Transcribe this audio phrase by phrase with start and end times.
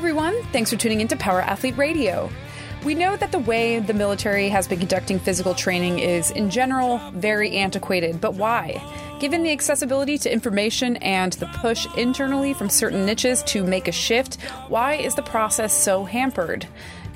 [0.00, 0.42] everyone.
[0.44, 2.30] Thanks for tuning into Power Athlete Radio.
[2.86, 6.96] We know that the way the military has been conducting physical training is, in general,
[7.12, 8.82] very antiquated, but why?
[9.20, 13.92] Given the accessibility to information and the push internally from certain niches to make a
[13.92, 16.66] shift, why is the process so hampered?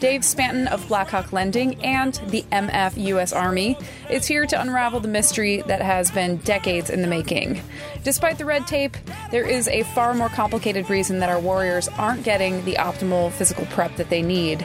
[0.01, 3.33] Dave Spanton of Blackhawk Lending and the MF U.S.
[3.33, 3.79] Army
[4.11, 7.61] is here to unravel the mystery that has been decades in the making.
[8.03, 8.97] Despite the red tape,
[9.31, 13.67] there is a far more complicated reason that our warriors aren't getting the optimal physical
[13.67, 14.65] prep that they need.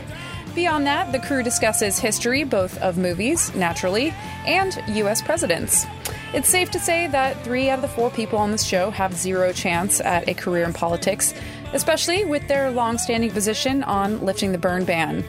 [0.56, 4.14] Beyond that, the crew discusses history, both of movies, naturally,
[4.46, 5.22] and U.S.
[5.22, 5.86] presidents.
[6.34, 9.16] It's safe to say that three out of the four people on this show have
[9.16, 11.34] zero chance at a career in politics,
[11.74, 15.24] especially with their long standing position on lifting the burn ban.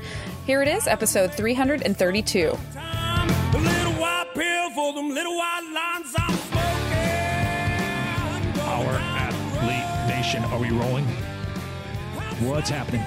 [0.47, 2.57] Here it is, episode 332.
[8.65, 11.05] Our athlete nation, are we rolling?
[12.49, 13.03] What's happening?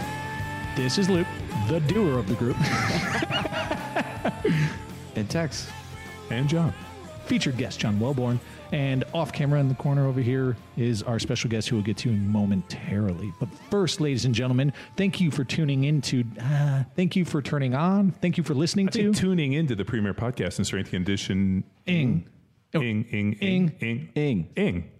[0.75, 1.25] This is Luke,
[1.67, 2.57] the doer of the group,
[5.15, 5.69] And Tex.
[6.29, 6.73] and John.
[7.25, 8.37] Featured guest John Welbourn,
[8.73, 11.95] and off camera in the corner over here is our special guest who we'll get
[11.97, 13.33] to momentarily.
[13.39, 16.23] But first, ladies and gentlemen, thank you for tuning in to.
[16.39, 18.11] Uh, thank you for turning on.
[18.11, 19.13] Thank you for listening I to.
[19.13, 21.63] tuning into the premier podcast and strength condition.
[21.85, 22.27] Ing.
[22.75, 23.75] Oh, Ing, ing, Ing.
[23.79, 24.49] ing, ing, Ing.
[24.57, 24.91] ing.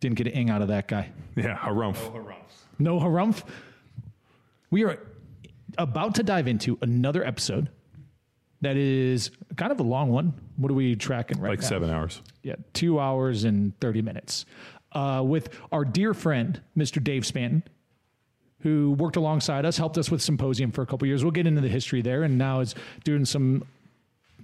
[0.00, 1.10] Didn't get an ing out of that guy.
[1.36, 1.98] Yeah, harumph.
[2.78, 3.44] No harumph.
[4.70, 4.98] We are
[5.78, 7.70] about to dive into another episode
[8.64, 10.34] that is kind of a long one.
[10.56, 11.66] What are we tracking right Like now?
[11.68, 12.22] seven hours.
[12.42, 14.44] Yeah, two hours and 30 minutes.
[14.92, 17.02] Uh, with our dear friend, Mr.
[17.02, 17.62] Dave Spanton,
[18.60, 21.24] who worked alongside us, helped us with Symposium for a couple years.
[21.24, 23.64] We'll get into the history there, and now is doing some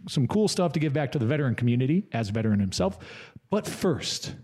[0.09, 2.99] some cool stuff to give back to the veteran community as a veteran himself.
[3.51, 4.35] But first,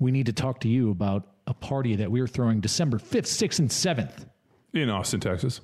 [0.00, 3.26] we need to talk to you about a party that we are throwing December 5th,
[3.28, 4.26] 6th, and 7th,
[4.72, 5.60] In Austin, Texas.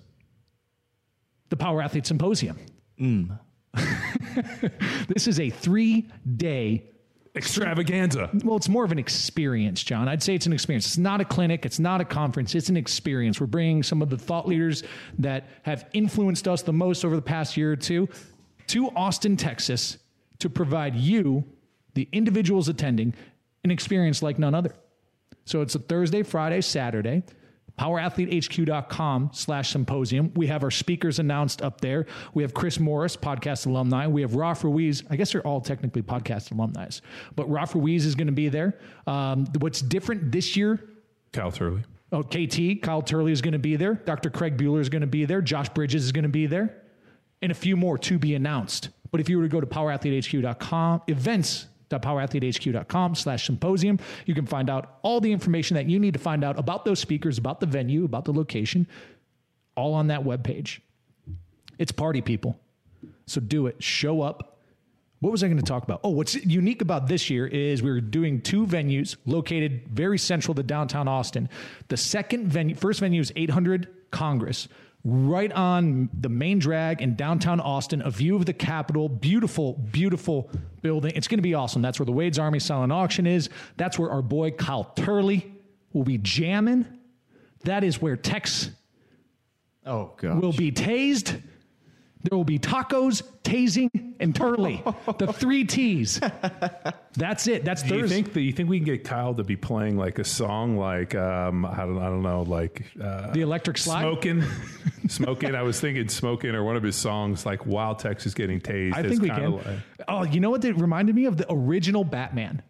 [1.49, 2.59] the Power Athlete Symposium.
[3.01, 3.39] Mm.
[5.09, 6.91] this is a three day
[7.37, 8.29] Extravaganza.
[8.45, 10.09] Well, it's more of an experience, John.
[10.09, 10.87] I'd say it's an experience.
[10.87, 13.41] It's not a clinic, it's not a conference, it's an experience.
[13.41, 14.83] We're bringing some of the thought leaders
[15.19, 18.09] that have influenced us the most over the past year or two
[18.69, 19.99] to Austin, Texas
[20.41, 21.45] to provide you,
[21.95, 23.15] the individuals attending,
[23.63, 24.75] an experience like none other.
[25.45, 27.23] So it's a Thursday, Friday, Saturday.
[27.81, 30.33] PowerAthleteHQ.com slash symposium.
[30.35, 32.05] We have our speakers announced up there.
[32.35, 34.07] We have Chris Morris, podcast alumni.
[34.07, 35.03] We have Ralph Ruiz.
[35.09, 36.89] I guess they're all technically podcast alumni,
[37.37, 38.79] but Ralph Ruiz is going to be there.
[39.07, 40.79] Um, what's different this year?
[41.33, 41.83] Cal Turley.
[42.13, 43.95] Oh, KT, Kyle Turley is going to be there.
[43.95, 44.29] Dr.
[44.29, 45.41] Craig Buhler is going to be there.
[45.41, 46.83] Josh Bridges is going to be there.
[47.41, 48.91] And a few more to be announced.
[49.11, 51.03] But if you were to go to powerathletehq.com,
[51.91, 56.45] events.powerathletehq.com slash symposium, you can find out all the information that you need to find
[56.45, 58.87] out about those speakers, about the venue, about the location,
[59.77, 60.81] all on that webpage.
[61.79, 62.59] It's party people.
[63.27, 63.83] So do it.
[63.83, 64.59] Show up.
[65.21, 66.01] What was I going to talk about?
[66.03, 70.63] Oh, what's unique about this year is we're doing two venues located very central to
[70.63, 71.49] downtown Austin.
[71.89, 74.67] The second venue, first venue is 800 Congress,
[75.05, 79.09] right on the main drag in downtown Austin, a view of the Capitol.
[79.09, 80.51] Beautiful, beautiful
[80.83, 81.13] building.
[81.15, 81.81] It's going to be awesome.
[81.83, 83.49] That's where the Wade's Army silent auction is.
[83.77, 85.51] That's where our boy Kyle Turley
[85.93, 86.87] will be jamming.
[87.65, 88.71] That is where Tex
[89.87, 90.41] Oh, God.
[90.43, 91.43] will be tased.
[92.23, 94.83] There will be tacos, tasing, and Turley.
[95.19, 96.21] the three T's.
[97.15, 97.65] That's it.
[97.65, 98.15] That's Do you Thursday.
[98.17, 101.15] think that you think we can get Kyle to be playing like a song like
[101.15, 104.03] um I don't I don't know like uh, the electric slide.
[104.03, 104.45] smoking
[105.09, 108.61] smoking I was thinking smoking or one of his songs like Wild Tex is getting
[108.61, 108.95] tased.
[108.95, 109.53] I think we can.
[109.53, 109.65] like-
[110.07, 110.63] oh, you know what?
[110.63, 112.63] That reminded me of the original Batman.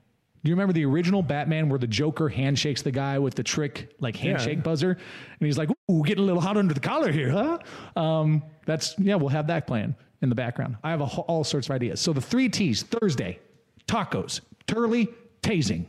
[0.42, 3.94] Do you remember the original Batman where the Joker handshakes the guy with the trick
[4.00, 7.30] like handshake buzzer, and he's like, "Ooh, getting a little hot under the collar here,
[7.30, 7.58] huh?"
[8.00, 9.16] Um, that's yeah.
[9.16, 10.76] We'll have that plan in the background.
[10.82, 12.00] I have a, all sorts of ideas.
[12.00, 13.38] So the three T's Thursday:
[13.86, 15.08] tacos, Turley,
[15.42, 15.86] tasing.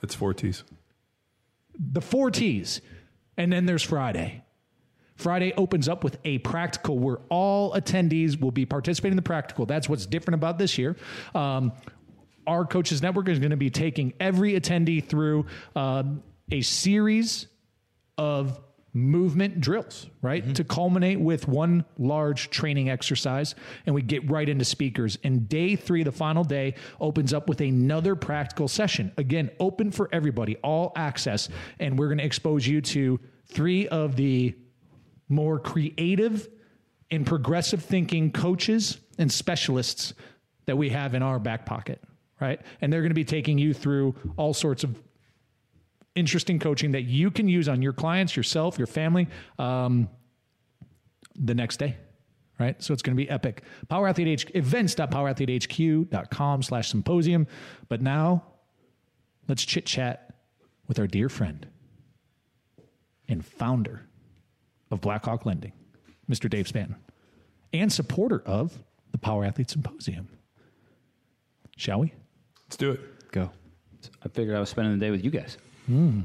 [0.00, 0.62] it's four T's.
[1.76, 2.80] the four T's.
[3.36, 4.44] And then there's Friday.
[5.16, 9.64] Friday opens up with a practical where all attendees will be participating in the practical.
[9.66, 10.96] That's what's different about this year.
[11.34, 11.72] Um,
[12.46, 15.46] our Coaches Network is going to be taking every attendee through
[15.76, 17.46] um, a series
[18.18, 18.60] of
[18.94, 20.54] movement drills, right?
[20.54, 23.54] To culminate with one large training exercise.
[23.86, 25.18] And we get right into speakers.
[25.24, 29.12] And day three, the final day, opens up with another practical session.
[29.16, 31.48] Again, open for everybody, all access.
[31.80, 34.54] And we're going to expose you to three of the
[35.28, 36.48] more creative
[37.10, 40.12] and progressive thinking coaches and specialists
[40.66, 42.02] that we have in our back pocket,
[42.42, 42.60] right?
[42.80, 45.00] And they're going to be taking you through all sorts of
[46.16, 49.28] interesting coaching that you can use on your clients, yourself, your family
[49.58, 50.08] um,
[51.36, 51.96] the next day.
[52.58, 52.82] Right.
[52.82, 53.62] So it's going to be epic.
[53.88, 57.46] Power Athlete H events.powerathletehq.com slash symposium.
[57.88, 58.44] But now
[59.48, 60.34] let's chit chat
[60.86, 61.66] with our dear friend
[63.28, 64.06] and founder
[64.90, 65.72] of Blackhawk Lending,
[66.30, 66.50] Mr.
[66.50, 66.96] Dave Spanton,
[67.72, 70.28] and supporter of the Power Athlete Symposium.
[71.76, 72.12] Shall we?
[72.72, 73.30] Let's do it.
[73.32, 73.50] Go.
[74.24, 75.58] I figured I was spending the day with you guys.
[75.84, 76.20] Hmm.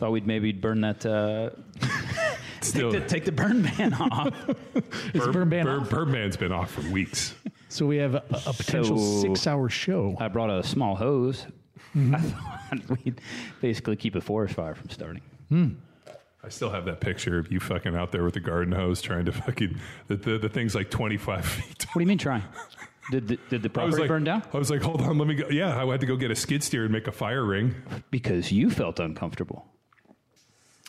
[0.00, 1.06] Thought we'd maybe burn that.
[1.06, 1.50] Uh,
[2.62, 4.34] Still, take, the, take the burn ban off.
[5.14, 5.90] Is Burn Ban Bird, off?
[5.90, 7.36] Birdman's been off for weeks.
[7.68, 10.16] So we have a, a potential So- six-hour show.
[10.18, 11.46] I brought a small hose.
[11.94, 12.14] Mm-hmm.
[12.16, 13.20] I thought we'd
[13.60, 15.20] basically keep a forest fire from starting.
[16.42, 19.26] I still have that picture of you fucking out there with the garden hose trying
[19.26, 21.86] to fucking the the, the thing's like twenty five feet.
[21.92, 22.42] What do you mean trying?
[23.10, 24.42] Did the, did the property like, burn down?
[24.52, 25.48] I was like, hold on, let me go.
[25.50, 27.74] Yeah, I had to go get a skid steer and make a fire ring.
[28.10, 29.66] Because you felt uncomfortable.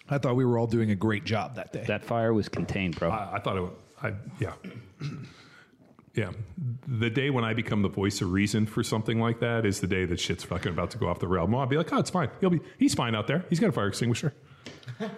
[0.10, 1.84] I thought we were all doing a great job that day.
[1.88, 3.10] That fire was contained, bro.
[3.10, 3.62] I, I thought it.
[3.62, 4.54] would- I yeah.
[6.16, 6.32] Yeah,
[6.88, 9.88] the day when I become the voice of reason for something like that is the
[9.88, 11.46] day that shit's fucking about to go off the rail.
[11.54, 12.30] I'll be like, oh, it's fine.
[12.40, 13.44] He'll be, he's fine out there.
[13.50, 14.34] He's got a fire extinguisher.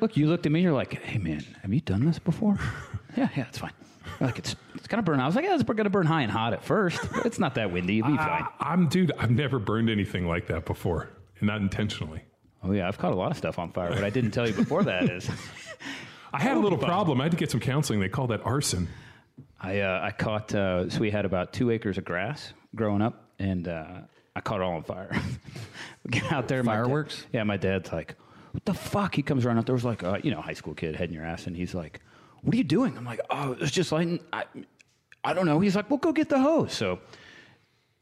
[0.02, 0.62] Look, you looked at me.
[0.62, 2.58] And you're like, "Hey, man, have you done this before?"
[3.16, 3.74] yeah, yeah, it's fine.
[4.20, 5.20] Like it's it's gonna burn.
[5.20, 7.72] I was like, "Yeah, it's gonna burn high and hot at first, it's not that
[7.72, 7.96] windy.
[7.96, 9.12] You'll be fine." I, I'm dude.
[9.18, 11.10] I've never burned anything like that before,
[11.40, 12.22] and not intentionally.
[12.64, 13.90] Oh yeah, I've caught a lot of stuff on fire.
[13.90, 15.30] What I didn't tell you before that is,
[16.34, 17.22] I had a little problem.
[17.22, 18.00] I had to get some counseling.
[18.00, 18.88] They call that arson.
[19.60, 20.54] I uh, I caught.
[20.54, 24.02] Uh, so we had about two acres of grass growing up, and uh,
[24.36, 25.12] I caught it all on fire.
[26.10, 27.26] get out there, my dad- Fireworks?
[27.34, 28.16] yeah, my dad's like,
[28.52, 30.74] "What the fuck?" He comes running out there, was like, uh, you know, high school
[30.74, 32.02] kid, head in your ass, and he's like,
[32.48, 34.46] "What are you doing?" I'm like, "Oh, it's just like I,
[35.24, 37.00] I don't know." He's like, "Well, go get the hose." So.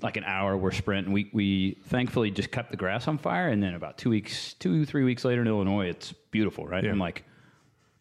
[0.01, 1.13] Like an hour, we're sprinting.
[1.13, 4.85] We we thankfully just cut the grass on fire, and then about two weeks, two
[4.85, 6.83] three weeks later in Illinois, it's beautiful, right?
[6.83, 6.91] Yeah.
[6.91, 7.23] I'm like,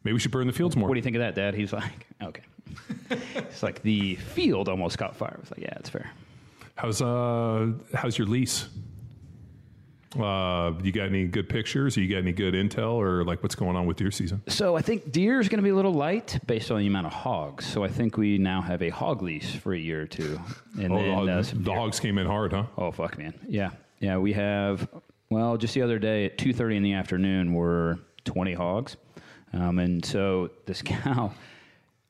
[0.02, 0.88] Maybe we should burn the fields more.
[0.88, 1.54] what do you think of that, Dad?
[1.54, 2.42] He's like, okay.
[3.36, 5.34] it's like the field almost caught fire.
[5.36, 6.10] I was like, yeah, it's fair.
[6.74, 8.68] How's uh how's your lease?
[10.18, 11.96] Uh, you got any good pictures?
[11.96, 14.42] You got any good intel, or like what's going on with deer season?
[14.48, 17.06] So I think deer is going to be a little light based on the amount
[17.06, 17.66] of hogs.
[17.66, 20.38] So I think we now have a hog lease for a year or two,
[20.80, 22.64] and Oh, then the, uh, the hogs came in hard, huh?
[22.78, 23.34] Oh fuck, man.
[23.48, 23.70] Yeah,
[24.00, 24.18] yeah.
[24.18, 24.88] We have.
[25.30, 28.96] Well, just the other day at two thirty in the afternoon, were twenty hogs,
[29.52, 31.32] um, and so this cow,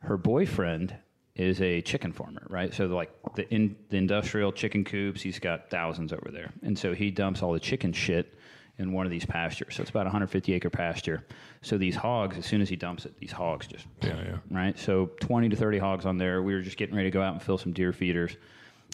[0.00, 0.94] her boyfriend
[1.36, 2.72] is a chicken farmer, right?
[2.72, 6.94] So like the in the industrial chicken coops, he's got thousands over there, and so
[6.94, 8.34] he dumps all the chicken shit
[8.78, 9.76] in one of these pastures.
[9.76, 11.24] So it's about 150 acre pasture.
[11.62, 14.36] So these hogs, as soon as he dumps it, these hogs just Yeah, yeah.
[14.50, 14.76] right?
[14.76, 16.42] So 20 to 30 hogs on there.
[16.42, 18.36] We were just getting ready to go out and fill some deer feeders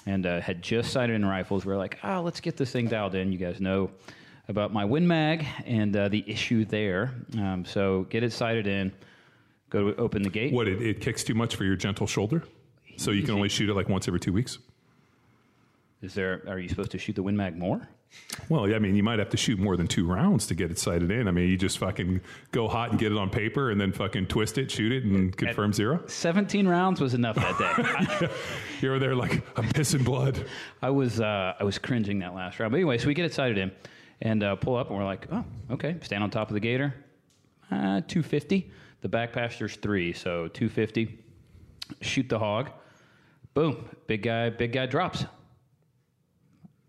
[0.04, 1.64] and uh, had just sighted in rifles.
[1.64, 3.32] We are like, oh, let's get this thing dialed in.
[3.32, 3.90] You guys know
[4.48, 7.14] about my Win Mag and uh, the issue there.
[7.38, 8.92] Um, so get it sighted in,
[9.70, 10.52] go to open the gate.
[10.52, 12.44] What it, it kicks too much for your gentle shoulder,
[12.96, 14.58] so you can only shoot it like once every two weeks.
[16.02, 17.88] Is there, are you supposed to shoot the Win Mag more?
[18.49, 20.70] Well, yeah, I mean, you might have to shoot more than two rounds to get
[20.70, 21.28] it sighted in.
[21.28, 22.20] I mean, you just fucking
[22.50, 25.37] go hot and get it on paper, and then fucking twist it, shoot it, and
[25.37, 26.02] confirm zero.
[26.06, 28.28] 17 rounds was enough that day.
[28.81, 30.44] You're there like I'm pissing blood.
[30.82, 32.73] I was uh, I was cringing that last round.
[32.73, 33.71] But anyway, so we get it sighted in
[34.23, 35.97] and uh, pull up, and we're like, oh, okay.
[36.02, 36.94] Stand on top of the gator,
[37.71, 38.71] uh, 250.
[39.00, 41.19] The back pasture's three, so 250.
[42.02, 42.71] Shoot the hog.
[43.54, 43.88] Boom.
[44.07, 45.25] Big guy, big guy drops.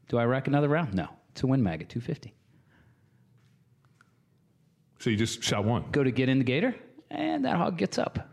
[0.10, 0.94] Do I rack another round?
[0.94, 1.08] No.
[1.32, 2.34] It's a win mag at 250.
[5.00, 5.86] So you just shot one.
[5.92, 6.76] Go to get in the gator,
[7.10, 8.28] and that hog gets up.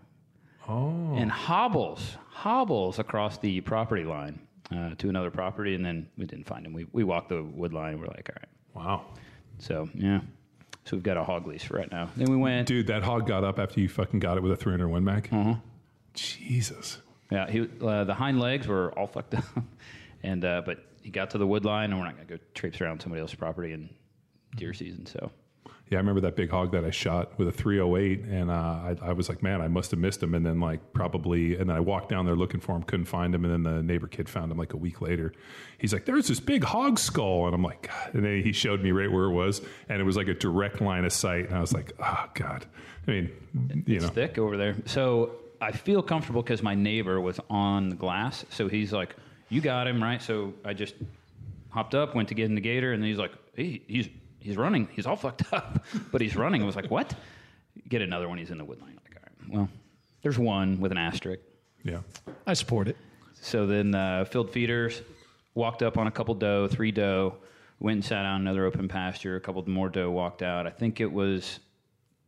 [0.68, 4.38] Oh, and hobbles, hobbles across the property line
[4.70, 6.74] uh, to another property, and then we didn't find him.
[6.74, 8.86] We, we walked the wood line, and we're like, all right.
[8.86, 9.04] wow,
[9.58, 10.20] So, yeah.
[10.88, 12.08] So we've got a hog lease right now.
[12.16, 14.56] Then we went, dude, that hog got up after you fucking got it with a
[14.56, 15.28] 300 Win Mag.
[15.30, 15.56] Uh-huh.
[16.14, 17.02] Jesus.
[17.30, 19.44] yeah, he, uh, the hind legs were all fucked up.
[20.22, 22.42] and, uh, but he got to the wood line, and we're not going to go
[22.54, 23.90] traipse around somebody else's property in
[24.56, 25.04] deer season.
[25.04, 25.30] So,
[25.90, 28.96] Yeah, I remember that big hog that I shot with a 308, and uh, I,
[29.02, 30.34] I was like, man, I must have missed him.
[30.34, 33.34] And then, like, probably, and then I walked down there looking for him, couldn't find
[33.34, 33.44] him.
[33.44, 35.32] And then the neighbor kid found him like a week later.
[35.78, 37.46] He's like, there's this big hog skull.
[37.46, 38.14] And I'm like, God.
[38.14, 40.80] And then he showed me right where it was, and it was like a direct
[40.80, 41.46] line of sight.
[41.46, 42.66] And I was like, oh, God.
[43.06, 43.30] I mean,
[43.86, 44.76] you it's know, thick over there.
[44.84, 48.44] So I feel comfortable because my neighbor was on the glass.
[48.50, 49.16] So he's like,
[49.48, 50.94] "You got him right." So I just
[51.70, 54.08] hopped up, went to get in the gator, and he's like, hey, "He's
[54.48, 54.88] he's running.
[54.92, 57.14] He's all fucked up, but he's running." I was like, "What?"
[57.88, 58.38] Get another one.
[58.38, 58.98] He's in the wood line.
[59.04, 59.68] Like, all right, well,
[60.22, 61.40] there's one with an asterisk.
[61.84, 62.00] yeah.
[62.46, 62.96] I support it.
[63.40, 65.00] So then uh, filled feeders,
[65.54, 67.36] walked up on a couple doe, three doe,
[67.80, 69.36] Went and sat down another open pasture.
[69.36, 70.66] A couple more doe walked out.
[70.66, 71.60] I think it was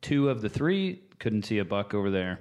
[0.01, 1.01] two of the three.
[1.19, 2.39] Couldn't see a buck over there.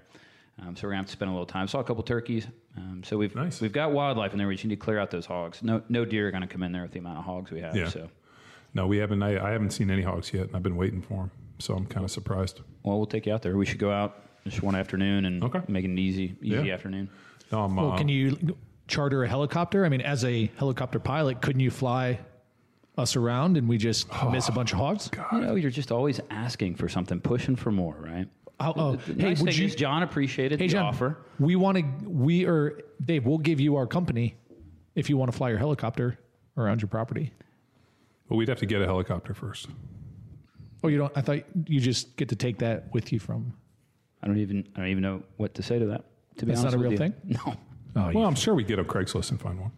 [0.61, 1.67] Um, so we're gonna have to spend a little time.
[1.67, 2.45] Saw a couple turkeys.
[2.77, 3.61] Um, so we've Nice.
[3.61, 4.47] we've got wildlife in there.
[4.47, 5.63] We just need to clear out those hogs.
[5.63, 7.75] No no deer are gonna come in there with the amount of hogs we have.
[7.75, 7.89] Yeah.
[7.89, 8.09] So
[8.73, 9.21] No, we haven't.
[9.23, 11.31] I, I haven't seen any hogs yet, and I've been waiting for them.
[11.59, 12.61] So I'm kind of surprised.
[12.83, 13.57] well, we'll take you out there.
[13.57, 15.61] We should go out just one afternoon and Okay.
[15.67, 16.73] make it an easy easy Yeah.
[16.73, 17.09] afternoon.
[17.51, 18.55] No, I'm, Well, uh, can you
[18.87, 19.85] charter a helicopter?
[19.85, 22.19] I mean, as a helicopter pilot, couldn't you fly
[22.97, 25.09] us around and we just miss a bunch of hogs?
[25.33, 28.27] You know, you're just always asking for something, pushing for more, right?
[28.61, 29.67] Oh, oh, The hey, nice would thing you?
[29.67, 31.17] is John appreciated hey, the John, offer.
[31.39, 31.83] we want to.
[32.09, 33.25] We are Dave.
[33.25, 34.35] We'll give you our company
[34.95, 36.17] if you want to fly your helicopter
[36.57, 37.31] around your property.
[38.29, 39.67] Well, we'd have to get a helicopter first.
[40.83, 41.11] Oh, you don't?
[41.17, 43.53] I thought you just get to take that with you from.
[44.23, 46.05] I don't even I don't even know what to say to that.
[46.37, 47.13] To be That's honest not a with real you.
[47.13, 47.13] thing?
[47.45, 47.55] No.
[47.95, 49.71] Oh, Well, I'm sure we'd get a Craigslist and find one.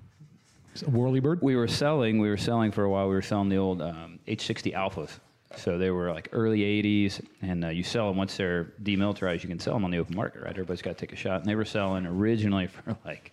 [0.76, 1.40] you, a whirly bird.
[1.42, 2.20] We were selling.
[2.20, 3.08] We were selling for a while.
[3.08, 5.12] We were selling the old um, H60 Alphas.
[5.56, 9.44] So they were like early '80s, and uh, you sell them once they're demilitarized.
[9.44, 10.52] You can sell them on the open market, right?
[10.52, 11.40] Everybody's got to take a shot.
[11.42, 13.32] And they were selling originally for like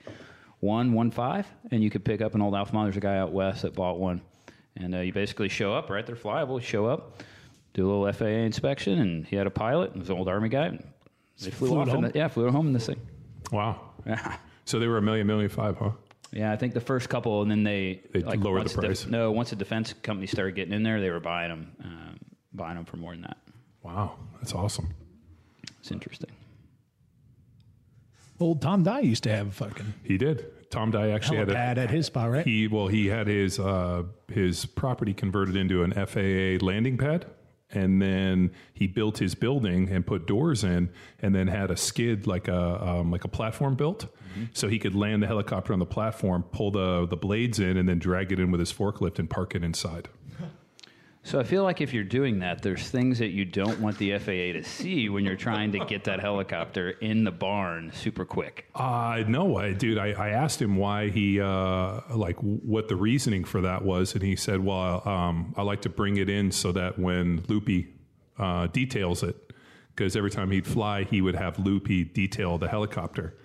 [0.60, 2.84] one, one five, and you could pick up an old Alpha Mile.
[2.84, 4.20] There's a guy out west that bought one,
[4.78, 6.06] and uh, you basically show up, right?
[6.06, 6.60] They're flyable.
[6.62, 7.22] Show up,
[7.74, 9.92] do a little FAA inspection, and he had a pilot.
[9.94, 10.66] It was an old Army guy.
[10.66, 10.84] And
[11.40, 11.88] they flew, Flew off.
[11.88, 13.00] In the, yeah, flew home in this thing.
[13.52, 13.80] Wow.
[14.06, 14.36] Yeah.
[14.64, 15.92] So they were a million, million five, huh?
[16.30, 19.06] Yeah, I think the first couple, and then they They lowered once the def- price.
[19.06, 22.18] no, once the defense company started getting in there, they were buying them, um,
[22.52, 23.38] buying them for more than that.
[23.82, 24.88] Wow, that's awesome.
[25.80, 26.28] It's interesting.
[28.40, 30.44] Old Tom Dye used to have a fucking He did.
[30.70, 32.46] Tom Dye actually had a, helipad at his spot, right?
[32.46, 37.26] He well, he had his uh, his property converted into an FAA landing pad,
[37.70, 42.26] and then he built his building and put doors in, and then had a skid
[42.26, 44.06] like a um, like a platform built,
[44.52, 47.88] so he could land the helicopter on the platform, pull the the blades in, and
[47.88, 50.08] then drag it in with his forklift and park it inside.
[51.28, 54.16] So I feel like if you're doing that, there's things that you don't want the
[54.18, 58.64] FAA to see when you're trying to get that helicopter in the barn super quick.
[58.74, 59.98] Uh, no, I, dude.
[59.98, 64.22] I, I asked him why he uh, like what the reasoning for that was, and
[64.22, 67.88] he said, "Well, um, I like to bring it in so that when Loopy
[68.38, 69.36] uh, details it,
[69.94, 73.36] because every time he'd fly, he would have Loopy detail the helicopter."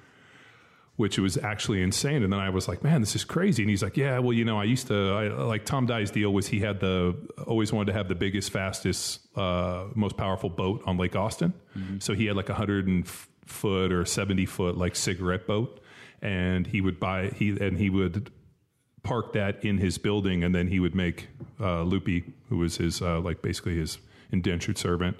[0.96, 3.82] Which was actually insane, and then I was like, "Man, this is crazy." And he's
[3.82, 6.60] like, "Yeah, well, you know, I used to I, like Tom Dye's deal was he
[6.60, 7.16] had the
[7.48, 11.54] always wanted to have the biggest, fastest, uh, most powerful boat on Lake Austin,
[12.00, 13.08] so he had like a hundred and
[13.46, 15.80] foot or 70 foot like cigarette boat.
[16.22, 18.32] And he would buy he and he would
[19.04, 20.44] park that in his building.
[20.44, 21.28] And then he would make
[21.60, 23.98] uh, loopy who was his uh, like basically his
[24.32, 25.18] indentured servant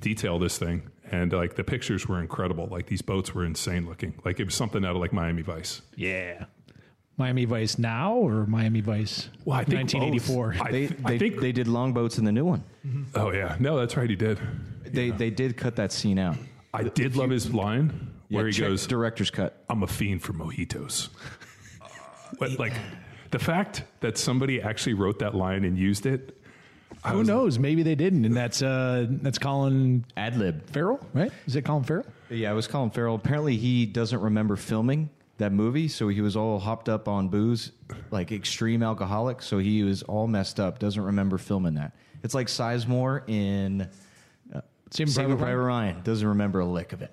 [0.00, 4.14] detail this thing and like the pictures were incredible like these boats were insane looking
[4.24, 6.44] like it was something out of like miami vice yeah.
[7.16, 10.50] Miami Vice now or Miami Vice well i think 1984?
[10.52, 10.60] both.
[10.60, 12.64] I, They, th- they, I think they did longboats in the new one.
[12.84, 13.02] Mm-hmm.
[13.14, 14.40] oh yeah no that's right he did
[14.84, 16.36] They they did cut that scene out.
[16.72, 19.62] i did love his line where Yeah, he goes director's cut.
[19.70, 21.08] I'm a fiend for mojitos.
[22.40, 22.72] but like
[23.30, 26.43] the fact that somebody actually wrote that line and used it, I
[27.12, 27.58] Who was- knows?
[27.58, 30.68] Maybe they didn't, and that's uh that's Colin Ad lib.
[30.70, 31.30] Farrell, right?
[31.46, 32.06] Is it Colin Farrell?
[32.30, 33.14] Yeah, it was Colin Farrell.
[33.14, 37.72] Apparently, he doesn't remember filming that movie, so he was all hopped up on booze,
[38.10, 39.42] like extreme alcoholic.
[39.42, 40.78] So he was all messed up.
[40.78, 41.92] Doesn't remember filming that.
[42.22, 43.88] It's like Sizemore in
[44.90, 46.02] Saving Saving Private Private Ryan.
[46.04, 47.12] Doesn't remember a lick of it.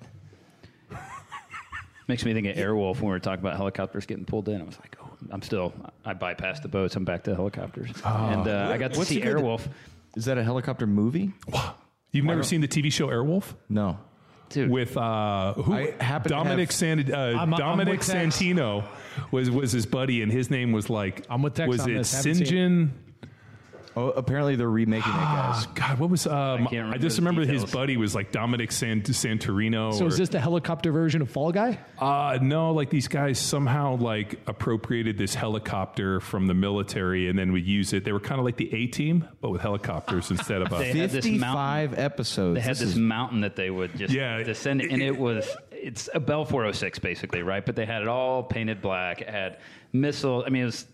[2.08, 4.60] Makes me think of Airwolf when we were talking about helicopters getting pulled in.
[4.60, 5.72] I was like, oh, I'm still,
[6.04, 6.96] I bypassed the boats.
[6.96, 7.90] I'm back to helicopters.
[8.04, 9.66] and uh, I got to What's see the good- Airwolf.
[10.16, 11.32] Is that a helicopter movie?
[12.12, 13.98] You've never seen the TV show Airwolf No.
[14.50, 15.72] Dude, with uh, who?
[15.72, 18.36] I happen to Dominic have- San, uh, I'm- I'm Dominic with Tex.
[18.36, 18.84] Santino
[19.30, 21.94] was was his buddy, and his name was like I'm with Tex was on it
[21.94, 22.12] this.
[22.14, 22.88] Haven't seen Sinjin?
[23.96, 25.66] Oh, apparently they're remaking it, guys.
[25.66, 26.26] Oh, God, what was?
[26.26, 27.72] Um, I, can't remember just the remember his details.
[27.72, 29.92] buddy was like Dominic San, Santorino.
[29.94, 31.78] So or- is this the helicopter version of Fall Guy?
[31.98, 37.52] Uh, no, like these guys somehow like appropriated this helicopter from the military and then
[37.52, 38.04] would use it.
[38.04, 40.78] They were kind of like the A team, but with helicopters instead of a.
[40.78, 41.38] They had this mountain.
[41.40, 42.54] Fifty-five episodes.
[42.56, 44.42] They had This this is- mountain that they would just Yeah.
[44.42, 47.66] descend, and it was it's a Bell 406 basically, right?
[47.66, 49.20] But they had it all painted black.
[49.20, 49.58] It had
[49.92, 50.44] missiles.
[50.46, 50.86] I mean, it was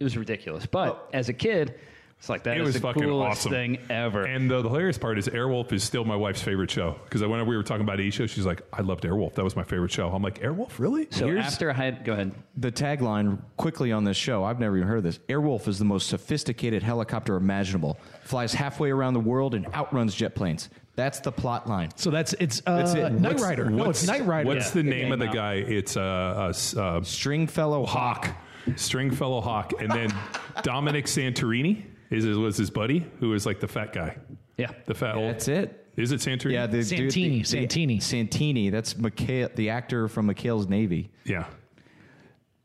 [0.00, 0.66] it was ridiculous.
[0.66, 1.74] But as a kid,
[2.22, 3.50] it's like that It is was the fucking coolest awesome.
[3.50, 4.22] thing ever.
[4.24, 7.50] And the, the hilarious part is Airwolf is still my wife's favorite show because whenever
[7.50, 9.34] we were talking about A show, she's like, "I loved Airwolf.
[9.34, 12.12] That was my favorite show." I'm like, "Airwolf, really?" so here's- after I had go
[12.12, 12.30] ahead.
[12.56, 14.44] the tagline quickly on this show.
[14.44, 15.18] I've never even heard of this.
[15.28, 17.98] Airwolf is the most sophisticated helicopter imaginable.
[18.22, 20.70] Flies halfway around the world and outruns jet planes.
[20.94, 21.88] That's the plot line.
[21.96, 23.12] So that's it's uh, That's it.
[23.14, 23.68] Knight What's- Rider.
[23.68, 24.46] No, What's- it's Knight Rider.
[24.46, 24.82] What's Yeah.
[24.82, 25.34] the name name of the out.
[25.34, 25.54] guy?
[25.54, 28.28] It's uh, uh, uh, Stringfellow Hawke,
[28.76, 30.14] Stringfellow Hawke, and then
[30.62, 34.16] Dominic Santorini Is it was his buddy who was like the fat guy,
[34.58, 34.70] Yeah.
[34.86, 35.30] the fat old?
[35.34, 35.78] That's it.
[35.96, 36.52] Is it Santorini?
[36.52, 38.00] Yeah, the dude- Santini, the- the- Santini.
[38.00, 38.70] Santini.
[38.70, 41.10] That's McHale, the actor from McHale's Navy.
[41.24, 41.44] yeah.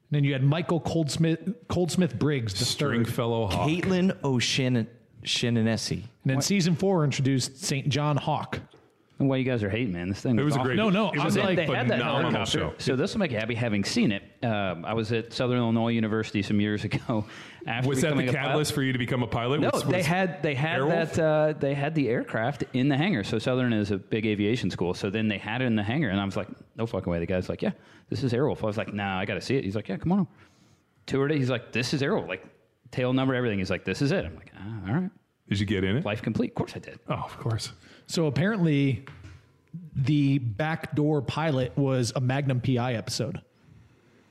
[0.09, 2.65] And then you had Michael Coldsmith, Coldsmith Briggs, the third.
[2.65, 3.69] Stringfellow Hawke.
[3.69, 5.91] Caitlin O'Shannessy.
[6.23, 7.89] And then season four introduced St.
[7.89, 8.59] John Hawke.
[9.19, 10.09] And why you guys are hating, man?
[10.09, 10.77] This thing It was a great.
[10.77, 12.59] No, no, It I'm was a like- they had that phenomenal helicopter.
[12.59, 12.73] show.
[12.77, 14.23] So this will make you happy having seen it.
[14.43, 17.25] Um, I was at Southern Illinois University some years ago.
[17.65, 19.59] After Was that the a catalyst for you to become a pilot?
[19.59, 21.13] No, Was- they was had they had Airwolf?
[21.13, 23.23] that uh, they had the aircraft in the hangar.
[23.23, 24.93] So Southern is a big aviation school.
[24.93, 27.19] So then they had it in the hangar, and I was like, no fucking way.
[27.19, 27.71] The guy's like, yeah,
[28.09, 28.63] this is Airwolf.
[28.63, 29.63] I was like, nah, I got to see it.
[29.65, 30.19] He's like, yeah, come on.
[30.21, 30.29] over.
[31.07, 31.39] Toured it.
[31.39, 32.27] He's like, this is Airwolf.
[32.29, 32.45] Like
[32.91, 33.57] tail number, everything.
[33.59, 34.23] He's like, this is it.
[34.23, 35.09] I'm like, ah, all right,
[35.49, 36.05] Did you get in it?
[36.05, 36.51] life complete.
[36.51, 36.99] Of course I did.
[37.09, 37.71] Oh, of course.
[38.05, 39.03] So apparently,
[39.95, 43.41] the backdoor pilot was a Magnum PI episode.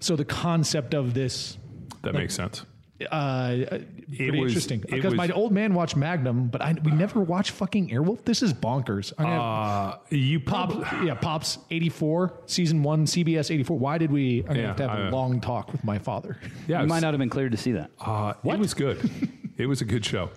[0.07, 1.59] So the concept of this
[2.03, 2.65] That makes sense.
[3.11, 3.57] uh,
[4.17, 7.51] pretty was- interesting it because my old man watched Magnum, but I, we never watched
[7.51, 8.25] fucking Airwolf.
[8.25, 9.13] This is bonkers.
[9.19, 11.05] I mean, Uh, you Pop, pop.
[11.05, 13.77] yeah, Pops eighty four, season one, CBS eighty four.
[13.79, 14.41] Why did we?
[14.43, 16.39] I'm gonna Yeah, have to have a I- long talk with my father.
[16.69, 17.91] Yeah, You it might not have been cleared to see that.
[18.01, 19.11] Uh, it was good.
[19.59, 20.31] it was a good show.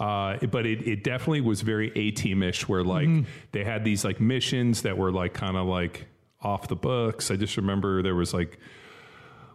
[0.00, 3.08] Uh, but it, it definitely was very A teamish, where like
[3.52, 6.06] they had these like missions that were like kind of like
[6.42, 7.30] off the books.
[7.30, 8.58] I just remember there was like,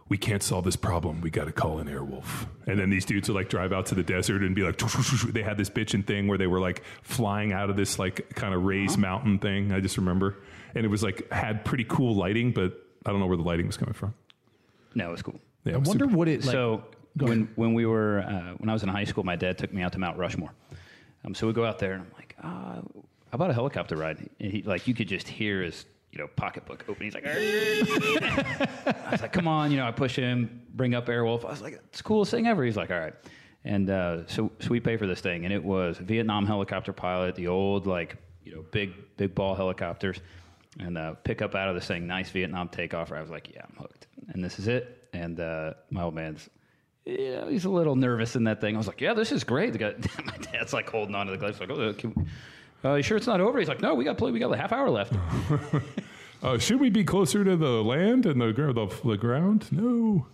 [0.08, 1.20] we can't solve this problem.
[1.20, 2.46] We got to call an Airwolf.
[2.66, 4.78] And then these dudes would like drive out to the desert and be like,
[5.32, 8.54] they had this bitchin' thing where they were like flying out of this like kind
[8.54, 9.72] of raised mountain thing.
[9.72, 10.36] I just remember,
[10.74, 13.66] and it was like had pretty cool lighting, but I don't know where the lighting
[13.66, 14.14] was coming from.
[14.94, 15.40] No, it was cool.
[15.64, 16.52] Yeah, I was wonder super- what it like.
[16.52, 16.84] so
[17.16, 19.82] when when we were uh, when I was in high school, my dad took me
[19.82, 20.52] out to Mount Rushmore.
[21.24, 22.82] Um, so we go out there, and I'm like, uh, "How
[23.32, 26.84] about a helicopter ride?" And he like you could just hear his you know pocketbook
[26.88, 27.04] open.
[27.04, 31.44] He's like, I was like, "Come on!" You know, I push him, bring up Airwolf.
[31.44, 33.14] I was like, "It's the coolest thing ever." He's like, "All right."
[33.64, 37.34] And uh, so so we pay for this thing, and it was Vietnam helicopter pilot,
[37.34, 40.20] the old like you know big big ball helicopters,
[40.78, 43.12] and uh, pick up out of this thing, nice Vietnam takeoff.
[43.12, 45.08] I was like, "Yeah, I'm hooked," and this is it.
[45.12, 46.48] And uh, my old man's
[47.06, 48.74] yeah, he's a little nervous in that thing.
[48.74, 49.72] I was like, yeah, this is great.
[49.72, 52.24] The guy, my dad's like holding on to the glass, like, oh, can we,
[52.84, 53.58] uh, you sure it's not over?
[53.58, 54.30] He's like, no, we got play.
[54.30, 55.14] We got a half hour left.
[56.42, 59.66] Uh, should we be closer to the land and the the, the ground?
[59.72, 60.26] No.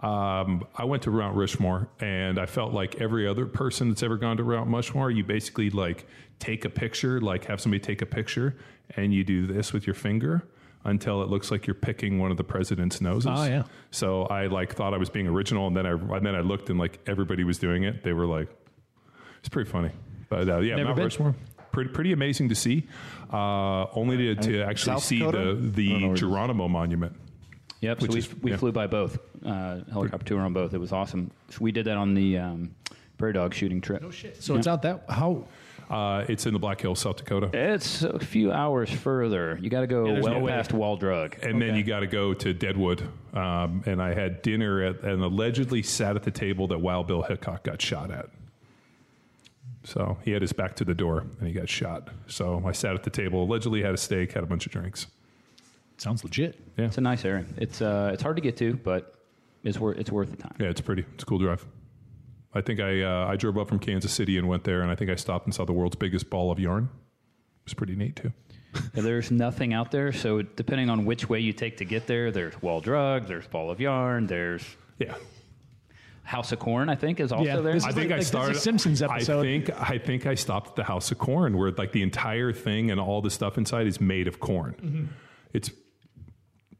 [0.00, 4.16] Um, I went to Mount Rushmore, and I felt like every other person that's ever
[4.16, 5.10] gone to Mount Rushmore.
[5.10, 6.06] You basically like
[6.38, 8.56] take a picture, like have somebody take a picture,
[8.96, 10.42] and you do this with your finger
[10.84, 13.30] until it looks like you're picking one of the president's noses.
[13.32, 13.62] Oh, yeah.
[13.92, 16.70] So I like thought I was being original, and then I and then I looked
[16.70, 18.02] and like everybody was doing it.
[18.02, 18.48] They were like,
[19.38, 19.90] it's pretty funny.
[20.28, 21.04] But uh, yeah, Never Mount been.
[21.04, 21.34] Rushmore,
[21.72, 22.86] pretty pretty amazing to see.
[23.32, 25.54] Uh, only to, to actually South see Dakota?
[25.54, 26.16] the I know the where.
[26.16, 27.16] Geronimo Monument.
[27.80, 28.00] Yep.
[28.00, 28.56] So Which we, is- we yeah.
[28.58, 30.72] flew by both, uh, helicopter tour on both.
[30.74, 31.30] It was awesome.
[31.50, 32.74] So we did that on the um,
[33.18, 34.02] prairie dog shooting trip.
[34.02, 34.40] No shit.
[34.42, 35.46] so it's out that how
[35.90, 37.50] Uh, it's in the Black Hills, South Dakota.
[37.52, 39.58] It's a few hours further.
[39.60, 41.36] You got to go there's well no past Wall Drug.
[41.42, 43.02] And then you got to go to Deadwood.
[43.34, 47.22] Um, and I had dinner at, and allegedly sat at the table that Wild Bill
[47.22, 48.28] Hickok got shot at.
[49.84, 52.08] So he had his back to the door and he got shot.
[52.28, 55.06] So I sat at the table, allegedly had a steak, had a bunch of drinks.
[55.98, 56.58] sounds legit.
[56.76, 56.86] Yeah.
[56.86, 57.44] It's a nice area.
[57.56, 59.14] It's uh, it's hard to get to, but
[59.64, 60.54] it's worth it's worth the time.
[60.58, 61.04] Yeah, it's pretty.
[61.14, 61.64] It's a cool drive.
[62.54, 64.94] I think I uh, I drove up from Kansas City and went there, and I
[64.94, 66.84] think I stopped and saw the world's biggest ball of yarn.
[66.84, 68.32] It was pretty neat too.
[68.94, 72.30] Yeah, There's nothing out there, so depending on which way you take to get there,
[72.30, 74.64] there's Wall Drug, there's Ball of Yarn, there's
[74.98, 75.14] Yeah,
[76.24, 76.88] House of Corn.
[76.88, 77.72] I think is also Yeah, there.
[77.74, 79.40] this I is think like- I like this is started a Simpsons episode.
[79.40, 82.52] I think I think I stopped at the House of Corn, where like the entire
[82.52, 84.74] thing and all the stuff inside is made of corn.
[84.82, 85.04] Mm-hmm.
[85.52, 85.70] It's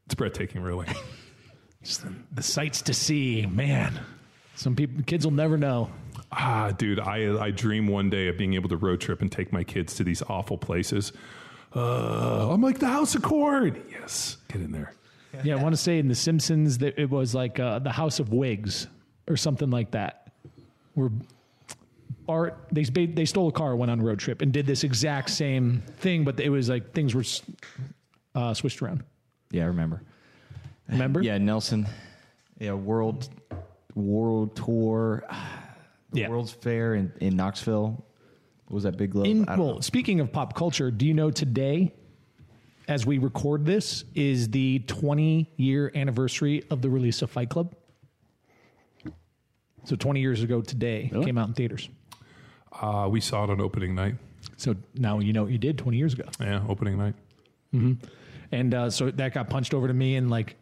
[0.07, 0.87] it's breathtaking, really.
[1.83, 3.99] Just the, the sights to see, man.
[4.55, 5.91] Some people, kids will never know.
[6.31, 9.53] ah, dude, I I dream one day of being able to road trip and take
[9.53, 11.13] my kids to these awful places.
[11.75, 13.83] Uh, I'm like the House of Corn.
[13.91, 14.93] Yes, get in there.
[15.43, 18.21] Yeah, I want to say in The Simpsons that it was like uh, the House
[18.21, 18.87] of Wigs
[19.29, 20.33] or something like that,
[20.95, 21.11] where
[22.27, 25.31] Bart they they stole a car, went on a road trip, and did this exact
[25.31, 27.25] same thing, but it was like things were
[28.35, 29.03] uh, switched around.
[29.51, 30.03] Yeah, I remember.
[30.89, 31.23] Remember?
[31.23, 31.87] Yeah, Nelson.
[32.59, 33.29] Yeah, world
[33.95, 35.25] world tour.
[36.13, 36.29] The Yeah.
[36.29, 38.05] World's Fair in, in Knoxville.
[38.67, 39.27] What was that big globe?
[39.27, 39.81] In, well, know.
[39.81, 41.93] speaking of pop culture, do you know today,
[42.87, 47.75] as we record this, is the 20 year anniversary of the release of Fight Club?
[49.85, 51.89] So 20 years ago today, it came out in theaters.
[52.81, 54.15] Uh, we saw it on opening night.
[54.57, 56.25] So now you know what you did 20 years ago.
[56.41, 57.15] Yeah, opening night.
[58.53, 60.57] And uh, so that got punched over to me and like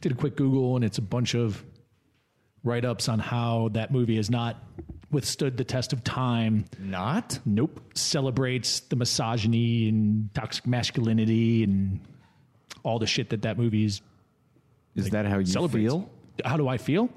[0.00, 1.62] did a quick Google, and it's a bunch of
[2.64, 4.56] write ups on how that movie is not
[5.10, 6.64] withstood the test of time.
[6.78, 7.38] Not?
[7.44, 7.80] Nope.
[7.94, 12.00] Celebrates the misogyny and toxic masculinity and
[12.82, 14.00] all the shit that that movie's
[14.94, 15.90] Is is that how you celebrates.
[15.92, 16.08] feel?
[16.44, 17.08] How do I feel?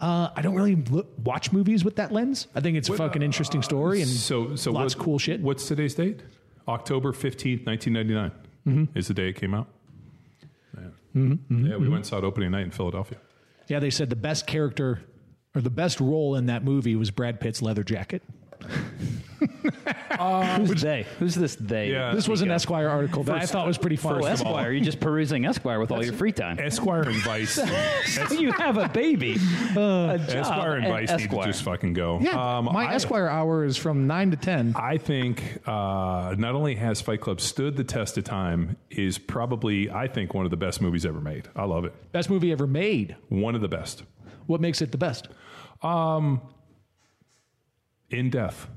[0.00, 2.46] Uh, I don't really look, watch movies with that lens.
[2.54, 5.40] I think it's a fucking interesting story and So, so lots what- of cool shit.
[5.40, 6.22] What's today's date?
[6.68, 8.30] October fifteenth, nineteen ninety nine.
[8.66, 8.96] Mm-hmm.
[8.98, 9.68] Is the day it came out.
[10.76, 10.82] Yeah,
[11.14, 13.18] yeah we went and saw it opening night in Philadelphia.
[13.68, 15.00] Yeah, they said the best character
[15.54, 18.22] or the best role in that movie was Brad Pitt's leather jacket.
[20.66, 21.06] Who's they?
[21.18, 21.90] Who's this they?
[21.90, 22.12] Yeah.
[22.14, 24.20] This was an Esquire article that I thought was pretty fun.
[24.22, 24.72] Oh, Esquire.
[24.72, 26.58] You're just perusing Esquire with all your free time.
[26.58, 27.58] Esquire and Vice.
[27.58, 29.32] Es- you have a baby.
[29.72, 32.18] a job Esquire and at Vice need to just fucking go.
[32.20, 34.74] Yeah, Um, my I- Esquire hour is from nine to ten.
[34.76, 39.90] I think uh, not only has Fight Club stood the test of time, is probably
[39.90, 41.48] I think one of the best movies ever made.
[41.54, 41.94] I love it.
[42.12, 43.16] Best movie ever made.
[43.28, 44.02] One of the best.
[44.46, 45.28] What makes it the best?
[48.10, 48.68] In death,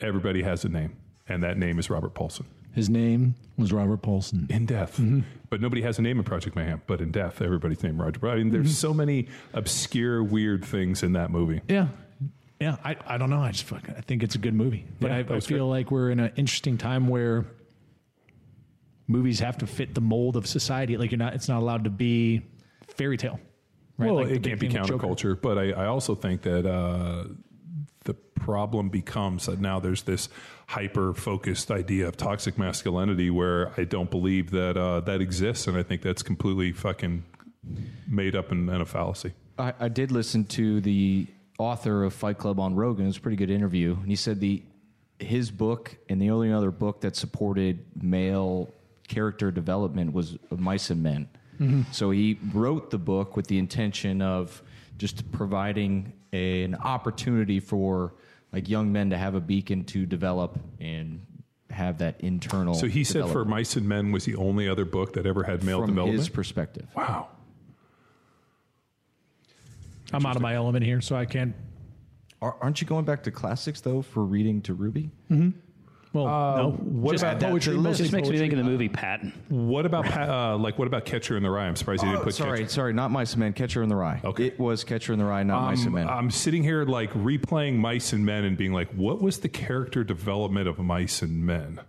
[0.00, 0.96] everybody has a name,
[1.28, 2.46] and that name is Robert Paulson.
[2.72, 4.46] His name was Robert Paulson.
[4.48, 5.20] In death, Mm-hmm.
[5.48, 6.82] but nobody has a name in Project Mayhem.
[6.86, 8.28] But in death, everybody's named Roger.
[8.28, 8.72] I mean, there's Mm-hmm.
[8.74, 11.60] so many obscure, weird things in that movie.
[11.68, 11.88] Yeah.
[12.60, 13.40] Yeah, I, I don't know.
[13.40, 15.90] I just fucking I think it's a good movie, but Yeah, I, I feel like
[15.90, 17.46] we're in an interesting time where
[19.08, 20.96] movies have to fit the mold of society.
[20.96, 22.42] Like you're not, it's not allowed to be
[22.96, 23.40] fairy tale.
[23.98, 24.06] Right?
[24.06, 25.06] Well, Like it can't be thing with Joker.
[25.08, 27.24] counterculture, but I, I also think that uh,
[28.04, 30.28] the problem becomes that now there's this
[30.68, 35.76] hyper focused idea of toxic masculinity where I don't believe that uh, that exists, and
[35.76, 37.24] I think that's completely fucking
[38.08, 39.32] made up and, and a fallacy.
[39.58, 41.26] I, I did listen to the
[41.58, 43.04] author of Fight Club on Rogan.
[43.04, 44.62] It was a pretty good interview, and he said the
[45.18, 48.72] his book and the only other book that supported male
[49.06, 51.28] character development was Mice and Men.
[51.92, 54.62] So he wrote the book with the intention of
[55.00, 58.12] just providing an opportunity for
[58.52, 61.24] like young men to have a beacon to develop and
[61.70, 62.74] have that internal.
[62.74, 65.64] So he said for Mice and Men was the only other book that ever had
[65.64, 66.18] male from development.
[66.18, 66.86] his perspective.
[66.94, 67.28] wow.
[70.12, 71.54] I'm out of my element here, so I can't.
[72.42, 75.10] Are- Aren't you going back to classics though for reading to Ruby?
[75.30, 75.50] Mm-hmm.
[76.12, 76.70] Well, no.
[76.72, 77.72] what Just about that poetry?
[77.72, 79.32] to the mostly Just makes me think of the movie Patton.
[79.48, 81.66] What about uh, like what about Catcher in the Rye?
[81.68, 82.70] I'm surprised he didn't Oh, put sorry, Catcher.
[82.70, 84.20] sorry, not Mice and Men, Catcher in the Rye.
[84.24, 84.46] Okay.
[84.46, 86.08] It was Catcher in the Rye, not Mice and Um, Men.
[86.08, 90.02] I'm sitting here like replaying Mice and Men and being like, what was the character
[90.02, 91.80] development of Mice and Men?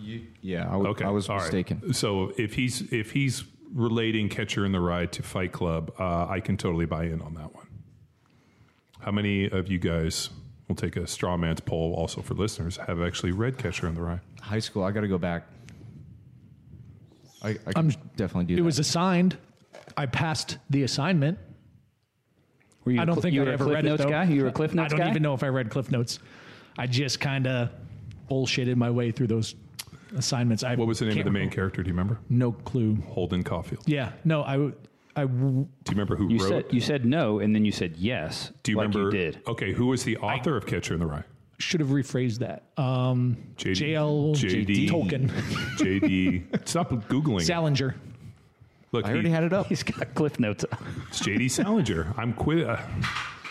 [0.00, 1.44] You, yeah, I, w- Okay, I was all right.
[1.44, 1.94] mistaken.
[1.94, 6.40] So if he's if he's relating Catcher in the Rye to Fight Club, uh, I
[6.40, 7.68] can totally buy in on that one.
[8.98, 10.30] How many of you guys?
[10.68, 12.78] We'll take a straw man's poll also for listeners.
[12.78, 14.20] Have actually read Catcher in the Rye?
[14.40, 15.44] High school, I got to go back.
[17.42, 18.62] I, I I'm- definitely do It that.
[18.64, 19.36] was assigned.
[19.96, 21.38] I passed the assignment.
[22.84, 24.00] Were you I a don't Cl- think you I were a ever Cliff read Notes
[24.02, 24.10] it though.
[24.10, 24.24] guy.
[24.24, 25.10] You were a Cliff Notes I don't guy.
[25.10, 26.18] even know if I read Cliff Notes.
[26.78, 27.70] I just kind of
[28.30, 29.54] bullshitted my way through those
[30.16, 30.64] assignments.
[30.64, 31.54] I What was the name of can't the main remember.
[31.54, 31.82] character?
[31.82, 32.18] Do you remember?
[32.30, 32.96] No clue.
[33.08, 33.82] Holden Caulfield.
[33.86, 34.74] Yeah, no, I, w-
[35.16, 36.48] I w- Do you remember who You wrote?
[36.48, 38.52] said you said no, and then you said yes.
[38.62, 39.16] Do you like remember?
[39.16, 39.42] You did.
[39.46, 41.24] Okay, who was the author of Catcher in the Rye?
[41.60, 42.64] should have rephrased that.
[42.76, 45.28] Um, JD JL JD Tolkien,
[45.78, 46.68] JD.
[46.68, 47.42] Stop googling.
[47.42, 47.94] Salinger.
[48.92, 49.68] Look, I already he- had it up.
[49.68, 50.64] He's got Cliff Notes.
[51.08, 52.12] It's JD Salinger.
[52.16, 52.66] I'm quit.
[52.68, 52.78] Uh,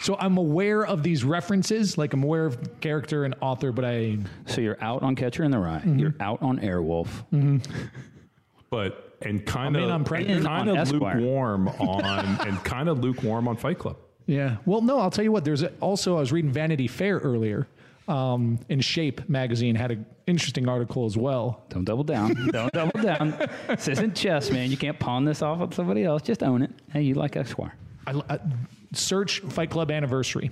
[0.01, 4.17] So I'm aware of these references, like I'm aware of character and author, but I
[4.47, 5.77] so you're out on Catcher in the Rye.
[5.79, 5.97] Mm-hmm.
[5.99, 7.07] You're out on Airwolf.
[8.69, 10.33] but and kind I'm in on of Predator.
[10.33, 11.15] and kind of Esquire.
[11.19, 13.97] lukewarm on and kind of lukewarm on Fight Club.
[14.25, 14.57] yeah.
[14.65, 15.45] Well, no, I'll tell you what.
[15.45, 17.67] There's a, also I was reading Vanity Fair earlier.
[18.05, 21.63] Um, in Shape magazine had an interesting article as well.
[21.69, 22.33] Don't double down.
[22.51, 23.33] Don't double down.
[23.69, 24.69] This isn't chess, man.
[24.69, 26.21] You can't pawn this off on somebody else.
[26.21, 26.71] Just own it.
[26.91, 27.73] Hey, you like Esquire.
[28.05, 28.39] I, I,
[28.91, 30.51] search Fight Club anniversary,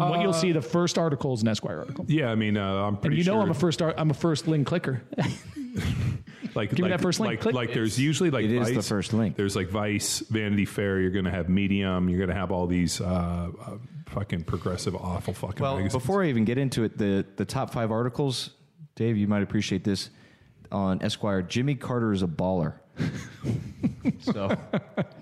[0.00, 2.04] and what you'll see the first article is an Esquire article.
[2.08, 2.84] Yeah, I mean, uh, I'm pretty.
[2.86, 3.42] And pretty you know sure.
[3.42, 5.02] I'm a first ar- I'm a first link clicker.
[6.54, 7.30] like, give me that first link.
[7.32, 7.54] Like, Click.
[7.54, 9.36] like there's usually like It is Vice, the first link.
[9.36, 11.00] There's like Vice, Vanity Fair.
[11.00, 12.08] You're going to have Medium.
[12.08, 15.62] You're going to have all these uh, uh, fucking progressive, awful fucking.
[15.62, 16.02] Well, magazines.
[16.02, 18.50] before I even get into it, the, the top five articles,
[18.94, 20.10] Dave, you might appreciate this
[20.70, 21.42] on Esquire.
[21.42, 22.74] Jimmy Carter is a baller.
[24.20, 24.56] so,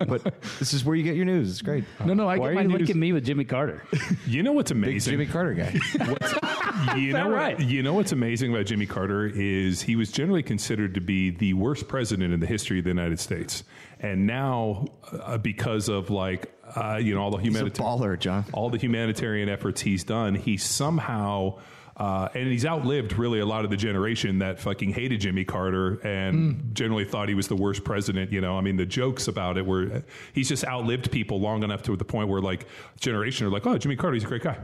[0.06, 1.50] but this is where you get your news.
[1.50, 1.84] It's great.
[2.04, 2.78] No, no, I Why get are my you news.
[2.80, 3.82] linking me with Jimmy Carter?
[4.26, 5.12] you know what's Big amazing?
[5.12, 5.72] Jimmy Carter guy.
[6.96, 7.60] you know that what, right?
[7.60, 11.54] You know what's amazing about Jimmy Carter is he was generally considered to be the
[11.54, 13.64] worst president in the history of the United States,
[14.00, 18.18] and now uh, because of like uh, you know all the He's a humanitarian baller,
[18.18, 18.44] John.
[18.52, 21.58] all the humanitarian efforts he's done, he somehow.
[22.02, 26.00] Uh, and he's outlived really a lot of the generation that fucking hated Jimmy Carter
[26.04, 28.32] and generally thought he was the worst president.
[28.32, 31.84] You know, I mean, the jokes about it were he's just outlived people long enough
[31.84, 32.66] to the point where like
[32.98, 34.58] generation are like, oh, Jimmy Carter, he's a great guy.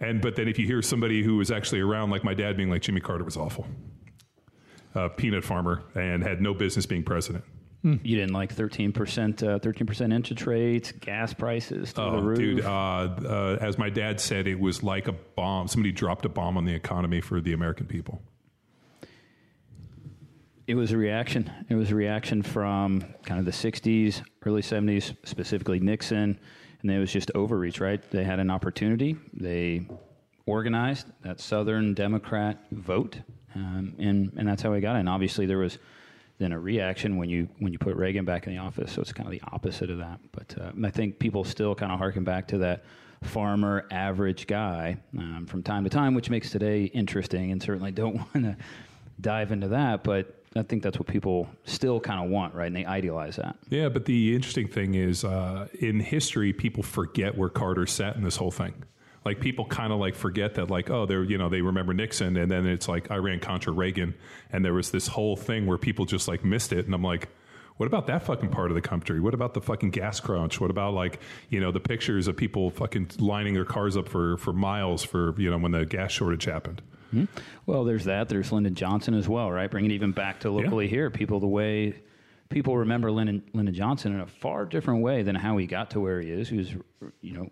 [0.00, 2.68] And but then if you hear somebody who was actually around, like my dad, being
[2.68, 3.66] like Jimmy Carter was awful,
[4.94, 7.42] uh, peanut farmer, and had no business being president.
[7.82, 12.38] You didn't like 13%, uh, 13% interest rates, gas prices through the Oh, roof.
[12.38, 15.66] dude, uh, uh, as my dad said, it was like a bomb.
[15.66, 18.20] Somebody dropped a bomb on the economy for the American people.
[20.66, 21.50] It was a reaction.
[21.68, 26.38] It was a reaction from kind of the 60s, early 70s, specifically Nixon.
[26.82, 28.00] And it was just overreach, right?
[28.10, 29.16] They had an opportunity.
[29.32, 29.86] They
[30.46, 33.18] organized that Southern Democrat vote.
[33.54, 35.00] Um, and, and that's how we got it.
[35.00, 35.78] And obviously, there was
[36.40, 38.92] then a reaction when you when you put Reagan back in the office.
[38.92, 40.18] So it's kind of the opposite of that.
[40.32, 42.84] But uh, I think people still kind of harken back to that
[43.22, 47.52] farmer average guy um, from time to time, which makes today interesting.
[47.52, 48.56] And certainly don't want to
[49.20, 50.02] dive into that.
[50.02, 52.66] But I think that's what people still kind of want, right?
[52.66, 53.56] And they idealize that.
[53.68, 58.24] Yeah, but the interesting thing is, uh, in history, people forget where Carter sat in
[58.24, 58.82] this whole thing.
[59.24, 62.36] Like people kind of like forget that, like, oh, they're you know they remember Nixon,
[62.36, 64.14] and then it's like Iran Contra Reagan,
[64.52, 67.28] and there was this whole thing where people just like missed it, and I'm like.
[67.76, 69.20] What about that fucking part of the country?
[69.20, 70.60] What about the fucking gas crunch?
[70.60, 74.36] What about like you know the pictures of people fucking lining their cars up for
[74.36, 76.82] for miles for you know when the gas shortage happened?
[77.10, 77.24] Hmm?
[77.66, 78.28] Well, there's that.
[78.28, 79.70] There's Lyndon Johnson as well, right?
[79.70, 81.10] Bringing it even back to locally here.
[81.10, 81.94] People, the way
[82.50, 86.00] people remember Lyndon, Lyndon Johnson in a far different way than how he got to
[86.00, 86.48] where he is.
[86.48, 86.74] He was,
[87.20, 87.50] you know,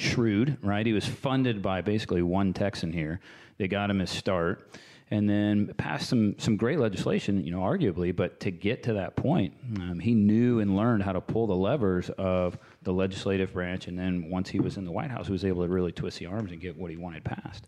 [0.00, 0.84] shrewd, right?
[0.84, 3.20] He was funded by basically one Texan here.
[3.58, 4.70] They got him his start.
[5.10, 8.14] And then passed some some great legislation, you know, arguably.
[8.14, 11.56] But to get to that point, um, he knew and learned how to pull the
[11.56, 13.88] levers of the legislative branch.
[13.88, 16.18] And then once he was in the White House, he was able to really twist
[16.18, 17.64] the arms and get what he wanted passed.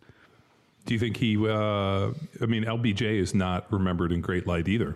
[0.85, 1.35] Do you think he?
[1.35, 4.95] Uh, I mean, LBJ is not remembered in great light either.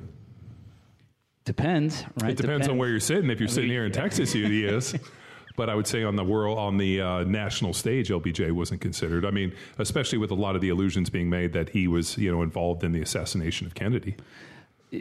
[1.46, 2.32] Depends, right?
[2.32, 3.30] It depends on where you're sitting.
[3.32, 4.96] If you're sitting mean, here in Texas, he is.
[5.56, 9.26] But I would say on the world, on the uh, national stage, LBJ wasn't considered.
[9.26, 12.32] I mean, especially with a lot of the illusions being made that he was, you
[12.32, 14.16] know, involved in the assassination of Kennedy.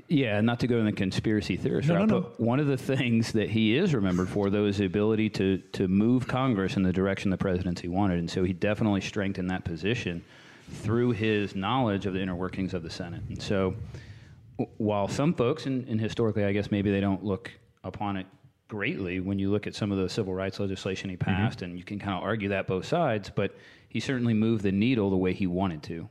[0.08, 2.20] Yeah, not to go in the conspiracy theorist No, route, no, no.
[2.22, 5.58] but one of the things that he is remembered for, though, is the ability to
[5.72, 9.64] to move Congress in the direction the presidency wanted, and so he definitely strengthened that
[9.64, 10.24] position
[10.70, 13.22] through his knowledge of the inner workings of the Senate.
[13.28, 13.74] And so,
[14.78, 17.52] while some folks, and, and historically, I guess maybe they don't look
[17.84, 18.26] upon it
[18.68, 21.84] greatly when you look at some of the civil rights legislation he passed, and you
[21.84, 23.54] can kind of argue that both sides, but
[23.88, 26.08] he certainly moved the needle the way he wanted to.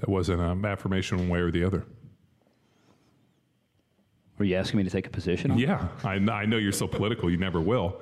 [0.00, 1.84] That wasn't an affirmation one way or the other.
[4.38, 5.58] Were you asking me to take a position on?
[5.58, 8.00] Yeah, I, I know you're so political, you never will.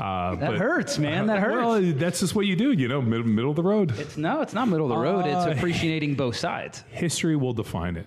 [0.00, 1.26] Uh, That but- hurts, man.
[1.26, 1.66] That hurts.
[1.66, 3.98] Well, that's just what you do, you know, middle, middle of the road.
[3.98, 5.26] It's no, it's not middle of the road.
[5.26, 6.84] Uh, it's appreciating both sides.
[6.88, 8.06] History will define it.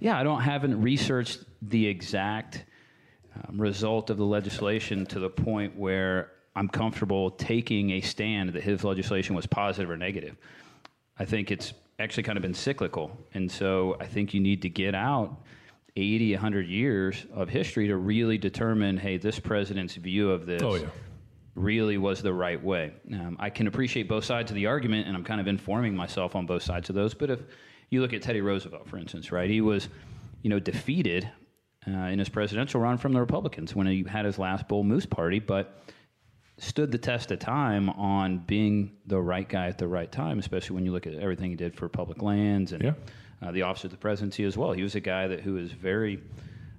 [0.00, 2.64] Yeah, I don't haven't researched the exact
[3.48, 8.62] um, result of the legislation to the point where I'm comfortable taking a stand that
[8.62, 10.36] his legislation was positive or negative.
[11.18, 14.68] I think it's actually kind of been cyclical, and so I think you need to
[14.68, 15.36] get out
[15.96, 20.76] 80, 100 years of history to really determine, hey, this president's view of this Oh,
[20.76, 20.86] yeah.
[21.54, 22.92] really was the right way.
[23.12, 26.34] Um, I can appreciate both sides of the argument, and I'm kind of informing myself
[26.34, 27.12] on both sides of those.
[27.12, 27.40] But if
[27.90, 29.88] you look at Teddy Roosevelt, for instance, right, he was,
[30.42, 31.30] you know, defeated
[31.88, 35.06] uh, in his presidential run from the Republicans when he had his last Bull Moose
[35.06, 35.82] party, but
[36.58, 40.74] stood the test of time on being the right guy at the right time, especially
[40.74, 42.92] when you look at everything he did for public lands and Yeah.
[43.40, 44.72] uh, the office of the presidency as well.
[44.72, 46.20] He was a guy that who was very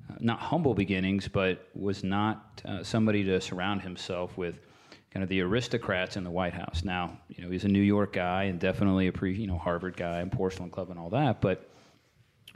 [0.09, 4.59] uh, not humble beginnings, but was not uh, somebody to surround himself with
[5.09, 6.83] kind of the aristocrats in the White House.
[6.83, 9.97] Now, you know, he's a New York guy and definitely a pre, you know, Harvard
[9.97, 11.70] guy and Porcellian club and all that, but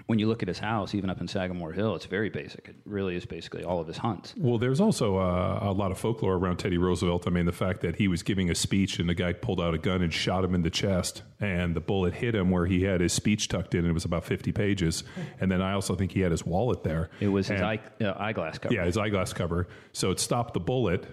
[0.07, 2.67] when you look at his house, even up in Sagamore Hill, it's very basic.
[2.69, 4.35] It really is basically all of his hunts.
[4.37, 7.25] Well, there's also uh, a lot of folklore around Teddy Roosevelt.
[7.25, 9.73] I mean, the fact that he was giving a speech and the guy pulled out
[9.73, 12.83] a gun and shot him in the chest, and the bullet hit him where he
[12.83, 15.03] had his speech tucked in, and it was about 50 pages.
[15.39, 17.09] And then I also think he had his wallet there.
[17.19, 18.75] It was his eye, uh, eyeglass cover.
[18.75, 19.67] Yeah, his eyeglass cover.
[19.91, 21.05] So it stopped the bullet,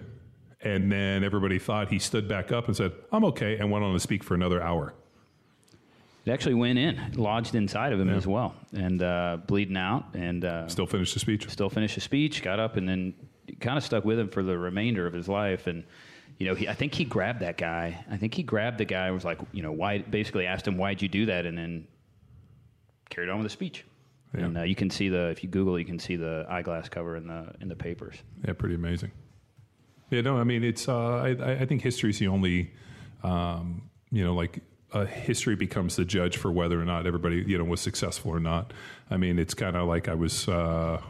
[0.61, 3.93] and then everybody thought he stood back up and said, "I'm okay," and went on
[3.93, 4.93] to speak for another hour.
[6.25, 10.45] It actually went in, lodged inside of him as well, and uh, bleeding out, and
[10.45, 11.49] uh, Still finished the speech.
[11.49, 13.13] still finished the speech, got up, and then
[13.59, 15.67] kind of stuck with him for the remainder of his life.
[15.67, 15.83] And
[16.39, 18.05] you know, he, I think he grabbed that guy.
[18.09, 19.99] I think he grabbed the guy and was like, you know, why?
[19.99, 21.87] Basically asked him, "Why'd you do that?" And then
[23.09, 23.83] carried on with the speech.
[24.33, 24.45] Yeah.
[24.45, 27.17] And uh, you can see the if you Google, you can see the eyeglass cover
[27.17, 28.15] in the in the papers.
[28.47, 29.11] Yeah, pretty amazing.
[30.09, 30.87] Yeah, no, I mean, it's.
[30.87, 32.71] Uh, I, I I think history is the only
[33.23, 34.59] um, you know, like
[34.93, 38.39] uh, history becomes the judge for whether or not everybody, you know, was successful or
[38.39, 38.71] not.
[39.09, 41.01] I mean, it's kind of like I was, uh,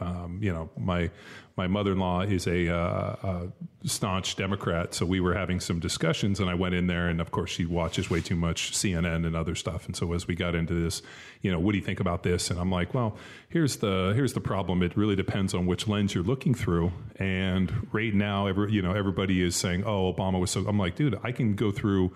[0.00, 1.10] um, you know, my
[1.56, 3.48] my mother in law is a, uh, a,
[3.84, 7.30] staunch Democrat, so we were having some discussions, and I went in there, and of
[7.30, 10.54] course she watches way too much CNN and other stuff, and so as we got
[10.54, 11.02] into this,
[11.42, 12.50] you know, what do you think about this?
[12.50, 13.16] And I'm like, well,
[13.48, 14.82] here's the here's the problem.
[14.82, 18.92] It really depends on which lens you're looking through, and right now, every you know,
[18.92, 20.64] everybody is saying, oh, Obama was so.
[20.66, 22.12] I'm like, dude, I can go through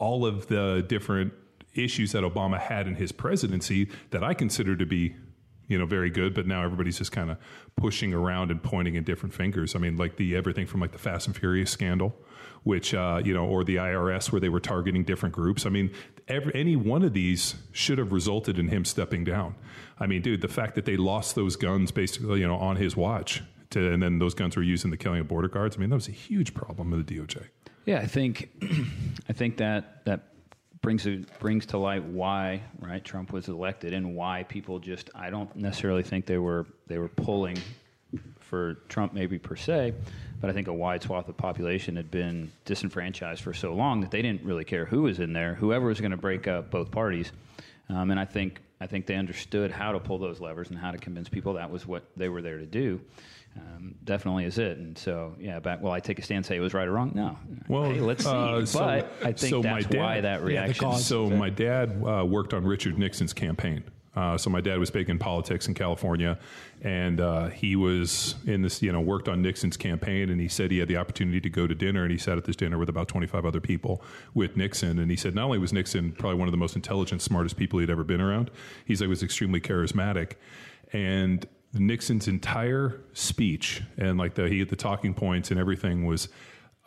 [0.00, 1.32] all of the different
[1.74, 5.14] issues that Obama had in his presidency that I consider to be
[5.68, 7.38] you know very good but now everybody's just kind of
[7.76, 9.76] pushing around and pointing at different fingers.
[9.76, 12.16] I mean like the everything from like the fast and furious scandal
[12.64, 15.64] which uh, you know or the irs where they were targeting different groups.
[15.64, 15.92] I mean
[16.26, 19.54] every, any one of these should have resulted in him stepping down.
[20.00, 22.96] I mean dude the fact that they lost those guns basically you know on his
[22.96, 25.78] watch to, and then those guns were used in the killing of border guards i
[25.78, 27.46] mean that was a huge problem with the doj
[27.90, 28.50] yeah, I think
[29.28, 30.20] I think that that
[30.80, 31.08] brings
[31.40, 36.04] brings to light why right Trump was elected and why people just I don't necessarily
[36.04, 37.58] think they were they were pulling
[38.38, 39.94] for Trump maybe per se,
[40.40, 44.12] but I think a wide swath of population had been disenfranchised for so long that
[44.12, 46.92] they didn't really care who was in there, whoever was going to break up both
[46.92, 47.32] parties,
[47.88, 50.92] um, and I think I think they understood how to pull those levers and how
[50.92, 53.00] to convince people that was what they were there to do
[53.56, 54.78] um, definitely is it.
[54.78, 55.82] And so, yeah, back.
[55.82, 57.12] Well, I take a stand, say it was right or wrong.
[57.14, 57.36] No.
[57.68, 58.30] Well, hey, let's see.
[58.30, 60.88] Uh, but I think so that's dad, why that reaction.
[60.88, 63.84] Yeah, so my dad uh, worked on Richard Nixon's campaign.
[64.14, 66.36] Uh, so my dad was big in politics in California,
[66.82, 70.30] and uh, he was in this, you know, worked on Nixon's campaign.
[70.30, 72.44] And he said he had the opportunity to go to dinner, and he sat at
[72.44, 74.02] this dinner with about 25 other people
[74.34, 74.98] with Nixon.
[74.98, 77.78] And he said not only was Nixon probably one of the most intelligent, smartest people
[77.78, 78.50] he'd ever been around,
[78.84, 80.32] he's like was extremely charismatic,
[80.92, 86.28] and Nixon's entire speech and like the he the talking points and everything was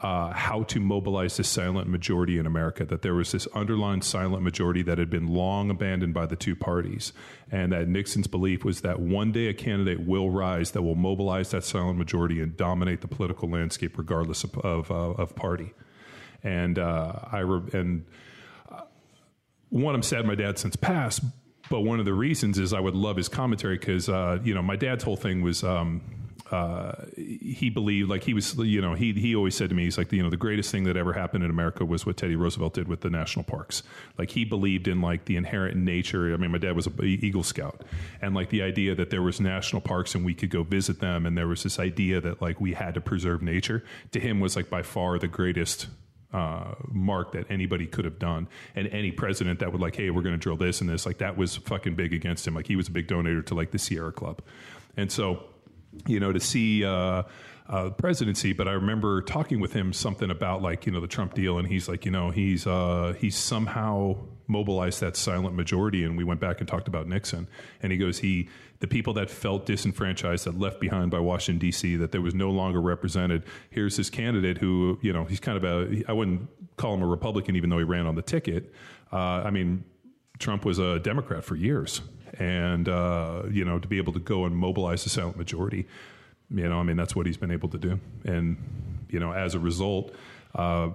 [0.03, 2.83] uh, how to mobilize the silent majority in America.
[2.83, 6.57] That there was this underlying silent majority that had been long abandoned by the two
[6.57, 7.13] parties,
[7.49, 11.51] and that Nixon's belief was that one day a candidate will rise that will mobilize
[11.51, 15.73] that silent majority and dominate the political landscape, regardless of of, uh, of party.
[16.43, 18.05] And uh, I re- and
[18.69, 18.81] uh,
[19.69, 21.21] one, I'm sad my dad since passed,
[21.73, 24.61] but one of the reasons is I would love his commentary because uh, you know
[24.61, 25.63] my dad's whole thing was.
[25.63, 26.01] Um,
[26.51, 29.97] uh, he believed like he was you know he he always said to me he's
[29.97, 32.75] like you know the greatest thing that ever happened in America was what Teddy Roosevelt
[32.75, 33.81] did with the national parks
[34.19, 37.41] like he believed in like the inherent nature I mean my dad was a Eagle
[37.41, 37.81] Scout
[38.21, 41.25] and like the idea that there was national parks and we could go visit them
[41.25, 44.55] and there was this idea that like we had to preserve nature to him was
[44.55, 45.87] like by far the greatest
[46.33, 48.47] uh, mark that anybody could have done.
[48.75, 51.19] And any president that would like, hey, we're going to drill this and this, like
[51.19, 52.55] that was fucking big against him.
[52.55, 54.41] Like he was a big donator to like the Sierra Club,
[54.97, 55.43] and so
[56.07, 56.83] you know to see.
[56.83, 57.23] Uh,
[57.69, 61.33] uh, presidency, but I remember talking with him something about like you know the Trump
[61.33, 64.17] deal, and he's like you know he's uh, he's somehow
[64.47, 67.47] mobilized that silent majority, and we went back and talked about Nixon,
[67.81, 68.49] and he goes he
[68.83, 72.51] the people that felt disenfranchised, that left behind by Washington D.C., that there was no
[72.51, 73.45] longer represented.
[73.69, 77.07] Here's this candidate who, you know, he's kind of a I wouldn't call him a
[77.07, 78.73] Republican, even though he ran on the ticket.
[79.09, 79.85] Uh, I mean,
[80.37, 82.01] Trump was a Democrat for years,
[82.37, 85.87] and uh, you know, to be able to go and mobilize the silent majority,
[86.49, 89.55] you know, I mean, that's what he's been able to do, and you know, as
[89.55, 90.13] a result.
[90.53, 90.89] Uh,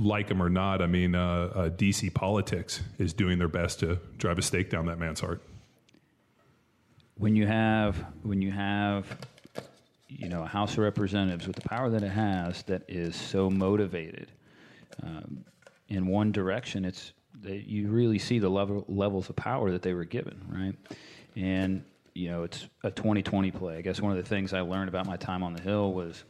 [0.00, 3.98] like him or not, I mean, uh, uh, DC politics is doing their best to
[4.16, 5.42] drive a stake down that man's heart
[7.18, 9.06] when you have when you have
[10.08, 13.50] you know a House of Representatives with the power that it has that is so
[13.50, 14.30] motivated
[15.02, 15.44] um,
[15.88, 17.12] in one direction, it's
[17.44, 20.74] you really see the level levels of power that they were given, right?
[21.36, 23.76] And you know, it's a 2020 play.
[23.76, 26.24] I guess one of the things I learned about my time on the Hill was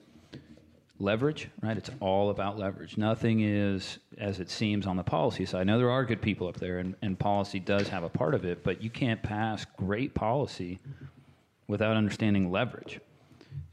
[1.01, 1.77] leverage, right?
[1.77, 2.97] It's all about leverage.
[2.97, 5.67] Nothing is as it seems on the policy side.
[5.67, 8.45] Now, there are good people up there, and, and policy does have a part of
[8.45, 10.79] it, but you can't pass great policy
[11.69, 13.01] without understanding leverage.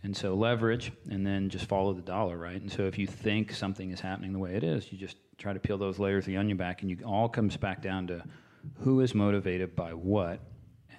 [0.03, 2.61] And so, leverage, and then just follow the dollar, right?
[2.61, 5.51] And so, if you think something is happening the way it is, you just try
[5.51, 8.23] to peel those layers of the onion back, and you all comes back down to
[8.79, 10.39] who is motivated by what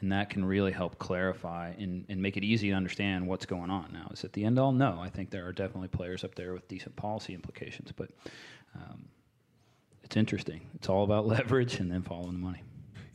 [0.07, 3.71] and that can really help clarify and, and make it easy to understand what's going
[3.71, 3.91] on.
[3.93, 4.71] Now, is it the end all?
[4.71, 8.11] No, I think there are definitely players up there with decent policy implications, but
[8.77, 9.07] um,
[10.05, 10.61] it's interesting.
[10.77, 12.63] It's all about leverage and then following the money.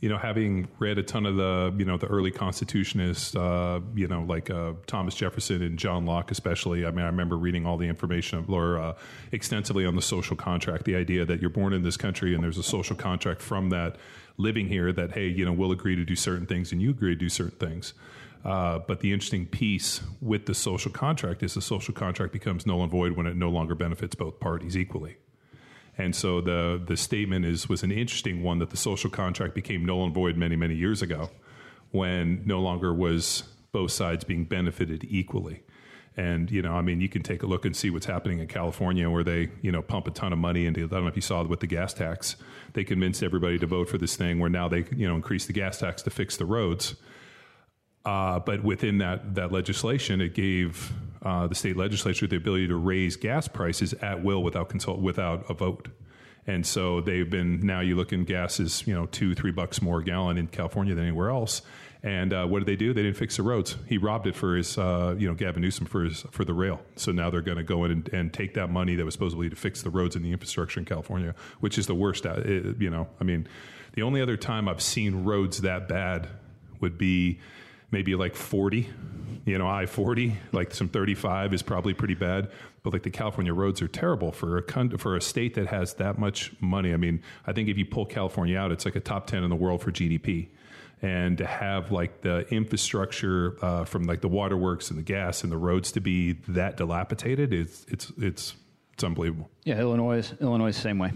[0.02, 4.08] You know, having read a ton of the you know the early Constitutionists, uh, you
[4.08, 6.84] know, like uh, Thomas Jefferson and John Locke, especially.
[6.84, 8.94] I mean, I remember reading all the information or uh,
[9.30, 10.84] extensively on the social contract.
[10.84, 13.96] The idea that you're born in this country and there's a social contract from that
[14.36, 17.14] living here that hey, you know, we'll agree to do certain things and you agree
[17.14, 17.94] to do certain things.
[18.44, 22.82] Uh, but the interesting piece with the social contract is the social contract becomes null
[22.82, 25.16] and void when it no longer benefits both parties equally.
[25.96, 29.84] And so the the statement is was an interesting one that the social contract became
[29.84, 31.30] null and void many many years ago,
[31.90, 35.62] when no longer was both sides being benefited equally.
[36.16, 38.46] And you know, I mean, you can take a look and see what's happening in
[38.46, 40.84] California, where they you know pump a ton of money into.
[40.84, 42.36] I don't know if you saw with the gas tax,
[42.74, 45.54] they convinced everybody to vote for this thing, where now they you know increase the
[45.54, 46.96] gas tax to fix the roads.
[48.04, 50.92] Uh, but within that that legislation, it gave
[51.22, 55.48] uh, the state legislature the ability to raise gas prices at will without consult without
[55.48, 55.88] a vote.
[56.46, 59.80] And so they've been now you look in gas is you know two three bucks
[59.80, 61.62] more a gallon in California than anywhere else.
[62.04, 62.92] And uh, what did they do?
[62.92, 63.76] They didn't fix the roads.
[63.86, 66.80] He robbed it for his uh, you know Gavin Newsom for his for the rail.
[66.96, 69.48] So now they're going to go in and, and, take that money that was supposedly
[69.48, 72.26] to fix the roads and the infrastructure in California, which is the worst.
[72.26, 73.46] Uh, it, you know, I mean,
[73.92, 76.28] the only other time I've seen roads that bad
[76.80, 77.38] would be
[77.92, 78.88] maybe like 40
[79.44, 82.50] you know i 40 like some 35 is probably pretty bad
[82.82, 86.18] but like the california roads are terrible for a for a state that has that
[86.18, 89.26] much money i mean i think if you pull california out it's like a top
[89.26, 90.48] 10 in the world for gdp
[91.02, 95.52] and to have like the infrastructure uh, from like the waterworks and the gas and
[95.52, 98.54] the roads to be that dilapidated it's it's it's
[98.92, 101.10] it's unbelievable yeah illinois illinois same way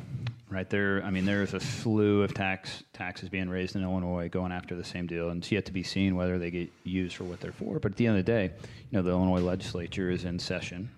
[0.50, 1.02] right there.
[1.04, 4.84] I mean, there's a slew of tax taxes being raised in Illinois going after the
[4.84, 7.52] same deal, and it's yet to be seen whether they get used for what they're
[7.52, 7.78] for.
[7.78, 8.52] But at the end of the day,
[8.90, 10.90] you know, the Illinois legislature is in session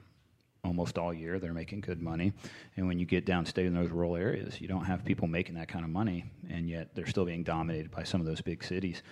[0.65, 1.39] almost all year.
[1.39, 2.33] They're making good money,
[2.77, 5.69] and when you get downstate in those rural areas, you don't have people making that
[5.69, 9.03] kind of money, and yet they're still being dominated by some of those big cities.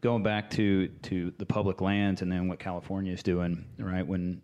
[0.00, 4.42] Going back to to the public lands, and then what California is doing, right when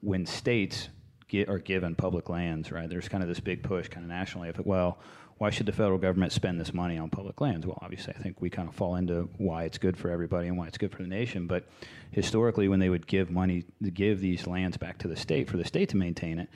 [0.00, 0.88] when states
[1.28, 2.88] get, are given public lands, right?
[2.88, 4.98] There's kind of this big push, kind of nationally, of well,
[5.38, 7.66] why should the federal government spend this money on public lands?
[7.66, 10.56] Well, obviously, I think we kind of fall into why it's good for everybody and
[10.56, 11.46] why it's good for the nation.
[11.46, 11.68] But
[12.10, 15.58] historically, when they would give money to give these lands back to the state for
[15.58, 16.48] the state to maintain it,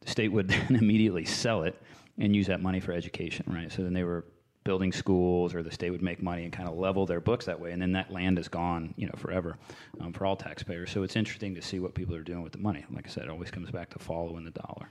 [0.00, 1.80] the state would then immediately sell it
[2.18, 3.70] and use that money for education, right?
[3.70, 4.24] So then they were
[4.64, 7.60] building schools or the state would make money and kind of level their books that
[7.60, 9.56] way and then that land is gone you know forever
[10.00, 12.58] um, for all taxpayers so it's interesting to see what people are doing with the
[12.58, 14.90] money like i said it always comes back to following the dollar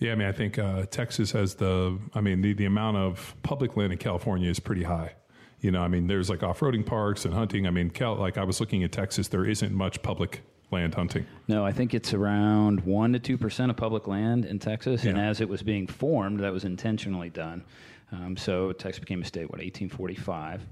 [0.00, 3.34] yeah, I mean, I think uh, Texas has the, I mean, the, the amount of
[3.42, 5.12] public land in California is pretty high.
[5.60, 7.66] You know, I mean, there's like off-roading parks and hunting.
[7.66, 10.40] I mean, Cal, like I was looking at Texas, there isn't much public
[10.70, 11.26] land hunting.
[11.48, 15.10] No, I think it's around one to two percent of public land in Texas, yeah.
[15.10, 17.62] and as it was being formed, that was intentionally done.
[18.12, 20.66] Um, so Texas became a state, what, 1845.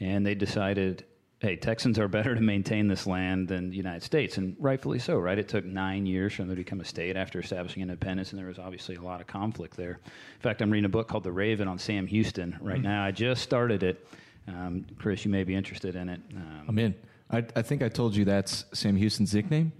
[0.00, 1.04] And they decided,
[1.42, 4.38] hey, Texans are better to maintain this land than the United States.
[4.38, 5.36] And rightfully so, right?
[5.36, 8.46] It took nine years for them to become a state after establishing independence, and there
[8.46, 9.98] was obviously a lot of conflict there.
[10.04, 12.84] In fact, I'm reading a book called The Raven on Sam Houston right mm-hmm.
[12.84, 13.04] now.
[13.04, 14.06] I just started it.
[14.46, 16.20] Um, Chris, you may be interested in it.
[16.32, 16.94] Um, I'm in.
[17.28, 19.72] I, I think I told you that's Sam Houston's nickname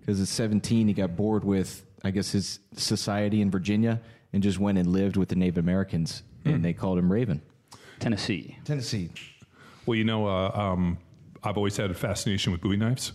[0.00, 4.00] because at 17 he got bored with, I guess, his society in Virginia
[4.32, 6.62] and just went and lived with the Native Americans and hmm.
[6.62, 7.42] they called him Raven.
[7.98, 8.56] Tennessee.
[8.64, 9.10] Tennessee.
[9.84, 10.98] Well, you know, uh, um,
[11.42, 13.12] I've always had a fascination with Bowie knives.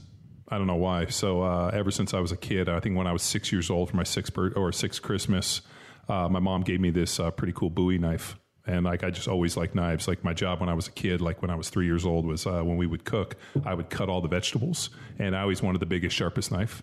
[0.47, 1.07] I don't know why.
[1.07, 3.69] So uh, ever since I was a kid, I think when I was six years
[3.69, 5.61] old for my sixth birth or sixth Christmas,
[6.07, 8.35] uh, my mom gave me this uh, pretty cool Bowie knife.
[8.67, 10.07] And like I just always liked knives.
[10.07, 12.25] Like my job when I was a kid, like when I was three years old,
[12.25, 15.61] was uh, when we would cook, I would cut all the vegetables, and I always
[15.61, 16.81] wanted the biggest, sharpest knife.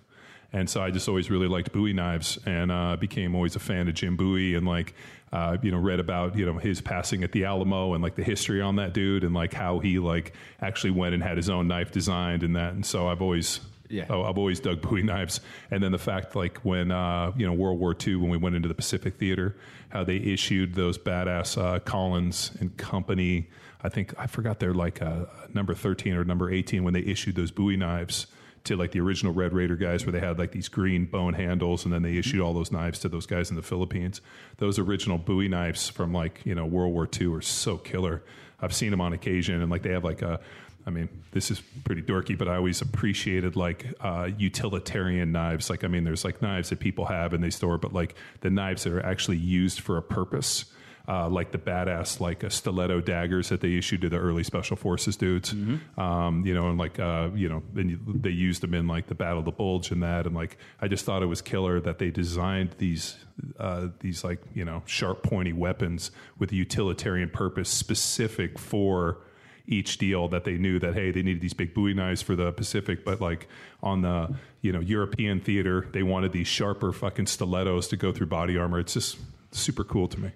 [0.53, 3.89] And so I just always really liked Bowie knives, and uh, became always a fan
[3.89, 4.95] of Jim Bowie, and like
[5.33, 8.23] uh, you know, read about you know his passing at the Alamo and like the
[8.23, 11.69] history on that dude and like how he like actually went and had his own
[11.69, 12.75] knife designed and that.
[12.75, 13.61] And so I've always
[13.93, 14.07] yeah.
[14.09, 15.41] Oh, I've always dug Bowie knives.
[15.71, 18.57] And then the fact, like when uh, you know World War II, when we went
[18.57, 19.57] into the Pacific Theater,
[19.91, 23.49] how they issued those badass uh, Collins and Company.
[23.85, 27.37] I think I forgot they're like uh, number thirteen or number eighteen when they issued
[27.37, 28.27] those Bowie knives
[28.65, 31.85] to like the original Red Raider guys, where they had like these green bone handles,
[31.85, 34.21] and then they issued all those knives to those guys in the Philippines.
[34.59, 38.23] Those original Bowie knives from like you know World War II are so killer.
[38.61, 40.41] I've seen them on occasion, and like they have like a.
[40.85, 45.71] I mean, this is pretty dorky, but I always appreciated like uh, utilitarian knives.
[45.71, 48.51] Like, I mean, there's like knives that people have and they store, but like the
[48.51, 50.65] knives that are actually used for a purpose
[51.09, 54.77] uh, like the badass like uh, stiletto daggers that they issued to the early special
[54.77, 55.53] forces dudes.
[55.53, 56.01] Mm-hmm.
[56.01, 59.15] Um, you know, and like uh, you know, then they used them in like the
[59.15, 61.99] Battle of the Bulge and that, and like I just thought it was killer that
[61.99, 63.17] they designed these
[63.59, 69.19] uh, these like you know sharp pointy weapons with a utilitarian purpose specific for
[69.67, 72.53] each deal that they knew that hey they needed these big Bowie knives for the
[72.53, 73.49] Pacific, but like
[73.83, 78.27] on the you know European theater they wanted these sharper fucking stilettos to go through
[78.27, 78.79] body armor.
[78.79, 79.19] It's just
[79.51, 80.31] super cool to me.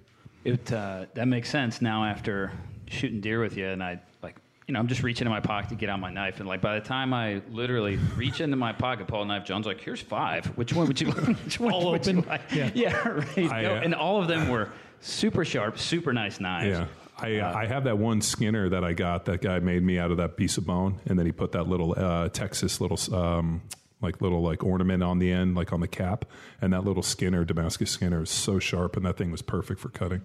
[0.47, 2.53] It uh, that makes sense now after
[2.89, 4.37] shooting deer with you, and I like
[4.67, 6.61] you know, I'm just reaching in my pocket to get out my knife, and like
[6.61, 10.01] by the time I literally reach into my pocket, pull a knife, John's like, "Here's
[10.01, 10.47] five.
[10.57, 11.11] Which one would you?
[11.45, 12.71] Which one All would you like?" Yeah.
[12.75, 13.39] yeah, right.
[13.39, 14.71] I, No, uh, and all of them were
[15.01, 16.79] super sharp, super nice knives.
[16.79, 16.87] Yeah.
[17.19, 19.25] I, I have that one Skinner that I got.
[19.25, 21.67] That guy made me out of that piece of bone, and then he put that
[21.67, 23.63] little uh, Texas little um,
[24.01, 26.25] like little like ornament on the end, like on the cap,
[26.61, 29.89] and that little Skinner Damascus Skinner is so sharp, and that thing was perfect for
[29.89, 30.23] cutting.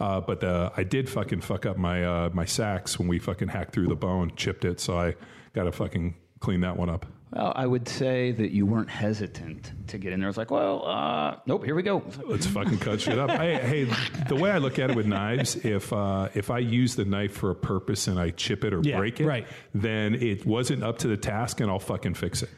[0.00, 3.48] Uh, but uh, I did fucking fuck up my uh, my sacks when we fucking
[3.48, 5.14] hacked through the bone, chipped it, so I
[5.52, 7.06] got to fucking clean that one up.
[7.32, 10.28] Well, I would say that you weren't hesitant to get in there.
[10.28, 12.02] It's like, well, uh, nope, here we go.
[12.24, 13.30] Let's fucking cut shit up.
[13.30, 13.84] Hey, hey,
[14.28, 17.32] the way I look at it with knives, if uh, if I use the knife
[17.34, 19.46] for a purpose and I chip it or Yeah, break it, right.
[19.74, 22.50] then it wasn't up to the task, and I'll fucking fix it.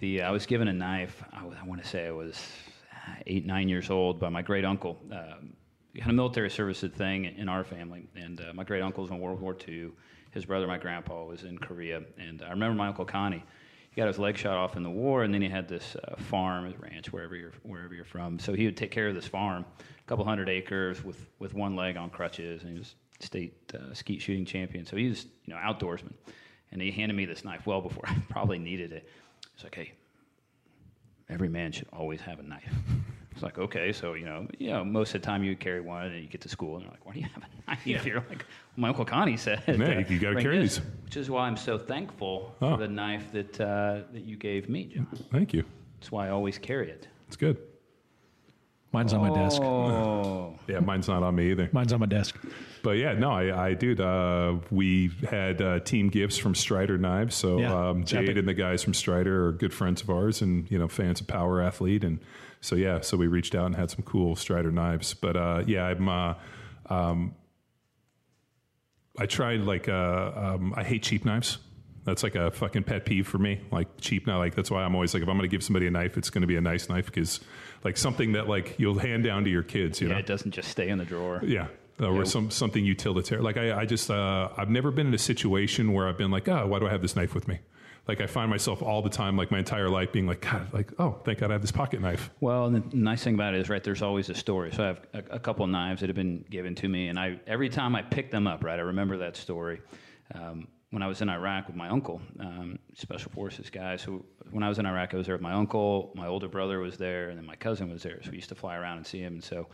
[0.00, 1.22] The I was given a knife.
[1.32, 2.36] I, I want to say I was
[2.92, 4.98] uh, eight, nine years old by my great uncle.
[5.12, 5.54] Um,
[5.96, 9.18] had a military service thing in our family, and uh, my great uncle was in
[9.18, 9.90] World War II.
[10.30, 13.42] His brother, my grandpa, was in Korea, and I remember my uncle Connie.
[13.90, 16.14] He got his leg shot off in the war, and then he had this uh,
[16.16, 18.38] farm, ranch, wherever you're wherever you're from.
[18.38, 21.74] So he would take care of this farm, a couple hundred acres, with with one
[21.74, 24.84] leg on crutches, and he was state uh, skeet shooting champion.
[24.84, 26.12] So he was you know outdoorsman,
[26.70, 29.08] and he handed me this knife well before I probably needed it.
[29.54, 29.92] He's like, "Hey,
[31.28, 32.72] every man should always have a knife."
[33.38, 36.06] It's like, okay, so you know, you know, most of the time you carry one,
[36.06, 38.16] and you get to school, and you're like, "Why do you have a knife?" You're
[38.16, 38.38] like, well,
[38.76, 40.86] "My uncle Connie said." Yeah, uh, you gotta carry this," these.
[41.04, 42.72] Which is why I'm so thankful Oh.
[42.72, 45.06] for the knife that uh, that you gave me, John.
[45.30, 45.62] Thank you.
[46.00, 47.06] That's why I always carry it.
[47.28, 47.58] It's good.
[48.90, 49.60] Mine's on my desk.
[49.62, 51.68] Oh, Yeah, mine's not on me either.
[51.72, 52.36] Mine's on my desk.
[52.82, 57.34] But yeah, no, I, I dude, uh, we had uh, team gifts from Strider Knives.
[57.36, 58.38] So Yeah, um, Jade epic.
[58.38, 61.26] and the guys from Strider are good friends of ours, and you know, fans of
[61.26, 62.18] Power Athlete, and
[62.60, 65.14] so yeah, so we reached out and had some cool Strider knives.
[65.14, 66.08] But uh, yeah, I'm.
[66.08, 66.34] Uh,
[66.90, 67.34] um,
[69.18, 71.58] I tried like uh, um, I hate cheap knives.
[72.04, 73.60] That's like a fucking pet peeve for me.
[73.70, 74.38] Like cheap knife.
[74.38, 76.30] Like that's why I'm always like, if I'm going to give somebody a knife, it's
[76.30, 77.40] going to be a nice knife because
[77.84, 80.00] like something that like you'll hand down to your kids.
[80.00, 81.40] You yeah, know, it doesn't just stay in the drawer.
[81.44, 81.66] yeah.
[82.00, 83.44] Uh, or some something utilitarian.
[83.44, 86.48] Like I, I just uh, I've never been in a situation where I've been like,
[86.48, 87.58] oh, why do I have this knife with me?
[88.08, 90.90] Like I find myself all the time, like my entire life, being like, God, like
[90.98, 92.30] oh, thank God I have this pocket knife.
[92.40, 94.72] Well, the nice thing about it is, right, there's always a story.
[94.72, 97.38] So I have a, a couple knives that have been given to me, and I
[97.46, 99.82] every time I pick them up, right, I remember that story.
[100.34, 103.96] Um, when I was in Iraq with my uncle, um, special forces guy.
[103.96, 106.78] So when I was in Iraq, I was there with my uncle, my older brother
[106.78, 108.20] was there, and then my cousin was there.
[108.22, 109.34] So we used to fly around and see him.
[109.34, 109.68] And so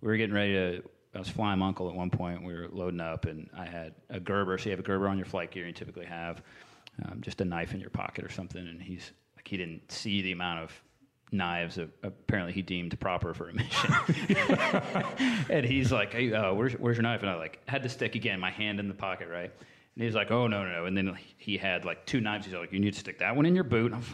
[0.00, 0.82] we were getting ready to.
[1.14, 2.44] I was flying my uncle at one point.
[2.44, 4.58] We were loading up, and I had a Gerber.
[4.58, 5.66] So you have a Gerber on your flight gear.
[5.66, 6.42] You typically have
[7.04, 8.66] um, just a knife in your pocket or something.
[8.66, 10.72] And he's like, he didn't see the amount of
[11.32, 13.92] knives that apparently he deemed proper for a mission.
[15.50, 18.14] and he's like, "Hey, uh, where's where's your knife?" And I like had to stick
[18.14, 19.50] again, my hand in the pocket, right?
[19.94, 20.84] And he's like, "Oh no, no!" no.
[20.86, 22.46] And then he had like two knives.
[22.46, 24.08] He's like, "You need to stick that one in your boot." And I was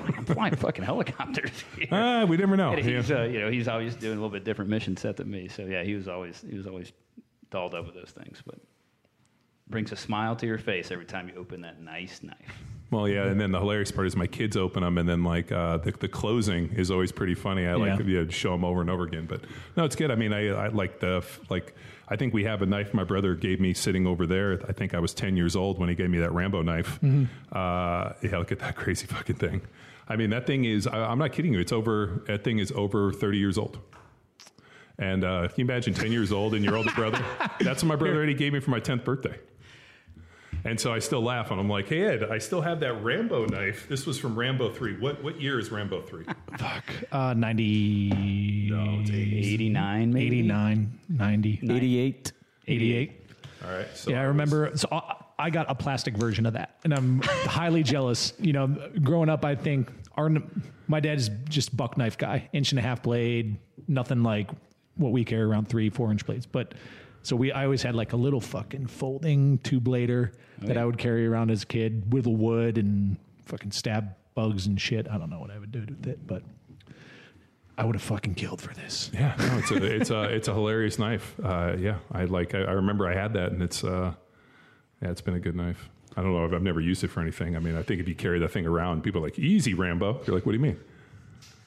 [0.00, 1.88] like, "I'm flying fucking helicopters." Here.
[1.92, 2.72] Ah, we never know.
[2.72, 3.20] And he's, Yeah.
[3.20, 5.48] uh, you know, he's always doing a little bit different mission set than me.
[5.48, 6.92] So yeah, he was always he was always
[7.50, 8.56] dolled up with those things, but
[9.70, 12.36] brings a smile to your face every time you open that nice knife.
[12.90, 15.52] Well, yeah, and then the hilarious part is my kids open them, and then like
[15.52, 17.66] uh, the, the closing is always pretty funny.
[17.66, 18.06] I like Yeah.
[18.06, 19.42] yeah, to show them over and over again, but
[19.76, 20.10] no, it's good.
[20.10, 21.74] I mean, I, I like the like.
[22.10, 24.62] I think we have a knife my brother gave me sitting over there.
[24.66, 26.98] I think I was ten years old when he gave me that Rambo knife.
[27.52, 29.60] Uh, yeah, look at that crazy fucking thing.
[30.08, 30.86] I mean, that thing is.
[30.86, 31.60] I, I'm not kidding you.
[31.60, 32.22] It's over.
[32.26, 33.78] That thing is over thirty years old.
[34.98, 37.22] And uh, can you imagine ten years old and your older brother?
[37.60, 39.38] That's what my brother Eddie gave me for my tenth birthday.
[40.64, 43.46] And so I still laugh, and I'm like, "Hey Ed, I still have that Rambo
[43.46, 43.88] knife.
[43.88, 44.98] This was from Rambo three.
[44.98, 46.24] What what year is Rambo three?
[47.12, 49.52] Uh, 90, No, it's 80s.
[49.54, 50.26] 89 maybe?
[50.40, 52.32] 89, 90, 88.
[52.66, 53.12] 88.
[53.64, 53.86] All right.
[53.94, 54.76] So Yeah, I remember.
[54.76, 58.32] So I- I got a plastic version of that, and I'm highly jealous.
[58.40, 58.66] You know,
[59.04, 60.28] growing up, I think our
[60.88, 63.56] my dad is just buck knife guy, inch and a half blade,
[63.86, 64.50] nothing like
[64.96, 66.44] what we carry around three, four inch blades.
[66.44, 66.74] But
[67.28, 70.96] so we, I always had like a little fucking folding two blader that I would
[70.96, 75.06] carry around as a kid, whittle wood and fucking stab bugs and shit.
[75.10, 76.42] I don't know what I would do with it, but
[77.76, 79.10] I would have fucking killed for this.
[79.12, 81.34] Yeah, no, it's a it's a it's a hilarious knife.
[81.44, 82.54] Uh, yeah, I like.
[82.54, 84.14] I, I remember I had that, and it's uh,
[85.02, 85.90] yeah, it's been a good knife.
[86.16, 87.56] I don't know if I've never used it for anything.
[87.56, 90.22] I mean, I think if you carry that thing around, people are like, "Easy, Rambo."
[90.26, 90.80] You're like, "What do you mean?"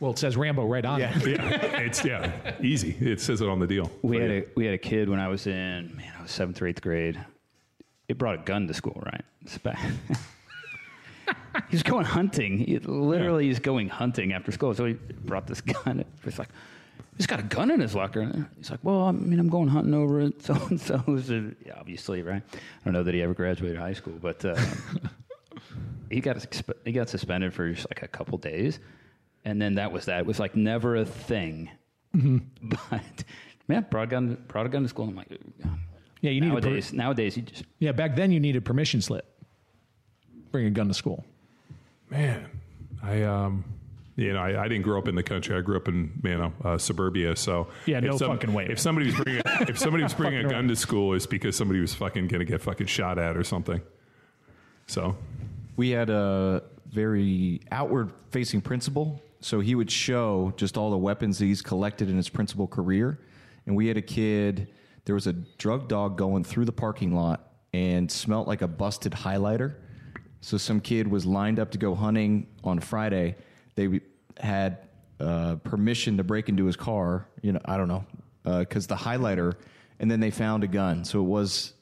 [0.02, 1.12] Well, it says Rambo right on it.
[1.26, 2.98] Yeah, it's yeah, easy.
[3.00, 3.90] It says it on the deal.
[4.02, 4.38] We But had yeah.
[4.40, 6.82] a we had a kid when I was in man, I was seventh or eighth
[6.82, 7.24] grade.
[8.10, 9.24] It brought a gun to school, right?
[9.44, 9.78] It's bad.
[11.70, 12.58] he's going hunting.
[12.58, 14.74] He, literally, he's going hunting after school.
[14.74, 16.04] So he brought this gun.
[16.26, 16.50] It's like,
[17.18, 18.48] He's got a gun in his locker.
[18.58, 21.32] He's like, well, I mean, I'm going hunting over at so and so's.
[21.78, 22.42] Obviously, right?
[22.52, 24.60] I don't know that he ever graduated high school, but uh,
[26.10, 28.80] he got exp- he got suspended for just like a couple days,
[29.46, 30.20] and then that was that.
[30.20, 31.70] It was like never a thing.
[32.62, 33.24] But
[33.68, 35.08] man, brought a gun, brought a gun to school.
[35.08, 35.30] I'm like,
[36.22, 37.92] Yeah, you need a per- nowadays, nowadays, you just yeah.
[37.92, 39.26] Back then, you needed permission slip.
[40.52, 41.24] Bring a gun to school.
[42.10, 42.50] Man,
[43.02, 43.64] I um,
[44.18, 45.56] you know, I, I didn't grow up in the country.
[45.56, 47.36] I grew up in you know uh, suburbia.
[47.36, 48.68] So Yeah, if no fucking way.
[48.70, 51.56] If somebody was bringing if somebody was bringing a Fucking gun to school, it's because
[51.56, 53.82] somebody was fucking gonna get fucking shot at or something.
[54.88, 55.16] So
[55.78, 59.22] we had a very outward facing principal.
[59.42, 63.20] So he would show just all the weapons that he's collected in his principal career.
[63.66, 64.70] And we had a kid,
[65.06, 69.14] there was a drug dog going through the parking lot and smelt like a busted
[69.14, 69.76] highlighter.
[70.42, 73.36] So some kid was lined up to go hunting on Friday.
[73.76, 74.02] They
[74.40, 74.78] had
[75.20, 77.28] uh, permission to break into his car.
[77.42, 78.06] You know, I don't know,
[78.60, 79.54] because the highlighter,
[80.00, 81.06] and then they found a gun.
[81.06, 81.74] So it was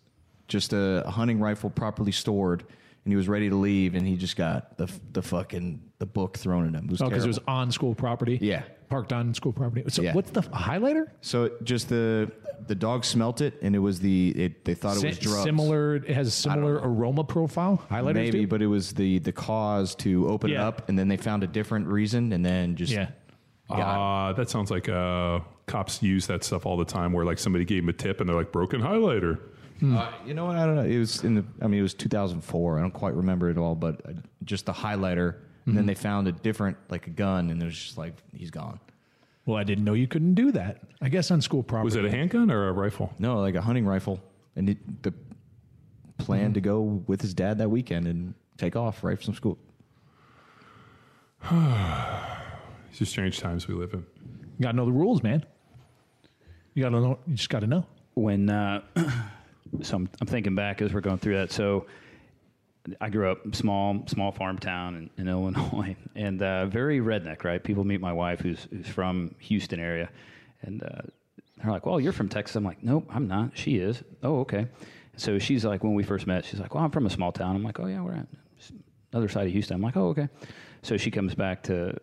[0.48, 2.64] just a hunting rifle properly stored,
[3.06, 6.38] and he was ready to leave, and he just got the the fucking the book
[6.38, 6.86] thrown at him.
[6.86, 8.38] It was Oh, because it was on school property.
[8.42, 8.64] Yeah.
[8.90, 9.84] parked on school property.
[9.90, 10.14] So Yeah.
[10.14, 11.08] what's the highlighter?
[11.22, 12.32] so it- just the
[12.68, 15.44] the dog smelt it, and it was the it, they thought it was Si- drugs.
[15.44, 15.96] Similar.
[15.98, 17.82] It has a similar aroma profile.
[17.90, 18.14] Highlighters.
[18.16, 18.48] maybe, do?
[18.48, 20.68] but it was the the cause to open it Yeah.
[20.68, 23.10] up, and then they found a different reason, and then just yeah.
[23.70, 27.14] uh, that sounds like uh, cops use that stuff all the time.
[27.14, 29.40] Where like somebody gave them a tip and they're like broken highlighter.
[29.82, 30.58] Uh, you know what?
[30.58, 30.84] I don't know.
[30.84, 31.46] It was in the.
[31.62, 32.78] I mean, it was 2004.
[32.78, 34.12] I don't quite remember it all, but uh,
[34.44, 35.36] just the highlighter.
[35.66, 38.50] And then they found a different, like a gun, and it was just like he's
[38.50, 38.80] gone.
[39.46, 40.82] Well, I didn't know you couldn't do that.
[41.00, 41.86] I guess on school property.
[41.86, 43.14] Was it a handgun or a rifle?
[43.20, 44.20] No, like a hunting rifle,
[44.56, 45.14] and it, the
[46.18, 49.58] plan to go with his dad that weekend and take off right from school.
[52.90, 54.04] It's just strange times we live in.
[54.58, 55.46] You got to know the rules, man.
[56.74, 57.20] You got to know.
[57.28, 57.86] You just got to know.
[58.16, 58.82] when uh,
[59.82, 61.52] so I'm, I'm thinking back as we're going through that.
[61.52, 61.86] So
[63.02, 67.64] I grew up small small farm town in, in Illinois and uh, very redneck, right?
[67.64, 70.10] People meet my wife who's who's from Houston area,
[70.62, 71.02] and uh,
[71.58, 73.52] they're like, "Well, you're from Texas." I'm like, "Nope, I'm not.
[73.58, 74.68] She is." Oh, okay.
[75.18, 77.56] So she's like, when we first met, she's like, "Well, I'm from a small town."
[77.56, 78.28] I'm like, "Oh yeah, we're at
[79.14, 80.30] other side of Houston." I'm like, "Oh, okay."
[80.82, 81.96] So she comes back to.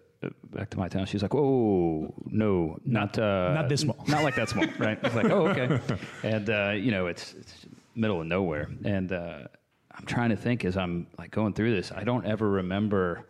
[0.50, 1.06] Back to my town.
[1.06, 5.14] She's like, "Whoa, no, not uh, Not this small." not like that small, right?" It's
[5.14, 5.78] like, "Oh, okay,"
[6.22, 9.40] and uh, you know, it's it's middle of nowhere, and uh,
[9.92, 11.92] I'm trying to think as I'm like going through this.
[11.92, 13.26] I don't ever remember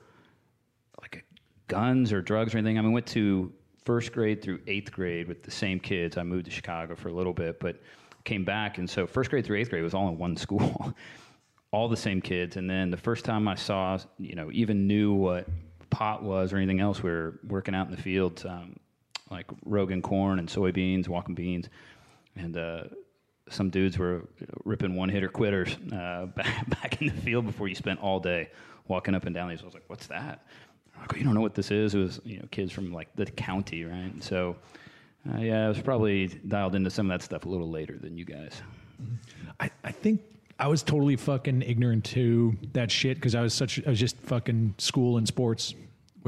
[1.00, 1.24] like
[1.68, 2.78] guns or drugs or anything.
[2.78, 3.52] I mean, went to
[3.84, 6.16] first grade through eighth grade with the same kids.
[6.16, 7.80] I moved to Chicago for a little bit, but
[8.24, 10.94] came back, and so first grade through eighth grade was all in one school,
[11.72, 12.56] all the same kids.
[12.56, 15.48] And then the first time I saw, you know, even knew what
[15.96, 18.76] pot was or anything else, we were working out in the fields, um,
[19.30, 21.68] like roguing corn and soybeans, walking beans,
[22.36, 22.56] and.
[22.56, 22.84] Uh,
[23.48, 24.28] some dudes were
[24.64, 28.50] ripping one hitter quitters uh, back, back in the field before you spent all day
[28.88, 29.62] walking up and down these.
[29.62, 30.44] I was like, "What's that?"
[30.98, 31.94] Like, "Oh, you don't know what this is?
[31.94, 34.12] It was you know kids from like the county, right?
[34.12, 34.56] And so,
[35.32, 38.18] uh, yeah, I was probably dialed into some of that stuff a little later than
[38.18, 38.60] you guys.
[39.60, 40.22] I, I think
[40.58, 44.18] I was totally fucking ignorant to that shit because I was such I was just
[44.18, 45.74] fucking school and sports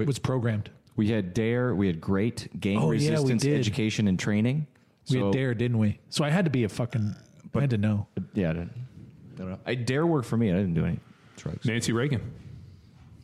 [0.06, 0.70] was programmed.
[0.96, 1.74] We had Dare.
[1.74, 3.58] We had great gang Oh, resistance did.
[3.58, 4.66] education and training.
[5.10, 5.98] We So- had dare, didn't we?
[6.10, 7.14] So I had to be a fucking.
[7.54, 8.06] I had to know.
[8.34, 9.58] Yeah, I don't, I don't know.
[9.66, 10.50] I, Dare worked for me.
[10.50, 11.00] I didn't do any
[11.36, 11.64] drugs.
[11.66, 12.20] Nancy Reagan.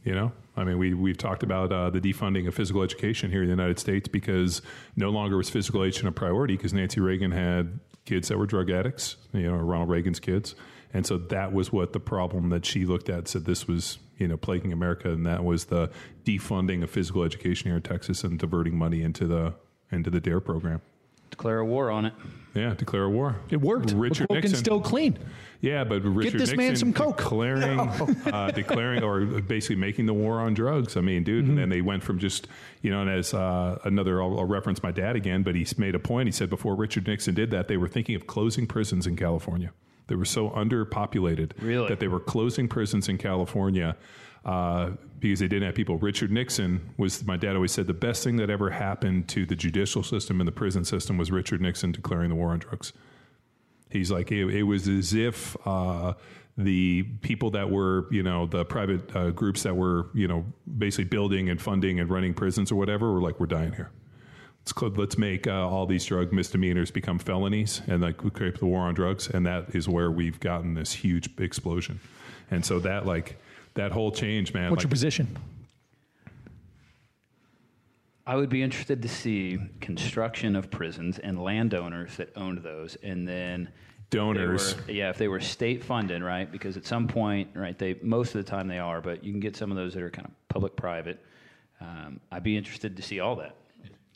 [0.04, 3.42] You know, I mean, we we've talked about uh, the defunding of physical education here
[3.42, 4.60] in the United States because
[4.96, 8.70] no longer was physical education a priority because Nancy Reagan had kids that were drug
[8.70, 9.16] addicts.
[9.32, 10.54] You know, Ronald Reagan's kids,
[10.94, 14.26] and so that was what the problem that she looked at said this was you
[14.28, 15.90] know plaguing America, and that was the
[16.24, 19.54] defunding of physical education here in Texas and diverting money into the
[19.90, 20.80] into the DARE program.
[21.30, 22.12] Declare a war on it.
[22.54, 23.34] Yeah, declare a war.
[23.50, 23.90] It worked.
[23.90, 25.18] Richard We're Nixon still clean.
[25.60, 27.16] Yeah, but Richard this Nixon man some coke.
[27.16, 27.80] declaring,
[28.26, 30.96] uh, declaring, or basically making the war on drugs.
[30.96, 31.50] I mean, dude, Mm-hmm.
[31.50, 32.46] and then they went from just,
[32.82, 35.96] you know, and as uh, another, I'll, I'll reference my dad again, but he made
[35.96, 36.28] a point.
[36.28, 39.72] He said before Richard Nixon did that, they were thinking of closing prisons in California.
[40.06, 41.88] They were so underpopulated Really?
[41.88, 43.96] that they were closing prisons in California
[44.44, 45.96] uh, because they didn't have people.
[45.98, 49.56] Richard Nixon was, my dad always said, the best thing that ever happened to the
[49.56, 52.92] judicial system and the prison system was Richard Nixon declaring the war on drugs.
[53.90, 56.14] He's like, it, it was as if uh,
[56.58, 60.44] the people that were, you know, the private uh, groups that were, you know,
[60.76, 63.90] basically building and funding and running prisons or whatever were like, we're dying here.
[64.66, 68.66] Let's, let's make uh, all these drug misdemeanors become felonies and like we create the
[68.66, 69.28] war on drugs.
[69.28, 72.00] And that is where we've gotten this huge explosion.
[72.50, 73.36] And so that, like,
[73.74, 74.70] that whole change, man.
[74.70, 75.36] What's like, your position?
[78.26, 83.28] I would be interested to see construction of prisons and landowners that owned those, and
[83.28, 83.68] then
[84.08, 84.76] Donors.
[84.76, 86.50] were- yeah, if they were state funded, right?
[86.50, 89.40] Because at some point, right, they most of the time they are, but you can
[89.40, 91.22] get some of those that are kind of public private.
[91.80, 93.56] Um, I'd be interested to see all that.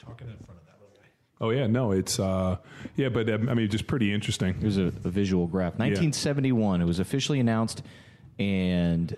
[0.08, 1.08] Talking in front of that little guy.
[1.40, 2.56] Oh yeah, no, it's uh,
[2.96, 4.54] yeah, but um, I mean, just pretty interesting.
[4.54, 5.74] Here's a, a visual graph.
[5.74, 7.82] 1971, it was officially announced,
[8.38, 9.16] and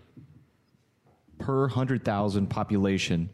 [1.38, 3.30] per 100,000 population,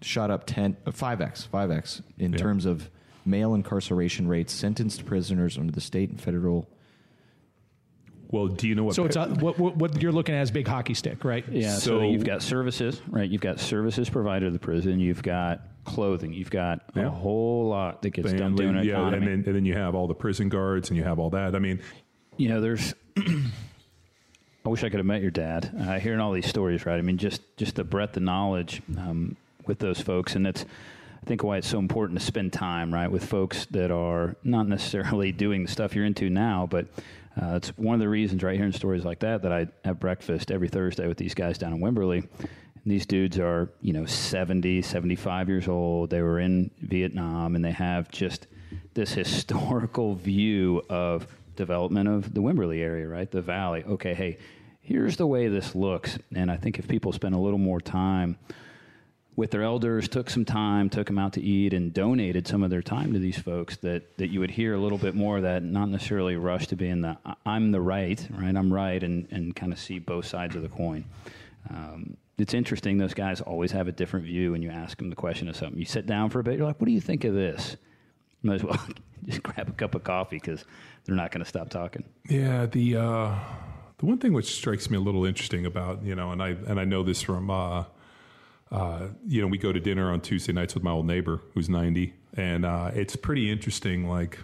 [0.00, 2.38] shot up 10, uh, 5x, 5x in Yeah.
[2.38, 2.88] terms of
[3.26, 6.68] male incarceration rates, sentenced prisoners under the state and federal.
[8.30, 8.94] Well, do you know what?
[8.94, 11.44] So it's a, what, what what you're looking at is big hockey stick, right?
[11.50, 13.28] Yeah, so, So- you've got services, right?
[13.28, 15.00] You've got services provided to the prison.
[15.00, 16.32] You've got clothing.
[16.32, 19.16] You've got a whole lot that gets done family, to an yeah, economy.
[19.16, 21.54] and then and then you have all the prison guards, and you have all that.
[21.54, 21.80] I mean,
[22.36, 22.94] you know, there's.
[24.64, 25.74] I wish I could have met your dad.
[25.76, 26.96] Uh, hearing all these stories, right?
[26.96, 30.64] I mean, just just the breadth of knowledge um, with those folks, and that's
[31.22, 34.68] I think why it's so important to spend time, right, with folks that are not
[34.68, 36.86] necessarily doing the stuff you're into now, but
[37.40, 40.50] uh, it's one of the reasons, right, hearing stories like that, that I have breakfast
[40.50, 42.28] every Thursday with these guys down in Wimberley.
[42.84, 46.10] These dudes are, you know, 70, 75 years old.
[46.10, 48.46] They were in Vietnam, and they have just
[48.94, 53.30] this historical view of development of the Wimberley area, right?
[53.30, 53.84] The valley.
[53.84, 54.38] Okay, hey,
[54.80, 56.18] here's the way this looks.
[56.34, 58.36] And I think if people spend a little more time
[59.36, 62.70] with their elders, took some time, took them out to eat, and donated some of
[62.70, 65.44] their time to these folks, that, that you would hear a little bit more of
[65.44, 68.54] that, not necessarily rush to be in the "I- I'm the right, right?
[68.54, 71.04] I'm right, and, and kind of see both sides of the coin.
[71.70, 75.16] Um, it's interesting; those guys always have a different view when you ask them the
[75.16, 75.78] question of something.
[75.78, 77.76] You sit down for a bit, you're like, "What do you think of this?"
[78.42, 78.80] Might as well
[79.24, 80.64] just grab a cup of coffee because
[81.04, 82.04] they're not going to stop talking.
[82.28, 83.38] Yeah, the uh,
[83.98, 86.80] the one thing which strikes me a little interesting about you know, and I and
[86.80, 87.84] I know this from uh,
[88.72, 91.68] uh, you know, we go to dinner on Tuesday nights with my old neighbor who's
[91.68, 94.08] ninety, and uh, it's pretty interesting.
[94.08, 94.38] Like,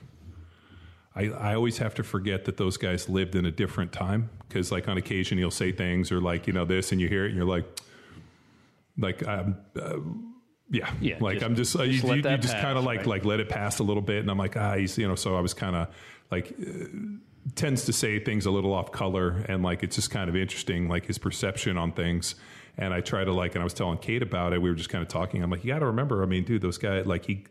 [1.19, 4.71] I I always have to forget that those guys lived in a different time because,
[4.71, 7.29] like, on occasion he'll say things or like you know this, and you hear it,
[7.29, 7.67] and you're like,
[8.97, 9.57] like I'm.
[9.75, 9.99] Uh,
[10.71, 12.99] yeah, Yeah, Like just- I'm just, uh, just you, you, you just kind of like
[12.99, 13.07] right?
[13.07, 15.15] like let it pass a little bit, and I'm like ah, he's you know.
[15.15, 15.89] So I was kind of
[16.31, 16.55] like
[17.55, 20.89] tends to say things a little off color and like it's just kind of interesting
[20.89, 22.35] like his perception on things
[22.77, 24.91] and i try to like and i was telling kate about it we were just
[24.91, 27.25] kind of talking i'm like you got to remember i mean dude those guys like
[27.25, 27.45] he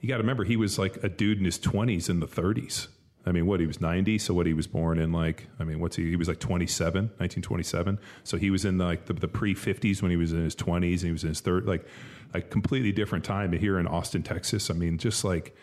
[0.00, 2.88] you got to remember he was like a dude in his 20s in the 30s
[3.26, 5.80] i mean what he was 90 so what he was born in like i mean
[5.80, 10.02] what's he he was like 27 1927 so he was in like the, the pre-50s
[10.02, 11.86] when he was in his 20s and he was in his third like
[12.34, 15.56] a completely different time here in austin texas i mean just like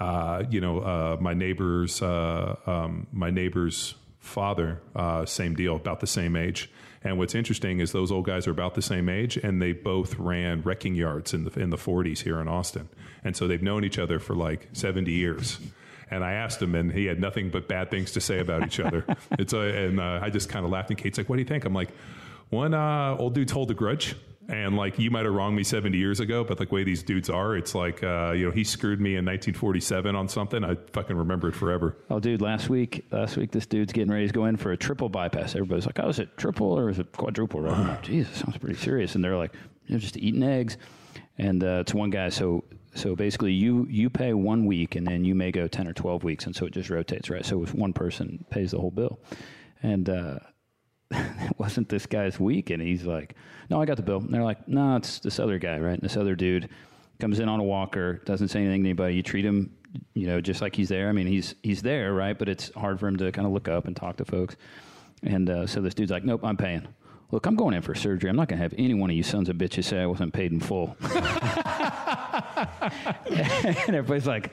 [0.00, 6.00] uh, you know, uh, my neighbor's uh, um, my neighbor's father, uh, same deal, about
[6.00, 6.70] the same age.
[7.02, 10.18] And what's interesting is those old guys are about the same age, and they both
[10.18, 12.88] ran wrecking yards in the in the 40s here in Austin,
[13.22, 15.58] and so they've known each other for like 70 years.
[16.10, 18.80] And I asked him, and he had nothing but bad things to say about each
[18.80, 19.04] other.
[19.38, 20.90] It's a, and uh, I just kind of laughed.
[20.90, 21.90] And Kate's like, "What do you think?" I'm like,
[22.50, 24.16] "One uh, old dude's told a grudge."
[24.48, 27.04] And like you might have wronged me 70 years ago, but like the way these
[27.04, 30.64] dudes are, it's like uh, you know he screwed me in 1947 on something.
[30.64, 31.96] I fucking remember it forever.
[32.10, 32.42] Oh, dude!
[32.42, 35.54] Last week, last week, this dude's getting ready to go in for a triple bypass.
[35.54, 37.78] Everybody's like, "Oh, is it triple or is it quadruple?" Right?
[37.78, 39.14] Like, Jesus, sounds pretty serious.
[39.14, 39.54] And they're like,
[39.86, 40.76] "You're just eating eggs."
[41.38, 42.30] And uh, it's one guy.
[42.30, 42.64] So,
[42.94, 46.24] so basically, you you pay one week, and then you may go ten or twelve
[46.24, 47.44] weeks, and so it just rotates, right?
[47.44, 49.20] So if one person pays the whole bill,
[49.82, 50.38] and uh,
[51.10, 53.36] it wasn't this guy's week, and he's like,
[53.68, 56.02] "No, I got the bill." And they're like, "No, it's this other guy, right?" And
[56.02, 56.68] this other dude
[57.20, 59.14] comes in on a walker, doesn't say anything to anybody.
[59.14, 59.70] You treat him,
[60.14, 61.08] you know, just like he's there.
[61.08, 62.36] I mean, he's he's there, right?
[62.36, 64.56] But it's hard for him to kind of look up and talk to folks.
[65.22, 66.88] And uh, so this dude's like, "Nope, I'm paying."
[67.32, 68.28] Look, I'm going in for surgery.
[68.28, 70.32] I'm not going to have any one of you sons of bitches say I wasn't
[70.32, 70.96] paid in full.
[71.00, 71.12] and
[73.94, 74.50] everybody's like,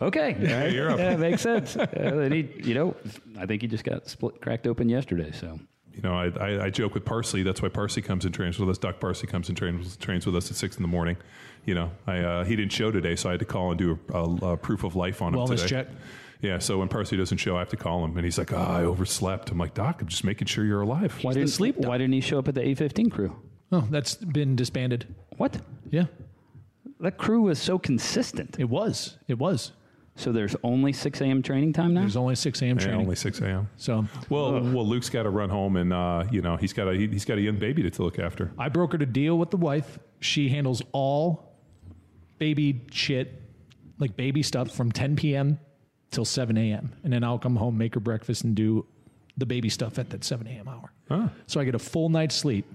[0.00, 0.72] okay, all right.
[0.72, 0.98] you're up.
[0.98, 1.76] yeah, makes sense.
[1.76, 2.94] Uh, and he, you know,
[3.38, 5.32] I think he just got split, cracked open yesterday.
[5.32, 5.58] So
[5.94, 7.42] You know, I, I, I joke with Parsley.
[7.42, 8.78] That's why Parsley comes and trains with us.
[8.78, 11.16] Doc Parsley comes and trains trains with us at six in the morning.
[11.66, 13.98] You know, I uh, he didn't show today, so I had to call and do
[14.12, 15.68] a, a, a proof of life on him Wellness today.
[15.68, 15.86] check.
[16.42, 18.56] Yeah, so when Parsley doesn't show, I have to call him, and he's like, "Oh,
[18.56, 21.98] I overslept." I'm like, "Doc, I'm just making sure you're alive." why didn't sleep Why
[21.98, 23.36] didn't he show up at the A15 crew?
[23.72, 25.14] Oh, that's been disbanded.
[25.36, 25.58] What?
[25.90, 26.06] Yeah,
[27.00, 28.56] That crew was so consistent.
[28.58, 29.18] it was.
[29.28, 29.72] It was.
[30.16, 31.40] So there's only 6 a.m.
[31.42, 32.00] training time now.
[32.00, 32.78] There's only 6 a.m.
[32.78, 33.00] Yeah, training.
[33.02, 33.68] only six a.m.
[33.76, 36.94] so Well, well, Luke's got to run home, and uh, you know he's got a
[36.94, 38.50] he, he's got a young baby to look after.
[38.58, 39.98] I brokered a deal with the wife.
[40.20, 41.54] She handles all
[42.38, 43.40] baby shit,
[43.98, 45.58] like baby stuff from 10 p.m.
[46.10, 46.92] till 7 a.m.
[47.04, 48.86] And then I'll come home, make her breakfast, and do
[49.36, 50.68] the baby stuff at that 7 a.m.
[50.68, 50.92] hour.
[51.08, 51.28] Huh.
[51.46, 52.66] So I get a full night's sleep.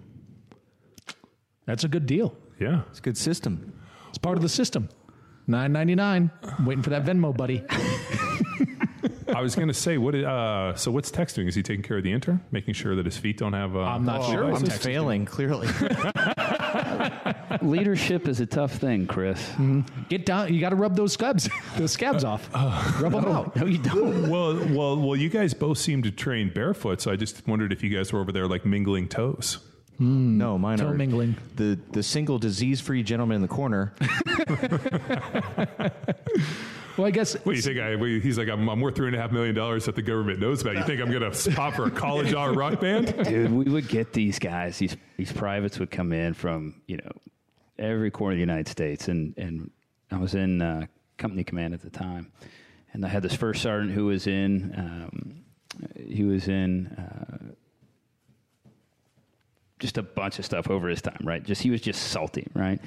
[1.65, 2.36] That's a good deal.
[2.59, 2.81] Yeah.
[2.89, 3.73] It's a good system.
[4.09, 4.89] It's part of the system.
[5.47, 6.31] Nine ninety nine.
[6.65, 7.63] Waiting for that Venmo, buddy.
[9.36, 10.15] I was going to say, what?
[10.15, 11.47] Uh, so what's Tex doing?
[11.47, 13.75] Is he taking care of the intern, making sure that his feet don't have?
[13.75, 14.53] Uh, I'm not sure.
[14.53, 15.67] I'm failing clearly.
[17.61, 19.39] Leadership is a tough thing, Chris.
[19.51, 19.81] Mm-hmm.
[20.09, 20.53] Get down.
[20.53, 22.49] You got to rub those scabs, those scabs off.
[22.53, 23.55] Uh, uh, rub them out.
[23.55, 24.29] No, you don't.
[24.29, 25.15] Well, well, well.
[25.15, 28.19] You guys both seem to train barefoot, so I just wondered if you guys were
[28.19, 29.59] over there like mingling toes.
[29.97, 30.37] Hmm.
[30.37, 31.37] no, mine Toe are mingling.
[31.55, 33.93] The the single disease free gentleman in the corner.
[36.97, 37.79] Well, I guess What do you think?
[37.79, 40.01] I, we- he's like, I'm, I'm worth three and a half million dollars that the
[40.01, 40.75] government knows about.
[40.77, 43.13] You think I'm going to pop for a college hour rock band?
[43.25, 47.11] Dude, we would get these guys, these these privates would come in from, you know,
[47.77, 49.69] every corner of the United States and and
[50.11, 50.85] I was in uh,
[51.17, 52.31] company command at the time.
[52.93, 55.43] And I had this first sergeant who was in um,
[56.07, 57.53] he was in uh,
[59.79, 61.43] just a bunch of stuff over his time, right?
[61.43, 62.79] Just he was just salty, right?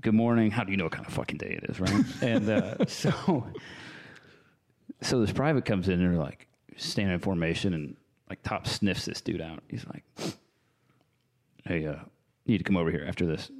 [0.00, 0.50] Good morning.
[0.50, 2.04] How do you know what kind of fucking day it is, right?
[2.22, 3.46] and uh, so,
[5.00, 7.96] so this private comes in and they're like standing in formation and
[8.28, 9.62] like top sniffs this dude out.
[9.68, 10.04] He's like,
[11.64, 11.96] "Hey, uh,
[12.44, 13.50] you need to come over here after this."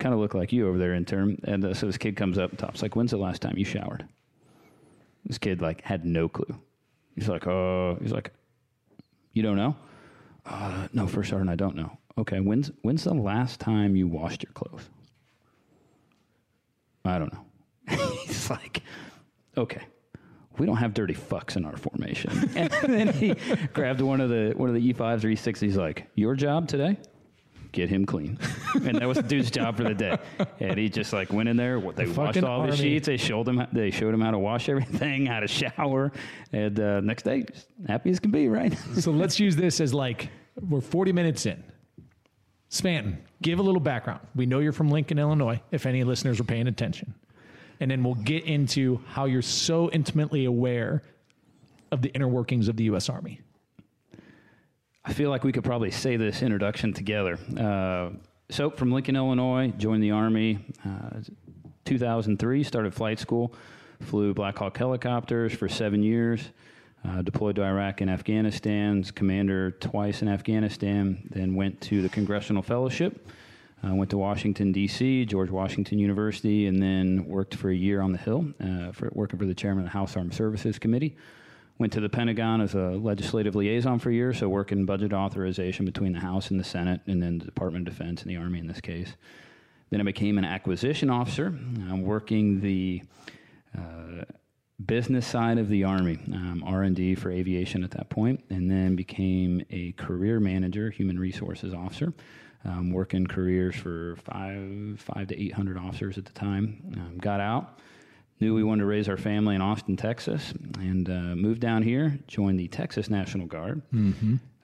[0.00, 1.40] Kind of look like you over there, intern.
[1.44, 2.50] And uh, so this kid comes up.
[2.50, 4.06] and Top's like, "When's the last time you showered?"
[5.24, 6.58] This kid like had no clue.
[7.14, 8.32] He's like, "Oh," he's like,
[9.32, 9.76] "You don't know?"
[10.44, 11.96] Uh, no, first sergeant, I don't know.
[12.18, 14.88] Okay, when's when's the last time you washed your clothes?
[17.04, 17.44] I don't know.
[18.26, 18.82] He's like,
[19.56, 19.82] okay,
[20.58, 22.30] we don't have dirty fucks in our formation.
[22.56, 23.34] and then he
[23.72, 25.60] grabbed one of the one of the E fives or E sixes.
[25.60, 26.96] He's like, your job today,
[27.72, 28.38] get him clean.
[28.74, 30.16] and that was the dude's job for the day.
[30.60, 31.78] And he just like went in there.
[31.78, 32.76] what- They washed fucking all the army.
[32.76, 33.06] sheets.
[33.06, 33.66] They showed him.
[33.72, 36.10] They showed him how to wash everything, how to shower.
[36.52, 38.72] And uh, next day, just happy as can be, right?
[38.96, 39.10] so.
[39.10, 41.62] Let's use this as like we're 40 minutes in.
[42.74, 44.20] Spanton, give a little background.
[44.34, 47.14] We know you're from Lincoln, Illinois, if any listeners are paying attention.
[47.78, 51.04] And then we'll get into how you're so intimately aware
[51.92, 53.08] of the inner workings of the U.S.
[53.08, 53.40] Army.
[55.04, 57.38] I feel like we could probably say this introduction together.
[57.56, 58.10] Uh,
[58.50, 60.58] so, from Lincoln, Illinois, joined the Army.
[60.84, 61.20] Uh,
[61.84, 63.54] 2003, started flight school,
[64.00, 66.48] flew Black Hawk helicopters for seven years,
[67.06, 72.62] uh, deployed to Iraq and Afghanistan, commander twice in Afghanistan, then went to the Congressional
[72.62, 73.28] Fellowship.
[73.84, 78.12] Uh, went to Washington D.C., George Washington University, and then worked for a year on
[78.12, 81.16] the Hill, uh, for working for the chairman of the House Armed Services Committee.
[81.78, 85.84] Went to the Pentagon as a legislative liaison for a year, so working budget authorization
[85.84, 88.60] between the House and the Senate, and then the Department of Defense and the Army
[88.60, 89.16] in this case.
[89.90, 93.02] Then I became an acquisition officer, I'm working the
[93.76, 94.24] uh,
[94.84, 99.64] business side of the Army, um, R&D for aviation at that point, and then became
[99.70, 102.12] a career manager, human resources officer,
[102.64, 106.82] um, working careers for five, five to eight hundred officers at the time.
[106.96, 107.78] Um, got out,
[108.40, 112.18] knew we wanted to raise our family in Austin, Texas, and uh, moved down here.
[112.26, 113.82] Joined the Texas National Guard.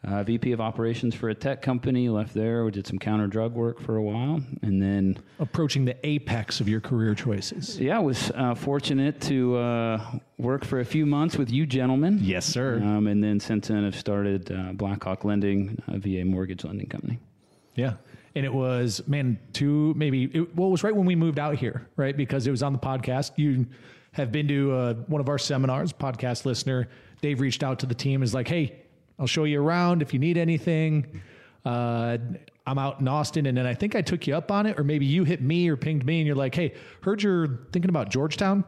[0.03, 2.09] Uh, VP of operations for a tech company.
[2.09, 2.65] Left there.
[2.65, 6.69] We did some counter drug work for a while, and then Approaching the apex of
[6.71, 7.79] your career choices.
[7.79, 12.19] yeah, I was uh, fortunate to uh, work for a few months with you gentlemen.
[12.23, 12.77] Yes, sir.
[12.83, 17.19] Um, and then since then, I've started uh, Blackhawk Lending, a VA mortgage lending company.
[17.75, 17.95] Yeah.
[18.35, 21.57] And it was, man, two, maybe, it, well, it was right when we moved out
[21.57, 22.17] here, right?
[22.17, 23.33] Because it was on the podcast.
[23.37, 23.67] You
[24.13, 26.89] have been to uh, one of our seminars, podcast listener.
[27.21, 28.81] Dave reached out to the team, is like, hey,
[29.21, 31.21] I'll show you around if you need anything.
[31.64, 32.16] Uh,
[32.66, 33.45] I'm out in Austin.
[33.47, 35.68] And then I think I took you up on it, or maybe you hit me
[35.68, 38.64] or pinged me and you're like, hey, heard you're thinking about Georgetown?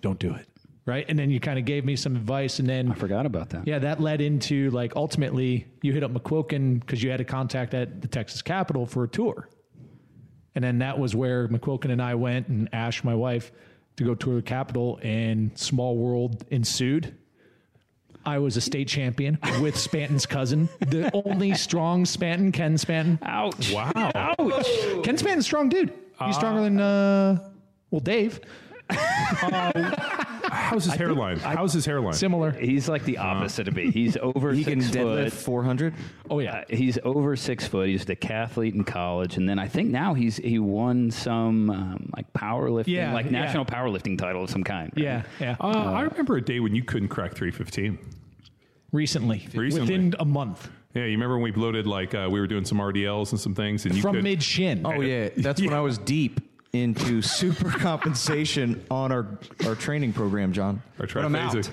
[0.00, 0.46] Don't do it.
[0.86, 1.06] Right.
[1.08, 2.58] And then you kind of gave me some advice.
[2.58, 3.66] And then I forgot about that.
[3.66, 7.72] yeah, that led into like ultimately you hit up McQuilkin because you had a contact
[7.72, 9.48] at the Texas Capitol for a tour.
[10.54, 13.50] And then that was where McQuilkin and I went and Ash, my wife,
[13.96, 17.16] to go tour the Capitol and small world ensued.
[18.26, 23.18] I was a state champion with Spanton's cousin, the only strong Spanton, Ken Spanton.
[23.22, 23.72] Ouch!
[23.72, 23.90] Wow.
[24.14, 24.66] Ouch!
[25.04, 25.92] Ken Spanton's a strong dude.
[26.24, 27.38] He's stronger than uh
[27.90, 28.40] well Dave.
[30.46, 31.38] How's his hairline?
[31.38, 32.12] How's his hairline?
[32.14, 32.52] Similar.
[32.52, 33.90] He's like the opposite of me.
[33.90, 35.42] He's over He six can deadlift foot.
[35.44, 35.94] 400.
[36.30, 36.58] Oh yeah.
[36.58, 37.88] Uh, he's over six foot.
[37.88, 42.10] He's the decathlete in college, and then I think now he's he won some um,
[42.16, 43.32] like powerlifting, Yeah, like yeah.
[43.32, 44.92] national powerlifting title of some kind.
[44.96, 45.02] right?
[45.04, 45.56] Yeah, yeah.
[45.60, 47.98] Uh, I remember a day when you couldn't crack 315.
[48.94, 49.80] Recently, Recently.
[49.80, 50.70] within a month.
[50.94, 53.54] Yeah, you remember when we bloated like uh, we were doing some RDLs and some
[53.54, 54.82] things, and you from could, mid shin.
[54.86, 56.40] Oh yeah, that's when I was deep
[56.72, 59.26] into super compensation on our
[59.66, 60.82] our training program, John.
[61.00, 61.52] Our But I'm out.
[61.52, 61.70] triphasic.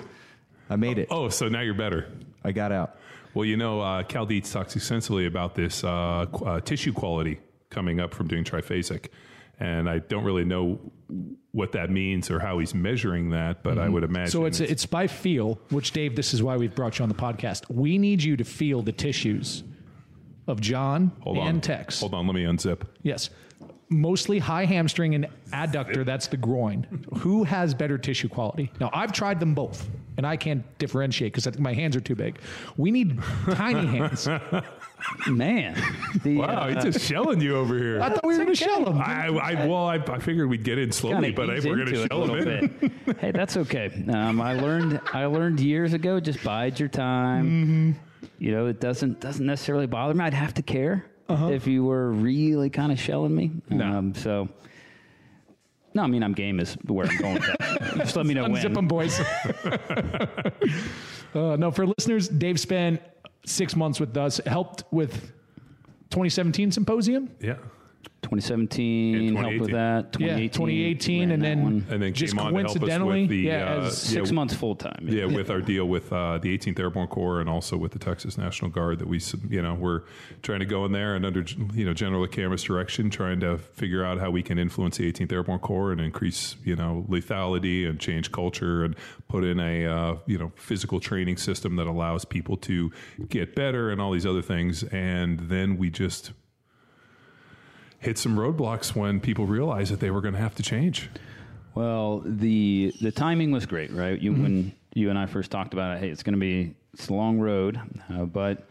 [0.68, 1.08] I made it.
[1.10, 2.08] Oh, so now you're better.
[2.44, 2.96] I got out.
[3.34, 7.40] Well, you know, uh, Cal Dietz talks extensively about this uh, qu- uh, tissue quality
[7.70, 9.06] coming up from doing triphasic.
[9.62, 10.80] And I don't really know
[11.52, 14.26] what that means or how he's measuring that, but I would imagine.
[14.26, 14.38] Mm-hmm.
[14.40, 17.14] So it's it's by feel, which Dave, this is why we've brought you on the
[17.14, 17.70] podcast.
[17.70, 19.62] We need you to feel the tissues
[20.48, 22.00] of John hold and on, Tex.
[22.00, 22.82] Hold on, let me unzip.
[23.02, 23.30] Yes.
[23.88, 27.06] Mostly high hamstring and adductor, that's the groin.
[27.18, 28.72] Who has better tissue quality?
[28.80, 29.86] Now, I've tried them both,
[30.16, 32.38] and I can't differentiate because I think my hands are too big.
[32.78, 33.20] We need
[33.52, 34.26] tiny hands.
[35.26, 35.74] I Man,
[36.22, 38.00] the, Wow, uh, he's just shelling you over here.
[38.00, 38.98] I thought we were going to shell them.
[38.98, 42.02] I, I well, I, I figured we'd get in slowly, but I, we're going to
[42.04, 42.68] it shell him in.
[43.04, 43.16] bit.
[43.18, 44.04] hey, that's okay.
[44.12, 46.20] Um, I learned I learned years ago.
[46.20, 47.46] Just bide your time.
[47.46, 47.92] Mm-hmm.
[48.38, 50.24] You know, it doesn't doesn't necessarily bother me.
[50.24, 51.48] I'd have to care Uh-huh.
[51.48, 53.50] if you were really kind of shelling me.
[53.70, 53.84] No.
[53.84, 54.48] Um, so.
[55.94, 57.92] No, I mean I'm game is where I'm going with that.
[57.98, 58.72] Just let me know Unzip when.
[58.72, 59.20] them, boys.
[61.34, 63.02] uh, no, for listeners, Dave spent
[63.44, 65.32] six months with us, helped with
[66.10, 67.30] 2017 symposium.
[67.40, 67.56] Yeah.
[68.40, 69.72] 2017 In helped with 2018.
[69.72, 70.12] that.
[70.12, 71.86] 2018, Yeah, 2018, ran and that then one.
[71.90, 74.30] And then just came on to help us coincidentally, with the yeah, uh, as six
[74.30, 75.06] yeah, months full time.
[75.08, 78.38] Yeah, with our deal with uh, the 18th Airborne Corps and also with the Texas
[78.38, 80.02] National Guard, that we, sub- you know, we're
[80.42, 84.04] trying to go in there and under, you know, General Cameron's direction, trying to figure
[84.04, 88.00] out how we can influence the 18th Airborne Corps and increase, you know, lethality and
[88.00, 88.96] change culture and
[89.28, 92.90] put in a, uh, you know, physical training system that allows people to
[93.28, 94.82] get better and all these other things.
[94.84, 96.32] And then we just
[98.02, 101.08] hit some roadblocks when people realized that they were going to have to change.
[101.74, 104.20] Well, the the timing was great, right?
[104.20, 107.08] You when you and I first talked about it, hey, it's going to be it's
[107.08, 107.80] a long road,
[108.12, 108.66] uh, but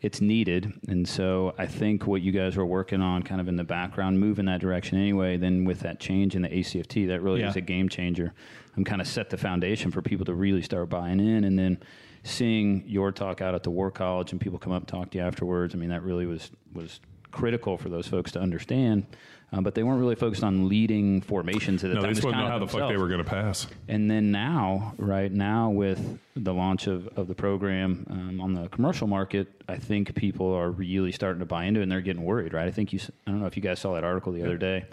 [0.00, 3.56] it's needed, and so I think what you guys were working on, kind of in
[3.56, 5.36] the background, move in that direction anyway.
[5.36, 7.46] Then with that change in the ACFT, that really Yeah.
[7.48, 8.32] was a game changer.
[8.76, 11.78] I'm kind of set the foundation for people to really start buying in, and then
[12.24, 15.18] seeing your talk out at the War College and people come up and talk to
[15.18, 15.74] you afterwards.
[15.74, 16.98] I mean, that really was was
[17.30, 19.06] critical for those folks to understand.
[19.52, 22.10] Uh, but they weren't really focused on leading formations at the No, time.
[22.10, 23.66] they just It wouldn't know how of the fuck they were going to pass.
[23.88, 28.68] And then now, right now, with the launch of, of the program um, on the
[28.68, 32.22] commercial market, I think people are really starting to buy into it and they're getting
[32.22, 32.68] worried, right?
[32.68, 34.84] I think you, I don't know if you guys saw that article the other day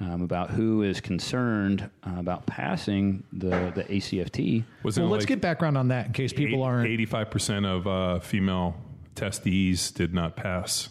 [0.00, 4.64] um, about who is concerned uh, about passing the, the ACFT.
[4.84, 6.88] Was it Well, let's like get background on that in case people aren't.
[6.88, 8.74] Eighty-five percent of uh, female
[9.16, 10.88] testees did not pass.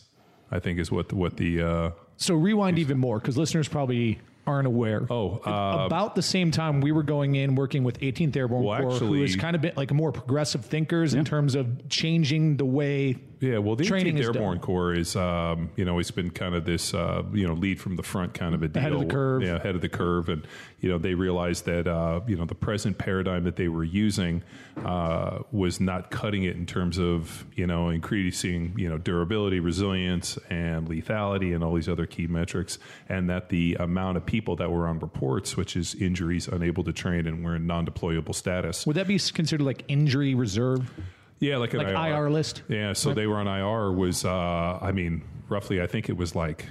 [0.51, 4.19] I think is what the, what the uh, So rewind even more because listeners probably
[4.45, 5.05] aren't aware.
[5.09, 8.79] Oh, uh, about the same time we were going in working with 18th Airborne Well,
[8.81, 12.57] Corps, who actually- is kind of been like more progressive thinkers in terms of changing
[12.57, 13.57] the way yeah.
[13.59, 14.65] Well, the training 18th Airborne done.
[14.65, 17.95] Corps is um, you know it's been kind of this uh, you know lead from
[17.95, 18.81] the front kind of a deal.
[18.81, 19.43] Ahead of the curve.
[19.43, 20.47] Yeah, ahead of the curve, and
[20.79, 24.43] you know they realized that uh, you know the present paradigm that they were using
[24.85, 30.37] uh, was not cutting it in terms of you know increasing you know durability, resilience,
[30.49, 32.79] and lethality, and all these other key metrics,
[33.09, 36.93] and that the amount of people that were on reports, which is injuries, unable to
[36.93, 38.85] train, and were in non-deployable status.
[38.85, 40.91] Would that be considered like injury reserve?
[41.39, 42.63] Yeah, like an Like IR list?
[42.67, 46.35] Yeah, so they were on IR was uh, I mean roughly I think it was
[46.35, 46.65] like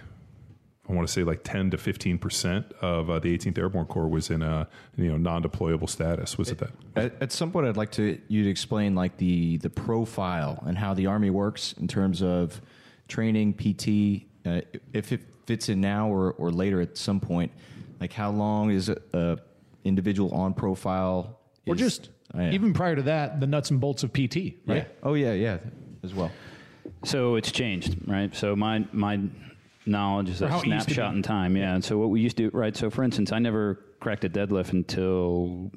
[0.89, 4.09] I want to say like ten to fifteen percent of uh, the 18th Airborne Corps
[4.09, 6.39] was in a you know non-deployable status.
[6.39, 6.71] Was it that?
[6.95, 10.79] At, at some point, I'd like to you to explain like the the profile and
[10.79, 12.61] how the Army works in terms of
[13.09, 14.61] training, PT, uh,
[14.93, 17.53] if it fits in now or, or later at some point.
[18.01, 19.39] Like how long is a, a
[19.85, 21.41] individual on profile?
[21.67, 22.51] Or just Oh, yeah.
[22.51, 24.53] even prior to that, the nuts and bolts of PT, yeah.
[24.67, 24.89] right?
[25.03, 25.59] Oh yeah, yeah,
[26.03, 26.31] as well.
[27.05, 28.35] So it's changed, right?
[28.35, 29.21] So my my
[29.87, 31.75] knowledge is Or a how it used to snapshot in time, yeah.
[31.75, 32.77] And so what we used to do, right?
[32.77, 35.71] So for instance, I never cracked a deadlift until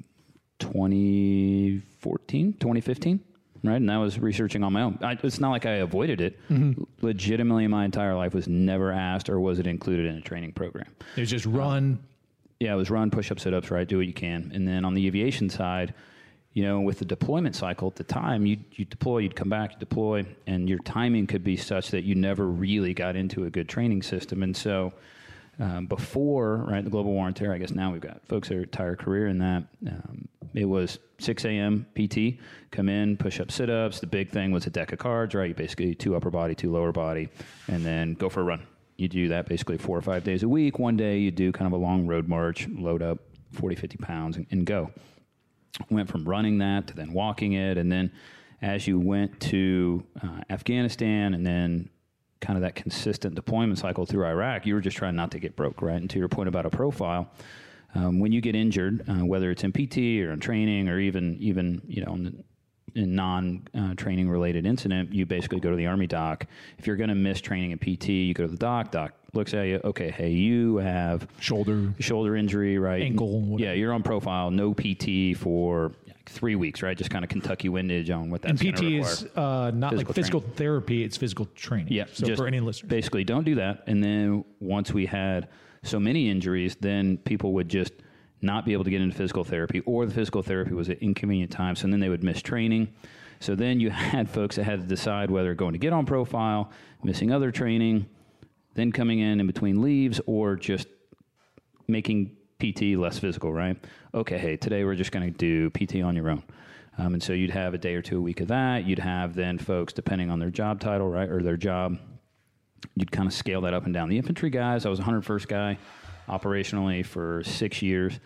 [0.58, 3.20] 2014, 2015,
[3.62, 3.76] right?
[3.76, 4.98] And I was researching on my own.
[5.02, 6.38] I, it's not like I avoided it.
[6.50, 6.82] Mm-hmm.
[7.00, 10.94] Legitimately, my entire life was never asked or was it included in a training program.
[11.16, 11.98] It was just run.
[12.58, 13.88] Yeah, it was run, push up, sit ups, right?
[13.88, 14.52] Do what you can.
[14.54, 15.94] And then on the aviation side,
[16.60, 19.72] you know, with the deployment cycle at the time, you you deploy, you'd come back,
[19.72, 23.50] you deploy, and your timing could be such that you never really got into a
[23.50, 24.42] good training system.
[24.42, 24.92] And so,
[25.58, 28.64] um, before right, the global war on terror, I guess now we've got folks are
[28.64, 29.62] entire career in that.
[29.86, 31.86] Um, it was 6 a.m.
[31.94, 32.38] PT,
[32.70, 34.00] come in, push up, sit ups.
[34.00, 35.48] The big thing was a deck of cards, right?
[35.48, 37.30] You basically two upper body, two lower body,
[37.68, 38.66] and then go for a run.
[38.98, 40.78] You do that basically four or five days a week.
[40.78, 43.18] One day you do kind of a long road march, load up
[43.52, 44.90] 40, 50 pounds, and, and go
[45.90, 48.10] went from running that to then walking it and then
[48.62, 51.88] as you went to uh, afghanistan and then
[52.40, 55.56] kind of that consistent deployment cycle through iraq you were just trying not to get
[55.56, 57.30] broke right and to your point about a profile
[57.94, 61.36] um, when you get injured uh, whether it's in pt or in training or even
[61.40, 62.44] even you know in the,
[62.94, 66.46] non uh, training related incident, you basically go to the army doc.
[66.78, 68.90] If you're going to miss training and PT, you go to the doc.
[68.90, 69.80] Doc looks at you.
[69.84, 71.92] Okay, hey, you have Shoulder.
[71.98, 73.02] shoulder injury, right?
[73.02, 73.70] Ankle, whatever.
[73.70, 74.50] Yeah, you're on profile.
[74.50, 75.92] No PT for
[76.26, 76.96] three weeks, right?
[76.96, 80.14] Just kind of Kentucky windage on what that's And PT is uh, not Physical like
[80.14, 81.92] physical therapy; it's physical training.
[81.92, 82.04] Yeah.
[82.12, 83.84] So for any listeners, basically don't do that.
[83.86, 85.48] And then once we had
[85.82, 87.92] so many injuries, then people would just
[88.42, 91.50] not be able to get into physical therapy, or the physical therapy was at inconvenient
[91.50, 92.88] times, and then they would miss training.
[93.40, 96.70] So then you had folks that had to decide whether going to get on profile,
[97.02, 98.06] missing other training,
[98.80, 100.88] then coming in in between leaves, or just
[101.86, 103.76] making PT less physical, right?
[104.14, 106.42] Okay, hey, today we're just going to do PT on your own.
[106.98, 108.86] Um, and so you'd have a day or two a week of that.
[108.86, 111.98] You'd have then folks, depending on their job title, right, or their job,
[112.94, 114.08] you'd kind of scale that up and down.
[114.08, 115.78] The infantry guys, I was a 101st guy
[116.28, 118.18] operationally for six years.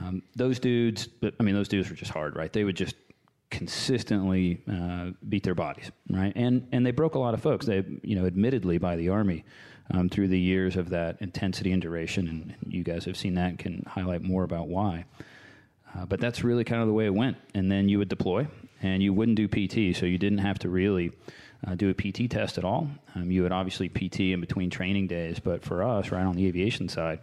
[0.00, 2.52] Um, those dudes, but I mean, those dudes were just hard, right?
[2.52, 2.94] They would just
[3.50, 6.32] consistently uh, beat their bodies, right?
[6.36, 7.66] And and they broke a lot of folks.
[7.66, 9.44] They, you know, admittedly by the army
[9.90, 13.48] um, through the years of that intensity and duration, and, you guys have seen that
[13.48, 15.04] and can highlight more about why.
[15.94, 17.36] Uh, but that's really kind of the way it went.
[17.54, 18.46] And then you would deploy,
[18.82, 21.10] and you wouldn't do PT, so you didn't have to really
[21.66, 22.88] uh, do a PT test at all.
[23.14, 26.46] Um, you would obviously PT in between training days, but for us, right on the
[26.46, 27.20] aviation side,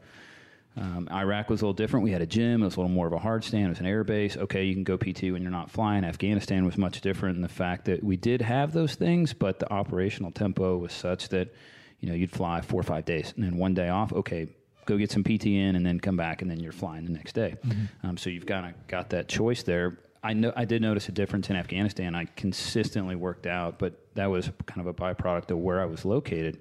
[0.75, 2.03] um, Iraq was a little different.
[2.03, 2.61] We had a gym.
[2.61, 3.65] It was a little more of a hard stand.
[3.65, 4.37] It was an air base.
[4.37, 6.03] Okay, you can go PT when you're not flying.
[6.03, 9.71] Afghanistan was much different in the fact that we did have those things, but the
[9.73, 11.51] operational tempo was such that
[11.99, 14.13] you know you'd fly four or five days and then one day off.
[14.13, 14.47] Okay,
[14.85, 17.33] go get some PT in and then come back and then you're flying the next
[17.33, 17.55] day.
[18.03, 19.99] Um, so you've kind of got that choice there.
[20.23, 22.15] I know I did notice a difference in Afghanistan.
[22.15, 26.05] I consistently worked out, but that was kind of a byproduct of where I was
[26.05, 26.59] located,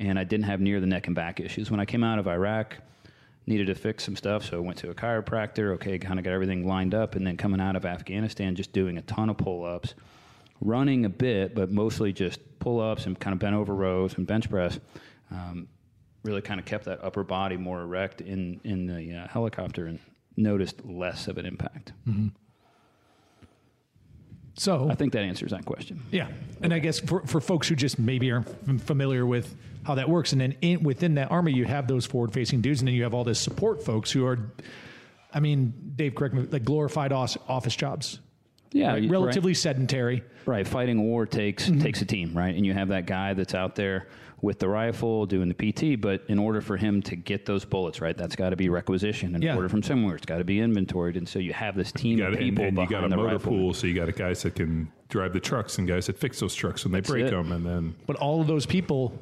[0.00, 1.70] and I didn't have near the neck and back issues.
[1.70, 2.78] When I came out of Iraq,
[3.46, 5.74] needed to fix some stuff, so I went to a chiropractor.
[5.74, 8.98] Okay, kind of got everything lined up, and then coming out of Afghanistan, just doing
[8.98, 9.94] a ton of pull ups,
[10.60, 14.26] running a bit, but mostly just pull ups and kind of bent over rows and
[14.26, 14.78] bench press.
[15.30, 15.68] Um,
[16.22, 19.98] really kind of kept that upper body more erect in in the uh, helicopter and
[20.36, 21.92] noticed less of an impact.
[24.58, 26.02] so I think that answers that question.
[26.10, 26.28] Yeah,
[26.62, 29.54] and I guess for, for folks who just maybe aren't f- familiar with
[29.84, 32.88] how that works, and then in, within that army, you have those forward-facing dudes, and
[32.88, 34.50] then you have all this support folks who are,
[35.32, 38.18] I mean, Dave, correct me, like glorified office jobs,
[38.72, 39.02] Yeah, right?
[39.02, 40.22] you- relatively sedentary.
[40.44, 41.80] Right, fighting war takes mm-hmm.
[41.80, 42.54] takes a team, right?
[42.54, 44.06] And you have that guy that's out there
[44.42, 48.00] with the rifle doing the PT, but in order for him to get those bullets,
[48.00, 49.34] right, that's got to be requisitioned.
[49.34, 49.56] In Yeah.
[49.56, 52.24] order from somewhere, it's got to be inventoried, and so you have this team You
[52.24, 53.50] got of people and you behind got a the motor rifle.
[53.52, 56.54] pool, so you got guys that can drive the trucks and guys that fix those
[56.54, 57.30] trucks when they break it.
[57.30, 59.18] them, and then But all of those people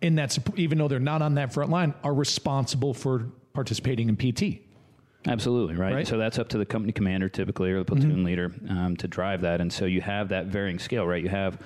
[0.00, 4.08] in that, supp- even though they're not on that front line, are responsible for participating
[4.08, 4.62] in PT.
[5.26, 5.94] Absolutely, right?
[5.94, 6.06] Right?
[6.06, 9.40] So that's up to the company commander typically or the platoon leader um, to drive
[9.42, 9.60] that.
[9.60, 11.22] And so you have that varying scale, right?
[11.22, 11.58] You have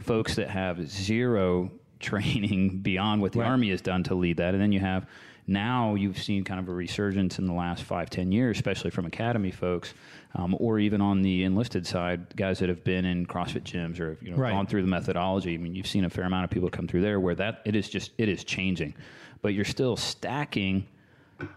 [0.00, 3.48] folks that have zero training beyond what the Right.
[3.48, 4.52] Army has done to lead that.
[4.54, 5.06] And then you have
[5.48, 9.06] now you've seen kind of a resurgence in the last five, ten years, especially from
[9.06, 9.94] academy folks,
[10.34, 14.18] um, or even on the enlisted side, guys that have been in CrossFit gyms or
[14.20, 14.50] you know Right.
[14.50, 15.54] gone through the methodology.
[15.54, 17.76] I mean, you've seen a fair amount of people come through there where that it
[17.76, 18.94] is just it is changing,
[19.40, 20.86] but you're still stacking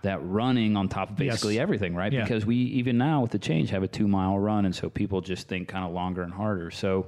[0.01, 1.61] that running on top of basically Yes.
[1.61, 2.11] everything, right?
[2.11, 2.23] Yeah.
[2.23, 5.21] Because we even now with the change have a two mile run, and so people
[5.21, 6.71] just think kind of longer and harder.
[6.71, 7.07] So,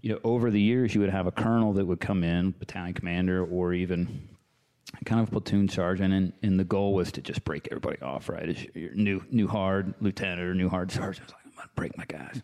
[0.00, 2.94] you know, over the years, you would have a colonel that would come in, battalion
[2.94, 4.28] commander, or even
[5.04, 8.48] kind of platoon sergeant, and, and the goal was to just break everybody off, right?
[8.48, 11.96] As your new new hard lieutenant or new hard sergeant, was like, I'm gonna break
[11.98, 12.42] my guys.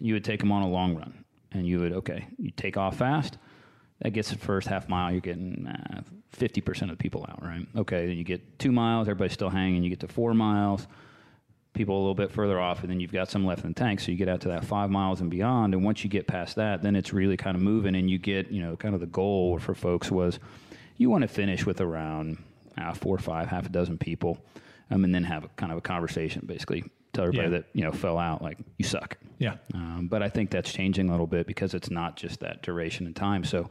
[0.00, 2.96] You would take them on a long run, and you would okay, you take off
[2.98, 3.38] fast.
[4.00, 5.10] That gets the first half mile.
[5.10, 7.66] You're getting uh, fifty percent of the people out, right?
[7.76, 9.08] Okay, then you get two miles.
[9.08, 9.82] Everybody's still hanging.
[9.82, 10.86] You get to four miles.
[11.74, 14.00] People a little bit further off, and then you've got some left in the tank.
[14.00, 15.74] So you get out to that five miles and beyond.
[15.74, 18.50] And once you get past that, then it's really kind of moving, and you get,
[18.50, 20.38] you know, kind of the goal for folks was
[20.96, 22.38] you want to finish with around
[22.76, 24.38] uh, four or five, half a dozen people,
[24.90, 27.58] um, and then have a kind of a conversation, basically tell everybody Yeah.
[27.58, 29.16] that you know fell out, like you suck.
[29.38, 29.56] Yeah.
[29.74, 33.06] Um, but I think that's changing a little bit because it's not just that duration
[33.06, 33.44] and time.
[33.44, 33.70] So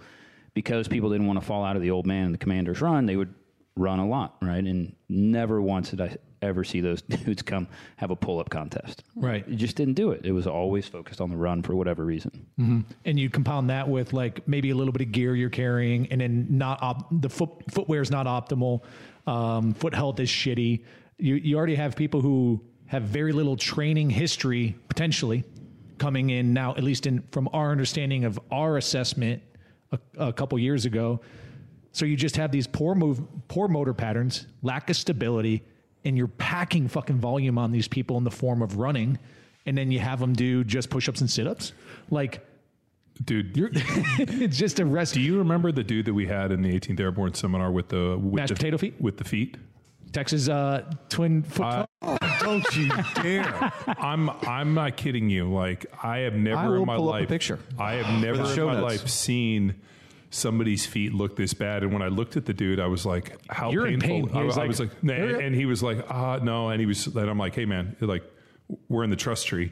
[0.57, 3.05] because people didn't want to fall out of the old man and the commander's run,
[3.05, 3.31] they would
[3.75, 4.63] run a lot, right?
[4.63, 7.67] And never once did I ever see those dudes come
[7.97, 9.03] have a pull up contest.
[9.15, 9.47] Right.
[9.47, 10.25] It just didn't do it.
[10.25, 12.47] It was always focused on the run for whatever reason.
[13.05, 16.19] and you compound that with like maybe a little bit of gear you're carrying, and
[16.21, 18.81] then not op- the foot footwear is not optimal.
[19.27, 20.83] Um, foot health is shitty.
[21.19, 25.43] You you already have people who have very little training history potentially
[25.99, 26.71] coming in now.
[26.75, 29.43] At least in from our understanding of our assessment
[29.91, 31.21] a, a couple years ago.
[31.91, 35.63] So you just have these poor move, poor motor patterns, lack of stability,
[36.05, 39.17] and you're packing fucking volume on these people in the form of running
[39.67, 41.73] and then you have them do just push-ups and sit-ups.
[42.09, 42.43] Like
[43.23, 45.15] Dude, you're, it's just a rest.
[45.15, 48.15] do you remember the dude that we had in the 18th Airborne seminar with the
[48.15, 48.93] with Mashed the, potato feet?
[48.99, 49.57] with the feet?
[50.11, 51.87] Texas uh, twin foot.
[52.39, 53.71] Don't you dare!
[53.99, 55.51] I'm I'm not kidding you.
[55.51, 57.59] Like I have never I will in my pull up a life picture.
[57.77, 59.01] I have never in show my notes.
[59.01, 59.75] life seen
[60.29, 61.83] somebody's feet look this bad.
[61.83, 64.35] And when I looked at the dude, I was like, "How You're in painful?" pain.
[64.35, 66.79] He I, was I like, was like, nah, and he was like, "Ah, no." And
[66.79, 68.23] he was, and I'm like, "Hey, man, like
[68.89, 69.71] we're in the trust tree."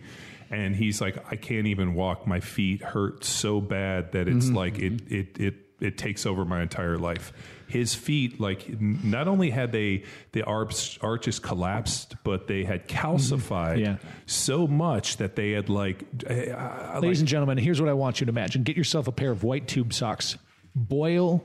[0.52, 2.28] And he's like, I can't even walk.
[2.28, 4.56] My feet hurt so bad that it's Mm-hmm.
[4.56, 7.34] like it it it it takes over my entire life.
[7.68, 10.04] His feet, like, not only had they
[10.34, 13.80] the arch, arches collapsed, but they had calcified Mm-hmm.
[13.80, 13.98] Yeah.
[14.28, 18.26] so much that they had like, Ladies like and gentlemen, here's what I want you
[18.26, 18.64] to imagine.
[18.64, 20.38] Get yourself a pair of white tube socks.
[20.76, 21.44] Boil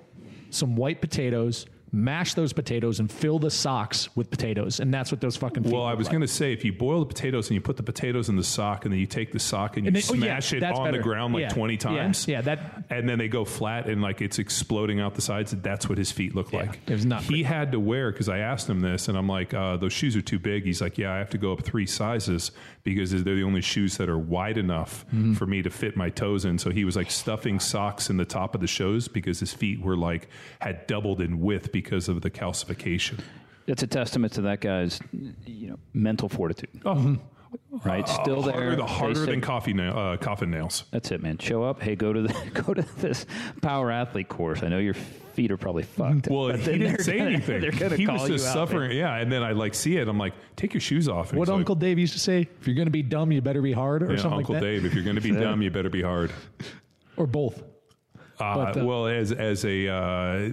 [0.51, 4.81] some white potatoes, mash those potatoes, and fill the socks with potatoes.
[4.81, 6.13] And that's what those fucking feet Well, I was like.
[6.13, 8.45] going to say if you boil the potatoes and you put the potatoes in the
[8.45, 10.63] sock and then you take the sock and you And then- oh, yeah, smash it
[10.63, 12.29] on the ground like Yeah, 20 times.
[12.29, 15.53] yeah, that- And then they go flat and like it's exploding out the sides.
[15.63, 16.79] That's what his feet look like.
[16.87, 19.53] it was not He had to wear because I asked him this and I'm like,
[19.55, 20.65] uh, those shoes are too big.
[20.65, 22.53] He's like, yeah, I have to go up three sizes
[22.83, 25.35] because they're the only shoes that are wide enough Mm-hmm.
[25.35, 26.59] for me to fit my toes in.
[26.59, 29.81] So he was like stuffing socks in the top of the shows because his feet
[29.81, 30.29] were like
[30.61, 33.21] had doubled in width because of the calcification.
[33.67, 35.01] It's a testament to that guy's,
[35.47, 36.71] you know, mental fortitude.
[36.85, 37.17] Oh,
[37.85, 38.53] Right, still there.
[38.53, 40.85] harder, the harder say- than coffee nail, uh, coffin nails.
[40.93, 41.37] That's it, man.
[41.39, 41.83] Show up.
[41.83, 43.27] Hey, go to the go to this
[43.61, 44.63] power athlete course.
[44.63, 46.29] I know your feet are probably fucked.
[46.29, 47.61] Well, but he didn't they're say gonna- anything.
[47.61, 48.89] They're gonna he call was just you out, suffering.
[48.91, 48.99] man.
[48.99, 50.07] yeah, and then I like see it.
[50.07, 51.31] I'm like, take your shoes off.
[51.31, 53.41] And what Uncle like, Dave used to say: "If you're going to be dumb, you
[53.41, 55.33] better be hard," or yeah, something Uncle like that, Dave, if you're going to be
[55.33, 56.31] dumb, you better be hard.
[57.17, 57.61] or both.
[58.39, 60.51] Uh, But, uh, well, as as a uh,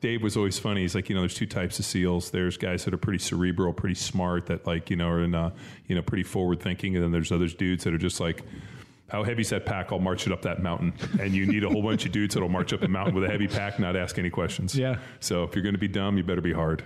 [0.00, 0.82] Dave was always funny.
[0.82, 2.30] He's like, you know, there's two types of SEALs.
[2.30, 5.50] There's guys that are pretty cerebral, pretty smart, that like, you know, are in, uh,
[5.86, 8.42] you know, pretty forward thinking, and then there's other dudes that are just like.
[9.10, 9.90] How heavy's that pack?
[9.90, 10.92] I'll march it up that mountain.
[11.18, 13.28] And you need a whole bunch of dudes that'll march up a mountain with a
[13.30, 14.74] heavy pack, not ask any questions.
[14.76, 14.98] Yeah.
[15.20, 16.80] So if you're going to be dumb, you better be hard.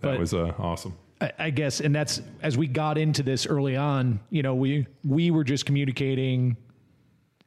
[0.00, 0.94] That But- was uh, awesome.
[1.22, 4.20] I, I guess, and that's as we got into this early on.
[4.28, 6.58] You know, we we were just communicating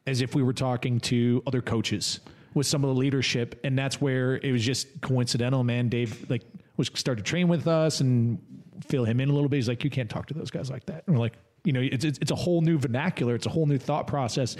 [0.08, 2.20] as if we were talking to other coaches
[2.56, 5.64] with some of the leadership, and that's where it was just coincidental.
[5.64, 6.41] Man, Dave like
[6.77, 8.40] was started to train with us and
[8.88, 9.57] fill him in a little bit.
[9.57, 11.03] He's like, you can't talk to those guys like that.
[11.06, 11.34] And we're like.
[11.64, 13.34] You know, it's, it's it's a whole new vernacular.
[13.34, 14.56] It's a whole new thought process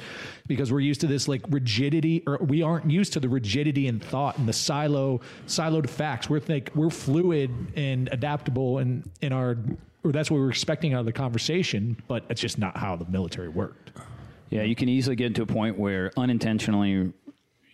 [0.48, 4.00] because we're used to this like rigidity, or we aren't used to the rigidity in
[4.00, 6.32] thought and the silo siloed facts.
[6.32, 9.56] We're think we're fluid and adaptable, and in our
[10.04, 11.96] or that's what we we're expecting out of the conversation.
[12.08, 13.92] But it's just not how the military worked.
[14.50, 17.14] Yeah, you can easily get to a point where unintentionally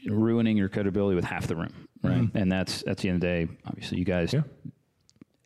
[0.07, 1.73] ruining your credibility with half the room,
[2.03, 2.27] right?
[2.33, 3.47] And that's that's the end of the day.
[3.65, 4.41] Obviously, you guys Yeah.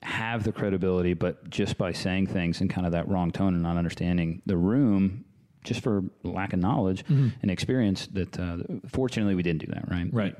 [0.04, 3.64] have the credibility, but just by saying things in kind of that wrong tone and
[3.64, 5.26] not understanding the room,
[5.64, 8.58] just for lack of knowledge and experience, that uh,
[8.88, 10.08] fortunately we didn't do that, right?
[10.14, 10.36] Right.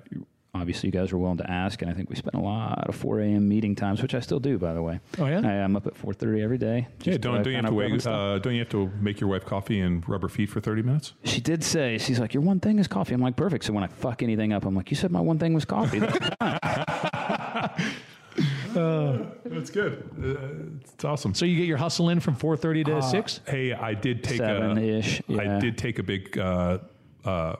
[0.56, 2.96] Obviously, you guys were willing to ask, and I think we spent a lot of
[2.96, 3.50] 4 a.m.
[3.50, 5.02] meeting times, which I still do, by the way.
[5.20, 5.42] Oh, yeah?
[5.44, 6.88] I, I'm up at 4:30 every day.
[7.00, 8.08] Yeah, just, don't, uh, don't you have to rubbing wait?
[8.08, 10.82] Uh, don't you have to make your wife coffee and rub her feet for thirty
[10.82, 11.12] minutes?
[11.26, 13.14] She did say, she's like, your one thing is coffee.
[13.14, 13.66] I'm like, perfect.
[13.66, 16.00] So when I fuck anything up, I'm like, you said my one thing was coffee.
[16.00, 16.30] That's
[19.72, 20.10] good.
[20.18, 21.34] Uh, it's awesome.
[21.34, 23.42] So you get your hustle in from four thirty to six.
[23.46, 25.60] Hey, I did take Seven-ish, a, I yeah.
[25.60, 26.80] did take a big uh,
[27.26, 27.56] uh,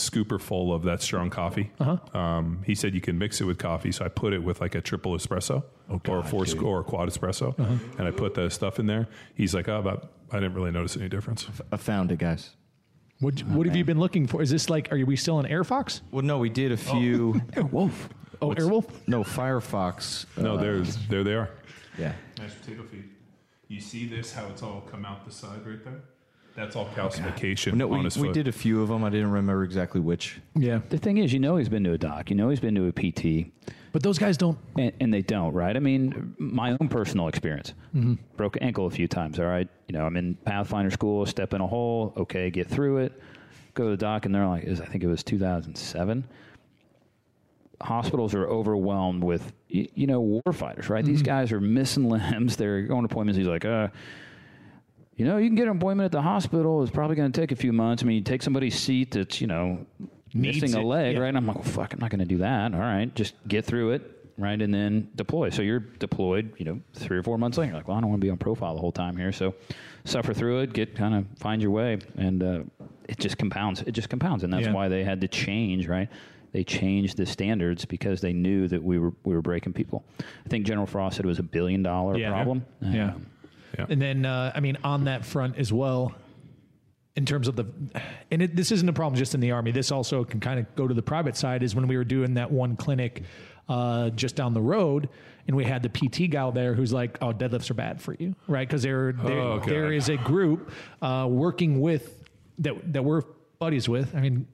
[0.00, 1.70] scooper full of that strong coffee.
[1.78, 2.18] Uh-huh.
[2.18, 4.74] Um, he said you can mix it with coffee, so I put it with like
[4.74, 5.62] a triple espresso
[6.08, 7.56] or a four sc- or a quad espresso,
[7.98, 9.08] and I put the stuff in there.
[9.34, 11.46] He's like, oh, but I didn't really notice any difference.
[11.72, 12.50] I found it, guys.
[13.20, 14.40] What what have you been looking for?
[14.40, 16.00] Is this like are we still in Air Fox?
[16.10, 17.40] Well, no, we did a few.
[17.70, 18.08] Wolf.
[18.42, 18.88] Oh, Airwolf.
[19.06, 20.24] No, Firefox.
[20.38, 21.50] No, uh, there's there they are.
[21.98, 22.14] yeah.
[22.38, 23.04] Mashed potato feet.
[23.68, 24.32] You see this?
[24.32, 26.00] How it's all come out the side right there?
[26.60, 28.34] That's all calcification No, on we, his we foot.
[28.34, 29.02] did a few of them.
[29.04, 30.40] I didn't remember exactly which.
[30.54, 32.74] Yeah, The thing is, you know, he's been to a doc, you know, he's been
[32.76, 33.50] to a PT,
[33.92, 34.58] but those guys don't.
[34.78, 35.74] and, and they don't, right?
[35.76, 37.72] I mean, my own personal experience
[38.36, 39.68] broke ankle a few times, all right?
[39.88, 43.20] You know, I'm in Pathfinder school, step in a hole, okay, get through it,
[43.74, 46.24] go to the doc, and they're like, is I think it was 2007.
[47.82, 51.02] Hospitals are overwhelmed with, y- you know, war fighters, right?
[51.04, 52.56] These guys are missing limbs.
[52.58, 53.38] They're going to appointments.
[53.38, 53.88] He's like, uh,
[55.20, 56.82] you know, you can get an appointment at the hospital.
[56.82, 58.02] It's probably going to take a few months.
[58.02, 59.84] I mean, you take somebody's seat that's, you know,
[60.32, 61.20] Needs missing a it, leg, yeah.
[61.20, 61.28] right?
[61.28, 62.72] And I'm like, well, fuck, I'm not going to do that.
[62.72, 64.02] All right, just get through it,
[64.38, 64.60] right?
[64.62, 65.50] And then deploy.
[65.50, 67.72] So you're deployed, you know, three or four months later.
[67.72, 69.30] You're like, well, I don't want to be on profile the whole time here.
[69.30, 69.54] So
[70.06, 71.98] suffer through it, get kind of find your way.
[72.16, 72.62] And uh,
[73.06, 73.82] it just compounds.
[73.82, 74.42] It just compounds.
[74.42, 74.72] And that's Yeah.
[74.72, 76.08] why they had to change, right?
[76.52, 80.02] They changed the standards because they knew that we were we were breaking people.
[80.20, 82.30] I think General Frost said it was a billion dollar Yeah.
[82.30, 82.64] problem.
[82.80, 83.12] Yeah.
[83.16, 83.26] Um,
[83.78, 83.86] Yeah.
[83.88, 86.14] And then, uh, I mean, on that front as well,
[87.16, 87.66] in terms of the,
[88.30, 89.72] and it, this isn't a problem just in the army.
[89.72, 91.62] This also can kind of go to the private side.
[91.62, 93.24] Is when we were doing that one clinic
[93.68, 95.08] uh, just down the road,
[95.46, 98.34] and we had the PT gal there who's like, "Oh, deadlifts are bad for you,
[98.48, 100.70] right?" Because there, there, Oh, there is a group
[101.02, 102.24] uh, working with
[102.58, 103.22] that that we're
[103.58, 104.14] buddies with.
[104.14, 104.46] I mean,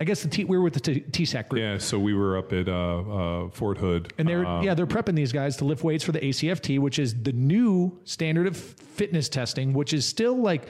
[0.00, 1.60] I guess the T, we were with the T- TSAC group.
[1.60, 4.86] Yeah, so we were up at uh, uh, Fort Hood, And they're um, yeah they're
[4.86, 8.56] prepping these guys to lift weights for the ACFT, which is the new standard of
[8.56, 10.68] fitness testing, which is still like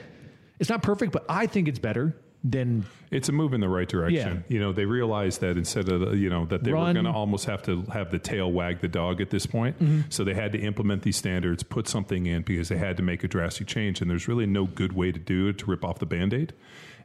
[0.59, 3.87] it's not perfect, but I think it's better than It's a move in the right
[3.87, 4.45] direction.
[4.47, 4.53] Yeah.
[4.53, 6.87] You know, they realized that instead of you know that they Run.
[6.87, 9.77] were going to almost have to have the tail wag the dog at this point.
[9.79, 10.01] Mm-hmm.
[10.09, 13.23] So they had to implement these standards, put something in because they had to make
[13.23, 14.01] a drastic change.
[14.01, 16.53] And there's really no good way to do it to rip off the band aid.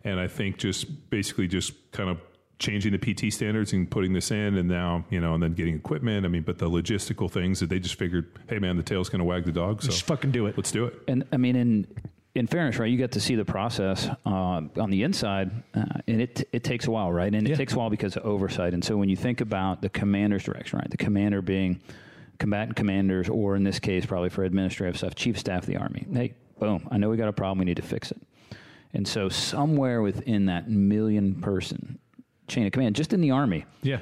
[0.04, 2.18] And I think just basically just kind of
[2.58, 5.74] changing the PT standards and putting this in, and now you know, and then getting
[5.74, 6.24] equipment.
[6.24, 9.20] I mean, but the logistical things that they just figured, hey man, the tail's going
[9.20, 9.82] to wag the dog.
[9.82, 10.56] So just fucking do it.
[10.56, 10.94] let's do it.
[11.08, 11.86] And I mean, in
[12.34, 12.90] in fairness, right?
[12.90, 14.28] You get to see the process uh,
[14.76, 17.32] on the inside, uh, and it it takes a while, right?
[17.34, 17.56] And it Yeah.
[17.56, 18.74] takes a while because of oversight.
[18.74, 20.90] And so when you think about the commander's direction, right?
[20.90, 21.80] The commander being
[22.38, 26.06] combatant commanders, or in this case, probably for administrative stuff, chief staff of the army.
[26.12, 26.86] Hey, boom!
[26.90, 27.58] I know we got a problem.
[27.60, 28.20] We need to fix it.
[28.94, 31.98] And so somewhere within that million person
[32.48, 33.96] chain of command, just in the army, Yeah,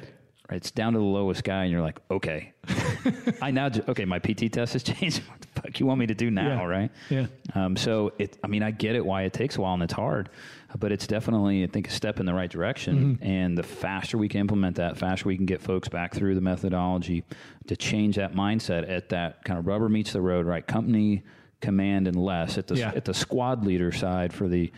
[0.49, 0.57] right?
[0.57, 2.53] It's down to the lowest guy, and you're like, okay,
[3.41, 5.21] I now, ju- okay, my PT test has changed.
[5.27, 6.65] What the fuck you want me to do now, Yeah.
[6.65, 6.91] right?
[7.09, 7.25] Yeah.
[7.55, 9.93] Um, so it, I mean, I get it why it takes a while and it's
[9.93, 10.29] hard,
[10.77, 13.15] but it's definitely, I think, a step in the right direction.
[13.17, 13.23] Mm-hmm.
[13.25, 16.41] And the faster we can implement that, faster we can get folks back through the
[16.41, 17.23] methodology
[17.67, 20.65] to change that mindset at that kind of rubber meets the road, right?
[20.67, 21.23] Company,
[21.63, 22.91] command, and less at the Yeah.
[22.95, 24.71] at the squad leader side for the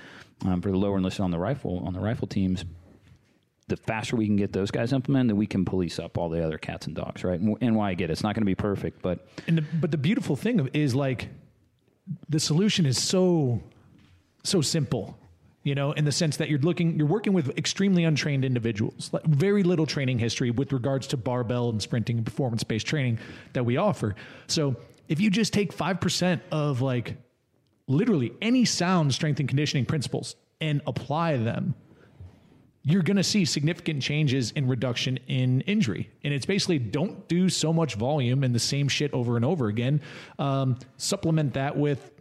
[0.46, 2.64] um, for the lower enlisted on the rifle on the rifle teams
[3.68, 6.46] the faster we can get those guys implemented, then we can police up all the
[6.46, 7.40] other cats and dogs, right?
[7.40, 8.14] And, and why I get it.
[8.14, 11.30] It's not going to be perfect, but and the, but the beautiful thing is like
[12.30, 13.60] the solution is so
[14.44, 15.18] so simple
[15.64, 19.24] you know in the sense that you're looking you're working with extremely untrained individuals like
[19.24, 23.18] very little training history with regards to barbell and sprinting and performance based training
[23.54, 24.14] that we offer
[24.46, 24.76] so
[25.08, 27.18] if you just take 5% of like
[27.88, 31.76] literally any sound strength and conditioning principles and apply them
[32.88, 36.12] you're going to see significant changes in reduction in injury.
[36.24, 39.68] And it's basically don't do so much volume and the same shit over and over
[39.68, 40.02] again.
[40.38, 42.12] Um, supplement that with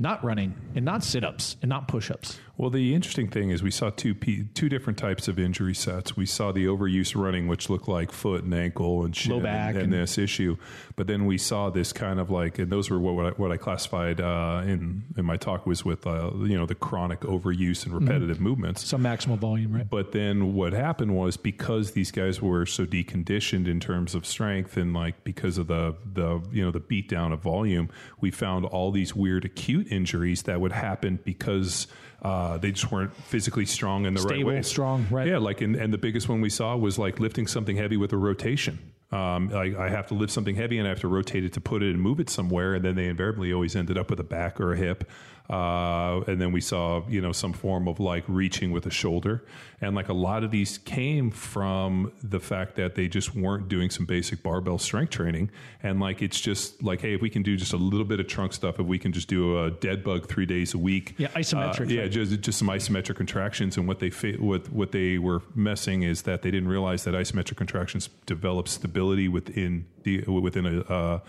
[0.00, 2.40] not running and not sit ups and not push ups.
[2.58, 6.16] Well, the interesting thing is we saw two P, two different types of injury sets.
[6.16, 9.92] We saw the overuse running, which looked like foot and ankle and shin and, and-
[9.92, 10.56] this issue.
[10.94, 13.52] But then we saw this kind of like, and those were what, what I, what
[13.52, 17.86] I classified uh, in in my talk was with uh, you know the chronic overuse
[17.86, 18.84] and repetitive movements.
[18.86, 19.88] Some maximal volume, right?
[19.88, 24.76] But then what happened was because these guys were so deconditioned in terms of strength
[24.76, 27.88] and like because of the the you know the beat down of volume,
[28.20, 31.86] we found all these weird acute injuries that would happen because
[32.22, 34.62] uh, they just weren't physically strong in the right way.
[34.62, 35.26] strong, right.
[35.26, 38.12] Yeah, like and, and the biggest one we saw was like lifting something heavy with
[38.12, 38.78] a rotation.
[39.10, 41.60] Um, I, I have to lift something heavy and I have to rotate it to
[41.60, 44.24] put it and move it somewhere, and then they invariably always ended up with a
[44.24, 45.10] back or a hip.
[45.52, 49.44] Uh, and then we saw, you know, some form of like reaching with a shoulder,
[49.82, 53.90] and like a lot of these came from the fact that they just weren't doing
[53.90, 55.50] some basic barbell strength training,
[55.82, 58.28] and like it's just like, hey, if we can do just a little bit of
[58.28, 61.28] trunk stuff, if we can just do a dead bug three days a week, Yeah,
[61.28, 65.18] isometric, uh, yeah, just just some isometric contractions, and what they fa- what what they
[65.18, 70.64] were messing is that they didn't realize that isometric contractions develop stability within the within
[70.64, 71.20] a uh,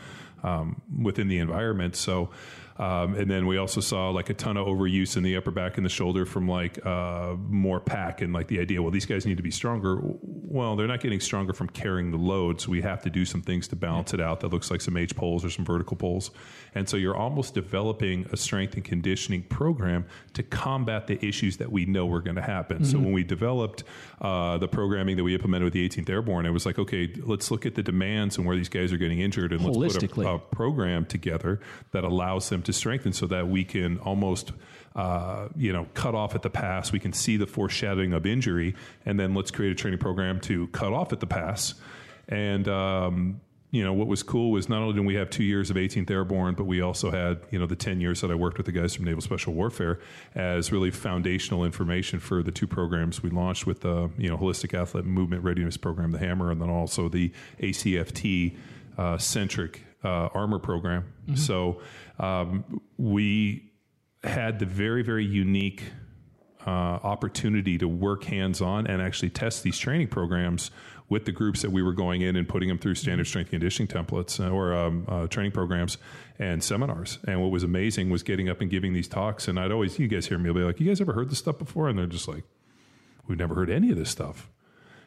[0.44, 1.98] um, within the environment.
[1.98, 2.30] So.
[2.78, 5.78] Um, and then we also saw like a ton of overuse in the upper back
[5.78, 9.26] and the shoulder from like uh, more pack and like the idea, well, these guys
[9.26, 10.00] need to be stronger.
[10.02, 13.42] Well, they're not getting stronger from carrying the load, so we have to do some
[13.42, 14.40] things to balance it out.
[14.40, 16.32] That looks like some H poles or some vertical pulls,
[16.74, 21.72] and so you're almost developing a strength and conditioning program to combat the issues that
[21.72, 22.86] we know are going to happen.
[22.86, 23.84] So when we developed
[24.22, 27.52] uh, the programming that we implemented with the 18th Airborne, it was like, okay, let's
[27.52, 30.30] look at the demands and where these guys are getting injured, and let's put a,
[30.30, 31.60] a program together
[31.92, 34.52] that allows them to strengthen so that we can almost
[34.96, 36.92] uh, you know cut off at the pass.
[36.92, 38.76] We can see the foreshadowing of injury
[39.06, 41.76] and then let's create a training program to cut off at the pass.
[42.28, 43.42] And um,
[43.74, 46.10] you know what was cool was not only did we have two years of 18th
[46.12, 48.72] airborne but we also had you know the 10 years that i worked with the
[48.72, 50.00] guys from naval special warfare
[50.36, 54.80] as really foundational information for the two programs we launched with the you know holistic
[54.80, 58.56] athlete movement readiness program the hammer and then also the acft
[59.00, 61.14] uh, centric uh, armor program.
[61.36, 61.82] So
[62.20, 63.72] um, we
[64.24, 65.84] had the very, very unique
[66.66, 66.70] uh,
[67.04, 70.72] opportunity to work hands on and actually test these training programs
[71.10, 73.88] with the groups that we were going in and putting them through standard strength conditioning
[73.88, 75.98] templates uh, or um, uh, training programs
[76.40, 77.20] and seminars.
[77.28, 79.48] And what was amazing was getting up and giving these talks.
[79.48, 81.40] And I'd always, you guys hear me, I'll be like, you guys ever heard this
[81.40, 81.90] stuff before?
[81.90, 82.44] And they're just like,
[83.28, 84.50] we've never heard any of this stuff.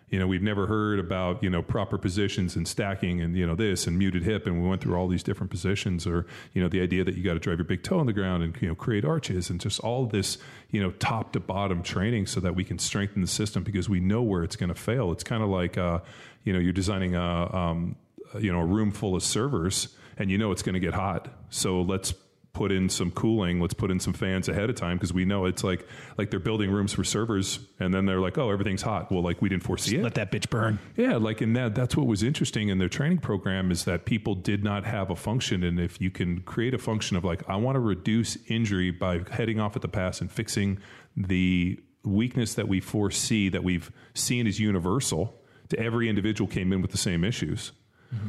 [0.08, 3.56] You know, we've never heard about, you know, proper positions and stacking and, you know,
[3.56, 4.46] this and muted hip.
[4.46, 7.24] And we went through all these different positions or, you know, the idea that you
[7.24, 9.60] got to drive your big toe on the ground and, you know, create arches and
[9.60, 10.38] just all this,
[10.70, 13.98] you know, top to bottom training so that we can strengthen the system because we
[13.98, 15.10] know where it's going to fail.
[15.10, 16.00] It's kind of like, uh,
[16.44, 17.96] you know, you're designing a, um,
[18.38, 21.28] you know, a room full of servers and you know it's going to get hot.
[21.50, 22.14] So let's
[22.56, 23.60] put in some cooling.
[23.60, 26.40] Let's put in some fans ahead of time because we know it's like like they're
[26.40, 29.12] building rooms for servers, and then they're like, oh, everything's hot.
[29.12, 30.02] Well, like we didn't foresee it.
[30.02, 30.78] Let that bitch burn.
[30.96, 34.34] Yeah, like in that that's what was interesting in their training program is that people
[34.34, 37.56] did not have a function and if you can create a function of like I
[37.56, 40.78] want to reduce injury by heading off at the pass and fixing
[41.14, 46.80] the weakness that we foresee that we've seen as universal to every individual came in
[46.80, 47.72] with the same issues.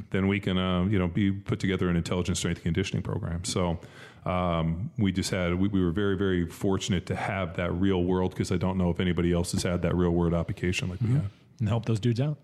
[0.10, 3.44] Then we can, uh, you know, be put together an intelligent strength conditioning program.
[3.44, 3.80] So
[4.26, 8.32] um, we just had, we, we were very, very fortunate to have that real world
[8.32, 11.14] because I don't know if anybody else has had that real world application like we
[11.14, 11.30] had.
[11.60, 12.38] And help those dudes out.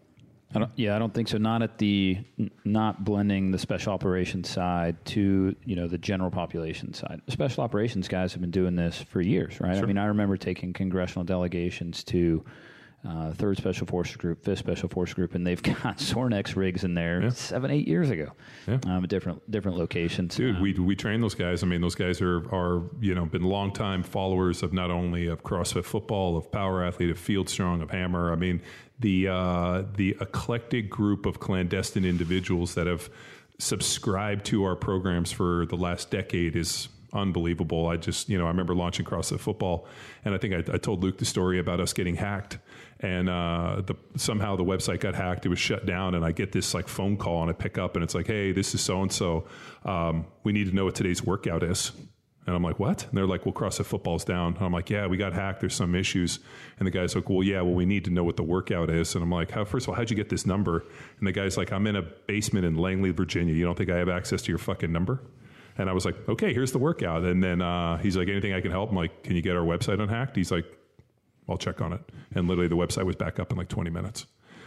[0.55, 1.37] I don't, yeah, I don't think so.
[1.37, 2.19] Not at the
[2.63, 7.21] not blending the special operations side to you know the general population side.
[7.27, 9.75] Special operations guys have been doing this for years, right?
[9.75, 12.45] I mean, I remember taking congressional delegations to
[13.07, 16.93] uh, Third Special Forces Group, Fifth Special Forces Group, and they've got Sorinex rigs in
[16.93, 17.29] there Yeah.
[17.29, 18.31] seven, eight years ago,
[18.67, 18.79] Yeah.
[18.87, 20.35] um, different different locations.
[20.35, 21.63] Dude, Um, we we train those guys.
[21.63, 25.43] I mean, those guys are are you know been longtime followers of not only of
[25.43, 28.31] CrossFit football, of Power Athlete, of Field Strong, of Hammer.
[28.31, 28.61] I mean,
[28.99, 33.09] the uh, the eclectic group of clandestine individuals that have
[33.59, 37.87] subscribed to our programs for the last decade is unbelievable.
[37.87, 39.87] I just, you know, I remember launching CrossFit football,
[40.25, 42.57] and I think I, I told Luke the story about us getting hacked,
[43.03, 45.45] and uh, the, somehow the website got hacked.
[45.45, 47.95] It was shut down, and I get this like phone call, and I pick up,
[47.95, 49.45] and it's like, "Hey, this is so and so.
[50.43, 51.91] We need to know what today's workout is."
[52.45, 53.05] And I'm like, what?
[53.05, 54.55] And they're like, well, CrossFit football's down.
[54.55, 55.61] And I'm like, yeah, we got hacked.
[55.61, 56.39] There's some issues.
[56.77, 59.15] And the guy's like, well, yeah, well, we need to know what the workout is.
[59.15, 60.85] And I'm like, How, first of all, how'd you get this number?
[61.19, 63.53] And the guy's like, I'm in a basement in Langley, Virginia.
[63.53, 65.21] You don't think I have access to your fucking number?
[65.77, 67.23] And I was like, okay, here's the workout.
[67.23, 68.89] And then uh, he's like, anything I can help?
[68.89, 70.35] I'm like, can you get our website unhacked?
[70.35, 70.65] He's like,
[71.49, 72.01] I'll check on it.
[72.35, 74.25] And literally, the website was back up in like 20 minutes.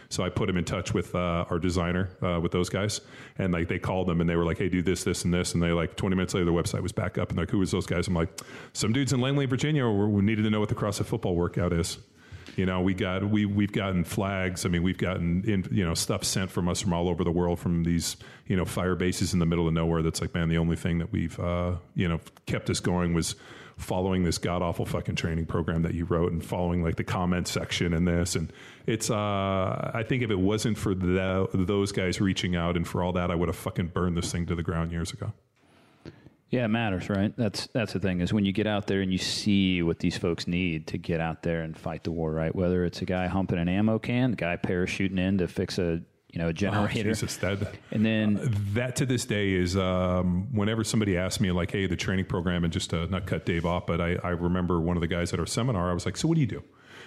[0.09, 3.01] So I put him in touch with uh, our designer, uh, with those guys,
[3.37, 5.53] and like they called them and they were like, "Hey, do this, this, and this,"
[5.53, 7.71] and they like 20 minutes later, the website was back up, and like, "Who was
[7.71, 8.29] those guys?" I'm like,
[8.73, 11.73] "Some dudes in Langley, Virginia, who we needed to know what the CrossFit football workout
[11.73, 11.97] is."
[12.55, 14.65] You know, we got we we've gotten flags.
[14.65, 17.31] I mean, we've gotten in, you know stuff sent from us from all over the
[17.31, 18.15] world from these
[18.47, 20.01] you know fire bases in the middle of nowhere.
[20.01, 23.35] That's like, man, the only thing that we've uh, you know kept us going was
[23.77, 27.47] following this god awful fucking training program that you wrote and following like the comment
[27.47, 28.51] section and this and
[28.87, 33.03] it's uh I think if it wasn't for the, those guys reaching out and for
[33.03, 35.33] all that I would have fucking burned this thing to the ground years ago.
[36.49, 37.33] Yeah, it matters, right?
[37.35, 40.17] That's that's the thing is when you get out there and you see what these
[40.17, 42.55] folks need to get out there and fight the war, right?
[42.55, 46.01] Whether it's a guy humping an ammo can, a guy parachuting in to fix a
[46.37, 47.57] you know a Oh, generator, Jesus, that
[47.89, 48.39] and then
[48.73, 52.63] that to this day is um, whenever somebody asks me like, "Hey, the training program,"
[52.63, 55.33] and just to not cut Dave off, but I, I remember one of the guys
[55.33, 55.89] at our seminar.
[55.89, 56.63] I was like, "So what do you do?"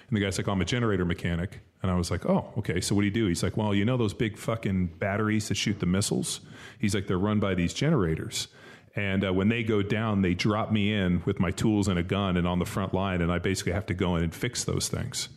[0.09, 2.81] And the guy's like, oh, "I'm a generator mechanic," and I was like, "Oh, okay.
[2.81, 5.55] So what do you do?" He's like, "Well, you know those big fucking batteries that
[5.55, 6.40] shoot the missiles."
[6.81, 8.48] He's like, "They're run by these generators."
[8.97, 12.02] And uh, when they go down, they drop me in with my tools and a
[12.02, 14.65] gun and on the front line, and I basically have to go in and fix
[14.65, 15.28] those things.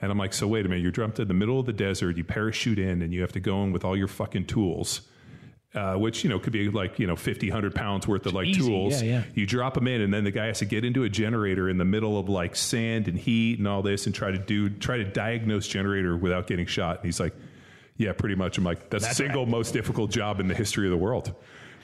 [0.00, 2.16] And I'm like, so wait a minute, you're dumped in the middle of the desert,
[2.16, 5.00] you parachute in, and you have to go in with all your fucking tools,
[5.74, 8.46] uh, which, you know, could be like, you know, 50, 100 pounds worth of like
[8.46, 9.02] Easy, tools.
[9.02, 9.22] yeah, yeah.
[9.34, 11.78] You drop them in, and then the guy has to get into a generator in
[11.78, 14.98] the middle of like sand and heat and all this and try to do, try
[14.98, 16.98] to diagnose generator without getting shot.
[16.98, 17.34] And he's like,
[17.96, 18.56] yeah, pretty much.
[18.56, 21.34] I'm like, that's, the single most difficult job in the history of the world.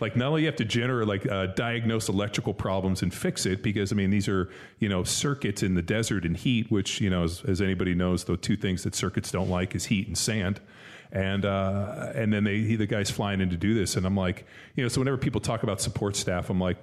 [0.01, 3.63] Like not only you have to generate like uh, diagnose electrical problems and fix it
[3.63, 7.11] because I mean these are you know circuits in the desert and heat which you
[7.11, 10.17] know as, as anybody knows the two things that circuits don't like is heat and
[10.19, 10.61] sand.
[11.13, 13.97] And uh, and then they he, the guy's flying in to do this.
[13.97, 16.77] And I'm like you know so whenever people talk about support staff I'm like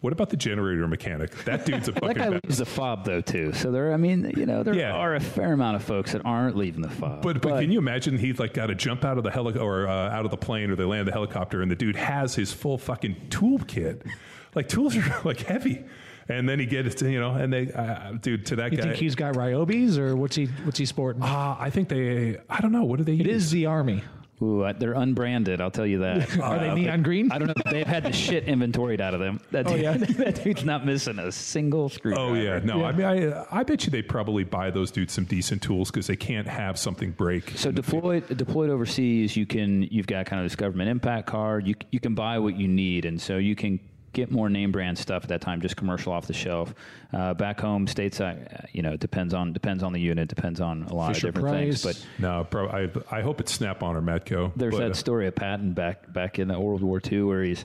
[0.00, 3.04] what about the generator mechanic that dude's a that fucking guy bad- leaves the fob
[3.04, 3.52] though too.
[3.52, 4.92] So there, I mean, you know, there Yeah.
[4.92, 7.22] are a fair amount of folks that aren't leaving the fob.
[7.22, 9.86] But, but can you imagine he's like got to jump out of the heli- or
[9.88, 12.52] uh, out of the plane or they land the helicopter and the dude has his
[12.52, 14.06] full fucking toolkit.
[14.54, 15.84] Like tools are like heavy.
[16.28, 18.76] And then he gets, you know, and they, uh, dude, to that guy.
[18.76, 18.82] You guy.
[18.84, 21.22] think he's got Ryobis or what's he what's he sporting?
[21.22, 22.84] uh, I think they, I don't know.
[22.84, 23.44] What do they it use?
[23.46, 24.04] is the army.
[24.42, 25.60] Ooh, I- they're unbranded.
[25.60, 26.38] I'll tell you that.
[26.40, 27.30] Are they Uh, neon green?
[27.30, 27.70] I don't know.
[27.70, 29.40] They've had the shit inventoried out of them.
[29.50, 29.96] That, dude, yeah?
[29.98, 32.14] that dude's not missing a single screw.
[32.16, 32.84] Oh yeah, no.
[32.84, 36.06] I mean, I I bet you they probably buy those dudes some decent tools because
[36.06, 37.50] they can't have something break.
[37.58, 41.66] So deployed deployed overseas, you can you've got kind of this government impact card.
[41.66, 43.78] You you can buy what you need, and so you can
[44.12, 46.74] get more name brand stuff at that time, just commercial off the shelf.
[47.12, 50.60] Uh, back home, stateside, uh, you know, it depends on depends on the unit, depends
[50.60, 51.82] on a lot Fisher of different Price.
[51.82, 52.04] things.
[52.18, 54.52] But no, pro, I I hope it's Snap on or Matco.
[54.56, 57.42] there's but, uh, that story of Patton back back in the World War II where
[57.42, 57.64] he's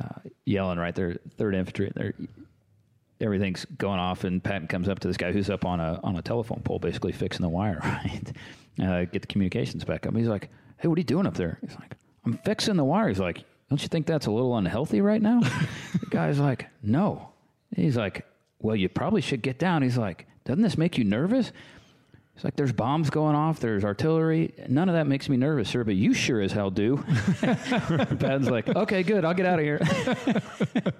[0.00, 1.92] uh, yelling right there, Third Infantry.
[1.94, 2.14] They're,
[3.20, 6.16] everything's going off, and Patton comes up to this guy who's up on a on
[6.16, 8.32] a telephone pole, basically fixing the wire, right?
[8.80, 10.14] Uh, get the communications back up.
[10.14, 11.94] He's like, "Hey, what are you doing up there?" He's like,
[12.24, 15.40] "I'm fixing the wire." He's like, "Don't you think that's a little unhealthy right now?"
[16.00, 17.30] the guy's like, "No."
[17.74, 18.26] He's like,
[18.60, 21.52] "Well, you probably should get down." He's like, "Doesn't this make you nervous?"
[22.36, 24.52] It's like there's bombs going off, there's artillery.
[24.68, 26.98] None of that makes me nervous, sir, but you sure as hell do.
[27.40, 29.80] Patton's like, okay, good, I'll get out of here.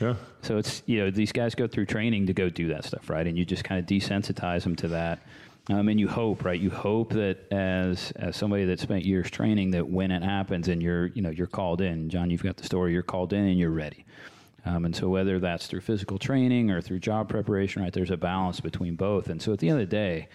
[0.00, 0.14] yeah.
[0.40, 3.26] so it's you know these guys go through training to go do that stuff, right?
[3.26, 5.20] And you just kind of desensitize them to that.
[5.70, 6.60] Um, and you hope, right?
[6.60, 10.82] You hope that as as somebody that spent years training, that when it happens and
[10.82, 13.58] you're you know you're called in, John, you've got the story, you're called in and
[13.58, 14.04] you're ready.
[14.66, 17.92] Um, and so whether that's through physical training or through job preparation, right?
[17.92, 19.28] There's a balance between both.
[19.28, 20.28] And so at the end of the day,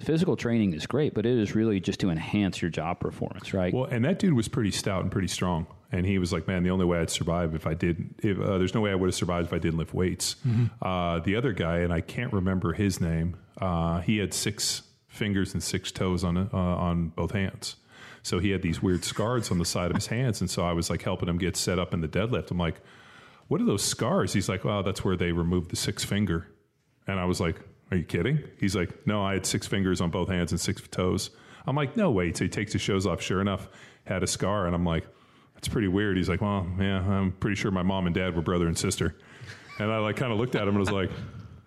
[0.00, 3.72] physical training is great, but it is really just to enhance your job performance, right?
[3.72, 5.66] Well, and that dude was pretty stout and pretty strong.
[5.94, 8.56] And he was like, "Man, the only way I'd survive if I did, if uh,
[8.56, 10.36] there's no way I would have survived if I didn't lift weights."
[10.80, 15.54] Uh, the other guy, and I can't remember his name, uh, he had six fingers
[15.54, 17.76] and six toes on uh, on both hands.
[18.22, 20.72] So he had these weird scars on the side of his hands, and so I
[20.72, 22.50] was like helping him get set up in the deadlift.
[22.50, 22.80] I'm like,
[23.48, 26.48] "What are those scars?" He's like, "Well, that's where they removed the six finger."
[27.06, 27.60] And I was like,
[27.90, 28.42] Are you kidding?
[28.58, 31.30] He's like, No, I had six fingers on both hands and six toes.
[31.66, 32.36] I'm like, No, wait.
[32.36, 33.20] So he takes his shoes off.
[33.20, 33.68] Sure enough,
[34.04, 34.66] had a scar.
[34.66, 35.06] And I'm like,
[35.54, 36.16] That's pretty weird.
[36.16, 39.16] He's like, Well, yeah, I'm pretty sure my mom and dad were brother and sister.
[39.78, 41.10] And I like kind of looked at him and was like,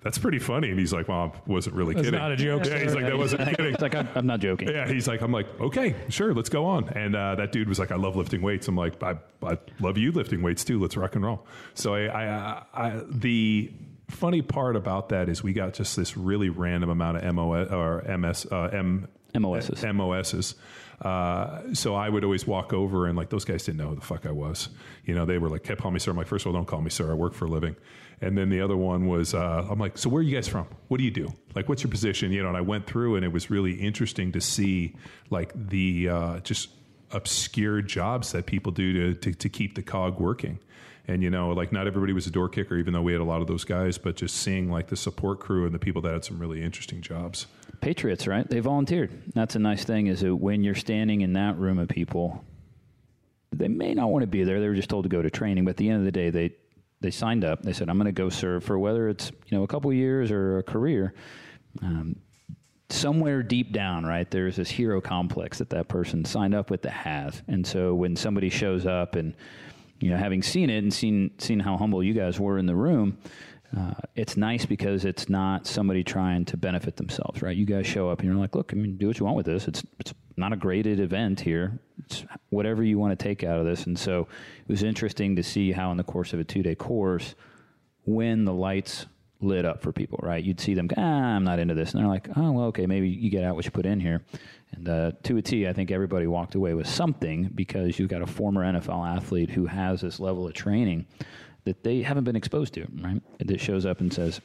[0.06, 0.70] That's pretty funny.
[0.70, 2.20] And he's like, Well, I wasn't really That's kidding.
[2.20, 3.74] not a joke, Yeah, he's like, That wasn't kidding.
[3.74, 4.70] it's like I'm, I'm not joking.
[4.70, 6.90] Yeah, he's like, I'm like, okay, sure, let's go on.
[6.90, 8.68] And uh, that dude was like, I love lifting weights.
[8.68, 10.80] I'm like, I, I love you lifting weights too.
[10.80, 11.48] Let's rock and roll.
[11.74, 13.72] So I, I, I, the
[14.10, 18.04] funny part about that is we got just this really random amount of MOS or
[18.18, 19.84] MS, uh, M, MOSs.
[19.84, 20.54] MOSs.
[21.02, 24.02] Uh, so I would always walk over and like those guys didn't know who the
[24.02, 24.70] fuck I was.
[25.04, 26.12] You know, they were like kept calling me sir.
[26.12, 27.10] I'm like, first of all, don't call me sir.
[27.12, 27.76] I work for a living.
[28.22, 30.68] And then the other one was, uh, I'm like, so where are you guys from?
[30.88, 31.34] What do you do?
[31.54, 32.32] Like, what's your position?
[32.32, 34.96] You know, and I went through and it was really interesting to see
[35.30, 36.70] like the uh, just
[37.12, 40.60] obscure jobs that people do to, to, to keep the cog working.
[41.08, 43.26] And you know, like not everybody was a door kicker, even though we had a
[43.26, 43.98] lot of those guys.
[43.98, 47.02] But just seeing like the support crew and the people that had some really interesting
[47.02, 47.46] jobs.
[47.82, 48.50] Patriots, right?
[48.50, 49.12] They volunteered.
[49.34, 52.44] That's a nice thing is that when you're standing in that room of people,
[53.52, 54.60] they may not want to be there.
[54.60, 56.30] They were just told to go to training, but at the end of the day,
[56.30, 56.56] they
[57.06, 57.62] they signed up.
[57.62, 60.32] They said, "I'm going to go serve for whether it's you know a couple years
[60.32, 61.14] or a career."
[61.84, 62.16] Um,
[62.90, 66.90] somewhere deep down, right, there's this hero complex that that person signed up with to
[66.90, 69.36] have, and so when somebody shows up and
[70.00, 72.76] you know, having seen it and seen seen how humble you guys were in the
[72.76, 73.18] room,
[73.78, 77.56] uh, it's nice because it's not somebody trying to benefit themselves, right?
[77.56, 79.46] You guys show up and you're like, look, I mean, do what you want with
[79.46, 79.68] this.
[79.68, 81.80] It's it's not a graded event here.
[82.06, 83.86] It's whatever you want to take out of this.
[83.86, 84.28] And so
[84.62, 87.36] it was interesting to see how in the course of a two day course,
[88.06, 89.08] when the lights
[89.42, 90.44] lit up for people, right?
[90.44, 91.94] You'd see them, ah, I'm not into this.
[91.94, 94.24] And they're like, oh, well, okay, maybe you get out what you put in here.
[94.72, 98.22] And uh, to a T, I think everybody walked away with something because you've got
[98.22, 101.06] a former NFL athlete who has this level of training
[101.66, 103.22] that they haven't been exposed to, right?
[103.40, 104.40] That shows up and says,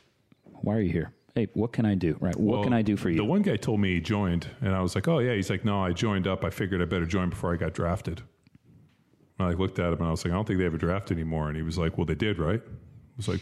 [0.62, 1.12] why are you here?
[1.34, 2.16] Hey, what can I do?
[2.20, 2.36] Right?
[2.36, 3.16] What Well, can I do for you?
[3.16, 5.64] The one guy told me he joined, and I was like, "Oh yeah." He's like,
[5.64, 6.44] "No, I joined up.
[6.44, 8.20] I figured I better join before I got drafted."
[9.38, 10.78] And I looked at him and I was like, "I don't think they have a
[10.78, 13.40] draft anymore." And he was like, "Well, they did, right?" I was like,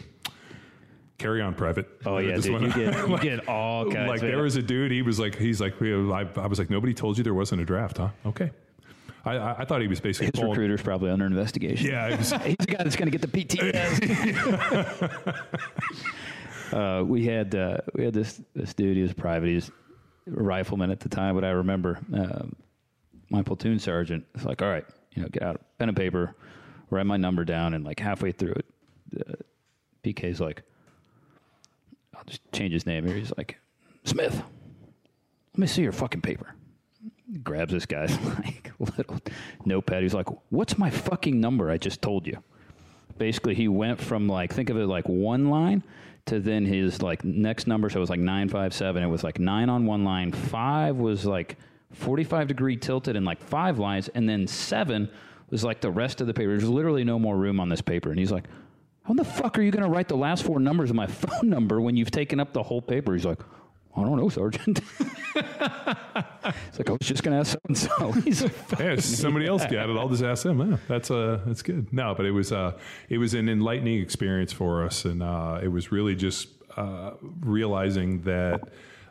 [1.17, 2.61] "Carry on, private." oh, yeah, dude.
[2.61, 4.91] You get, you get all kinds like there was a dude.
[4.91, 7.65] He was like, he's like, I, I was like, nobody told you there wasn't a
[7.65, 8.09] draft, huh?
[8.27, 8.51] Okay.
[9.25, 11.87] I, I, I thought he was basically His calling- recruiter's probably under investigation.
[11.91, 13.93] Yeah, was- He's the guy that's going to get the PTS.
[16.73, 18.95] uh, we had uh, we had this this dude.
[18.97, 19.47] He was private.
[19.49, 19.69] He was
[20.27, 22.45] a rifleman at the time, but I remember uh,
[23.29, 24.25] my platoon sergeant.
[24.33, 24.85] was like, "All right,
[25.15, 26.35] you know, get out pen and paper,
[26.89, 28.65] write my number down." And like halfway through it,
[29.27, 29.33] uh,
[30.03, 30.63] PK's like,
[32.15, 33.57] "I'll just change his name here." He's like,
[34.05, 34.35] "Smith,
[35.53, 36.55] let me see your fucking paper."
[37.43, 39.19] Grabs this guy's like little
[39.65, 40.03] notepad.
[40.03, 41.69] He's like, "What's my fucking number?
[41.69, 42.37] I just told you."
[43.17, 45.83] Basically, he went from like think of it like one line
[46.25, 47.89] to then his like next number.
[47.89, 49.03] So it was like nine five seven.
[49.03, 50.31] It was like nine on one line.
[50.31, 51.57] Five was like
[51.93, 55.09] 45 degree tilted and like five lines, and then seven
[55.49, 56.49] was like the rest of the paper.
[56.49, 58.09] There's literally no more room on this paper.
[58.09, 58.45] And he's like,
[59.03, 61.49] How the fuck are you going to write the last four numbers of my phone
[61.49, 63.13] number when you've taken up the whole paper?
[63.13, 63.39] He's like,
[63.99, 64.81] I don't know, Sergeant.
[65.35, 68.11] it's like I was just going to ask so and so.
[68.23, 68.41] He's
[68.79, 69.97] yeah, somebody else got it.
[69.97, 70.71] I'll just ask them.
[70.71, 71.91] Yeah, that's uh, that's good.
[71.93, 72.77] No, but it was uh,
[73.09, 77.11] it was an enlightening experience for us, and uh, it was really just uh,
[77.41, 78.61] realizing that.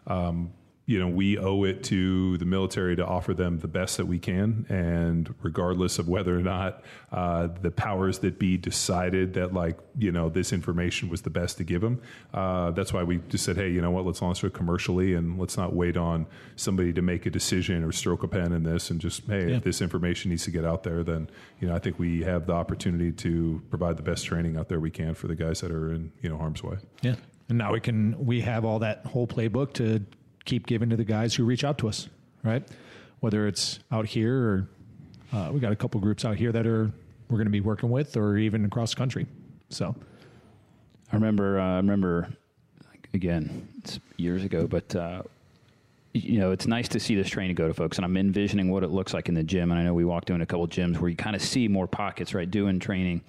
[0.07, 0.53] Um,
[0.89, 4.19] you know, we owe it to the military to offer them the best that we
[4.19, 4.65] can.
[4.71, 6.83] And regardless of whether or not
[7.13, 11.59] uh, the powers that be decided that, like, you know, this information was the best
[11.59, 12.01] to give them,
[12.33, 15.39] uh, that's why we just said, hey, you know what, let's launch it commercially and
[15.39, 16.25] let's not wait on
[16.57, 19.57] somebody to make a decision or stroke a pen in this and just, hey, Yeah.
[19.59, 21.29] if this information needs to get out there, then,
[21.61, 24.81] you know, I think we have the opportunity to provide the best training out there
[24.81, 26.79] we can for the guys that are in, you know, harm's way.
[27.03, 27.17] Yeah.
[27.51, 30.05] And now we can we have all that whole playbook to
[30.49, 32.09] keep giving to the guys who reach out to us,
[32.43, 32.67] right?
[33.21, 34.69] Whether it's out here or
[35.33, 36.91] uh, we got a couple groups out here that are
[37.29, 39.27] we're going to be working with, or even across the country.
[39.69, 39.95] So
[41.13, 42.31] I remember, uh, I remember,
[43.13, 45.25] again, it's years ago, but uh,
[46.15, 48.83] you know, it's nice to see this training go to folks, and I'm envisioning what
[48.83, 49.71] it looks like in the gym.
[49.71, 51.87] And I know we walked in a couple gyms where you kind of see more
[51.87, 53.21] pockets, right, doing training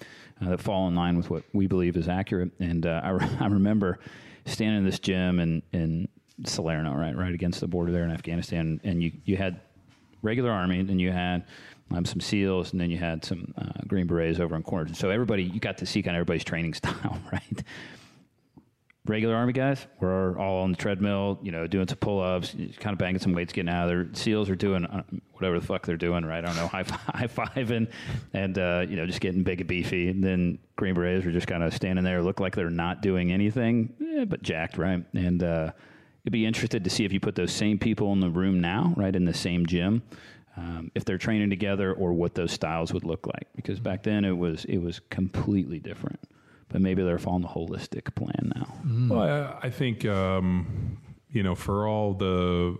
[0.41, 2.51] uh, that fall in line with what we believe is accurate.
[2.61, 3.99] And uh, I, re- I remember
[4.45, 6.07] standing in this gym and in
[6.45, 9.61] Salerno, right, right against the border there in Afghanistan, and you you had
[10.21, 11.45] regular army, and you had
[11.91, 14.97] um, some SEALs, and then you had some uh, Green Berets over in corners.
[14.97, 17.63] So everybody, you got to see kind of everybody's training style, right?
[19.05, 22.99] Regular army guys were all on the treadmill, you know, doing some pull-ups, kind of
[22.99, 24.05] banging some weights, getting out of there.
[24.05, 25.01] SEAls are doing uh,
[25.33, 26.43] whatever the fuck they're doing, right?
[26.43, 27.89] I don't know, high high fiving,
[28.33, 30.09] and uh, you know, just getting big and beefy.
[30.09, 33.31] And then Green Berets are just kind of standing there, look like they're not doing
[33.31, 35.03] anything, eh, but jacked, right?
[35.13, 35.41] And
[36.29, 38.93] you'd be interested to see if you put those same people in the room now,
[38.95, 40.03] right, in the same gym,
[40.55, 43.47] um, if they're training together, or what those styles would look like.
[43.55, 46.19] Because back then it was it was completely different.
[46.67, 49.15] But maybe they're following the holistic plan now.
[49.15, 50.99] Well, I, I think um,
[51.31, 52.77] you know for all the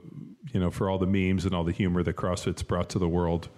[0.53, 3.09] you know for all the memes and all the humor that CrossFit's brought to the
[3.09, 3.49] world,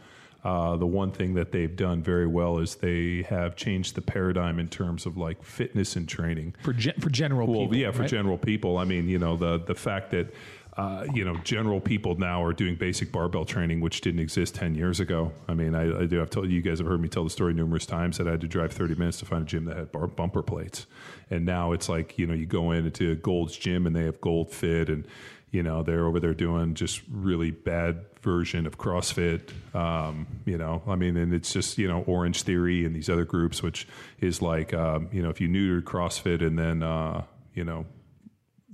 [0.43, 4.59] uh, the one thing that they've done very well is they have changed the paradigm
[4.59, 6.55] in terms of like fitness and training.
[6.63, 8.09] for gen- for general Well, people, yeah, for right?
[8.09, 8.77] general people.
[8.77, 10.34] I mean, you know, the the fact that
[10.77, 14.73] uh, you know general people now are doing basic barbell training, which didn't exist ten
[14.73, 15.31] years ago.
[15.47, 16.22] I mean, I, I do.
[16.22, 18.41] I've told you guys have heard me tell the story numerous times that I had
[18.41, 20.88] to drive thirty minutes to find a gym that had bar- bumper plates,
[21.30, 24.19] and now it's like you know you go in into Gold's gym and they have
[24.22, 25.05] Gold Fit and.
[25.52, 29.52] You know, they're over there doing just really bad version of CrossFit.
[29.76, 33.26] Um, you know, I mean, and it's just, you know, Orange Theory and these other
[33.26, 33.88] groups, which
[34.19, 37.23] is like, um, you know, if you neutered CrossFit and then, uh,
[37.53, 37.86] you know,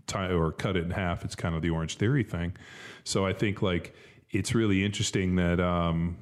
[0.05, 1.25] tie or cut it in half.
[1.25, 2.55] It's kind of the Orange Theory thing.
[3.03, 3.93] So I think like
[4.31, 6.17] it's really interesting that um,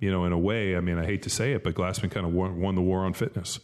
[0.00, 2.26] you know, in a way, I mean, I hate to say it, but Glassman kind
[2.26, 3.58] of won, won the war on fitness.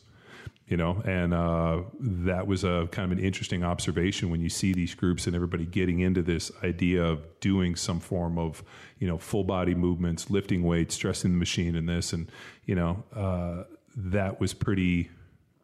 [0.66, 4.72] You know, and uh, that was a kind of an interesting observation when you see
[4.72, 8.62] these groups and everybody getting into this idea of doing some form of,
[8.98, 12.30] you know, full body movements, lifting weights, stressing the machine, and this, and
[12.64, 13.64] you know, uh,
[13.96, 15.10] that was pretty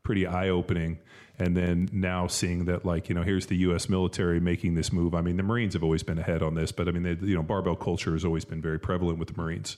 [0.03, 0.99] pretty eye opening.
[1.39, 3.89] And then now seeing that, like, you know, here's the U.S.
[3.89, 5.15] military making this move.
[5.15, 7.37] I mean, the Marines have always been ahead on this, but I mean, they, you
[7.37, 9.77] know, barbell culture has always been very prevalent with the Marines.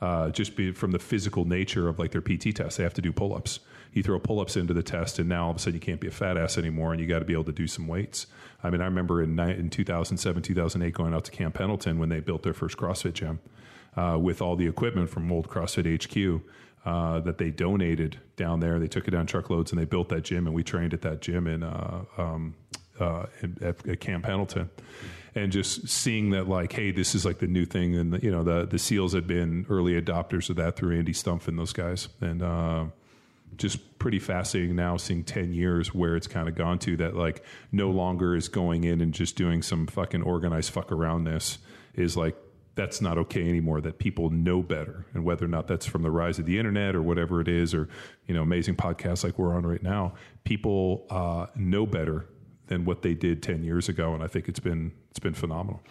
[0.00, 3.02] Uh, just be from the physical nature of like their PT tests, they have to
[3.02, 3.60] do pull ups.
[3.96, 6.00] You throw pull ups into the test, and now all of a sudden you can't
[6.00, 8.26] be a fat ass anymore, and you got to be able to do some weights.
[8.62, 12.20] I mean, I remember in, in 2007, 2008, going out to Camp Pendleton when they
[12.20, 13.38] built their first CrossFit gym
[13.96, 16.42] uh, with all the equipment from old CrossFit HQ
[16.84, 18.78] uh, that they donated down there.
[18.78, 21.22] They took it down truckloads and they built that gym, and we trained at that
[21.22, 22.54] gym in, uh, um,
[23.00, 23.24] uh,
[23.62, 24.68] at, at Camp Pendleton.
[25.34, 28.30] And just seeing that, like, hey, this is like the new thing, and the, you
[28.30, 31.74] know, the the SEALs had been early adopters of that through Andy Stumpf and those
[31.74, 32.84] guys, and uh,
[33.56, 37.42] just pretty fascinating now seeing 10 years where it's kind of gone to that like
[37.72, 41.58] no longer is going in and just doing some fucking organized fuck aroundness
[41.94, 42.36] is like
[42.76, 45.06] that's not okay anymore that people know better.
[45.14, 47.74] And whether or not that's from the rise of the internet or whatever it is
[47.74, 47.88] or
[48.26, 50.14] you know amazing podcasts like we're on right now
[50.44, 52.26] people uh, know better
[52.68, 54.14] than what they did 10 years ago.
[54.14, 55.82] And i think it's been it's been phenomenal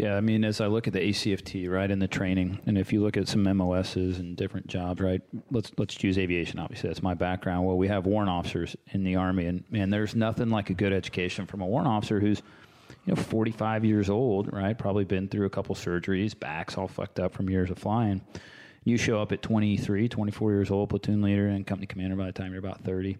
[0.00, 2.90] Yeah, I mean, as I look at the ACFT, right, and the training, and if
[2.90, 5.20] you look at some MOSs and different jobs, right,
[5.50, 6.58] let's let's choose aviation.
[6.58, 7.66] Obviously, that's my background.
[7.66, 10.94] Well, we have warrant officers in the Army, and man, there's nothing like a good
[10.94, 12.40] education from a warrant officer who's,
[13.04, 17.20] you know, 45 years old, right, probably been through a couple surgeries, backs all fucked
[17.20, 18.22] up from years of flying.
[18.84, 22.32] You show up at 23, 24 years old, platoon leader and company commander by the
[22.32, 23.18] time you're about 30,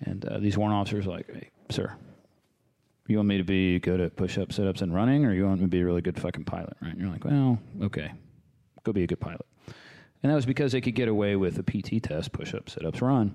[0.00, 1.94] and uh, these warrant officers are like, hey, sir,
[3.12, 5.44] you want me to be good at push ups, sit ups, and running, or you
[5.44, 6.92] want me to be a really good fucking pilot, right?
[6.92, 8.10] And you're like, well, okay,
[8.82, 9.44] go be a good pilot.
[10.22, 12.86] And that was because they could get away with a PT test, push ups, sit
[12.86, 13.34] ups, run.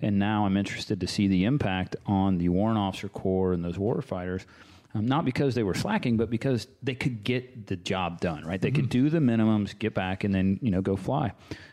[0.00, 3.78] And now I'm interested to see the impact on the warrant officer corps and those
[3.78, 4.46] war fighters.
[4.94, 8.60] Um, not because they were slacking, but because they could get the job done, right?
[8.60, 11.32] They could do the minimums, get back, and then you know go fly.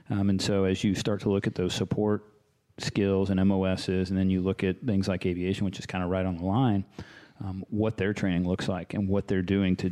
[0.10, 2.26] Um, and so as you start to look at those support
[2.78, 6.10] skills and MOSs, and then you look at things like aviation, which is kind of
[6.10, 6.84] right on the line,
[7.44, 9.92] um, what their training looks like and what they're doing to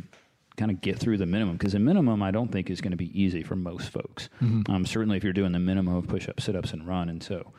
[0.56, 1.56] kind of get through the minimum.
[1.56, 4.28] Because the minimum, I don't think, is going to be easy for most folks.
[4.70, 7.08] Um, certainly, if you're doing the minimum of push ups, sit ups, and run.
[7.08, 7.52] And so,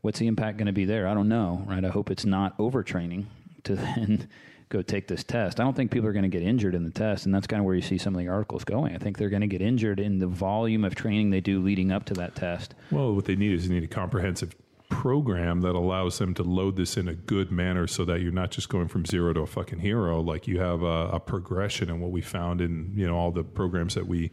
[0.00, 1.06] what's the impact going to be there?
[1.06, 1.84] I don't know, right?
[1.84, 3.26] I hope it's not overtraining
[3.64, 4.28] to then
[4.72, 5.60] go take this test.
[5.60, 7.60] I don't think people are going to get injured in the test, and that's kind
[7.60, 8.94] of where you see some of the articles going.
[8.94, 11.92] I think they're going to get injured in the volume of training they do leading
[11.92, 12.74] up to that test.
[12.90, 14.56] Well, what they need is they need a comprehensive
[14.92, 18.50] program that allows them to load this in a good manner so that you're not
[18.50, 20.20] just going from zero to a fucking hero.
[20.20, 23.42] Like you have a, a progression and what we found in, you know, all the
[23.42, 24.30] programs that we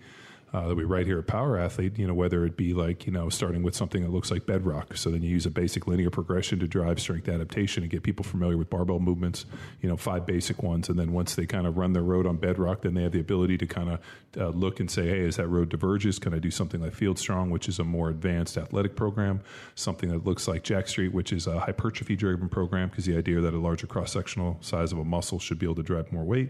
[0.54, 3.12] uh, that we write here at Power Athlete, you know, whether it be like, you
[3.12, 4.98] know, starting with something that looks like bedrock.
[4.98, 8.24] So then you use a basic linear progression to drive strength adaptation and get people
[8.24, 9.46] familiar with barbell movements,
[9.82, 10.90] you know, five basic ones.
[10.90, 13.20] And then once they kind of run their road on bedrock, then they have the
[13.20, 14.00] ability to kind of
[14.38, 17.20] uh, look and say, hey, as that road diverges, can I do something like Field
[17.20, 19.42] Strong, which is a more advanced athletic program,
[19.76, 23.40] something that looks like Jacked Street, which is a hypertrophy driven program, because the idea
[23.40, 26.24] that a larger cross sectional size of a muscle should be able to drive more
[26.24, 26.50] weight.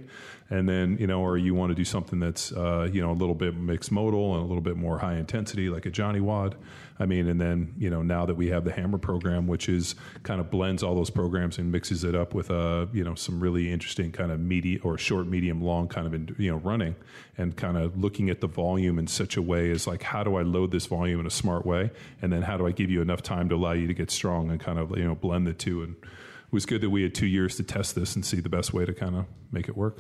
[0.52, 3.14] And then, you know, or you want to do something that's, uh, you know, a
[3.14, 6.56] little bit mixed modal and a little bit more high intensity, like a Johnnie WOD.
[6.98, 9.94] I mean, and then, you know, now that we have the Hammer program, which is
[10.24, 13.40] kind of blends all those programs and mixes it up with, uh, you know, some
[13.40, 16.96] really interesting kind of medium or short, medium, long kind of, you know, running
[17.38, 20.36] and kind of looking at the volume in such a way as like, how do
[20.36, 21.92] I load this volume in a smart way?
[22.22, 24.50] And then how do I give you enough time to allow you to get strong
[24.50, 25.84] and kind of, you know, blend the two?
[25.84, 28.50] And it was good that we had two years to test this and see the
[28.50, 30.00] best way to kind of make it work.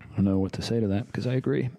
[0.00, 1.70] I don't know what to say to that because I agree.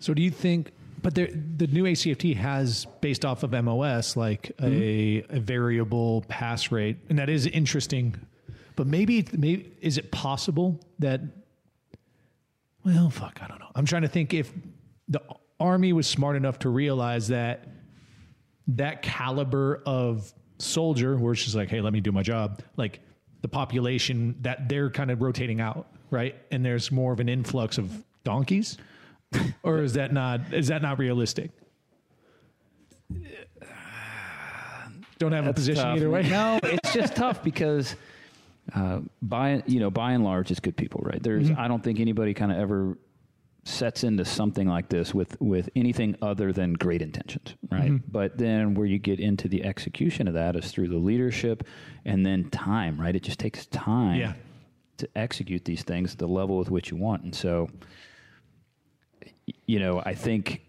[0.00, 0.72] So do you think?
[1.00, 5.36] But there, the new ACFT has, based off of MOS, like a, mm-hmm.
[5.36, 8.16] a variable pass rate, and that is interesting.
[8.74, 11.20] But maybe, maybe is it possible that?
[12.84, 13.70] Well, fuck, I don't know.
[13.76, 14.52] I'm trying to think if
[15.08, 15.22] the
[15.60, 17.68] army was smart enough to realize that
[18.68, 23.00] that caliber of soldier, where it's just like, hey, let me do my job, like
[23.42, 26.34] the population that they're kind of rotating out, right?
[26.50, 28.78] And there's more of an influx of donkeys,
[29.62, 31.50] or is that not is that not realistic?
[35.18, 35.96] Don't have a position tough.
[35.96, 36.22] either way.
[36.28, 37.96] No, it's just tough because
[38.74, 41.22] uh, by you know by and large, it's good people, right?
[41.22, 42.96] There's I don't think anybody kind of ever
[43.64, 47.90] sets into something like this with with anything other than great intentions, right?
[48.10, 51.64] But then where you get into the execution of that is through the leadership
[52.04, 53.14] and then time, right?
[53.14, 54.34] It just takes time Yeah.
[54.98, 57.68] To execute these things at the level with which you want, and so
[59.66, 60.62] you know I think.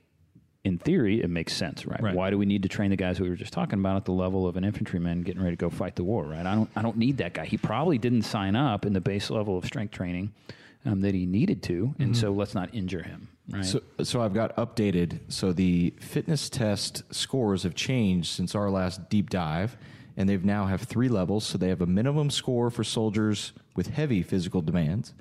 [0.66, 2.04] In theory, it makes sense, right?
[2.04, 2.14] Right.
[2.14, 4.12] Why do we need to train the guys we were just talking about at the
[4.12, 6.46] level of an infantryman getting ready to go fight the war, right?
[6.46, 7.46] I don't, I don't need that guy.
[7.46, 10.34] He probably didn't sign up in the base level of strength training
[10.86, 13.64] um, that he needed to, and so let's not injure him, right?
[13.66, 15.20] So, so I've got updated.
[15.30, 19.78] So the fitness test scores have changed since our last deep dive,
[20.20, 21.46] and they've now have three levels.
[21.46, 25.14] So they have a minimum score for soldiers with heavy physical demands,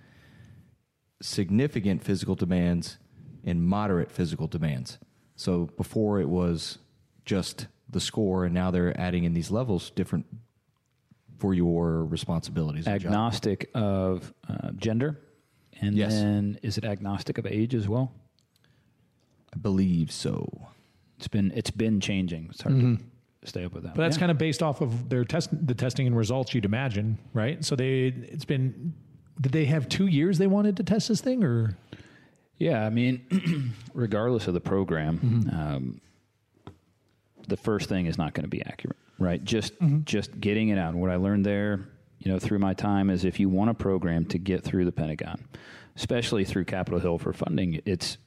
[1.22, 2.98] significant physical demands,
[3.44, 4.98] and moderate physical demands.
[5.36, 6.78] So before it was
[7.24, 10.26] just the score, and now they're adding in these levels different
[11.38, 12.88] for your responsibilities.
[12.88, 13.06] and job.
[13.12, 15.20] agnostic of uh, gender,
[15.80, 16.12] and Yes.
[16.14, 18.12] then is it agnostic of age as well?
[19.54, 20.66] I believe so.
[21.18, 22.48] It's been, it's been changing.
[22.50, 22.98] It's hard to
[23.44, 23.94] stay up with that.
[23.94, 24.20] But that's Yeah.
[24.20, 27.64] kind of based off of their test, the testing and results you'd imagine, right?
[27.64, 28.94] So they, it's been.
[29.40, 31.76] Did they have two years they wanted to test this thing, or
[32.58, 36.00] Yeah, I mean, regardless of the program, um,
[37.46, 39.42] the first thing is not going to be accurate, right?
[39.44, 39.74] Just
[40.04, 40.92] just getting it out.
[40.92, 41.88] And what I learned there,
[42.18, 44.92] you know, through my time is if you want a program to get through the
[44.92, 45.46] Pentagon,
[45.94, 48.18] especially through Capitol Hill for funding, it's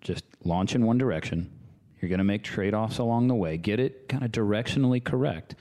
[0.00, 1.50] just launch in one direction.
[2.04, 3.56] You're going to make trade offs along the way.
[3.56, 5.54] Get it kind of directionally correct.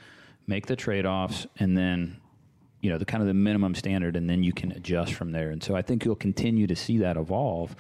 [0.46, 2.18] Make the trade offs, and then
[2.82, 5.52] you know the kind of the minimum standard, and then you can adjust from there.
[5.52, 7.78] And so I think you'll continue to see that evolve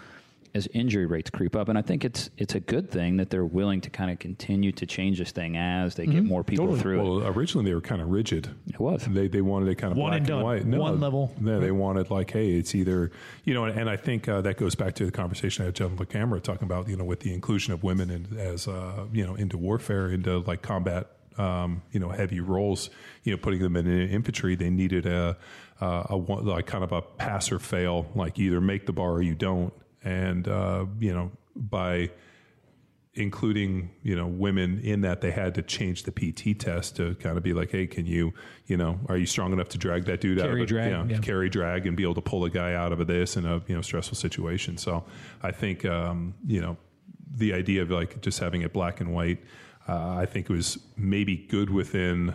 [0.55, 1.67] as injury rates creep up.
[1.69, 4.71] And I think it's it's a good thing that they're willing to kind of continue
[4.73, 7.03] to change this thing as they get more people through it.
[7.03, 8.49] Well, originally they were kind of rigid.
[8.67, 9.05] It was.
[9.05, 10.43] They they wanted it kind of One black and done.
[10.43, 10.65] white.
[10.65, 11.33] One level.
[11.39, 13.11] No, they wanted like, hey, it's either
[13.43, 15.79] you know, and, and I think uh, that goes back to the conversation I had
[15.79, 19.05] with the Camera talking about you know with the inclusion of women in, as uh,
[19.11, 21.07] you know into warfare into like combat
[21.37, 22.89] um, you know heavy roles.
[23.23, 25.37] You know, putting them in infantry, they needed a,
[25.81, 29.11] a, a one, like kind of a pass or fail, like either make the bar
[29.13, 29.73] or you don't.
[30.03, 32.11] And uh, you know, by
[33.15, 37.37] including you know women in that they had to change the PT test to kind
[37.37, 38.33] of be like, hey, can you
[38.65, 40.91] you know are you strong enough to drag that dude out Carry of a, drag,
[40.91, 41.19] you know, yeah.
[41.19, 43.61] carry drag and be able to pull a guy out of a this in a
[43.67, 44.77] you know stressful situation.
[44.77, 45.03] So
[45.41, 46.77] I think um, you know
[47.35, 49.43] the idea of like just having it black and white,
[49.87, 52.33] uh, I think was maybe good within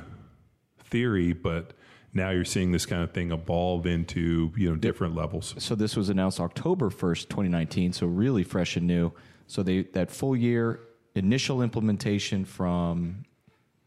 [0.84, 1.72] theory, but
[2.18, 5.54] now you're seeing this kind of thing evolve into you know different levels.
[5.58, 9.12] So this was announced October 1st, 2019, so really fresh and new.
[9.46, 10.80] So they that full year
[11.14, 13.24] initial implementation from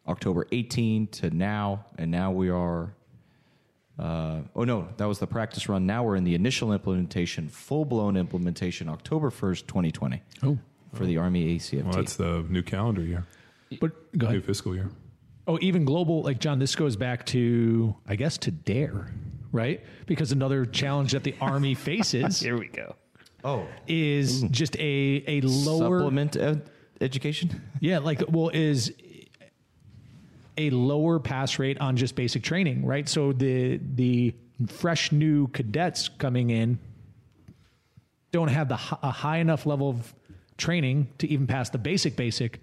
[0.08, 2.94] October 18 to now, and now we are.
[4.00, 5.86] Uh, oh no, that was the practice run.
[5.86, 10.24] Now we're in the initial implementation, full blown implementation, October 1st, 2020.
[10.44, 10.58] Oh.
[10.94, 11.84] for the Army ACFT.
[11.84, 13.26] Well, that's the new calendar year,
[13.80, 14.90] But go new fiscal year.
[15.52, 19.12] Oh, even global, like John, this goes back to, I guess, to DARE,
[19.52, 19.84] right?
[20.06, 22.96] Because another challenge that the Army faces Here we go.
[23.44, 26.00] oh, is just a, a lower.
[26.00, 26.70] supplement ed-
[27.02, 27.62] education.
[27.82, 28.94] Yeah, like, well, is
[30.58, 33.10] a lower pass rate on just basic training, right?
[33.10, 34.34] So the the
[34.68, 36.80] fresh new cadets coming in
[38.32, 40.16] don't have the a high enough level of
[40.58, 42.62] training to even pass the basic basic,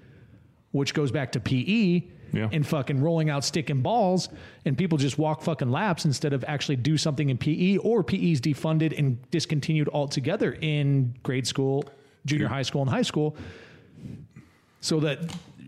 [0.71, 2.49] which goes back to PE Yeah.
[2.53, 4.29] and fucking rolling out stick and balls,
[4.65, 8.41] and people just walk fucking laps instead of actually do something in PE, or PE's
[8.41, 11.85] defunded and discontinued altogether in grade school,
[12.27, 13.35] junior high school, and high school
[14.81, 15.19] so that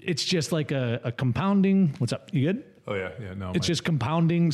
[0.05, 1.95] it's just like a, a compounding.
[1.99, 2.29] What's up?
[2.33, 2.65] You good?
[2.87, 3.35] Oh yeah, yeah.
[3.35, 4.53] No, It's my- just compounding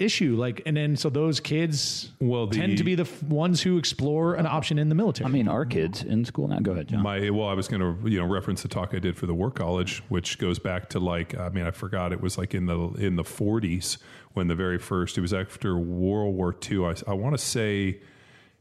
[0.00, 0.36] issue.
[0.36, 3.76] Like, and then so those kids Well, the- tend to be the f- ones who
[3.78, 5.28] explore an option in the military.
[5.28, 6.58] I mean, our kids in school now.
[6.60, 7.02] Go ahead, John.
[7.02, 9.34] My well, I was going to you know reference the talk I did for the
[9.34, 12.66] War College, which goes back to like I mean I forgot it was like in
[12.66, 13.98] the in the 40s
[14.32, 16.86] when the very first it was after World War II.
[16.86, 17.98] I, I want to say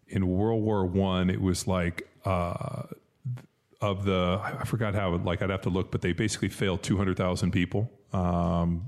[0.07, 2.83] in World War One it was like uh,
[3.81, 7.51] of the I forgot how like I'd have to look, but they basically failed 200,000
[7.51, 8.83] people um,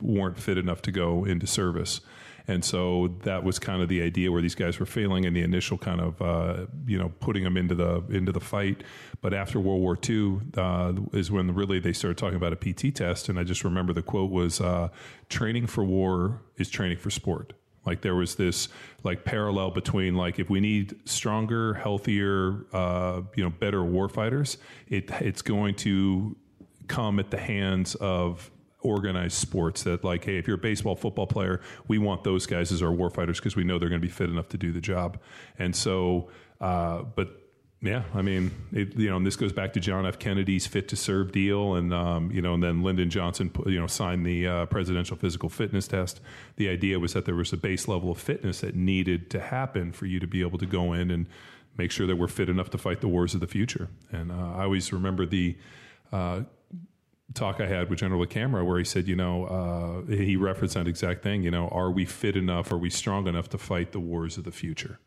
[0.00, 2.00] weren't fit enough to go into service.
[2.48, 5.42] And so that was kind of the idea where these guys were failing in the
[5.42, 8.82] initial kind of uh, you know putting them into the into the fight.
[9.20, 12.94] But after World War II uh, is when really they started talking about a PT
[12.94, 13.28] test.
[13.28, 14.88] And I just remember the quote was uh,
[15.28, 17.52] "Training for war is training for sport."
[17.84, 18.68] Like there was this
[19.02, 24.56] like parallel between like if we need stronger, healthier, uh, you know, better warfighters,
[24.88, 26.34] it it's going to
[26.86, 31.26] come at the hands of organized sports that like hey if you're a baseball football
[31.26, 34.12] player we want those guys as our warfighters because we know they're going to be
[34.12, 35.18] fit enough to do the job
[35.58, 36.28] and so
[36.60, 37.48] uh, but
[37.80, 40.18] yeah, I mean, it, you know, and this goes back to John F.
[40.18, 43.86] Kennedy's "Fit to Serve" deal, and um, you know, and then Lyndon Johnson, you know,
[43.86, 46.20] signed the uh, presidential physical fitness test.
[46.56, 49.92] The idea was that there was a base level of fitness that needed to happen
[49.92, 51.26] for you to be able to go in and
[51.76, 53.88] make sure that we're fit enough to fight the wars of the future.
[54.10, 55.56] And uh, I always remember the
[56.10, 56.40] uh,
[57.34, 59.44] talk I had with General Camera where he said, you know,
[60.06, 61.42] uh, he referenced that exact thing.
[61.42, 62.72] You know, are we fit enough?
[62.72, 64.98] Are we strong enough to fight the wars of the future?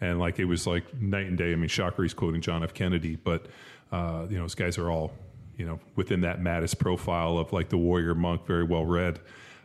[0.00, 1.52] And like it was like night and day.
[1.52, 2.74] I mean, Shocker, he's quoting John F.
[2.74, 3.46] Kennedy, but
[3.90, 5.12] uh, you know, those guys are all
[5.56, 9.20] you know within that Mattis profile of like the warrior monk, very well read.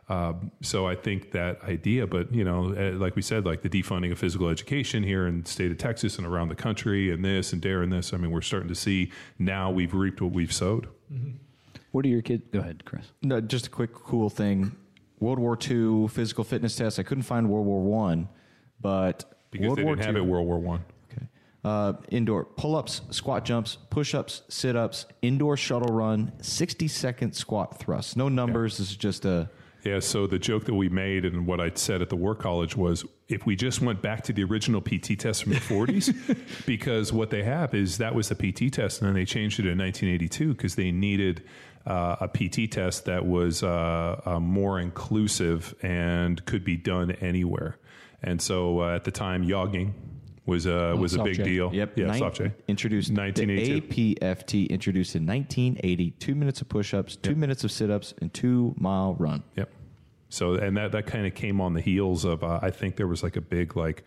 [0.10, 3.70] Um, so I think that idea, but you know, eh, like we said, like the
[3.70, 7.24] defunding of physical education here in the state of Texas and around the country, and
[7.24, 8.14] this and dare and this.
[8.14, 10.88] I mean, we're starting to see now we've reaped what we've sowed.
[11.92, 12.44] What are your kids?
[12.52, 13.06] Go ahead, Chris.
[13.22, 14.76] No, just a quick cool thing.
[15.20, 17.00] World War II physical fitness test.
[17.00, 18.28] I couldn't find World War One,
[18.80, 20.84] but Because World they War didn't have II it World War One.
[21.12, 21.26] Okay.
[21.64, 27.34] Uh, indoor pull ups, squat jumps, push ups, sit ups, indoor shuttle run, 60 second
[27.34, 28.18] squat thrust.
[28.18, 28.78] No numbers.
[28.78, 29.50] This is just a.
[29.84, 32.78] Yeah, so the joke that we made and what I said at the War College
[32.78, 36.16] was if we just went back to the original PT test from the 40s,
[36.68, 39.66] because what they have is that was the PT test, and then they changed it
[39.66, 41.44] in 1982 because they needed
[41.86, 47.78] uh, a PT test that was uh, uh, more inclusive and could be done anywhere.
[48.22, 49.96] And so uh, at the time, jogging
[50.46, 51.44] was a was a big J.
[51.44, 51.74] deal.
[51.74, 51.98] Yep.
[51.98, 52.52] Yeah, nine- soft J.
[52.68, 53.88] Introduced 1982.
[53.88, 56.12] The APFT introduced in 1980.
[56.12, 59.44] Two minutes of push ups, two minutes of sit ups, and two mile run.
[59.56, 59.72] Yep.
[60.30, 63.08] So and that that kind of came on the heels of uh, I think there
[63.08, 64.06] was like a big like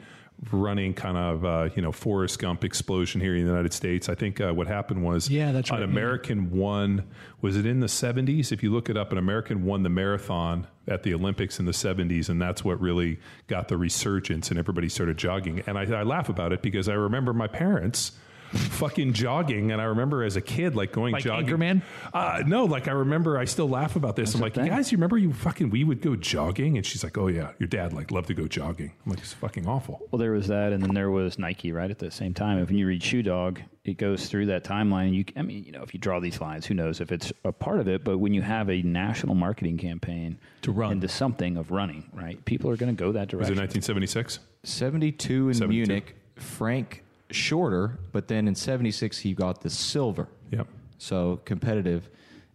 [0.50, 4.08] running kind of uh, you know Forrest Gump explosion here in the United States.
[4.08, 5.80] I think uh, what happened was Yeah, that's right.
[5.82, 5.90] an.
[5.90, 7.04] American won
[7.40, 8.52] was it in the 70s?
[8.52, 11.72] If you look it up, an American won the marathon at the Olympics in the
[11.72, 15.62] 70s, and that's what really got the resurgence, and everybody started jogging.
[15.66, 18.12] And I, I laugh about it because I remember my parents
[18.52, 21.48] fucking jogging, and I remember as a kid like going Like jogging.
[21.48, 21.82] Anchorman?
[22.12, 23.38] Uh, no, like I remember.
[23.38, 24.34] I still laugh about this.
[24.34, 24.66] I'm like, thing.
[24.66, 27.66] guys, you remember you fucking we would go jogging, and she's like, oh yeah, your
[27.68, 28.92] dad like loved to go jogging.
[29.04, 30.00] I'm like, it's fucking awful.
[30.10, 32.58] Well, there was that, and then there was Nike right at the same time.
[32.58, 35.12] If you read Shoe Dog, it goes through that timeline.
[35.14, 37.52] You, I mean, you know, if you draw these lines, who knows if it's a
[37.52, 38.04] part of it?
[38.04, 40.92] But when you have a national marketing campaign To run.
[40.92, 42.42] into something of running, right?
[42.44, 43.50] People are going to go that direction.
[43.54, 44.38] Was it 1976?
[44.64, 45.68] 72 in 72.
[45.68, 50.28] Munich, Frank Shorter, but then in 76 he got the silver.
[50.50, 50.68] Yep.
[50.98, 52.08] So competitive.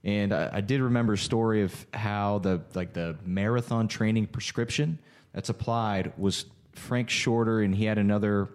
[0.03, 4.97] And I, I did remember a story of how the like the marathon training prescription
[5.33, 8.47] that's applied was Frank Shorter, and he had another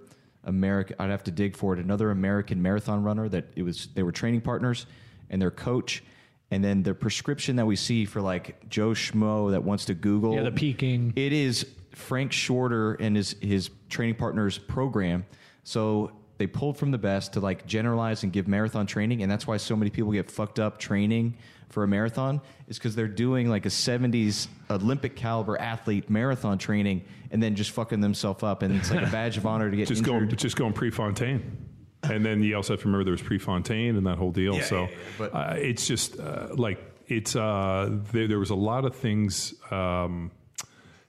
[0.45, 0.97] American.
[0.99, 1.79] I'd have to dig for it.
[1.81, 3.89] Another American marathon runner that it was.
[3.95, 4.87] They were training partners,
[5.31, 6.03] and their coach.
[6.51, 10.35] And then the prescription that we see for like Joe Schmo that wants to Google,
[10.35, 11.13] Yeah, the peaking.
[11.17, 15.27] it is Frank Shorter and his his training partners program.
[15.65, 19.47] So they pulled from the best to like generalize and give marathon training, and that's
[19.47, 21.37] why so many people get fucked up training
[21.71, 27.05] for a marathon is because they're doing like a '70s Olympic caliber athlete marathon training,
[27.31, 29.89] and then just fucking themselves up, and it's like a badge of honor to get
[29.89, 30.29] Just injured.
[30.29, 31.69] going, just going Prefontaine.
[32.03, 34.61] And then you also have to remember there was Prefontaine and that whole deal.
[34.61, 34.89] so yeah,
[35.19, 39.55] yeah, uh, it's just uh, like it's uh, there, there was a lot of things
[39.71, 40.31] um,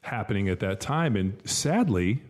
[0.01, 2.21] happening at that time, and sadly,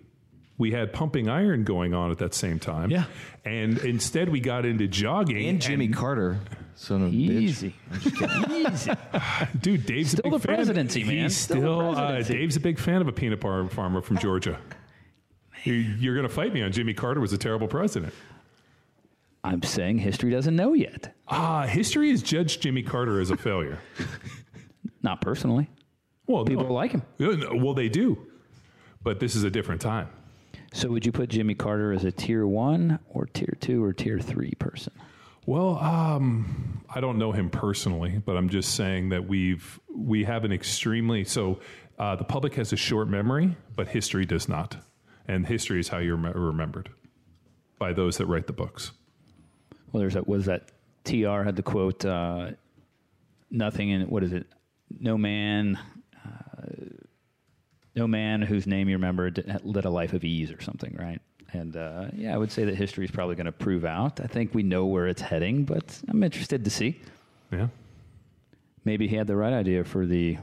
[0.57, 2.90] we had pumping iron going on at that same time.
[2.90, 3.06] Yeah.
[3.44, 6.40] and instead we got into jogging and Jimmy Carter,
[6.76, 7.30] son of a bitch.
[7.30, 7.76] Easy,
[8.49, 8.91] easy.
[9.61, 10.56] Dude, Dave's Still a big the fan.
[10.56, 11.23] presidency, man.
[11.23, 12.22] He's Still still, uh.
[12.22, 14.60] Dave's a big fan of a peanut bar farmer from Georgia.
[15.64, 18.14] You- You're going to fight me on Jimmy Carter was a terrible president.
[19.44, 21.14] I'm saying history doesn't know yet.
[21.27, 23.77] Ah, history has judged Jimmy Carter as a failure.
[25.03, 25.69] Not personally.
[26.27, 26.73] Well, People no.
[26.73, 27.03] like him.
[27.19, 28.18] Well, they do,
[29.03, 30.10] but this is a different time.
[30.76, 34.19] So would you put Jimmy Carter as a tier one or tier two or tier
[34.19, 34.91] three person?
[35.45, 40.43] Well, um, I don't know him personally, but I'm just saying that we've we have
[40.43, 41.61] an extremely so
[41.97, 44.76] uh, the public has a short memory, but history does not,
[45.30, 46.89] and history is how you're me- remembered
[47.80, 48.91] by those that write the books.
[49.93, 50.27] Well, there's that.
[50.27, 50.73] Was that
[51.06, 52.03] Tr had the quote?
[52.03, 52.52] Uh,
[53.49, 54.47] Nothing in what is it?
[54.99, 55.80] No man,
[56.26, 56.65] uh,
[57.95, 59.31] no man whose name you remember
[59.63, 61.22] led a life of ease or something, right?
[61.53, 64.19] And uh, yeah, I would say that history is probably going to prove out.
[64.19, 66.99] I think we know where it's heading, but I'm interested to see.
[67.51, 67.67] Yeah.
[68.84, 70.38] Maybe he had the right idea for the.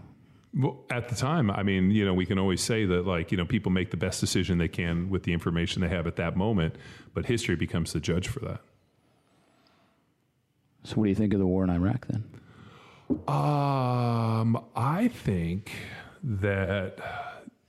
[0.54, 3.38] Well, at the time, I mean, you know, we can always say that, like, you
[3.38, 6.36] know, people make the best decision they can with the information they have at that
[6.36, 6.76] moment,
[7.14, 8.60] but history becomes the judge for that.
[10.84, 12.24] So, what do you think of the war in Iraq then?
[13.28, 15.72] Um, I think
[16.22, 16.98] that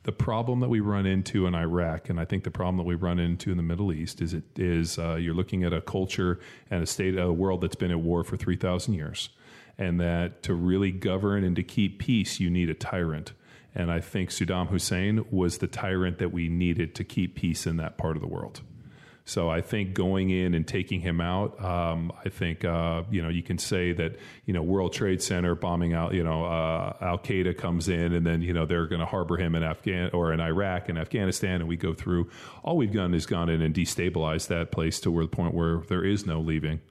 [0.03, 2.95] the problem that we run into in Iraq, and I think the problem that we
[2.95, 6.39] run into in the Middle East, is it is uh, you're looking at a culture
[6.69, 9.29] and a state, a world that's been at war for three thousand years,
[9.77, 13.33] and that to really govern and to keep peace, you need a tyrant.
[13.75, 17.77] And I think Saddam Hussein was the tyrant that we needed to keep peace in
[17.77, 18.61] that part of the world.
[19.25, 23.29] So I think going in and taking him out, um, I think uh, you know
[23.29, 27.19] you can say that you know World Trade Center bombing out, you know uh, Al
[27.19, 30.33] Qaeda comes in, and then you know they're going to harbor him in Afghan or
[30.33, 32.29] in Iraq and Afghanistan, and we go through.
[32.63, 35.77] All we've done is gone in and destabilized that place to where the point where
[35.87, 36.81] there is no leaving.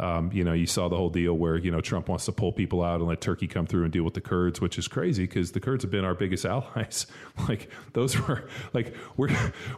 [0.00, 2.52] Um, you know, you saw the whole deal where you know Trump wants to pull
[2.52, 5.24] people out and let Turkey come through and deal with the Kurds, which is crazy
[5.24, 7.06] because the Kurds have been our biggest allies.
[7.48, 9.28] like those were like we're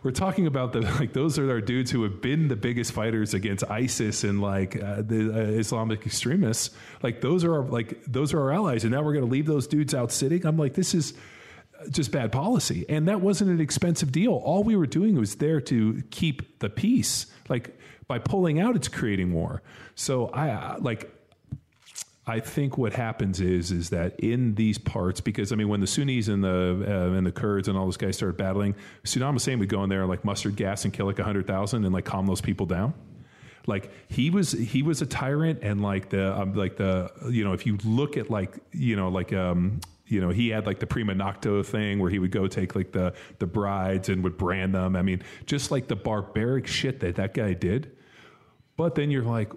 [0.02, 3.34] we're talking about the like those are our dudes who have been the biggest fighters
[3.34, 6.70] against ISIS and like uh, the uh, Islamic extremists.
[7.02, 9.46] Like those are our, like those are our allies, and now we're going to leave
[9.46, 10.46] those dudes out sitting.
[10.46, 11.14] I'm like, this is
[11.90, 12.84] just bad policy.
[12.88, 14.32] And that wasn't an expensive deal.
[14.32, 17.26] All we were doing was there to keep the peace.
[17.48, 17.78] Like
[18.12, 19.62] by pulling out, it's creating war.
[19.94, 21.10] So I like.
[22.24, 25.88] I think what happens is is that in these parts, because I mean, when the
[25.88, 29.58] Sunnis and the uh, and the Kurds and all those guys started battling, Saddam Hussein
[29.58, 32.04] would go in there and like mustard gas and kill like hundred thousand and like
[32.04, 32.94] calm those people down
[33.66, 37.52] like he was he was a tyrant and like the um, like the you know
[37.52, 40.86] if you look at like you know like um you know he had like the
[40.86, 44.74] prima nocta thing where he would go take like the the brides and would brand
[44.74, 47.96] them i mean just like the barbaric shit that that guy did
[48.82, 49.52] but then you're like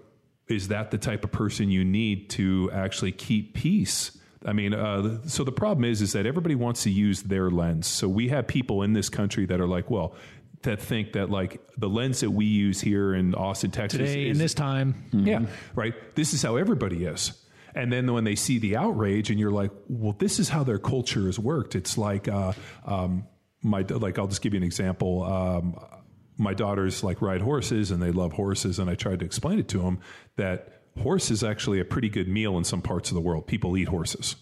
[0.48, 4.16] is that the type of person you need to actually keep peace
[4.48, 7.88] I mean, uh, so the problem is, is that everybody wants to use their lens.
[7.88, 10.14] So we have people in this country that are like, well,
[10.62, 14.38] that think that like the lens that we use here in Austin, Texas, Today, is,
[14.38, 15.06] in this time.
[15.12, 15.96] yeah, right.
[16.14, 17.34] This is how everybody is.
[17.74, 20.78] And then when they see the outrage, and you're like, well, this is how their
[20.78, 21.74] culture has worked.
[21.74, 22.54] It's like uh,
[22.86, 23.26] um,
[23.64, 25.24] my like I'll just give you an example.
[25.24, 25.76] Um,
[26.38, 29.68] my daughters like ride horses and they love horses, and I tried to explain it
[29.70, 30.00] to them
[30.36, 33.48] that horse is actually a pretty good meal in some parts of the world.
[33.48, 34.36] People eat horses,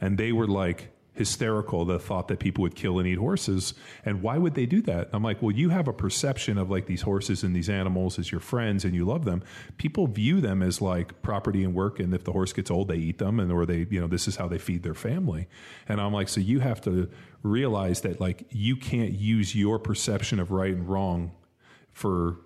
[0.00, 3.74] and they were like hysterical the thought that people would kill and eat horses.
[4.04, 5.10] And why would they do that?
[5.12, 8.30] I'm like well you have a perception of like these horses and these animals as
[8.30, 9.42] your friends and you love them.
[9.76, 12.96] People view them as like property and work and if the horse gets old they
[12.96, 15.48] eat them and or they you know this is how they feed their family.
[15.88, 17.10] And i'm like so you have to
[17.42, 21.32] realize that like you can't use your perception of right and wrong
[22.00, 22.38] for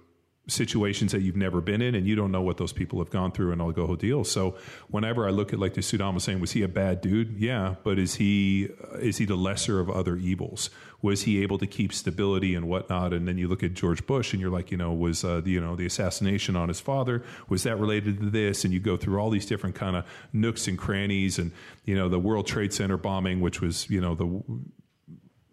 [0.47, 3.33] situations that you've never been in and you don't know what those people have gone
[3.33, 4.25] through and all go whole deal.
[4.25, 4.57] So
[4.89, 7.39] whenever I look at like the Saddam saying, was he a bad dude?
[7.39, 10.71] Yeah, but is he uh, is he the lesser of other evils?
[11.01, 13.13] Was he able to keep stability and whatnot?
[13.13, 15.51] And then you look at George Bush and you're like, you know, was uh, the,
[15.51, 18.65] you know the assassination on his father was that related to this?
[18.65, 21.53] And you go through all these different kind of nooks and crannies and
[21.85, 24.43] you know the World Trade Center bombing, which was you know the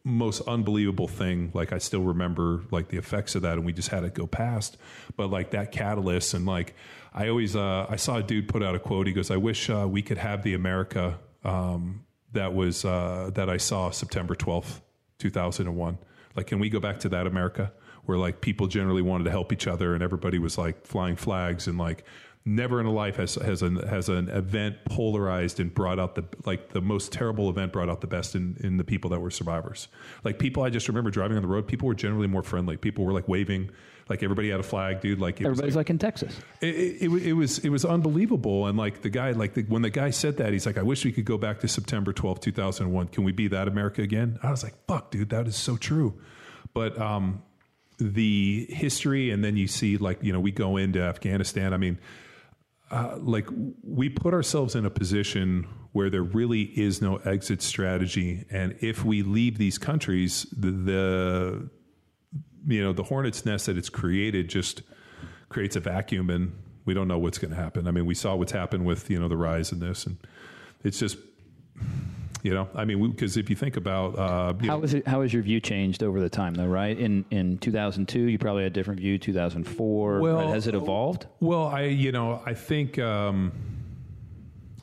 [0.03, 3.90] most unbelievable thing like i still remember like the effects of that and we just
[3.90, 4.78] had it go past.
[5.15, 6.76] But like that catalyst and like
[7.14, 9.07] i always uh, i saw a dude put out a quote.
[9.07, 13.49] He goes i wish uh, we could have the america um, that was uh, that
[13.49, 14.82] i saw september 12th
[15.19, 15.98] 2001
[16.36, 17.72] like can we go back to that america
[18.06, 21.68] where like people generally wanted to help each other and everybody was like flying flags
[21.68, 22.03] and like
[22.46, 26.26] never in a life has has an has an event polarized and brought out the
[26.46, 29.30] like the most terrible event brought out the best in in the people that were
[29.30, 29.88] survivors.
[30.24, 31.68] Like people, I just remember driving on the road.
[31.68, 32.78] People were generally more friendly.
[32.78, 33.70] People were like waving,
[34.10, 35.20] like everybody had a flag, dude.
[35.20, 36.36] Like everybody's like, like, in Texas.
[36.62, 38.66] It, it, it, it, was it was unbelievable.
[38.68, 41.06] And like the guy, like the, when the guy said that, he's like, I wish
[41.06, 43.08] we could go back to September twelfth, two thousand one.
[43.08, 44.40] Can we be that America again?
[44.42, 46.20] I was like, fuck, dude, that is so true.
[46.74, 47.44] But um,
[48.00, 51.74] the history, and then you see like you know we go into Afghanistan.
[51.74, 52.00] I mean
[52.92, 53.48] uh, like
[53.84, 59.06] we put ourselves in a position where there really is no exit strategy, and if
[59.06, 61.70] we leave these countries, the, the
[62.68, 64.82] you know the hornet's nest that it's created just
[65.50, 66.54] creates a vacuum, and
[66.86, 67.88] we don't know what's going to happen.
[67.88, 70.18] I mean, we saw what's happened with you know the rise in this, and
[70.84, 71.18] it's just
[72.44, 75.08] you know, I mean, because if you think about uh, you how know, is it?
[75.08, 76.66] How has your view changed over the time, though?
[76.66, 79.18] Right in in 2002, you probably had a different view.
[79.18, 80.48] 2004, well, right?
[80.48, 81.28] has it evolved?
[81.40, 83.52] Well, I you know I think um,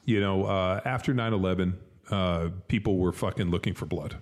[0.05, 1.75] you know uh, after 9/11,
[2.11, 4.17] uh, people were fucking looking for blood.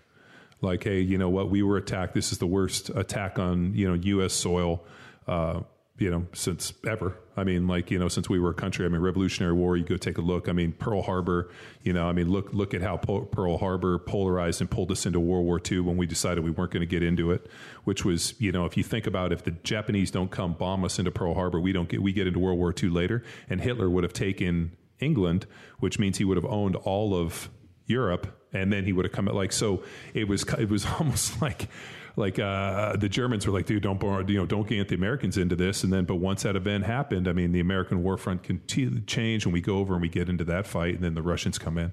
[0.63, 1.51] Like, hey, you know what?
[1.51, 2.15] We were attacked.
[2.15, 4.33] This is the worst attack on you know U.S.
[4.33, 4.85] soil.
[5.27, 5.61] Uh,
[5.99, 7.17] you know, since ever.
[7.39, 8.85] I mean, like you know, since we were a country.
[8.85, 9.77] I mean, Revolutionary War.
[9.77, 10.49] You go take a look.
[10.49, 11.51] I mean, Pearl Harbor.
[11.83, 15.07] You know, I mean, look look at how po- Pearl Harbor polarized and pulled us
[15.07, 17.49] into World War II when we decided we weren't going to get into it.
[17.85, 20.99] Which was, you know, if you think about if the Japanese don't come bomb us
[20.99, 23.89] into Pearl Harbor, we don't get we get into World War II later, and Hitler
[23.89, 25.47] would have taken England,
[25.79, 27.49] which means he would have owned all of
[27.87, 29.83] Europe, and then he would have come at like so.
[30.13, 31.69] It was it was almost like
[32.17, 35.37] like uh, the Germans were like, dude, don't borrow, you know, don't get the Americans
[35.37, 35.85] into this.
[35.85, 39.01] And then, but once that event happened, I mean, the American war front can t-
[39.01, 41.59] change, and we go over and we get into that fight, and then the Russians
[41.59, 41.93] come in.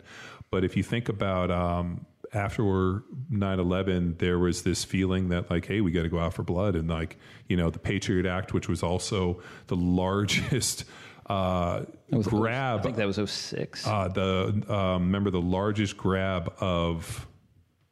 [0.50, 5.82] But if you think about um, after 9-11 there was this feeling that like hey
[5.82, 7.18] we got to go out for blood and like
[7.48, 10.86] you know the patriot act which was also the largest
[11.28, 11.82] uh,
[12.24, 17.28] grab i think that was 06 uh, the um, remember the largest grab of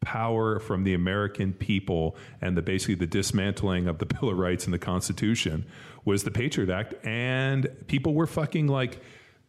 [0.02, 4.66] power from the American people and the basically the dismantling of the Bill of Rights
[4.66, 5.66] and the Constitution
[6.04, 9.00] was the Patriot Act, and people were fucking like.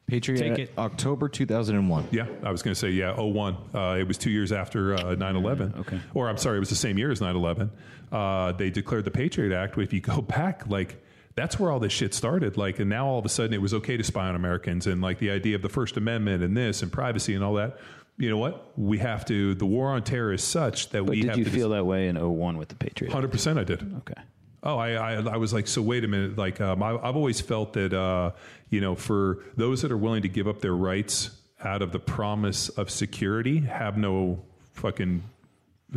[0.04, 0.72] Patriot Take it.
[0.76, 2.08] October 2001.
[2.10, 3.56] Yeah, I was going to say, yeah, 01.
[3.72, 5.74] Uh, it was two years after uh, 9 11.
[5.78, 6.00] Okay.
[6.12, 7.70] Or I'm sorry, it was the same year as 9 11.
[8.10, 9.78] Uh, they declared the Patriot Act.
[9.78, 11.02] If you go back, like,
[11.34, 12.56] that's where all this shit started.
[12.56, 15.00] Like, and now all of a sudden it was okay to spy on Americans and
[15.00, 17.78] like the idea of the First Amendment and this and privacy and all that
[18.22, 18.78] you know what?
[18.78, 19.54] We have to.
[19.56, 21.22] The war on terror is such that but we.
[21.22, 23.12] Did have you feel that way in 01 with the Patriot?
[23.12, 23.82] Hundred percent, I did.
[23.98, 24.20] Okay.
[24.62, 26.38] Oh, I, I, I was like, so wait a minute.
[26.38, 28.30] Like, um, I, have always felt that, uh,
[28.70, 31.30] you know, for those that are willing to give up their rights
[31.64, 34.40] out of the promise of security, have no
[34.74, 35.24] fucking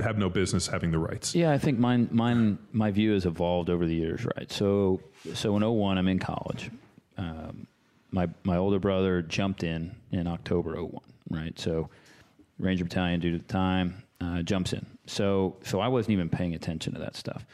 [0.01, 1.35] have no business having the rights.
[1.35, 4.51] Yeah, I think mine, mine, my view has evolved over the years, right?
[4.51, 4.99] So,
[5.35, 6.71] so in 01, I'm in college.
[7.19, 7.67] Um,
[8.09, 11.59] my my older brother jumped in in October 01, right?
[11.59, 11.89] So
[12.59, 14.85] Ranger Battalion due to the time, uh, jumps in.
[15.07, 17.45] So so I wasn't even paying attention to that stuff.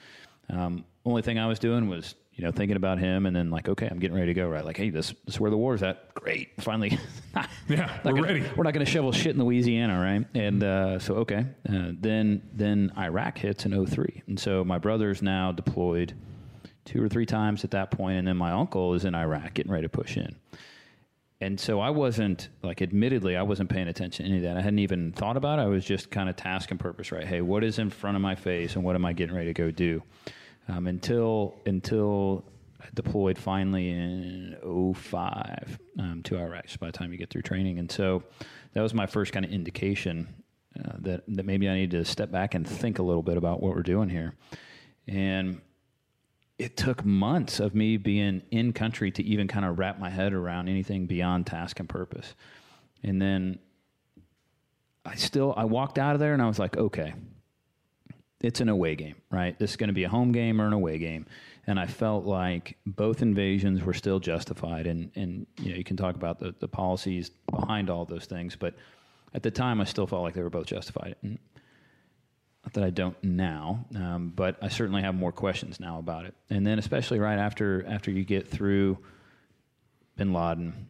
[0.49, 3.68] Um, only thing I was doing was you know thinking about him and then like
[3.68, 4.64] okay I'm getting ready to go right?
[4.64, 6.14] Like hey this, this is where the war's at.
[6.14, 6.49] Great.
[6.60, 6.98] Finally
[7.68, 8.44] yeah we're gonna, ready.
[8.56, 10.26] we're not going to shovel shit in Louisiana right?
[10.34, 15.22] And uh, so okay uh, then then Iraq hits in 03 and so my brother's
[15.22, 16.14] now deployed
[16.86, 19.72] two or three times at that point and then my uncle is in Iraq getting
[19.72, 20.36] ready to push in
[21.41, 24.57] and so I wasn't like, admittedly, I wasn't paying attention to any of that.
[24.57, 25.63] I hadn't even thought about it.
[25.63, 27.26] I was just kind of task and purpose, right?
[27.26, 29.53] Hey, what is in front of my face, and what am I getting ready to
[29.53, 30.01] go do?
[30.68, 32.45] um, until until
[32.80, 34.57] I deployed finally in
[34.95, 36.80] 05 um, to Iraq.
[36.80, 38.23] By the time you get through training, and so
[38.73, 40.27] that was my first kind of indication
[40.77, 43.61] uh, that that maybe I need to step back and think a little bit about
[43.61, 44.35] what we're doing here,
[45.07, 45.61] and
[46.61, 50.31] it took months of me being in country to even kind of wrap my head
[50.31, 52.35] around anything beyond task and purpose.
[53.03, 53.57] And then
[55.03, 57.15] I still I walked out of there and I was like, okay,
[58.41, 59.57] it's an away game, right?
[59.57, 61.25] This is going to be a home game or an away game.
[61.65, 64.85] And I felt like both invasions were still justified.
[64.85, 68.55] And, and you know, you can talk about the, the policies behind all those things,
[68.55, 68.75] but
[69.33, 71.15] at the time I still felt like they were both justified.
[71.23, 71.39] And
[72.63, 76.35] not that I don't now, um, but I certainly have more questions now about it.
[76.49, 78.99] And then, especially right after after you get through
[80.15, 80.89] Bin Laden,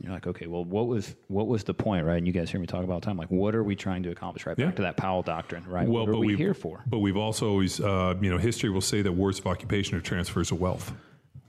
[0.00, 2.18] you're like, okay, well, what was what was the point, right?
[2.18, 4.02] And you guys hear me talk about all the time, like, what are we trying
[4.02, 4.44] to accomplish?
[4.46, 4.66] Right Yeah.
[4.66, 5.88] back to that Powell doctrine, right?
[5.88, 6.84] Well, what are but we here for?
[6.86, 10.00] But we've also always, uh, you know, history will say that wars of occupation are
[10.02, 10.92] transfers of wealth,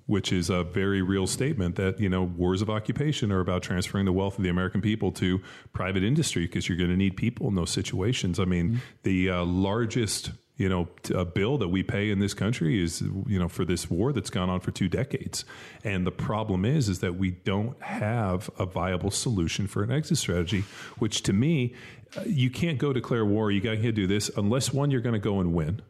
[0.10, 4.06] which is a very real statement that, you know, wars of occupation are about transferring
[4.06, 5.40] the wealth of the American people to
[5.72, 8.40] private industry because you're going to need people in those situations.
[8.40, 12.34] I mean, the uh, largest, you know, t- uh, bill that we pay in this
[12.34, 15.46] country is, you know, for this war that's gone on for two decades.
[15.84, 20.18] And the problem is, is that we don't have a viable solution for an exit
[20.18, 20.64] strategy,
[20.98, 21.76] which to me,
[22.18, 23.52] uh, you can't go declare war.
[23.52, 25.84] You got to do this unless one, you're going to go and win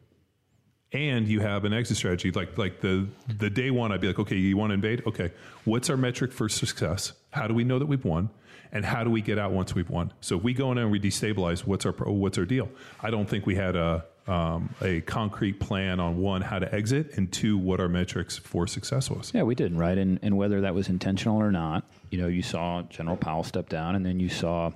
[0.92, 3.06] and you have an exit strategy like like the
[3.38, 5.02] the day one i'd be like okay you want to invade?
[5.06, 5.32] Okay.
[5.64, 7.12] What's our metric for success?
[7.30, 8.30] How do we know that we've won?
[8.72, 10.12] And how do we get out once we've won?
[10.20, 12.68] So if we go in and we destabilize what's our what's our deal?
[13.00, 17.16] I don't think we had a um, a concrete plan on one how to exit
[17.16, 19.32] and two what our metrics for success was.
[19.34, 19.98] Yeah, we didn't right?
[19.98, 23.68] And and whether that was intentional or not, you know, you saw General Powell step
[23.68, 24.70] down, and then you saw,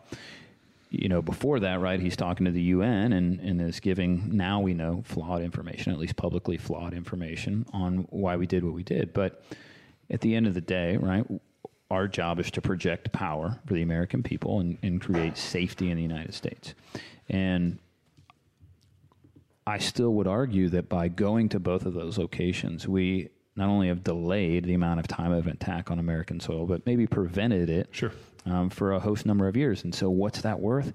[1.00, 2.00] you know, before that, right?
[2.00, 5.98] He's talking to the UN and and is giving now we know flawed information, at
[5.98, 9.12] least publicly flawed information on why we did what we did.
[9.12, 9.42] But
[10.10, 11.24] at the end of the day, right?
[11.90, 15.96] Our job is to project power for the American people and, and create safety in
[15.96, 16.74] the United States.
[17.28, 17.78] And
[19.66, 23.88] I still would argue that by going to both of those locations, we not only
[23.88, 27.88] have delayed the amount of time of attack on American soil, but maybe prevented it
[27.92, 28.12] Sure.
[28.46, 29.84] um, for a host number of years.
[29.84, 30.92] And so, what's that worth?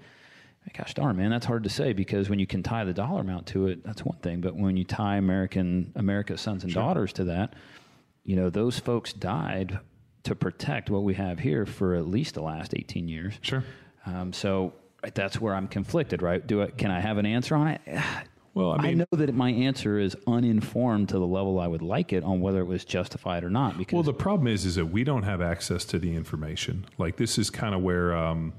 [0.76, 3.46] Gosh darn, man, that's hard to say because when you can tie the dollar amount
[3.48, 4.40] to it, that's one thing.
[4.40, 7.54] But when you tie American America's sons and daughters to that,
[8.24, 9.80] you know, those folks died
[10.24, 13.34] to protect what we have here for at least the last 18 years.
[13.40, 13.64] sure
[14.06, 14.74] Um, so
[15.14, 16.46] that's where I'm conflicted, right?
[16.46, 17.80] Do I, can I have an answer on it?
[18.54, 22.12] Well i I, know that my answer is uninformed to the level I would like
[22.12, 23.78] it on whether it was justified or not.
[23.78, 26.86] Because Well, the problem is, is that we don't have access to the information.
[26.98, 28.52] Like this is kind of where um,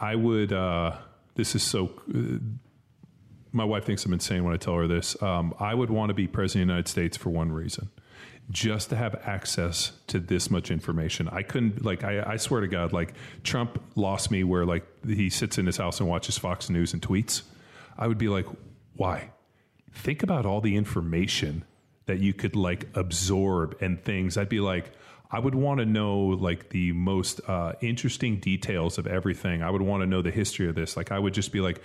[0.00, 0.52] I would.
[0.52, 0.96] Uh,
[1.34, 1.90] this is so.
[2.12, 2.38] Uh,
[3.54, 5.20] my wife thinks I'm insane when I tell her this.
[5.22, 7.90] Um, I would want to be president of the United States for one reason.
[8.50, 11.84] Just to have access to this much information, I couldn't.
[11.84, 13.14] Like, I, I swear to God, like
[13.44, 17.00] Trump lost me where like he sits in his house and watches Fox News and
[17.00, 17.42] tweets.
[17.96, 18.46] I would be like,
[18.94, 19.30] why?
[19.94, 21.64] think about all the information
[22.06, 24.36] that you could like absorb and things.
[24.36, 24.90] I'd be like
[25.34, 29.62] i would want to know like the most uh, interesting details of everything.
[29.62, 30.96] I would want to know the history of this.
[30.96, 31.80] Like i would just be like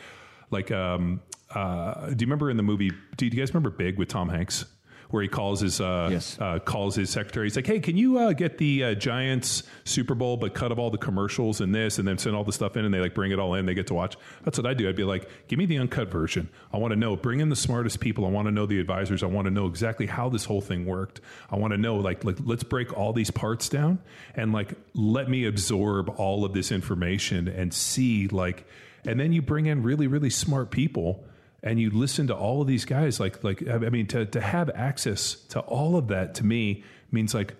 [0.51, 1.21] like um
[1.53, 4.65] uh do you remember in the movie do you guys remember big with tom hanks
[5.09, 6.37] where he calls his uh, Yes.
[6.39, 7.45] uh, calls his secretary.
[7.45, 10.79] He's like, "Hey, can you uh, get the uh, Giants Super Bowl, but cut of
[10.79, 13.13] all the commercials and this, and then send all the stuff in, and they like
[13.13, 13.65] bring it all in.
[13.65, 14.89] They get to watch." That's what I do.
[14.89, 16.49] I'd be like, "Give me the uncut version.
[16.73, 17.15] I want to know.
[17.15, 18.25] Bring in the smartest people.
[18.25, 19.23] I want to know the advisors.
[19.23, 21.21] I want to know exactly how this whole thing worked.
[21.49, 23.99] I want to know like like let's break all these parts down
[24.35, 28.65] and like let me absorb all of this information and see like,
[29.05, 31.23] and then you bring in really really smart people."
[31.63, 34.69] And you listen to all of these guys like like i mean to, to have
[34.71, 37.55] access to all of that to me means like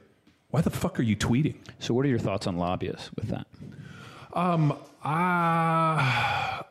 [0.49, 1.55] why the fuck are you tweeting?
[1.79, 3.47] So, what are your thoughts on lobbyists with that?
[5.03, 6.65] ah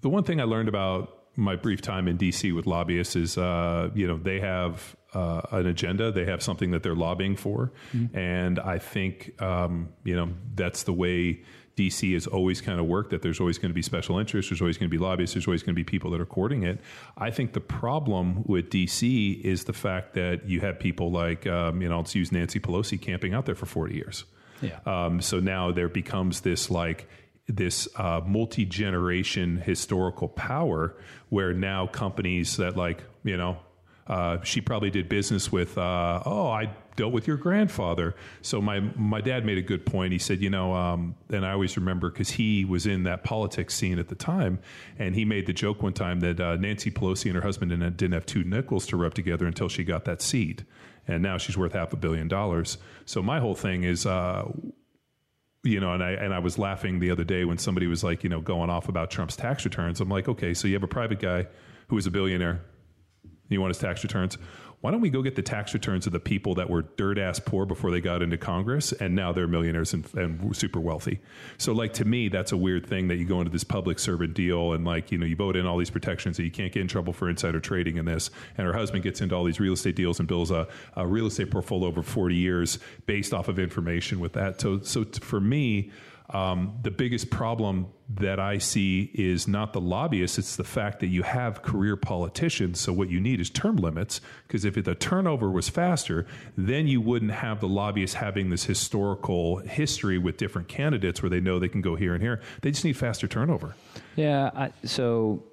[0.00, 3.90] the one thing i learned about my brief time in dc with lobbyists is uh,
[3.94, 6.12] you know they have uh, an agenda.
[6.12, 7.72] They have something that they're lobbying for.
[8.14, 11.42] And i think um, you know that's the way
[11.76, 14.60] DC has always kind of worked that there's always going to be special interests, there's
[14.60, 16.80] always going to be lobbyists, there's always going to be people that are courting it.
[17.18, 21.82] I think the problem with DC is the fact that you have people like, um,
[21.82, 24.24] you know, let's use Nancy Pelosi camping out there for 40 years.
[24.62, 24.78] Yeah.
[24.86, 27.08] Um, so now there becomes this like,
[27.48, 30.96] this uh, multi generation historical power
[31.28, 33.58] where now companies that like, you know,
[34.06, 35.76] Uh, she probably did business with.
[35.76, 38.14] Uh, oh, I dealt with your grandfather.
[38.42, 40.12] So my my dad made a good point.
[40.12, 43.74] He said, you know, um, and I always remember because he was in that politics
[43.74, 44.58] scene at the time,
[44.98, 48.12] and he made the joke one time that uh, Nancy Pelosi and her husband didn't,
[48.12, 50.64] have two nickels to rub together until she got that seat,
[51.06, 52.78] and now she's worth half a billion dollars.
[53.04, 54.06] So my whole thing is.
[54.06, 54.50] Uh,
[55.62, 58.22] you know, and I and I was laughing the other day when somebody was like,
[58.22, 60.00] you know, going off about Trump's tax returns.
[60.00, 61.48] I'm like, okay, so you have a private guy
[61.88, 62.60] who is a billionaire.
[63.48, 64.38] You want his tax returns?
[64.86, 67.40] Why don't we go get the tax returns of the people that were dirt ass
[67.40, 71.18] poor before they got into Congress, and now they're millionaires and, and super wealthy?
[71.58, 74.34] So, like to me, that's a weird thing that you go into this public servant
[74.34, 76.82] deal, and like you know, you vote in all these protections that you can't get
[76.82, 78.30] in trouble for insider trading in this.
[78.56, 81.26] And her husband gets into all these real estate deals and builds a, a real
[81.26, 84.60] estate portfolio over forty years based off of information with that.
[84.60, 85.90] So, so t- for me.
[86.30, 91.06] Um, the biggest problem that I see is not the lobbyists, it's the fact that
[91.06, 92.80] you have career politicians.
[92.80, 96.26] So, what you need is term limits, because if the turnover was faster,
[96.56, 101.40] then you wouldn't have the lobbyists having this historical history with different candidates where they
[101.40, 102.40] know they can go here and here.
[102.62, 103.74] They just need faster turnover.
[104.16, 104.50] Yeah.
[104.54, 105.44] I, so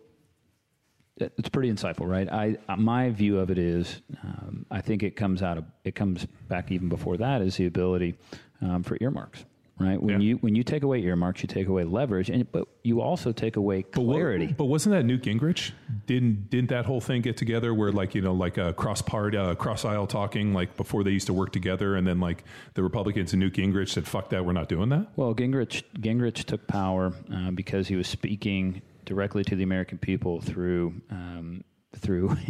[1.18, 2.32] it's pretty insightful, right?
[2.32, 6.26] I my view of it is, um, I think it comes out of it comes
[6.48, 8.16] back even before that is the ability
[8.62, 9.46] um, for earmarks
[9.84, 10.02] right?
[10.02, 10.28] When Yeah.
[10.28, 13.56] you when you take away earmarks, you take away leverage, and but you also take
[13.58, 14.54] away clarity.
[14.58, 15.72] But, wasn't that Newt Gingrich?
[16.06, 19.36] Didn't didn't that whole thing get together where like you know like a cross part
[19.36, 22.44] uh, cross aisle talking like before they used to work together and then like
[22.74, 25.08] the Republicans and Newt Gingrich said fuck that we're not doing that.
[25.16, 30.40] well, Gingrich Gingrich took power uh, because he was speaking directly to the American people
[30.42, 31.64] through um,
[31.96, 32.36] through.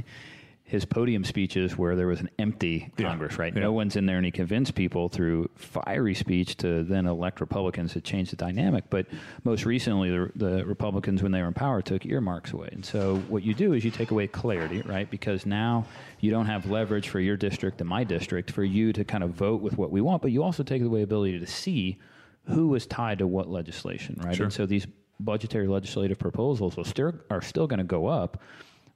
[0.74, 3.10] His podium speeches, where there was an empty Yeah.
[3.10, 3.54] Congress, right?
[3.54, 3.62] Yeah.
[3.62, 7.94] No one's in there, and he convinced people through fiery speech to then elect Republicans
[7.94, 8.86] to change the dynamic.
[8.90, 9.06] But
[9.44, 12.70] most recently, the, the Republicans, when they were in power, took earmarks away.
[12.72, 15.08] And so, what you do is you take away clarity, right?
[15.08, 15.86] Because now
[16.22, 19.30] you don't have leverage for your district and my district for you to kind of
[19.30, 22.00] vote with what we want, but you also take away ability to see
[22.46, 24.36] who is tied to what legislation, right?
[24.36, 24.46] Sure.
[24.46, 24.88] And so these
[25.20, 28.42] budgetary legislative proposals will still are still going to go up,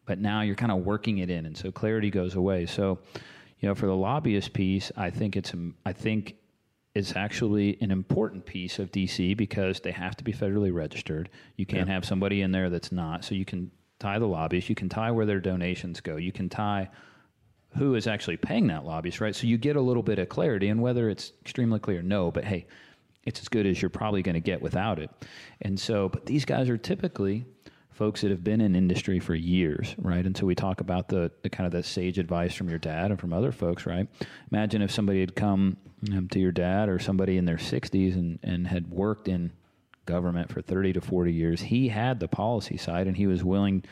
[0.07, 2.65] but now you're kind of working it in, and so clarity goes away.
[2.65, 2.97] So,
[3.59, 5.53] you know, for the lobbyist piece, I think it's
[5.85, 6.37] I think
[6.95, 11.29] it's actually an important piece of DC because they have to be federally registered.
[11.55, 13.23] You can't have somebody in there that's not.
[13.23, 13.69] So you can
[13.99, 16.89] tie the lobbyists, you can tie where their donations go, you can tie
[17.77, 19.35] who is actually paying that lobbyist, right?
[19.35, 22.45] So you get a little bit of clarity, and whether it's extremely clear, no, but
[22.45, 22.65] hey,
[23.25, 25.11] it's as good as you're probably going to get without it.
[25.61, 27.45] And so, but these guys are typically
[27.97, 30.23] folks that have been in industry for years, right?
[30.23, 33.09] And so we talk about the, the kind of the sage advice from your dad
[33.09, 34.07] and from other folks, right?
[34.51, 35.77] Imagine if somebody had come
[36.13, 39.51] um, to your dad or somebody in their 60s and, and had worked in
[40.05, 41.59] government for 30 to 40 years.
[41.59, 43.83] He had the policy side and he was willing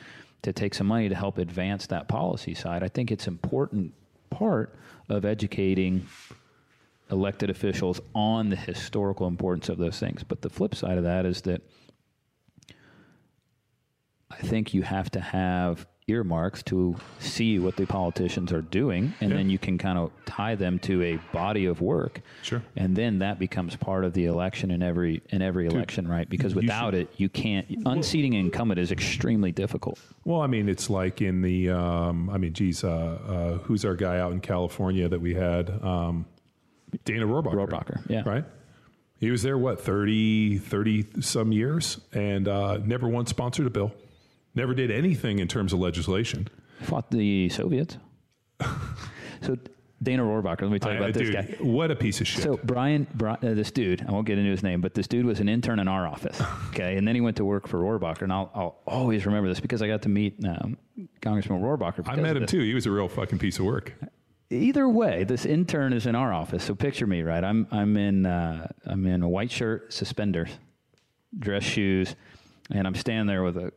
[0.43, 2.83] to take some money to help advance that policy side.
[2.83, 3.91] I think it's important
[4.29, 4.75] part
[5.09, 6.07] of educating
[7.09, 10.23] elected officials on the historical importance of those things.
[10.23, 11.61] But the flip side of that is that
[14.31, 19.31] I think you have to have earmarks to see what the politicians are doing, and
[19.31, 19.37] Yeah.
[19.37, 22.21] then you can kind of tie them to a body of work.
[22.43, 22.61] Sure.
[22.75, 26.29] And then that becomes part of the election in every in every election, right?
[26.29, 27.65] Because without should- it, you can't.
[27.87, 29.99] Unseating an incumbent is extremely difficult.
[30.25, 33.95] Well, I mean, it's like in the, um, I mean, geez, uh, uh, who's our
[33.95, 35.69] guy out in California that we had?
[35.83, 36.25] Um,
[37.03, 37.67] Dana Rohrabacher.
[37.67, 38.21] Rohrabacher, yeah.
[38.25, 38.45] Right?
[39.17, 43.91] He was there, what, 30, 30 some years and uh, never once sponsored a bill.
[44.55, 46.47] Never did anything in terms of legislation.
[46.81, 47.97] Fought the Soviets.
[49.41, 49.57] so
[50.01, 50.61] Dana Rohrabacher.
[50.61, 51.55] Let me tell you I- about this dude, guy.
[51.61, 52.43] what a piece of shit.
[52.43, 55.25] So Brian, Bri- uh, this dude, I won't get into his name, but this dude
[55.25, 56.41] was an intern in our office.
[56.75, 59.61] Okay, and then he went to work for Rohrabacher, and I'll, I'll always remember this
[59.61, 60.77] because I got to meet um,
[61.21, 62.05] Congressman Rohrabacher.
[62.05, 62.59] I met him too.
[62.59, 63.93] He was a real fucking piece of work.
[64.49, 66.65] Either way, this intern is in our office.
[66.65, 67.45] So picture me, right?
[67.45, 70.49] I'm I'm in uh, I'm in a white shirt, suspenders,
[71.39, 72.17] dress shoes,
[72.71, 73.71] and I'm standing there with a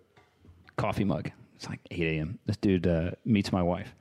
[0.79, 1.31] coffee mug.
[1.57, 2.39] It's like 8 a.m.
[2.47, 3.95] This dude uh, meets my wife.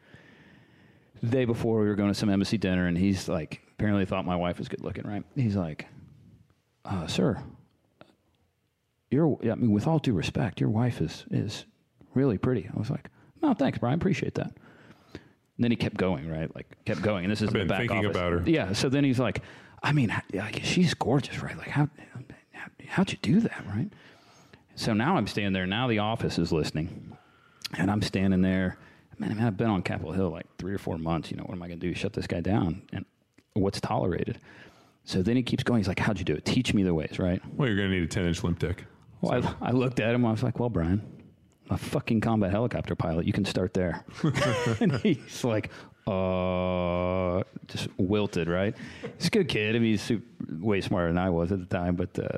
[1.22, 4.26] The day before, we were going to some embassy dinner, and he's like, apparently thought
[4.26, 5.24] my wife was good looking, right?
[5.36, 5.88] He's like,
[6.86, 7.42] uh, "Sir,
[9.10, 11.66] you're, I mean, with all due respect, your wife is is
[12.14, 13.10] really pretty." I was like,
[13.42, 13.94] "No, thanks, Brian.
[13.94, 14.52] I appreciate that."
[15.14, 16.54] And then he kept going, right?
[16.56, 18.12] Like kept going, and this is I've the back thinking office.
[18.12, 18.44] about her.
[18.46, 18.74] Yeah.
[18.74, 19.42] So then he's like,
[19.82, 21.58] "I mean, like, she's gorgeous, right?
[21.58, 21.90] Like, how,
[22.52, 23.90] how how'd you do that, right?"
[24.78, 25.66] So now I'm standing there.
[25.66, 27.18] Now the office is listening,
[27.74, 28.78] and I'm standing there.
[29.18, 31.32] Man, I mean, I've been on Capitol Hill like three or four months.
[31.32, 31.96] You know, what am I going to do?
[31.96, 32.84] Shut this guy down?
[32.94, 33.04] And
[33.54, 34.40] what's tolerated?
[35.04, 35.80] So then he keeps going.
[35.80, 36.46] He's like, "How'd you do it?
[36.46, 38.86] Teach me the ways, right?" Well, you're going to need a 10 inch limp dick.
[39.22, 40.24] Well, I, I looked at him.
[40.24, 41.02] I was like, "Well, Brian,
[41.72, 43.26] a fucking combat helicopter pilot.
[43.26, 44.06] You can start there.
[44.80, 45.72] and he's like,
[46.06, 48.76] uh, just wilted, right?
[49.18, 49.76] He's a good kid.
[49.76, 50.24] I mean, he's super,
[50.60, 52.20] way smarter than I was at the time, but.
[52.20, 52.38] Uh,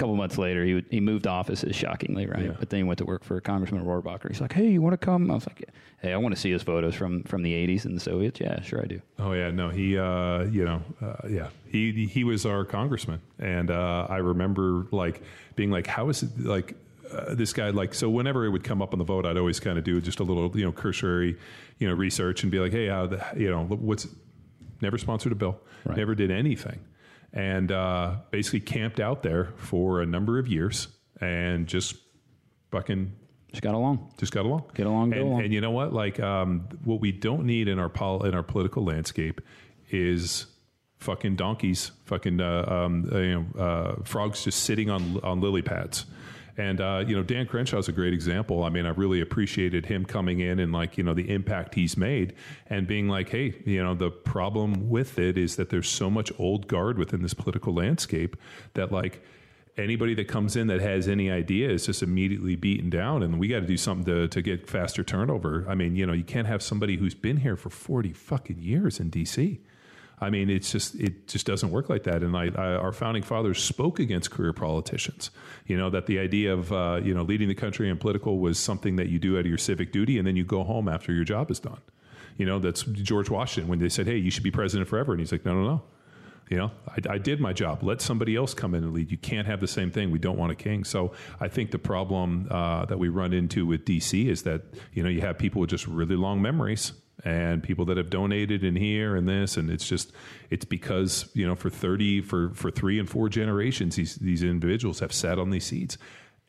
[0.00, 2.46] couple months later, he would, he moved offices shockingly, right?
[2.46, 2.52] Yeah.
[2.58, 4.28] But then he went to work for Congressman Rohrabacher.
[4.28, 5.62] He's like, "Hey, you want to come?" I was like,
[6.02, 8.60] "Hey, I want to see his photos from from the '80s and the Soviets." Yeah,
[8.62, 9.00] sure, I do.
[9.18, 13.70] Oh yeah, no, he, uh, you know, uh, yeah, he he was our congressman, and
[13.70, 15.22] uh, I remember like
[15.54, 16.74] being like, how is it like
[17.12, 17.92] uh, this guy like?
[17.94, 20.20] So whenever it would come up on the vote, I'd always kind of do just
[20.20, 21.36] a little, you know, cursory,
[21.78, 24.06] you know, research and be like, hey, how, the, you know, what's
[24.80, 25.96] never sponsored a bill, Right.
[25.98, 26.80] never did anything,
[27.32, 30.88] and uh, basically camped out there for a number of years
[31.20, 31.94] and just
[32.70, 33.12] fucking
[33.50, 34.12] Just got along.
[34.18, 34.64] just got along.
[34.74, 35.42] Get along, go and, along.
[35.44, 35.92] and you know what?
[35.92, 39.40] Like, um, what we don't need in our pol- in our political landscape
[39.90, 40.46] is
[40.98, 46.06] fucking donkeys, fucking uh, um, you know, uh, frogs just sitting on on lily pads.
[46.56, 48.64] And uh, you know, Dan Crenshaw's a great example.
[48.64, 51.96] I mean, I really appreciated him coming in and like you know the impact he's
[51.96, 52.34] made
[52.66, 56.32] and being like, hey, you know, the problem with it is that there's so much
[56.38, 58.36] old guard within this political landscape
[58.74, 59.22] that like
[59.76, 63.22] anybody that comes in that has any idea is just immediately beaten down.
[63.22, 65.64] And we got to do something to, to get faster turnover.
[65.68, 69.00] I mean you know you can't have somebody who's been here for 40 fucking years
[69.00, 69.58] in dc
[70.20, 73.22] i mean it's just it just doesn't work like that and I, I, our founding
[73.22, 75.30] fathers spoke against career politicians
[75.66, 78.58] you know that the idea of uh, you know leading the country in political was
[78.58, 81.12] something that you do out of your civic duty and then you go home after
[81.12, 81.80] your job is done
[82.36, 85.20] you know that's george washington when they said hey you should be president forever and
[85.20, 85.82] he's like no no no
[86.50, 87.84] you know, I, I did my job.
[87.84, 89.12] Let somebody else come in and lead.
[89.12, 90.10] You can't have the same thing.
[90.10, 90.82] We don't want a king.
[90.82, 95.02] So I think the problem uh, that we run into with DC is that you
[95.04, 96.92] know you have people with just really long memories
[97.24, 100.12] and people that have donated in here and this, and it's just
[100.50, 105.00] it's because you know for thirty for for three and four generations these these individuals
[105.00, 105.98] have sat on these seats.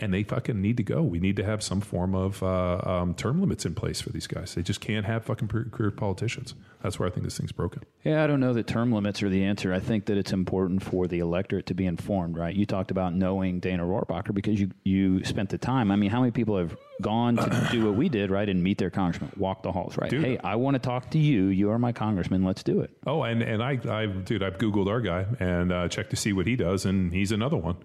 [0.02, 1.03] And they fucking need to go.
[1.03, 4.26] We need to have some form of uh, um, term limits in place for these
[4.26, 4.56] guys.
[4.56, 6.56] They just can't have fucking career politicians.
[6.82, 7.84] That's where I think this thing's broken.
[8.03, 9.72] Yeah, I don't know that term limits are the answer.
[9.72, 12.56] I think that it's important for the electorate to be informed, right?
[12.56, 15.91] You talked about knowing Dana Rohrabacher because you, you spent the time.
[15.91, 18.80] I mean, how many people have gone to do what we did, right, and meet
[18.80, 20.10] their congressman, walk the halls, right?
[20.10, 20.23] Dude.
[20.23, 21.45] Hey, I want to talk to you.
[21.45, 22.44] You are my congressman.
[22.44, 22.90] Let's do it.
[23.06, 26.34] Oh, and and I, I, dude, I've googled our guy and uh, checked to see
[26.34, 27.78] what he does, and he's another one.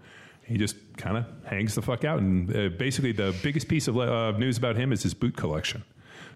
[0.47, 3.99] He just kind of hangs the fuck out, and uh, basically the biggest piece of
[3.99, 5.83] uh, news about him is his boot collection.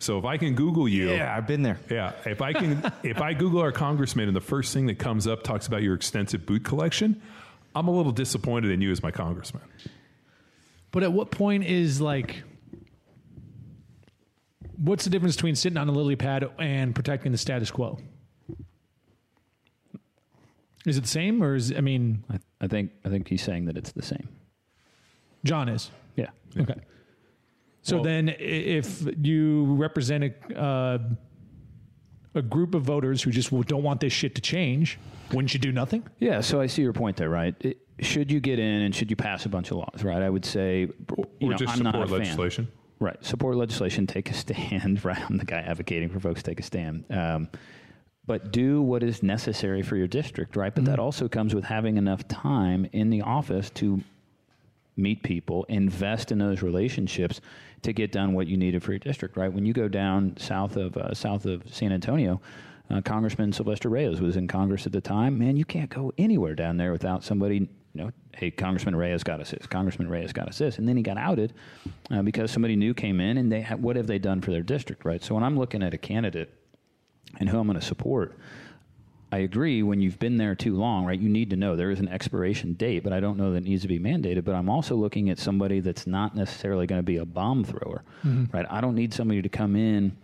[0.00, 1.78] So if I can Google you, Yeah, I've been there.
[1.90, 5.26] yeah, if I can, if I Google our congressman and the first thing that comes
[5.26, 7.20] up talks about your extensive boot collection,
[7.74, 9.62] I'm a little disappointed in you as my congressman.
[10.90, 12.42] But at what point is like,
[14.76, 17.98] what's the difference between sitting on a lily pad and protecting the status quo?
[20.86, 23.66] Is it the same, or is I mean, I, I think I think he's saying
[23.66, 24.28] that it's the same.
[25.44, 26.30] John is Yeah.
[26.58, 26.74] okay.
[27.82, 30.98] So Well- then, if you represent a uh,
[32.34, 34.98] a group of voters who just don't want this shit to change,
[35.30, 36.04] wouldn't you do nothing?
[36.20, 37.54] Yeah, so I see your point there, right?
[37.60, 40.22] It, should you get in and should you pass a bunch of laws, right?
[40.22, 42.18] I would say, you or know, just I'm not a support fan.
[42.20, 42.68] legislation.
[43.00, 43.22] Right.
[43.24, 45.20] Support legislation, take a stand, right?
[45.28, 47.04] I'm the guy advocating for folks to take a stand.
[47.10, 47.48] Um,
[48.30, 50.72] but do what is necessary for your district, right?
[50.72, 54.00] But that also comes with having enough time in the office to
[54.96, 57.40] meet people, invest in those relationships
[57.82, 59.52] to get done what you needed for your district, right?
[59.52, 62.40] When you go down south of uh, south of San Antonio,
[62.88, 65.36] uh, Congressman Sylvester Reyes was in Congress at the time.
[65.36, 69.40] Man, you can't go anywhere down there without somebody, you know, hey, Congressman Reyes got
[69.40, 71.52] us this, Congressman Reyes got us this, and then he got outed
[72.12, 74.62] uh, because somebody new came in, and they ha- what have they done for their
[74.62, 75.20] district, right?
[75.20, 76.59] So when I'm looking at a candidate
[77.38, 78.36] and who I'm going to support.
[79.32, 81.18] I agree when you've been there too long, right?
[81.18, 83.64] You need to know there is an expiration date, but I don't know that it
[83.64, 84.44] needs to be mandated.
[84.44, 88.02] But I'm also looking at somebody that's not necessarily going to be a bomb thrower,
[88.52, 88.66] right?
[88.68, 90.16] I don't need somebody to come in,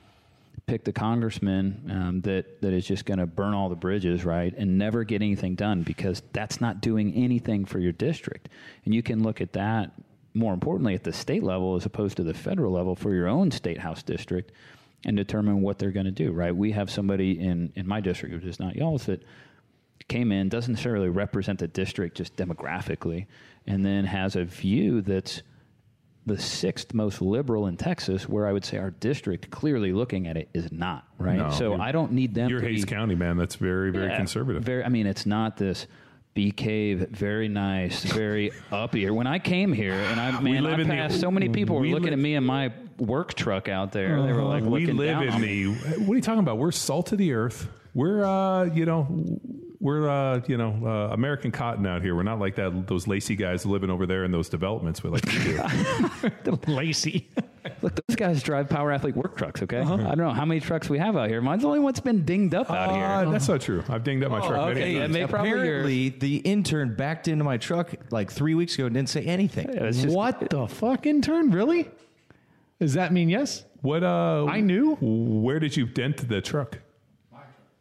[0.66, 4.52] pick the congressman um, that, that is just going to burn all the bridges, right?
[4.56, 8.48] And never get anything done because that's not doing anything for your district.
[8.84, 9.92] And you can look at that
[10.34, 13.50] more importantly at the state level as opposed to the federal level for your own
[13.50, 14.52] state house district
[15.06, 16.54] and determine what they're going to do, right?
[16.54, 19.22] We have somebody in, in my district, which is not y'all's, that
[20.08, 23.26] came in, doesn't necessarily represent the district just demographically,
[23.68, 25.42] and then has a view that's
[26.26, 30.36] the sixth most liberal in Texas, where I would say our district, clearly looking at
[30.36, 31.36] it, is not, right?
[31.36, 33.36] No, so I don't need them You're to Hays be, County, man.
[33.36, 34.64] That's very, very yeah, conservative.
[34.64, 35.86] Very, I mean, it's not this
[36.36, 39.12] bee cave, very nice, very up here.
[39.12, 41.86] When I came here, and I man, I in the- passed so many people were
[41.86, 44.22] looking live- at me in my work truck out there.
[44.22, 45.64] They were like, we looking live down in the.
[46.04, 46.58] What are you talking about?
[46.58, 47.68] We're salt of the earth.
[47.94, 49.08] We're, uh, you know,
[49.80, 52.14] we're, uh, you know, uh, American cotton out here.
[52.14, 52.86] We're not like that.
[52.86, 55.02] Those lacy guys living over there in those developments.
[55.02, 56.58] We like to do.
[56.72, 57.28] Lacy.
[57.82, 59.60] Look, those guys drive power athlete work trucks.
[59.62, 61.40] Okay, I don't know how many trucks we have out here.
[61.40, 63.30] Mine's the only one that's been dinged up out Uh, here.
[63.32, 63.82] that's not true.
[63.88, 64.98] I've dinged up my truck many okay.
[64.98, 65.00] times.
[65.00, 69.08] Yeah, may- Apparently, the intern backed into my truck like three weeks ago and didn't
[69.08, 69.68] say anything.
[69.72, 71.50] Yeah, just- what the fuck, intern?
[71.50, 71.90] Really?
[72.80, 73.64] Does that mean yes?
[73.82, 74.02] What?
[74.04, 74.96] Uh, I knew.
[75.00, 76.78] Where did you dent the truck?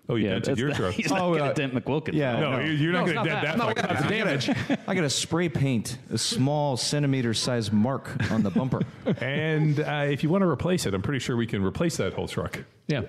[0.07, 0.93] Oh, you Yeah, dented that's your the- truck.
[0.95, 2.13] He's not Oh, going to uh, dent McWilkins.
[2.13, 2.39] yeah.
[2.39, 2.59] No, No.
[2.59, 3.87] you're not No, going to it's dent not that.
[3.87, 3.97] that.
[3.97, 4.47] fucking That's thing.
[4.67, 4.79] damage.
[4.87, 8.81] I got a spray paint, a small centimeter size mark on the bumper.
[9.21, 12.13] And uh, if you want to replace it, I'm pretty sure we can replace that
[12.13, 12.63] whole truck.
[12.87, 13.01] Yeah.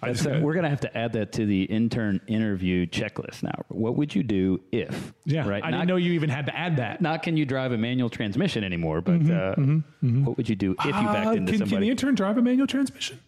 [0.00, 3.42] I just So we're going to have to add that to the intern interview checklist
[3.42, 3.54] now.
[3.68, 5.12] What would you do if?
[5.24, 5.48] Yeah.
[5.48, 5.64] Right.
[5.64, 7.00] I not, didn't know you even had to add that.
[7.00, 9.54] Not can you drive a manual transmission anymore, but uh,
[10.02, 12.42] what would you do if you backed Uh, into can, can the intern drive a
[12.42, 13.18] manual transmission?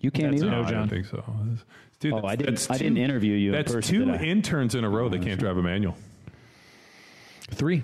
[0.00, 0.48] you can't either.
[0.50, 1.22] No, I don't think so.
[2.00, 4.16] Dude, Oh, I didn't- that's I didn't interview you in That's person, two I?
[4.22, 5.96] interns in a row that can't drive a manual.
[7.50, 7.82] Three.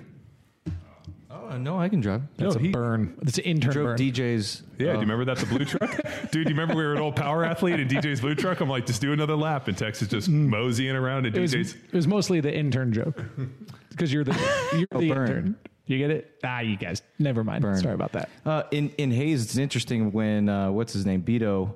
[1.29, 2.23] Oh, no, I can drive.
[2.35, 3.13] That's No, a he- burn.
[3.21, 3.97] That's an intern Drove burn.
[3.97, 4.63] DJ's.
[4.79, 5.91] Yeah, do uh, you remember that's a blue truck?
[6.31, 8.59] Dude, do you remember we were an old power athlete in DJ's blue truck?
[8.59, 9.67] I'm like, just do another lap.
[9.67, 11.75] And Tex is just moseying around in It was, DJ's.
[11.75, 13.23] it was mostly the intern joke
[13.91, 14.33] because you're the
[14.73, 15.27] you're the burn.
[15.27, 15.55] intern.
[15.85, 16.35] You get it?
[16.43, 17.01] Ah, you guys.
[17.17, 17.61] Never mind.
[17.61, 17.77] Burn.
[17.77, 18.29] Sorry about that.
[18.45, 21.75] Uh, in in Hays, it's interesting when uh, what's his name, Beto.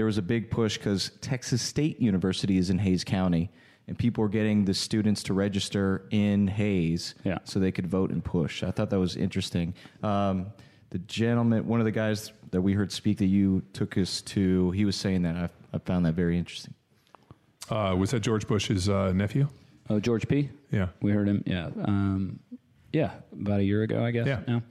[0.00, 3.50] There was a big push because Texas State University is in Hays County,
[3.86, 7.36] and people were getting the students to register in Hays, Yeah.
[7.44, 8.62] so they could vote and push.
[8.62, 9.74] I thought that was interesting.
[10.02, 10.46] Um,
[10.88, 14.70] the gentleman, one of the guys that we heard speak that you took us to,
[14.70, 15.36] he was saying that.
[15.36, 16.72] I, I found that very interesting.
[17.68, 19.48] Uh, was that George Bush's uh, nephew?
[19.90, 20.48] Oh, George P.
[20.70, 20.88] Yeah.
[21.02, 21.42] We heard him.
[21.44, 21.68] Yeah.
[21.84, 22.40] Um,
[22.94, 23.10] yeah.
[23.38, 24.26] About a year ago, I guess.
[24.26, 24.40] Yeah.
[24.48, 24.62] Now.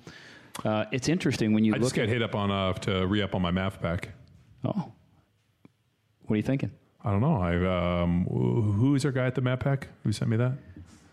[0.66, 2.10] Uh, it's interesting when you I look just got at.
[2.10, 4.06] hit up on uh, to re up on my MavPAC.
[4.66, 4.92] Oh.
[6.30, 6.70] What are you thinking?
[7.04, 7.42] I don't know.
[7.42, 9.86] I um, who is our guy at the MavPAC?
[10.04, 10.52] Who sent me that?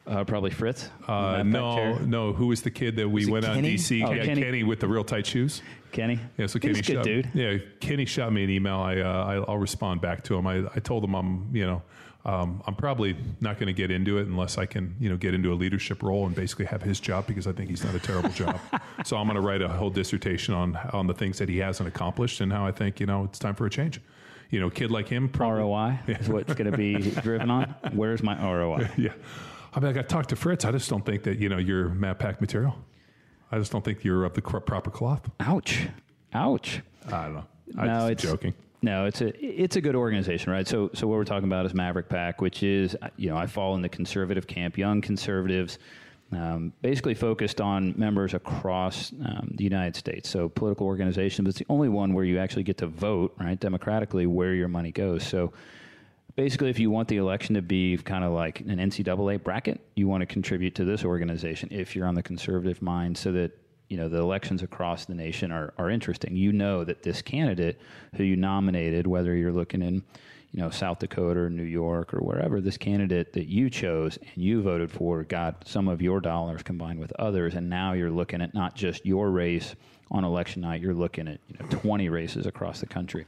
[0.06, 0.90] Uh, probably Fritz.
[1.08, 2.34] Uh, no, no.
[2.34, 3.76] Who was the kid that we went Kenny?
[3.76, 4.06] DC?
[4.06, 4.42] Oh, yeah, Kenny.
[4.42, 4.62] Kenny.
[4.62, 5.62] with the real tight shoes.
[5.90, 6.20] Kenny.
[6.36, 7.30] Yeah, so He's Kenny good shot, dude.
[7.32, 8.76] Yeah, Kenny shot me an email.
[8.76, 10.46] I, uh, I I'll respond back to him.
[10.46, 11.82] I, I told him I'm you know
[12.26, 15.32] um, I'm probably not going to get into it unless I can you know get
[15.32, 18.00] into a leadership role and basically have his job because I think he's done a
[18.00, 18.60] terrible job.
[19.04, 21.88] So I'm going to write a whole dissertation on on the things that he hasn't
[21.88, 24.00] accomplished and how I think you know it's time for a change.
[24.50, 25.28] You know, kid like him.
[25.28, 27.74] Probably, ROI is what's going to be driven on.
[27.92, 28.88] Where's my ROI?
[28.96, 29.12] Yeah,
[29.74, 30.64] I mean, I got talked to Fritz.
[30.64, 32.76] I just don't think that you know you're MavPAC material.
[33.50, 35.30] I just don't think you're of the proper cloth.
[35.40, 35.88] Ouch.
[36.34, 36.80] Ouch.
[37.06, 37.44] I don't know.
[37.78, 38.54] I'm no, just it's joking.
[38.82, 40.66] No, it's a it's a good organization, right?
[40.66, 43.74] So so what we're talking about is Maverick PAC, which is you know I fall
[43.74, 45.78] in the conservative camp, young conservatives,
[46.32, 50.28] um, basically focused on members across um, the United States.
[50.28, 53.58] So political organization, but it's the only one where you actually get to vote, right,
[53.58, 55.24] democratically, where your money goes.
[55.24, 55.52] So
[56.34, 60.08] basically, if you want the election to be kind of like an NCAA bracket, you
[60.08, 63.56] want to contribute to this organization if you're on the conservative mind, so that
[63.88, 66.36] you know the elections across the nation are, are interesting.
[66.36, 67.80] You know that this candidate
[68.16, 70.02] who you nominated, whether you're looking in
[70.56, 74.42] you know South Dakota or New York or wherever, this candidate that you chose and
[74.42, 78.40] you voted for got some of your dollars combined with others, and now you're looking
[78.40, 79.74] at not just your race
[80.10, 83.26] on election night, you're looking at you know 20 races across the country.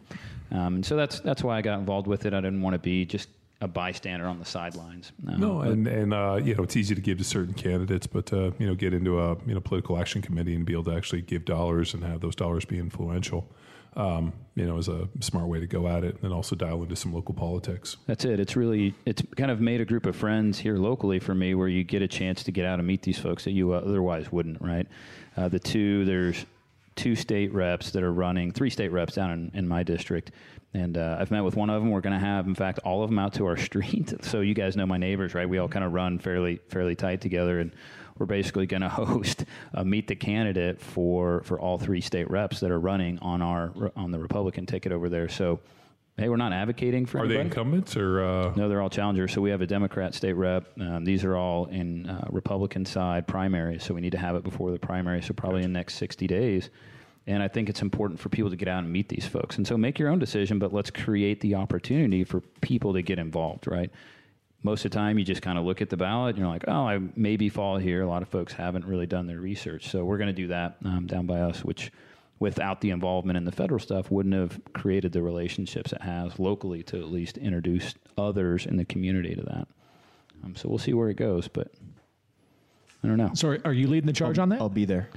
[0.51, 2.33] Um, and so that's that's why I got involved with it.
[2.33, 3.29] I didn't want to be just
[3.61, 5.13] a bystander on the sidelines.
[5.27, 8.33] Um, No, and and uh, you know it's easy to give to certain candidates, but
[8.33, 10.95] uh, you know get into a you know political action committee and be able to
[10.95, 13.47] actually give dollars and have those dollars be influential.
[13.97, 16.97] Um, you know, is a smart way to go at it, and also dial into
[16.97, 17.97] some local politics.
[18.07, 18.41] That's it.
[18.41, 21.69] It's really it's kind of made a group of friends here locally for me, where
[21.69, 24.61] you get a chance to get out and meet these folks that you otherwise wouldn't.
[24.61, 24.87] Right?
[25.37, 26.45] Uh, the two there's
[26.97, 30.33] two state reps that are running, three state reps down in, in my district,
[30.75, 31.91] and uh, I've met with one of them.
[31.91, 34.13] We're going to have, in fact, all of them out to our street.
[34.25, 35.49] So you guys know my neighbors, right?
[35.49, 37.73] We all kind of run fairly fairly tight together, and
[38.19, 42.61] we're basically going to host a meet the candidate for for all three state reps
[42.61, 45.29] that are running on our on the Republican ticket over there.
[45.29, 45.61] So.
[46.17, 48.25] Hey, we're not advocating for Are they incumbents or?
[48.25, 49.33] Uh, No, they're all challengers.
[49.33, 50.67] So we have a Democrat state rep.
[50.81, 53.85] Um, these are all in uh, Republican side primaries.
[53.85, 55.23] So we need to have it before the primary.
[55.23, 56.71] So probably in the next 60 days.
[57.29, 59.59] And I think it's important for people to get out and meet these folks.
[59.59, 63.21] And so make your own decision, but let's create the opportunity for people to get
[63.21, 63.93] involved, right?
[64.63, 66.65] Most of the time, you just kind of look at the ballot and you're like,
[66.67, 68.03] oh, I maybe fall here.
[68.03, 69.89] A lot of folks haven't really done their research.
[69.89, 71.93] So we're going to do that um, down by us, which
[72.41, 76.83] without the involvement in the federal stuff wouldn't have created the relationships it has locally
[76.85, 79.69] to at least introduce others in the community to that.
[80.45, 81.73] Um, so we'll see where it goes, but
[83.03, 83.31] I don't know.
[83.35, 84.61] Sorry, are you leading the charge on that?
[84.61, 85.09] I'll be there.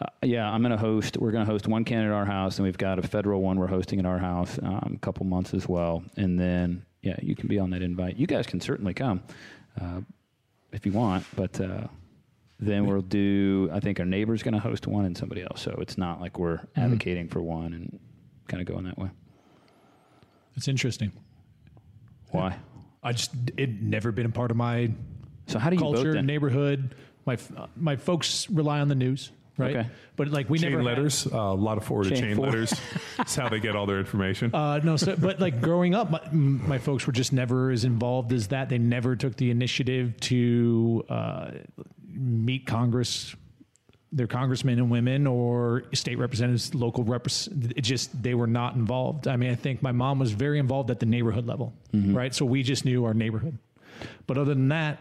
[0.00, 1.16] Uh, yeah, I'm going to host.
[1.16, 3.58] We're going to host one candidate at our house, and we've got a federal one
[3.58, 6.04] we're hosting at our house um, a couple months as well.
[6.16, 8.16] And then, yeah, you can be on that invite.
[8.16, 9.22] You guys can certainly come
[9.80, 10.00] uh,
[10.72, 11.86] if you want, but uh,
[12.58, 13.70] then we'll do.
[13.72, 15.62] I think our neighbor's going to host one and somebody else.
[15.62, 16.80] So it's not like we're Mm-hmm.
[16.80, 17.98] advocating for one and
[18.48, 19.08] kind of going that way.
[20.56, 21.12] It's interesting.
[22.30, 22.56] Why?
[23.02, 24.90] I just it never been a part of my
[25.46, 26.26] So how do you vote culture, then?
[26.26, 26.94] neighborhood.
[27.26, 29.30] My f- my folks rely on the news,
[29.60, 29.76] right?
[29.76, 29.88] Okay.
[30.16, 32.52] But like we chain never had- letters, uh, a lot of forwarded Chain chain, forward.
[32.52, 32.74] letters.
[33.16, 34.54] That's how they get all their information.
[34.54, 38.32] Uh, no, so, but like growing up, my, my folks were just never as involved
[38.32, 38.68] as that.
[38.68, 41.50] They never took the initiative to uh,
[42.08, 43.34] meet Congress,
[44.12, 47.46] their congressmen and women, or state representatives, local reps.
[47.76, 49.28] It just they were not involved.
[49.28, 52.34] I mean, I think my mom was very involved at the neighborhood level, right?
[52.34, 53.56] So we just knew our neighborhood.
[54.26, 54.98] But other than that,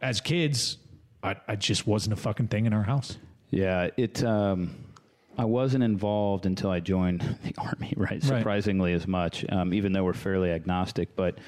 [0.00, 0.76] as kids,
[1.22, 3.16] I, I just wasn't a fucking thing in our house.
[3.50, 4.22] Yeah, it.
[4.24, 4.74] Um,
[5.38, 7.92] I wasn't involved until I joined the army.
[7.96, 11.14] Right, surprisingly as much, um, even though we're fairly agnostic.
[11.14, 11.38] But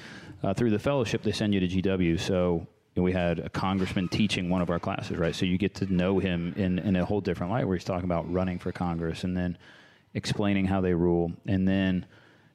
[0.43, 2.19] uh, through the fellowship, they send you to GW.
[2.19, 5.17] So you know, we had a congressman teaching one of our classes.
[5.17, 7.85] Right, so you get to know him in in a whole different light, where he's
[7.85, 9.57] talking about running for Congress and then
[10.13, 12.05] explaining how they rule, and then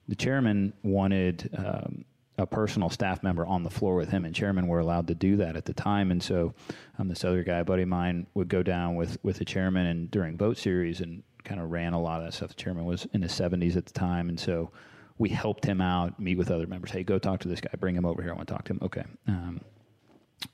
[0.09, 1.51] the chairman wanted.
[1.57, 2.05] Um,
[2.37, 5.37] a personal staff member on the floor with him, and chairman were allowed to do
[5.37, 6.11] that at the time.
[6.11, 6.55] And so,
[6.99, 10.11] um, this other guy, buddy of mine, would go down with with the chairman and
[10.11, 12.49] during vote series and kind of ran a lot of that stuff.
[12.49, 14.71] The chairman was in his seventies at the time, and so
[15.19, 16.91] we helped him out, meet with other members.
[16.91, 17.71] Hey, go talk to this guy.
[17.79, 18.33] Bring him over here.
[18.33, 18.81] I want to talk to him.
[18.83, 19.05] Okay.
[19.29, 19.61] Um,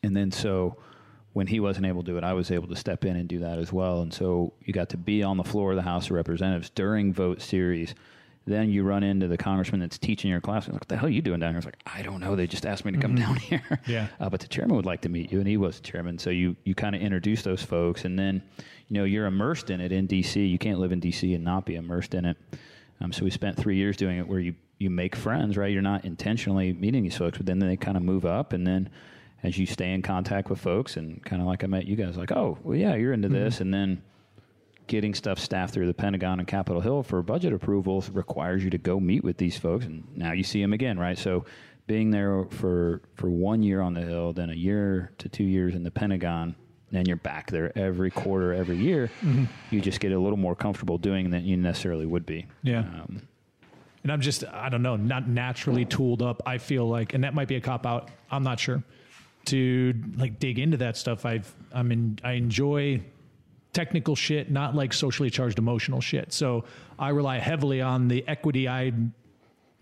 [0.03, 0.77] and then so
[1.33, 3.39] when he wasn't able to do it, I was able to step in and do
[3.39, 4.03] that as well.
[4.03, 7.13] And so you got to be on the floor of the House of Representatives during
[7.13, 7.95] vote series.
[8.47, 10.67] Then you run into the congressman that's teaching your class.
[10.67, 11.59] Like, what the hell are you doing down here?
[11.59, 12.35] It's like, I don't know.
[12.35, 13.81] They just asked me to come down here.
[13.87, 14.09] Yeah.
[14.19, 16.19] Uh, but the chairman would like to meet you, and he was the chairman.
[16.19, 18.43] So you, you kind of introduce those folks, and then,
[18.89, 20.45] you know, you're immersed in it in D.C.
[20.45, 21.35] You can't live in D.C.
[21.35, 22.37] and not be immersed in it.
[23.01, 25.73] Um, so we spent three years doing it where you, you make friends, right?
[25.73, 28.89] You're not intentionally meeting these folks, but then they kind of move up, and then
[29.43, 32.17] as you stay in contact with folks, and kind of like I met you guys,
[32.17, 34.03] like, oh, well, yeah, you're into this, and then
[34.91, 38.79] getting stuff staffed through the Pentagon and Capitol Hill for budget approvals requires you to
[38.79, 41.17] go meet with these folks, and now you see them again, right?
[41.17, 41.45] So
[41.87, 45.77] being there for for one year on the Hill, then a year to two years
[45.77, 46.57] in the Pentagon,
[46.91, 49.11] then you're back there every quarter, every year.
[49.71, 52.47] You just get a little more comfortable doing than you necessarily would be.
[52.65, 52.81] Yeah.
[52.81, 53.23] Um,
[54.03, 56.43] and I'm just I don't know, not naturally tooled up.
[56.45, 58.11] I feel like, and that might be a cop out.
[58.29, 58.83] I'm not sure
[59.47, 61.25] to like dig into that stuff.
[61.25, 63.03] I've I'm in I enjoy
[63.73, 66.33] technical shit, not like socially charged emotional shit.
[66.33, 66.65] So
[66.99, 68.93] I rely heavily on the equity I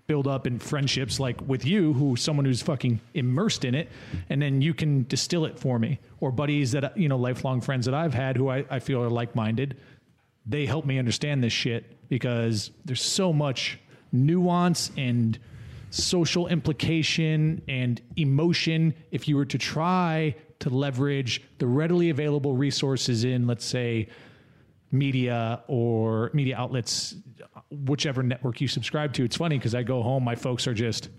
[0.06, 3.90] build up in friendships like with you who someone who's fucking immersed in it
[4.30, 7.84] and then you can distill it for me or buddies that you know lifelong friends
[7.84, 9.76] that i've had who i, I feel are like-minded
[10.46, 13.78] they help me understand this shit because there's so much
[14.10, 15.38] nuance and
[15.90, 23.24] social implication and emotion if you were to try to leverage the readily available resources
[23.24, 24.08] in let's say
[24.90, 27.14] media or media outlets
[27.70, 29.24] whichever network you subscribe to.
[29.24, 31.10] It's funny because i go home my folks are just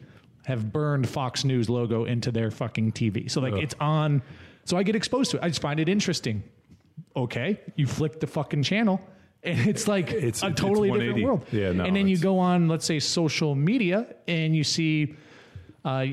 [0.45, 4.21] have burned fox news logo into their fucking tv so like it's on.
[4.65, 5.43] So i get exposed to it.
[5.43, 6.43] I just find it interesting.
[7.15, 8.99] Okay you flick the fucking channel
[9.43, 11.45] and it's like It's- a it's totally different world.
[11.51, 15.15] Yeah, no, and then you go on let's say social media and you see
[15.85, 16.05] uh,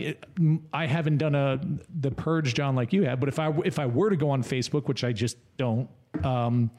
[0.73, 1.61] I haven't done a
[2.01, 3.21] the purge, John, like you have.
[3.21, 5.89] But if I if I were to go on Facebook, which I just don't,
[6.23, 6.71] um,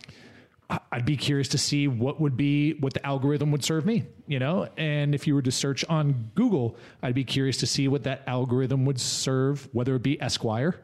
[0.92, 4.06] I'd be curious to see what would be what the algorithm would serve me.
[4.26, 7.88] You know, and if you were to search on Google, I'd be curious to see
[7.88, 10.80] what that algorithm would serve, whether it be Esquire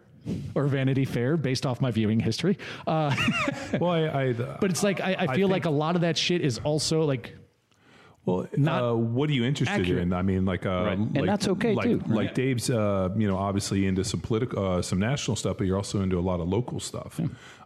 [0.56, 2.58] or Vanity Fair, based off my viewing history.
[2.86, 3.16] Uh,
[3.80, 6.42] well, I, I but it's like I, I feel like a lot of that shit
[6.42, 7.34] is also like
[8.26, 10.02] Well, not uh, what are you interested accurate.
[10.02, 10.14] in?
[10.14, 10.98] I mean, like, uh, Right.
[10.98, 12.00] And that's okay, like, too.
[12.08, 12.36] Like Right.
[12.36, 16.02] Dave's, uh, you know, obviously into some political, uh, some national stuff, but you're also
[16.02, 17.20] into a lot of local stuff.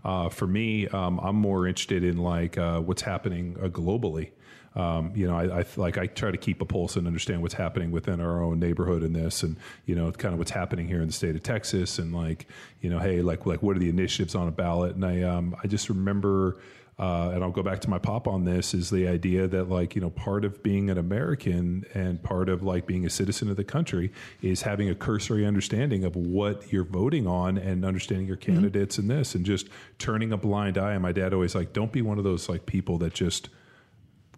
[0.04, 4.32] Uh, for me, um, I'm more interested in like uh, what's happening uh, globally.
[4.76, 7.56] Um, you know, I, I like I try to keep a pulse and understand what's
[7.56, 11.02] happening within our own neighborhood in this, and you know, kind of what's happening here
[11.02, 12.46] in the state of Texas, and like,
[12.82, 14.94] you know, hey, like, like what are the initiatives on a ballot?
[14.94, 16.58] And I, um, I just remember
[17.00, 19.94] uh, and I'll go back to my pop on this is the idea that like
[19.96, 23.56] you know part of being an American and part of like being a citizen of
[23.56, 24.12] the country
[24.42, 29.10] is having a cursory understanding of what you're voting on and understanding your candidates and
[29.10, 29.68] this and just
[30.00, 30.94] turning a blind eye.
[30.94, 33.50] And my dad always like don't be one of those like people that just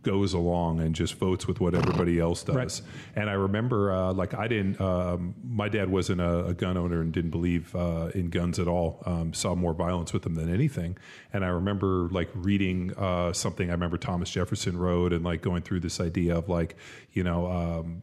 [0.09, 2.55] goes along and just votes with what everybody else does.
[2.55, 2.81] Right.
[3.15, 4.81] And I remember, uh, like, I didn't.
[4.81, 8.67] Um, my dad wasn't a, a gun owner and didn't believe uh, in guns at
[8.67, 9.03] all.
[9.05, 10.97] Um, saw more violence with them than anything.
[11.31, 13.69] And I remember, like, reading uh, something.
[13.69, 16.75] I remember Thomas Jefferson wrote and like going through this idea of like,
[17.11, 17.41] you know.
[17.51, 18.01] Um,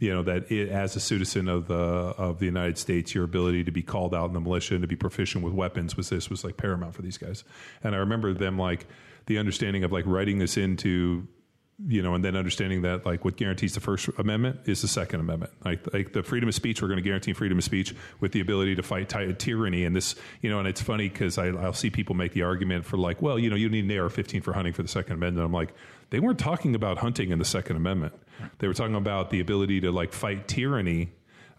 [0.00, 3.64] you know that it, as a citizen of the of the United States, your ability
[3.64, 6.30] to be called out in the militia and to be proficient with weapons was this
[6.30, 7.42] was like paramount for these guys.
[7.82, 8.86] And I remember them like
[9.28, 11.28] the understanding of like writing this into
[11.86, 15.20] you know, and then understanding that like what guarantees the First Amendment is the Second
[15.20, 15.52] Amendment.
[15.64, 18.40] Like, like the freedom of speech, we're going to guarantee freedom of speech with the
[18.40, 19.84] ability to fight ty- tyranny.
[19.84, 22.96] And this, you know, and it's funny because I'll see people make the argument for
[22.96, 25.46] like, well, you know, you need an AR-15 for hunting for the Second Amendment.
[25.46, 25.72] I'm like,
[26.10, 28.12] they weren't talking about hunting in the Second Amendment.
[28.58, 31.10] They were talking about the ability to like fight tyranny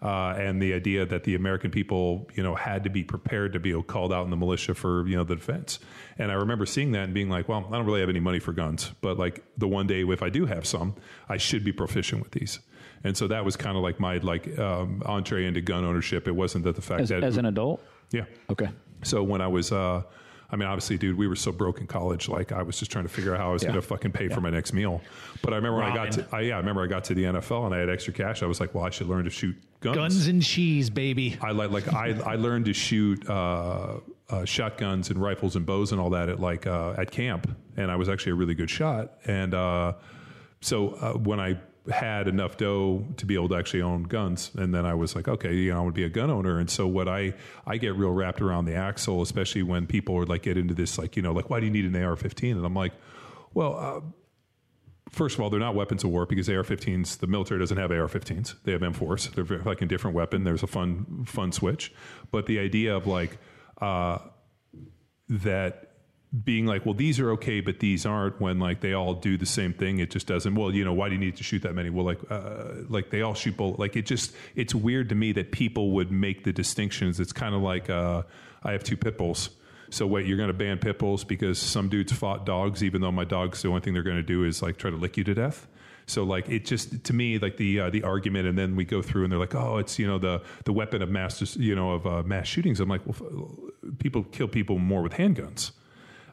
[0.02, 3.60] uh, and the idea that the American people, you know, had to be prepared to
[3.60, 5.78] be called out in the militia for, you know, the defense.
[6.18, 8.38] And I remember seeing that and being like, well, I don't really have any money
[8.38, 10.94] for guns, but like the one day if I do have some,
[11.28, 12.60] I should be proficient with these.
[13.04, 16.28] And so that was kind of like my like um, entree into gun ownership.
[16.28, 17.82] It wasn't that the fact As, that as an adult?
[18.10, 18.24] yeah.
[18.50, 18.68] Okay.
[19.02, 20.02] So when I was, uh,
[20.52, 22.28] I mean, obviously, dude, we were so broke in college.
[22.28, 23.68] Like, I was just trying to figure out how I was Yeah.
[23.70, 25.00] going to fucking pay for my next meal.
[25.42, 27.24] But I remember when I got to, I, yeah, I remember I got to the
[27.24, 28.42] NFL and I had extra cash.
[28.42, 29.96] I was like, well, I should learn to shoot guns.
[29.96, 31.36] Guns and cheese, baby.
[31.40, 33.98] I like, like I, I learned to shoot uh,
[34.28, 37.90] uh, shotguns and rifles and bows and all that at like uh, at camp, and
[37.90, 39.14] I was actually a really good shot.
[39.26, 39.94] And uh,
[40.60, 41.58] so uh, when I
[41.88, 45.28] had enough dough to be able to actually own guns, and then I was like,
[45.28, 46.58] okay, you know, I to be a gun owner.
[46.58, 47.34] And so what I
[47.66, 50.98] I get real wrapped around the axle, especially when people are like get into this
[50.98, 52.52] like you know like why do you need an AR-15?
[52.52, 52.92] And I'm like,
[53.54, 53.76] well.
[53.76, 54.00] Uh,
[55.10, 57.18] First of all, they're not weapons of war because AR-15s.
[57.18, 59.32] The military doesn't have AR-15s; they have M4s.
[59.32, 60.44] They're like a different weapon.
[60.44, 61.92] There's a fun, fun switch.
[62.30, 63.38] But the idea of like
[63.80, 64.18] uh,
[65.28, 65.89] that
[66.44, 68.40] being like, well, these are okay, but these aren't.
[68.40, 70.54] When like they all do the same thing, it just doesn't.
[70.54, 71.90] Well, you know, why do you need to shoot that many?
[71.90, 73.78] Well, like, uh, like they all shoot bullet.
[73.78, 77.18] Like it just, it's weird to me that people would make the distinctions.
[77.18, 78.22] It's kind of like uh,
[78.62, 79.50] I have two pit bulls.
[79.90, 83.10] So wait, you're going to ban pit bulls because some dudes fought dogs, even though
[83.10, 85.24] my dogs, the only thing they're going to do is like try to lick you
[85.24, 85.66] to death.
[86.06, 89.02] So like it just to me like the uh, the argument, and then we go
[89.02, 91.92] through and they're like, oh, it's you know the the weapon of mass you know
[91.92, 92.80] of uh, mass shootings.
[92.80, 95.72] I'm like, well, people kill people more with handguns.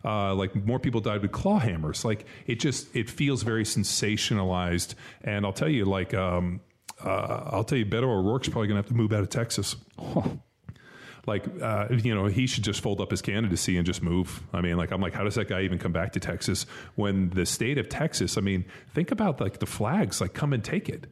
[0.07, 2.05] Uh, like more people died with claw hammers.
[2.05, 4.95] Like it just it feels very sensationalized.
[5.21, 6.61] And I'll tell you, like um,
[7.03, 9.75] uh, I'll tell you, Beto O'Rourke's probably gonna have to move out of Texas.
[11.25, 14.41] Like uh, you know, he should just fold up his candidacy and just move.
[14.53, 17.31] I mean, like I'm like, how does that guy even come back to Texas when
[17.31, 18.37] the state of Texas?
[18.37, 18.63] I mean,
[18.93, 20.21] think about like the flags.
[20.21, 21.05] Like, come and take it.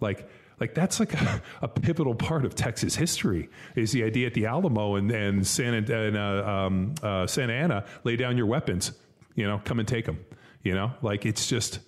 [0.00, 0.26] Like
[0.60, 4.46] like that's like a, a pivotal part of Texas history is the idea at the
[4.46, 8.92] Alamo and and San and uh, um, uh, Santa Anna lay down your weapons,
[9.34, 10.24] you know, come and take them,
[10.62, 11.80] you know, like it's just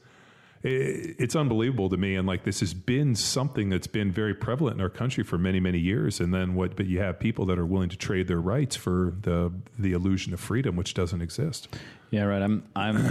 [0.63, 4.77] it, it's unbelievable to me and like this has been something that's been very prevalent
[4.77, 7.59] in our country for many many years and then what but you have people that
[7.59, 11.69] are willing to trade their rights for the the illusion of freedom which doesn't exist
[12.13, 12.43] Yeah, right.
[12.43, 12.97] I'm I'm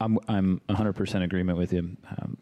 [0.00, 1.96] I'm I'm 100% agreement with you.
[2.08, 2.38] Um,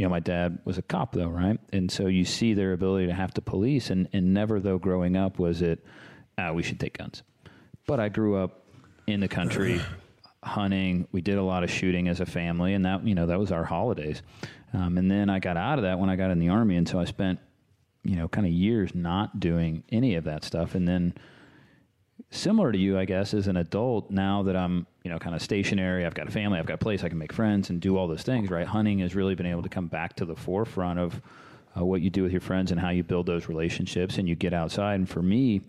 [0.00, 1.60] you know, my dad was a cop though, right?
[1.74, 5.14] And so you see their ability to have to police and and never though growing
[5.14, 5.84] up was it
[6.38, 7.22] ah we should take guns.
[7.86, 8.64] But I grew up
[9.06, 9.78] in the country
[10.42, 11.06] hunting.
[11.12, 13.52] We did a lot of shooting as a family and that you know that was
[13.52, 14.22] our holidays.
[14.72, 16.88] Um, and then I got out of that when I got in the army and
[16.88, 17.38] so I spent
[18.02, 21.12] you know kind of years not doing any of that stuff and then
[22.30, 25.42] similar to you, I guess, as an adult, now that I'm, you know, kind of
[25.42, 27.96] stationary, I've got a family, I've got a place, I can make friends and do
[27.96, 28.66] all those things, right?
[28.66, 31.20] Hunting has really been able to come back to the forefront of
[31.76, 34.34] uh, what you do with your friends and how you build those relationships and you
[34.34, 34.94] get outside.
[34.94, 35.62] And for me,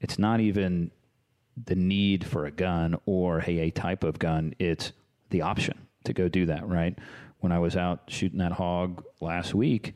[0.00, 0.90] it's not even
[1.64, 4.92] the need for a gun or, hey, a type of gun, it's
[5.30, 6.96] the option to go do that, right?
[7.40, 9.94] When I was out shooting that hog last week,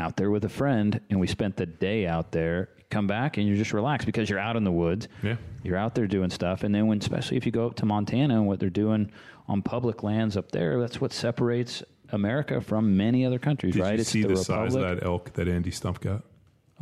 [0.00, 3.46] out there with a friend and we spent the day out there come back and
[3.46, 5.36] you're just relaxed because you're out in the woods Yeah.
[5.62, 8.34] you're out there doing stuff and then when especially if you go up to montana
[8.34, 9.10] and what they're doing
[9.46, 13.94] on public lands up there that's what separates america from many other countries did right
[13.94, 16.22] you it's see the, the size of that elk that Andy Stumpf got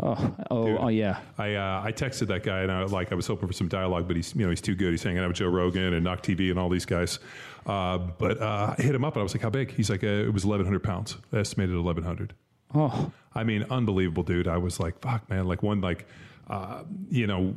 [0.01, 0.79] oh oh, Dude.
[0.81, 3.55] oh yeah I uh, I texted that guy and I like I was hoping for
[3.55, 4.91] some dialogue, but he's you know he's too good.
[4.91, 7.19] He's hanging out with Joe Rogan and Knock TV and all these guys.
[7.65, 10.05] Uh, but uh, I hit him up and I was like, "How big?" He's like,
[10.05, 12.35] uh, "It was 1,100 pounds, I estimated 1,100."
[12.75, 14.49] Oh I mean, unbelievable, dude.
[14.49, 16.07] I was like, "Fuck, man!" Like one like,
[16.49, 17.55] uh, you know.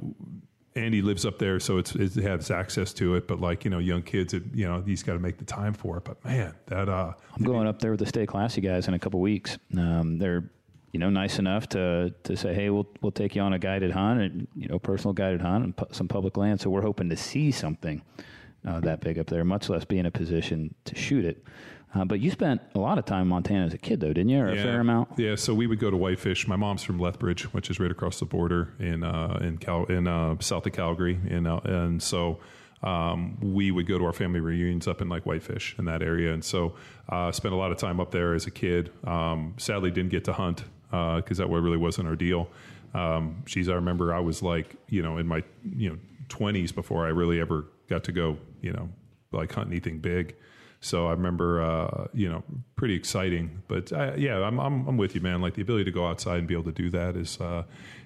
[0.75, 3.27] Andy lives up there, so it's it has access to it.
[3.27, 5.73] But like you know, young kids, it, you know, he's got to make the time
[5.73, 6.05] for it.
[6.05, 8.99] But man, that uh, i'm going up there with the stay classy guys in a
[8.99, 10.49] couple weeks um, they're
[10.91, 13.91] you know nice enough to to say hey we'll we'll take you on a guided
[13.91, 17.09] hunt and you know personal guided hunt and pu- some public land so we're hoping
[17.09, 18.01] to see something
[18.67, 21.43] uh, that big up there much less be in a position to shoot it
[21.95, 24.29] uh, but you spent a lot of time in montana as a kid though didn't
[24.29, 26.47] you or a fair amount Yeah, so we would go to Whitefish.
[26.47, 30.07] My mom's from Lethbridge, which is right across the border in uh, in Cal- in
[30.07, 32.39] uh, south of Calgary, and uh, and so
[32.83, 36.33] um, we would go to our family reunions up in like Whitefish in that area,
[36.33, 36.75] and so
[37.09, 38.91] uh, spent a lot of time up there as a kid.
[39.03, 42.49] Um, sadly, didn't get to hunt because that really wasn't our deal.
[42.93, 45.43] Um, she's, I remember, I was like, you know, in my
[45.75, 45.97] you know
[46.29, 48.89] twenties before I really ever got to go, you know,
[49.31, 50.35] like hunt anything big.
[50.81, 52.43] So I remember, uh, you know,
[52.75, 53.61] pretty exciting.
[53.67, 55.41] But uh, yeah, I'm, I'm, I'm with you, man.
[55.41, 57.63] Like the ability to go outside and be able to do that is, uh,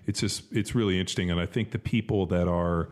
[0.08, 1.30] it's just, it's really interesting.
[1.30, 2.90] And I think the people that are,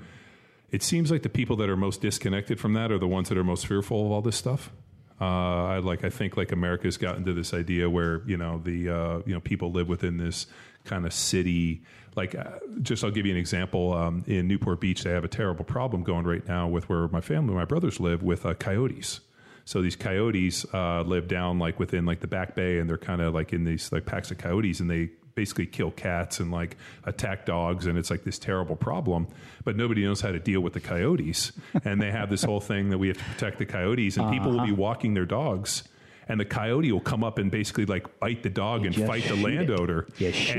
[0.70, 3.38] it seems like the people that are most disconnected from that are the ones that
[3.38, 4.72] are most fearful of all this stuff.
[5.20, 8.90] Uh, I like, I think like America's gotten to this idea where you know the
[8.90, 10.48] uh, you know people live within this
[10.84, 11.84] kind of city.
[12.16, 13.94] Like, uh, just I'll give you an example.
[13.94, 17.22] Um, in Newport Beach, they have a terrible problem going right now with where my
[17.22, 19.20] family, my brothers live, with uh, coyotes.
[19.66, 23.22] So these coyotes uh, live down like within like the back bay, and they're kind
[23.22, 26.78] of like in these like packs of coyotes, and they basically kill cats and like
[27.06, 29.28] attack dogs, and it's like this terrible problem.
[29.64, 31.52] But nobody knows how to deal with the coyotes,
[31.86, 34.52] and they have this whole thing that we have to protect the coyotes, and people
[34.52, 35.84] will be walking their dogs.
[36.28, 39.36] And the coyote will come up and basically like bite the dog and fight the
[39.36, 40.08] landowner.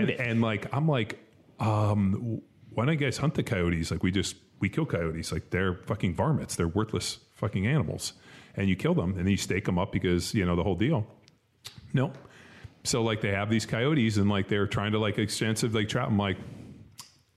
[0.00, 1.18] And, and like I'm like,
[1.60, 3.90] um, why don't you guys hunt the coyotes?
[3.90, 5.32] Like we just we kill coyotes.
[5.32, 6.56] Like they're fucking varmints.
[6.56, 8.12] They're worthless fucking animals.
[8.56, 10.76] And you kill them and then you stake them up because you know the whole
[10.76, 11.06] deal.
[11.94, 12.12] No.
[12.84, 16.08] So like they have these coyotes and like they're trying to like extensive like trap.
[16.08, 16.36] I'm like,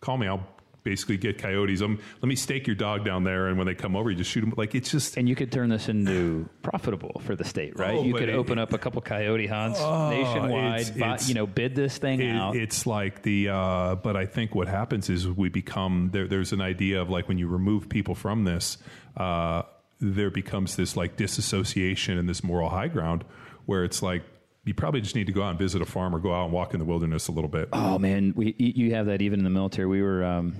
[0.01, 0.27] call me.
[0.27, 0.45] I'll
[0.83, 1.81] basically get coyotes.
[1.81, 4.29] Um, let me stake your dog down there, and when they come over, you just
[4.29, 4.53] shoot them.
[4.55, 7.95] Like it's just And you could turn this into profitable for the state, right?
[7.95, 11.33] Oh, you could it- open up a couple coyote hunts nationwide, it's- buy- it's- you
[11.35, 12.55] know, bid this thing It- out.
[12.55, 16.27] It's like the, uh, but I think what happens is we become there.
[16.27, 18.77] There's an idea of like when you remove people from this,
[19.17, 19.63] uh,
[19.99, 23.24] there becomes this like disassociation and this moral high ground
[23.65, 24.24] where it's like
[24.65, 26.53] you probably just need to go out and visit a farm or go out and
[26.53, 27.69] walk in the wilderness a little bit.
[27.72, 29.88] Oh man, we you have that even in the military.
[29.88, 30.56] We were um,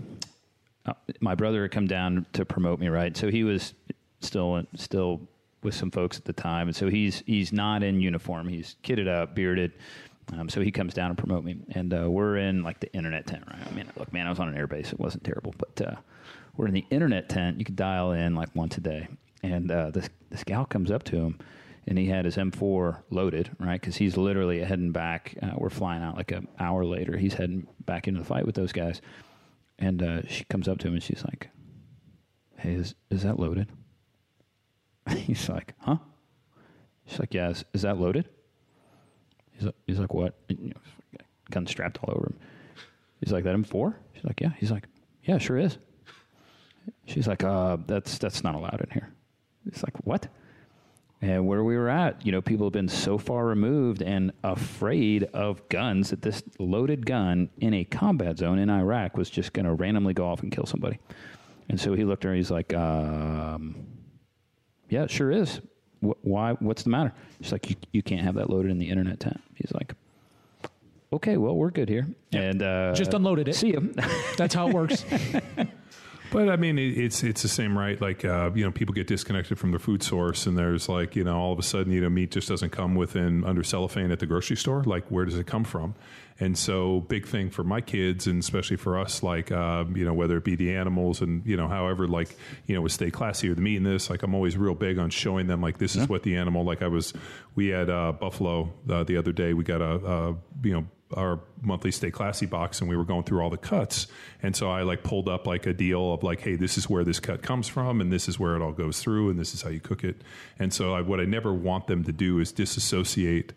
[0.86, 3.16] uh, my brother had come down to promote me, right?
[3.18, 3.74] So he was
[4.22, 5.22] still still
[5.64, 8.48] with some folks at the time, and so he's he's not in uniform.
[8.48, 9.74] He's kitted up, bearded.
[10.34, 13.28] Um, so he comes down to promote me, and uh, we're in like the internet
[13.28, 13.68] tent, right?
[13.68, 15.96] I mean, look, man, I was on an airbase; it wasn't terrible, but uh,
[16.58, 17.60] we're in the internet tent.
[17.60, 19.08] You could dial in like once a day,
[19.46, 21.40] and uh, this this gal comes up to him,
[21.88, 23.80] and he had his M4 loaded, right?
[23.80, 25.38] Because he's literally heading back.
[25.42, 27.18] Uh, we're flying out like an hour later.
[27.18, 29.02] He's heading back into the fight with those guys,
[29.78, 31.50] and uh, she comes up to him and she's like,
[32.58, 33.70] "Hey, is is that loaded?"
[35.10, 35.98] he's like, "Huh?"
[37.06, 38.28] She's like, "Yeah, is, that loaded?"
[39.52, 42.40] He's like, "He's like, what?" You know, gun strapped all over him.
[43.20, 44.88] He's like, "That M4?" She's like, "Yeah." He's like,
[45.24, 45.78] "Yeah, sure is."
[47.06, 49.14] She's like, uh, "That's that's not allowed in here."
[49.72, 50.28] He's like, "What?"
[51.22, 55.24] And where we were at, you know, people have been so far removed and afraid
[55.34, 59.66] of guns that this loaded gun in a combat zone in Iraq was just going
[59.66, 61.00] to randomly go off and kill somebody.
[61.70, 62.36] And so he looked at her.
[62.36, 63.88] He's like, um,
[64.90, 65.62] "Yeah, it sure is.
[66.02, 66.54] Wh- why?
[66.54, 69.42] What's the matter?" She's like, you, "You can't have that loaded in the internet tent."
[69.56, 69.94] He's like,
[71.12, 73.56] "Okay, well, we're good here." And uh, Just unloaded it.
[73.56, 73.96] See him.
[74.38, 75.06] That's how it works.
[76.36, 78.00] But I mean, it, it's it's the same, right?
[78.02, 81.24] Like uh, you know, people get disconnected from their food source, and there's like you
[81.24, 84.20] know, all of a sudden, you know, meat just doesn't come within under cellophane at
[84.20, 84.84] the grocery store.
[84.84, 85.96] Like, where does it come from?
[86.38, 90.14] And so, big thing for my kids, and especially for us, like uh, you know,
[90.14, 93.48] whether it be the animals, and you know, however, like you know, with stay classy
[93.48, 95.96] or the meat in this, like I'm always real big on showing them like this
[95.96, 96.66] is what the animal.
[96.66, 97.14] Like I was,
[97.56, 99.54] we had uh, buffalo uh, the other day.
[99.54, 103.24] We got a, a you know our monthly stay classy box and we were going
[103.24, 104.08] through all the cuts.
[104.44, 107.04] And so i like pulled up like a deal of like hey this is where
[107.04, 109.62] this cut comes from and this is where it all goes through and this is
[109.62, 110.22] how you cook it.
[110.60, 113.54] And so I, what i never want them to do is disassociate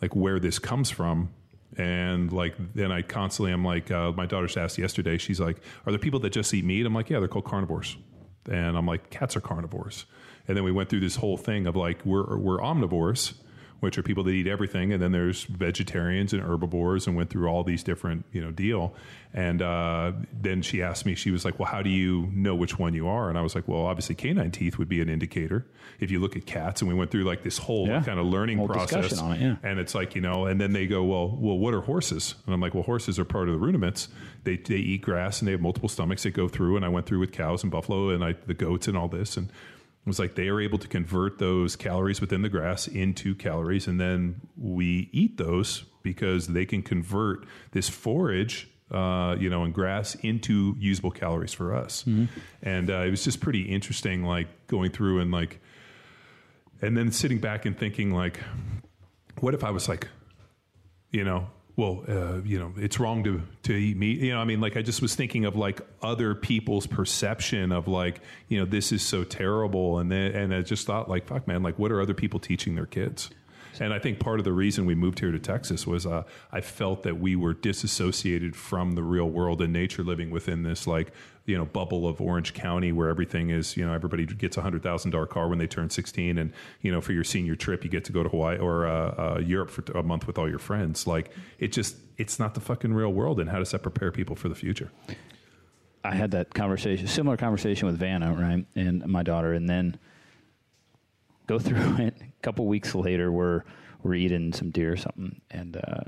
[0.00, 1.30] like where this comes from.
[1.76, 5.56] And like then i constantly i'm like uh, my daughter just asked yesterday she's like
[5.86, 6.84] are there people that just eat meat?
[6.86, 7.96] I'm like yeah they're called carnivores.
[8.50, 10.04] And i'm like cats are carnivores.
[10.48, 13.34] And then we went through this whole thing of like we're, we're omnivores
[13.82, 17.48] which are people that eat everything, and then there's vegetarians and herbivores, and went through
[17.48, 18.94] all these different you know deal.
[19.34, 20.12] And uh,
[20.42, 23.08] then she asked me, she was like, "Well, how do you know which one you
[23.08, 25.66] are?" And I was like, "Well, obviously, canine teeth would be an indicator.
[26.00, 28.02] If you look at cats, and we went through like this whole Yeah.
[28.02, 29.56] kind of learning Whole process on it, yeah.
[29.62, 32.54] and it's like you know, and then they go, "Well, well, what are horses?" And
[32.54, 34.08] I'm like, "Well, horses are part of the ruminants.
[34.44, 37.06] They they eat grass, and they have multiple stomachs that go through." And I went
[37.06, 39.50] through with cows and buffalo, and I the goats and all this, and
[40.04, 43.86] it was like they are able to convert those calories within the grass into calories,
[43.86, 49.72] and then we eat those because they can convert this forage, uh, you know, and
[49.72, 52.02] grass into usable calories for us.
[52.62, 55.60] And uh, it was just pretty interesting, like going through and like,
[56.80, 58.40] and then sitting back and thinking, like,
[59.38, 60.08] what if I was like,
[61.12, 64.20] you know, well, uh, you know, it's wrong to to eat meat.
[64.20, 67.88] You know, I mean, like I just was thinking of like other people's perception of
[67.88, 71.48] like, you know, this is so terrible, and then and I just thought like, fuck,
[71.48, 73.30] man, like what are other people teaching their kids?
[73.80, 76.60] And I think part of the reason we moved here to Texas was uh, I
[76.60, 81.12] felt that we were disassociated from the real world and nature, living within this like
[81.44, 84.82] you know bubble of Orange County where everything is you know everybody gets a hundred
[84.82, 87.90] thousand dollar car when they turn sixteen, and you know for your senior trip you
[87.90, 90.58] get to go to Hawaii or uh, uh, Europe for a month with all your
[90.58, 91.06] friends.
[91.06, 93.40] Like it just it's not the fucking real world.
[93.40, 94.90] And how does that prepare people for the future?
[96.04, 99.98] I had that conversation, similar conversation with Vanna, right, and my daughter, and then
[101.52, 102.14] go through it.
[102.20, 103.62] A couple weeks later, we're
[104.02, 106.04] we're eating some deer or something, and uh,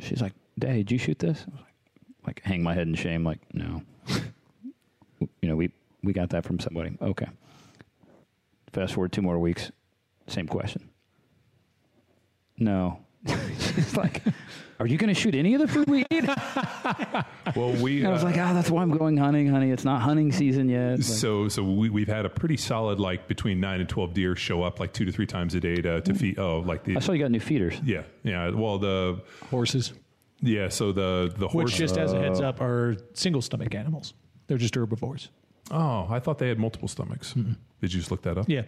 [0.00, 2.94] she's like, "Dad, did you shoot this?" I was like, like, hang my head in
[2.94, 3.82] shame, like, no.
[5.20, 5.70] you know, we
[6.02, 6.96] we got that from somebody.
[7.00, 7.26] Okay.
[8.72, 9.70] Fast forward two more weeks,
[10.26, 10.88] same question.
[12.58, 13.00] No.
[13.58, 14.22] she's like,
[14.80, 16.24] "Are you going to shoot any of the food we eat?"
[17.56, 19.70] Well, we I was uh, like, "Ah, that's why I'm going hunting, honey.
[19.70, 23.26] It's not hunting season yet." Like, So, so we, we've had a pretty solid like
[23.26, 26.00] between nine and twelve deer show up like two to three times a day to,
[26.02, 26.38] to feed.
[26.38, 27.80] Oh, like the I saw you got new feeders.
[27.84, 28.50] yeah, yeah.
[28.50, 29.92] Well, the Horses,
[30.40, 30.68] yeah.
[30.68, 31.64] So the the horse.
[31.66, 34.14] which just as a Uh, heads up are single stomach animals.
[34.46, 35.30] They're just herbivores.
[35.70, 37.32] oh, I thought they had multiple stomachs.
[37.34, 38.46] Did you just look that up?
[38.48, 38.62] Yeah,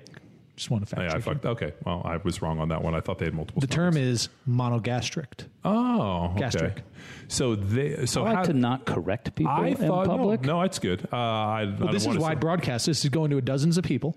[0.61, 1.27] just want to fact yeah, I check.
[1.27, 1.33] you.
[1.33, 1.47] fucked.
[1.47, 2.95] Okay, well, I was wrong on that one.
[2.95, 3.61] I thought they had multiple.
[3.61, 4.23] The term stomachs.
[4.23, 5.47] is monogastric.
[5.65, 6.41] oh okay.
[6.41, 6.83] gastric.
[7.29, 10.43] So they so I like how, to not correct people I in thought public.
[10.43, 11.09] no, no, it's good.
[11.13, 12.87] Uh, I, I Well, don't this is wanna wide broadcast.
[12.87, 14.17] This is going to dozens of people.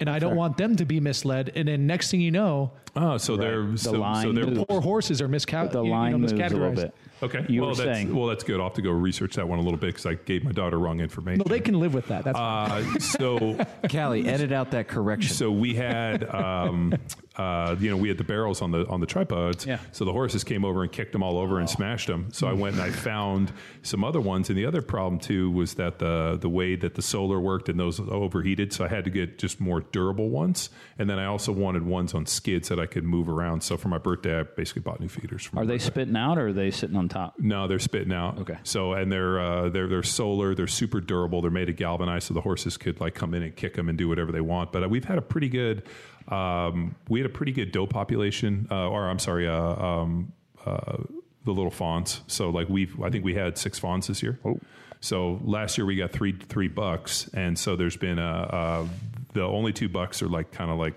[0.00, 1.52] And I don't want them to be misled.
[1.54, 4.64] And then next thing you know, Oh, so they're The so, so line they're moves.
[4.68, 6.92] poor horses are misca- The you know, line moves a little miscategorized.
[7.28, 7.40] Bit.
[7.40, 7.52] okay.
[7.52, 8.14] You well, were that's, saying.
[8.14, 8.60] well, that's good.
[8.60, 10.78] I'll have to go research that one a little bit because I gave my daughter
[10.78, 11.44] wrong information.
[11.46, 12.24] No, they can live with that.
[12.24, 12.38] That's.
[12.38, 13.58] Uh, so
[13.90, 15.34] Callie, edit out that correction.
[15.34, 16.94] So we had, um,
[17.36, 19.66] uh, you know, we had the barrels on the on the tripods.
[19.66, 19.78] Yeah.
[19.92, 22.28] So the horses came over and kicked them all over and smashed them.
[22.32, 23.52] So I went and I found
[23.82, 24.48] some other ones.
[24.48, 27.78] And the other problem too was that the the way that the solar worked and
[27.78, 28.72] those overheated.
[28.72, 30.70] So I had to get just more durable ones.
[30.98, 33.62] And then I also wanted ones on skids that I could move around.
[33.62, 35.44] So for my birthday, I basically bought new feeders.
[35.44, 35.86] For Are they birthday.
[35.86, 37.34] spitting out or are they sitting on top?
[37.38, 38.38] No, they're spitting out.
[38.40, 38.58] Okay.
[38.64, 40.54] So and they're uh, they're they're solar.
[40.54, 41.40] They're super durable.
[41.42, 43.96] They're made of galvanized, so the horses could like come in and kick them and
[43.98, 44.72] do whatever they want.
[44.72, 45.82] But uh, we've had a pretty good,
[46.28, 50.32] um, we had a pretty good doe population, uh, or I'm sorry, uh, um,
[50.64, 50.96] uh,
[51.44, 52.20] the little fawns.
[52.26, 54.38] So like we've, I think we had six fawns this year.
[54.44, 54.58] Oh.
[55.00, 58.86] So last year we got three three bucks, and so there's been a, uh
[59.34, 60.94] the only two bucks are like kind of like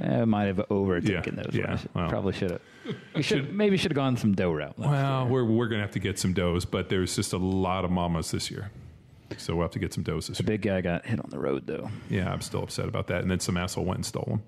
[0.00, 1.54] Eh, I might have overtaken Yeah, those.
[1.54, 2.08] yeah, well.
[2.08, 2.60] Probably should have.
[3.14, 4.78] We should maybe should have gone some doe route.
[4.78, 5.32] last Well, year.
[5.32, 8.30] we're we're gonna have to get some does, but there's just a lot of mamas
[8.30, 8.70] this year,
[9.36, 10.58] so we'll have to get some does this the year.
[10.58, 11.88] big guy got hit on the road though.
[12.10, 13.22] Yeah, I'm still upset about that.
[13.22, 14.42] And then some asshole went and stole them.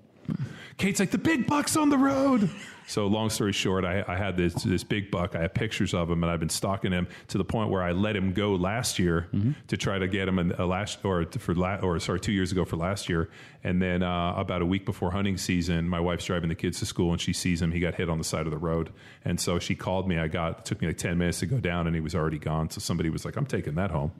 [0.77, 2.49] Kate's like the big buck's on the road.
[2.89, 5.35] So long story short, I, I had this this big buck.
[5.35, 7.91] I have pictures of him, and I've been stalking him to the point where I
[7.91, 9.27] let him go last year
[9.67, 12.53] to try to get him in a last or for la, or sorry two years
[12.53, 13.29] ago for last year.
[13.63, 16.85] And then uh, about a week before hunting season, my wife's driving the kids to
[16.85, 17.73] school, and she sees him.
[17.73, 18.91] He got hit on the side of the road,
[19.25, 20.17] and so she called me.
[20.17, 22.39] I got it took me like ten minutes to go down, and he was already
[22.39, 22.69] gone.
[22.69, 24.11] So somebody was like, "I'm taking that home."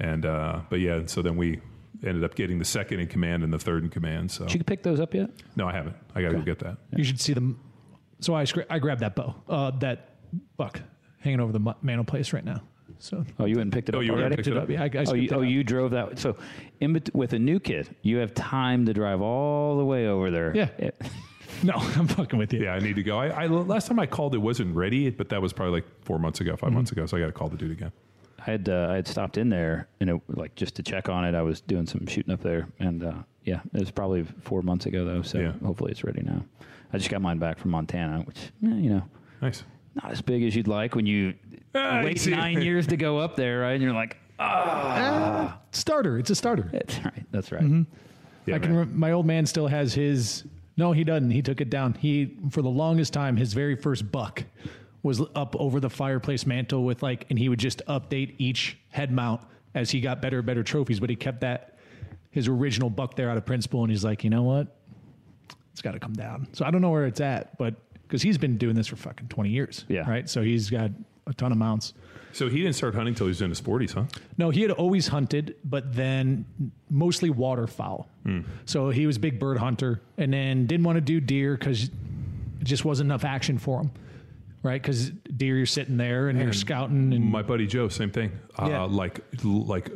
[0.00, 1.60] And uh, but yeah, so then we
[2.04, 4.30] ended up getting the second in command and the third in command.
[4.30, 5.30] So Did you pick those up yet?
[5.56, 5.96] no, I haven't.
[6.14, 6.78] I got to go get that.
[6.96, 7.60] You should see them.
[8.20, 10.16] So I, scra- I grabbed that bow, uh, that
[10.56, 10.80] buck
[11.20, 12.62] hanging over the mu- mantle place right now.
[13.00, 14.36] So Oh, you went and picked it Oh, up you went and already.
[14.36, 14.68] picked it up?
[14.68, 15.40] Yeah, I, I oh, scooped you, it oh, out.
[15.42, 16.18] you drove that.
[16.18, 16.36] So,
[16.80, 20.30] in bet- with a new kid, you have time to drive all the way over
[20.30, 20.52] there.
[20.54, 20.68] Yeah.
[20.78, 21.00] It-
[21.60, 22.62] No, I'm fucking with you.
[22.62, 23.18] Yeah, I need to go.
[23.18, 26.20] I, I last time I called, it wasn't ready, but that was probably like four
[26.20, 27.04] months ago, 5 months ago.
[27.06, 27.90] So I got to call the dude again.
[28.48, 31.24] I had uh, I had stopped in there and it, like just to check on
[31.26, 31.34] it.
[31.34, 33.12] I was doing some shooting up there, and uh,
[33.44, 35.20] yeah, it was probably four months ago though.
[35.20, 35.52] So Yeah.
[35.62, 36.42] hopefully it's ready now.
[36.92, 39.02] I just got mine back from Montana, which eh, you know
[39.42, 39.64] Nice.
[39.94, 41.34] not as big as you'd like when you
[41.74, 43.72] Ah, wait see- nine years to go up there, right?
[43.74, 46.18] And you're like, Ah, starter.
[46.18, 46.68] It's a starter.
[46.72, 47.62] that's right, that's right.
[47.62, 47.82] Mm-hmm.
[48.46, 48.74] Yeah, I can.
[48.74, 50.44] Re- my old man still has his.
[50.78, 51.32] No, he doesn't.
[51.32, 51.92] He took it down.
[51.94, 54.42] He for the longest time, his very first buck
[55.08, 59.10] was up over the fireplace mantle with like, and he would just update each head
[59.10, 59.40] mount
[59.74, 61.00] as he got better and better trophies.
[61.00, 61.76] But he kept that
[62.30, 64.76] his original buck there out of principle, and he's like, you know what?
[65.72, 66.46] It's got to come down.
[66.52, 69.28] So I don't know where it's at, but because he's been doing this for fucking
[69.28, 70.08] twenty years, Yeah.
[70.08, 70.28] right.
[70.28, 70.90] So he's got
[71.26, 71.94] a ton of mounts.
[72.32, 74.04] So he didn't start hunting until he was into sporties, huh?
[74.36, 76.44] No, he had always hunted, but then
[76.90, 78.08] mostly waterfowl.
[78.24, 78.40] Hmm.
[78.66, 81.84] So he was a big bird hunter, and then didn't want to do deer because
[81.84, 83.90] it just wasn't enough action for him,
[84.62, 84.80] right?
[84.80, 88.32] Because deer, you're sitting there and you're scouting, and My buddy Joe, same thing.
[88.58, 88.82] Uh, Yeah.
[88.84, 89.90] Like like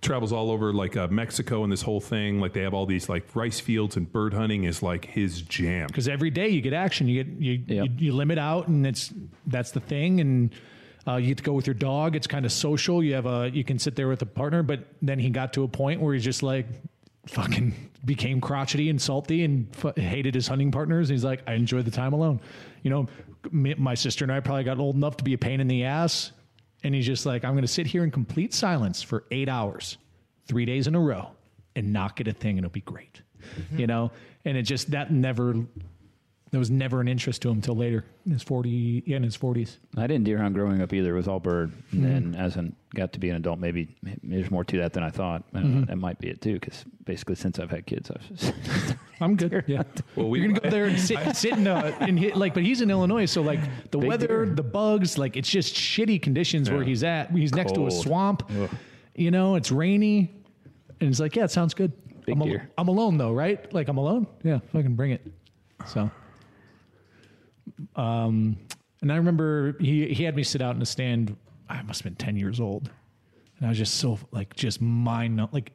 [0.00, 2.38] travels all over like uh, Mexico and this whole thing.
[2.40, 5.86] Like they have all these like rice fields and bird hunting is like his jam.
[5.86, 7.08] because every day you get action.
[7.08, 7.86] You get you, Yep.
[7.86, 9.12] you you limit out, and it's
[9.46, 10.20] that's the thing.
[10.20, 10.54] And
[11.06, 12.16] uh, you get to go with your dog.
[12.16, 13.02] It's kind of social.
[13.02, 15.62] You have a you can sit there with a partner, but then he got to
[15.62, 16.66] a point where he's just like
[17.26, 21.08] fucking became crotchety and salty and f- hated his hunting partners.
[21.08, 22.40] He's like, I enjoy the time alone.
[22.82, 23.06] You know,
[23.52, 25.84] me, my sister and I probably got old enough to be a pain in the
[25.84, 26.32] ass.
[26.82, 29.96] And he's just like, I'm going to sit here in complete silence for eight hours,
[30.46, 31.30] three days in a row,
[31.74, 33.22] and not get a thing, and it'll be great.
[33.76, 34.10] You know,
[34.44, 35.54] and it just that never
[36.54, 39.36] there was never an interest to him until later in his 40 yeah, in his
[39.36, 41.12] 40s I didn't deer hunt growing up either.
[41.14, 41.72] It was all bird.
[41.92, 42.04] Mm-hmm.
[42.06, 44.92] And then as I got to be an adult, maybe, maybe there's more to that
[44.92, 45.42] than I thought.
[45.54, 45.84] Uh, Mm-hmm.
[45.84, 48.54] That might be it too, because basically since I've had kids, I've just
[49.20, 49.82] i'm good yeah
[50.16, 52.62] Well, we- you're gonna go there and sit, sit in, uh, in hit, like but
[52.64, 53.60] he's in illinois so like
[53.92, 54.54] the weather deer.
[54.54, 58.02] the bugs like it's just shitty conditions where he's at he's next to a Cold.
[58.02, 58.50] swamp
[59.14, 60.34] you know it's rainy
[61.00, 61.92] and it's like yeah it sounds good
[62.26, 65.24] Big I'm, al- I'm alone though right like i'm alone yeah fucking bring it
[65.86, 66.10] so
[67.96, 68.56] um
[69.00, 71.36] and i remember he he had me sit out in a stand.
[71.68, 72.90] I must have been 10 years old.
[73.58, 75.72] And i was just so like just mind like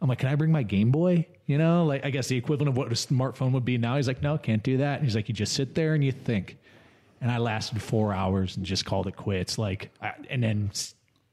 [0.00, 1.26] i'm like can i bring my game boy?
[1.46, 3.96] You know like i guess the equivalent of what a smartphone would be now.
[3.96, 4.98] He's like no can't do that.
[4.98, 6.58] And he's like you just sit there and you think.
[7.20, 9.58] And i lasted four hours and just called it quits.
[9.58, 10.70] Like I, and then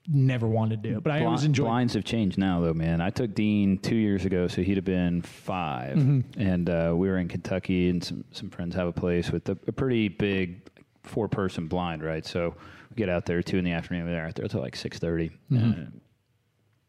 [0.08, 2.74] never wanted to do it but i always Bli- enjoyed blinds have changed now, though,
[2.74, 3.02] man.
[3.02, 6.40] I took Dean two years ago, so he'd have been 5 Mm-hmm.
[6.42, 9.58] and uh, we were in Kentucky, and some some friends have a place with a,
[9.68, 10.62] a pretty big
[11.04, 12.26] four person blind, right?
[12.26, 12.56] So
[12.90, 14.06] we get out there two in the afternoon.
[14.08, 15.74] We're out there till like six Uh,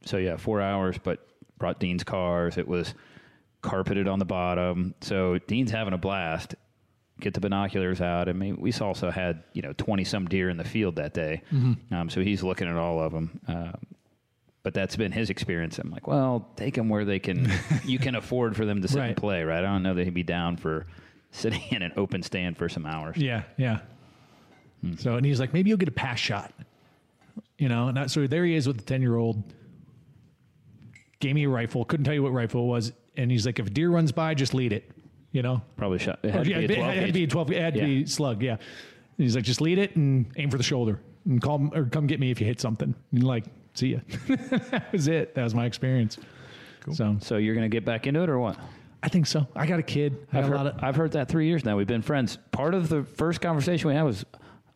[0.04, 1.26] so yeah, four hours, but
[1.58, 2.58] brought Dean's cars.
[2.58, 2.94] It was
[3.62, 4.94] carpeted on the bottom.
[5.00, 6.54] So Dean's having a blast.
[7.18, 8.28] Get the binoculars out.
[8.28, 11.42] I mean, we also had you know twenty some deer in the field that day,
[11.90, 13.40] um, so he's looking at all of them.
[13.48, 13.74] Um,
[14.66, 15.78] but that's been his experience.
[15.78, 17.48] I'm like, well, take them where they can,
[17.84, 19.60] you can afford for them to sit and play, right?
[19.60, 20.86] I don't know that he'd be down for
[21.30, 23.16] sitting in an open stand for some hours.
[23.16, 23.78] Yeah, yeah.
[24.98, 26.52] So, and he's like, maybe you'll get a pass shot.
[27.58, 29.40] You know, and that, so there he is with the 10 year old.
[31.20, 32.92] Gave me a rifle, couldn't tell you what rifle it was.
[33.16, 34.90] And he's like, if a deer runs by, just lead it.
[35.36, 35.60] You know?
[35.76, 36.18] Probably shot.
[36.22, 37.74] It had to yeah, be a it 12 had to be a 12, it had
[37.74, 37.86] to Yeah.
[37.86, 38.52] be slug, yeah.
[38.52, 38.60] And
[39.18, 42.20] he's like, just lead it and aim for the shoulder and call or come get
[42.20, 42.94] me if you hit something.
[43.12, 43.98] And like, see ya.
[44.28, 45.34] that was it.
[45.34, 46.16] That was my experience.
[46.92, 48.56] So So you're going to get back into it or what?
[49.02, 49.46] I think so.
[49.54, 50.26] I got a kid.
[50.32, 51.76] I I've got a heard, lot of, I've heard that three years now.
[51.76, 52.38] We've been friends.
[52.52, 54.24] Part of the first conversation we had was,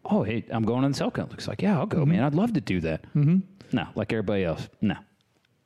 [0.05, 2.11] "Oh, hey, I'm going on Selka." Looks like, yeah, I'll go, Mm-hmm.
[2.11, 2.25] man.
[2.25, 3.03] I'd love to do that.
[3.15, 3.39] Mm-hmm.
[3.73, 4.69] No, like everybody else.
[4.83, 4.95] No.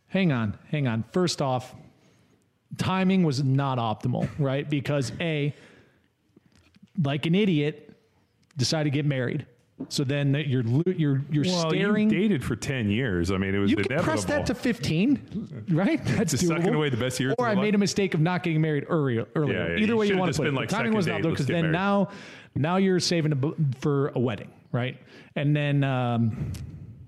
[0.06, 1.04] hang on, hang on.
[1.12, 1.74] First off,
[2.78, 4.68] timing was not optimal, right?
[4.68, 5.54] Because A,
[7.02, 7.92] like an idiot,
[8.56, 9.46] decided to get married.
[9.88, 10.62] So then you're
[10.92, 12.08] you're you're Well, staring.
[12.08, 13.32] you dated for ten years.
[13.32, 14.04] I mean, it was You inevitable.
[14.04, 16.00] press that to 15, right?
[16.04, 16.76] That's Just sucking doable.
[16.76, 17.74] away the best years Or I your made life.
[17.74, 19.26] a mistake of not getting married earlier.
[19.34, 19.58] earlier.
[19.58, 20.54] Yeah, yeah, Either you way you want to put it.
[20.54, 21.72] like the timing was not though because then married.
[21.72, 22.08] now
[22.54, 24.96] now you're saving a, for a wedding, right?
[25.34, 26.52] And then um,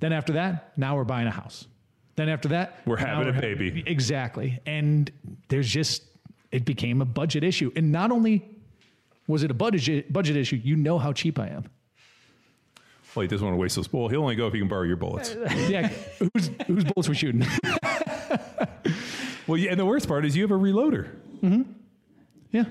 [0.00, 1.68] then after that, now we're buying a house.
[2.16, 3.82] Then after that, We're now having a ha- baby.
[3.86, 5.10] Exactly, and
[5.48, 6.02] there's just
[6.50, 8.48] it became a budget issue, and not only
[9.26, 11.64] was it a budget budget issue, you know how cheap I am.
[13.14, 13.90] Well, he doesn't want to waste those.
[13.92, 15.34] Well, he'll only go if he can borrow your bullets.
[15.68, 15.88] Yeah,
[16.34, 17.46] whose whose bullets we shooting?
[19.46, 21.10] well, yeah, and the worst part is you have a reloader.
[21.42, 21.62] Mm-hmm.
[22.52, 22.64] yeah.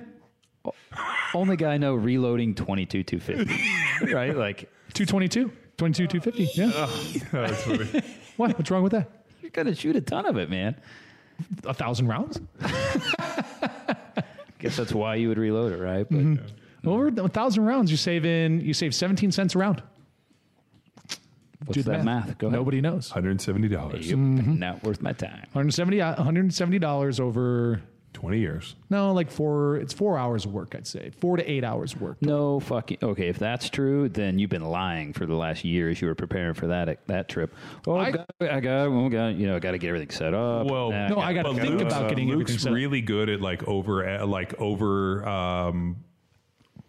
[1.33, 4.11] Only guy I know reloading 22 250.
[4.14, 4.35] right?
[4.35, 6.59] Like, 222, 22, 250.
[6.59, 6.72] Yeah.
[6.74, 8.01] Oh, that's funny.
[8.38, 8.57] What?
[8.57, 9.24] What's wrong with that?
[9.45, 10.75] You're going to shoot a ton of it, man.
[11.65, 12.40] A thousand rounds?
[14.59, 16.07] Guess that's why you would reload it, right?
[16.09, 16.90] But Mm-hmm.
[16.90, 19.82] Over a thousand rounds, you save in you save 17 cents a round.
[21.65, 22.38] what's Do the that math?
[22.38, 22.59] Go ahead.
[22.59, 23.09] Nobody knows.
[23.09, 24.07] Hundred and seventy dollars.
[24.07, 24.17] Yep.
[24.19, 24.59] Mm-hmm.
[24.59, 25.48] Not worth my time.
[25.53, 27.82] 170 $170 over
[28.16, 28.76] Twenty years.
[28.90, 31.10] no, like four it's 4 hours of work I'd say.
[31.19, 32.18] 4 to 8 hours of work.
[32.22, 33.00] No fucking.
[33.03, 36.16] Okay, if that's true, then you've been lying for the last year as you were
[36.16, 37.53] preparing for that that trip.
[37.85, 40.10] Oh, I, I- got, I got, oh, got, you know, I got to get everything
[40.11, 40.66] set up.
[40.68, 42.76] Well, Nah, No, I gotta think Luke's, about getting Luke's everything set up.
[42.76, 45.27] really good at like over, uh, like over.
[45.27, 45.98] Um,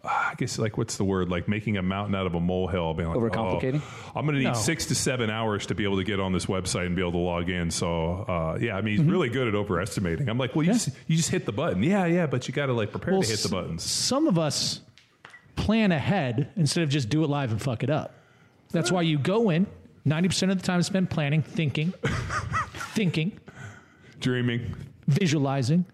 [0.07, 1.29] I guess like what's the word?
[1.29, 2.93] Like making a mountain out of a molehill.
[2.93, 3.81] Being like, Overcomplicating?
[3.83, 4.53] oh, I'm going to need No.
[4.53, 7.11] six to seven hours to be able to get on this website and be able
[7.13, 7.69] to log in.
[7.71, 9.11] So uh, yeah, I mean he's Mm-hmm.
[9.11, 10.29] really good at overestimating.
[10.29, 11.83] I'm like, well, you just you just hit the button.
[11.83, 13.83] Yeah, yeah, but you got to like prepare Well, to hit the buttons.
[13.83, 14.81] Some of us
[15.55, 18.13] plan ahead instead of just do it live and fuck it up.
[18.71, 19.65] That's why you go in
[20.05, 21.93] 90% of the time spent planning, thinking,
[22.93, 23.39] thinking,
[24.19, 24.73] Dreaming.
[25.07, 25.85] visualizing,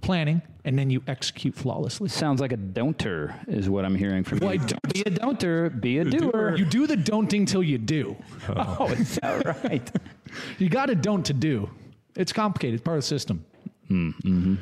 [0.00, 2.08] planning, and then you execute flawlessly.
[2.08, 4.58] Sounds like a don'ter is what I'm hearing from you.
[4.58, 6.54] Don't be a don'ter, be a doer.
[6.56, 8.16] You do the don'ting till you do.
[8.56, 9.90] Oh, is that right?
[10.58, 11.70] You got to don't to do.
[12.16, 12.74] It's complicated.
[12.74, 13.44] It's part of the system.
[13.88, 14.56] Mm-hmm.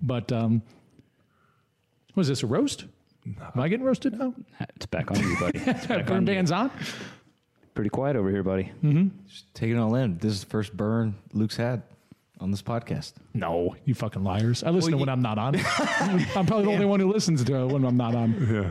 [0.00, 0.62] But um,
[2.14, 2.86] was this a roast?
[3.26, 4.32] Am I getting roasted now?
[4.74, 5.58] it's back on you, buddy.
[5.58, 6.34] It's back Burn on you.
[6.34, 6.70] bands on.
[7.74, 8.72] Pretty quiet over here, buddy.
[8.82, 9.08] Mm-hmm.
[9.28, 10.16] Just Take it all in.
[10.18, 11.82] This is the first burn Luke's had
[12.40, 13.14] on this podcast.
[13.34, 14.62] No, you fucking liars.
[14.64, 15.56] I listen Well, to when I'm not on.
[16.36, 18.46] I'm probably the only one who listens to it when I'm not on.
[18.50, 18.70] Yeah.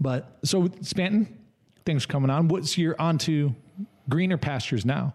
[0.00, 1.28] But so Spanton,
[1.84, 2.48] things coming on.
[2.48, 3.54] What's your onto
[4.08, 5.14] greener pastures now?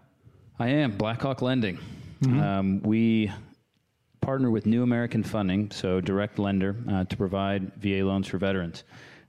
[0.58, 1.78] I am Blackhawk Lending.
[2.24, 3.32] Um, we
[4.20, 8.84] partner with New American Funding, so direct lender, uh, to provide VA loans for veterans.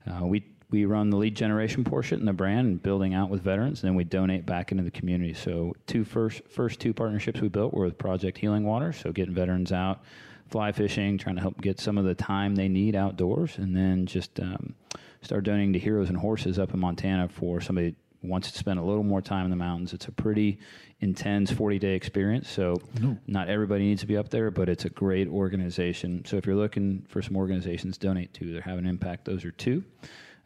[0.06, 3.42] Uh, we we run the lead generation portion in the brand and building out with
[3.42, 5.32] veterans, and then we donate back into the community.
[5.32, 9.34] So, two first first two partnerships we built were with Project Healing Water, so getting
[9.34, 10.02] veterans out,
[10.48, 14.04] fly fishing, trying to help get some of the time they need outdoors, and then
[14.04, 14.74] just um,
[15.22, 18.82] start donating to Heroes and Horses up in Montana for somebody wants to spend a
[18.82, 19.92] little more time in the mountains.
[19.92, 20.58] It's a pretty
[21.00, 22.50] intense 40 day experience.
[22.50, 22.80] So,
[23.26, 26.24] not everybody needs to be up there, but it's a great organization.
[26.24, 28.52] So, if you're looking for some organizations, to donate to.
[28.52, 29.24] They're having an impact.
[29.24, 29.84] Those are two.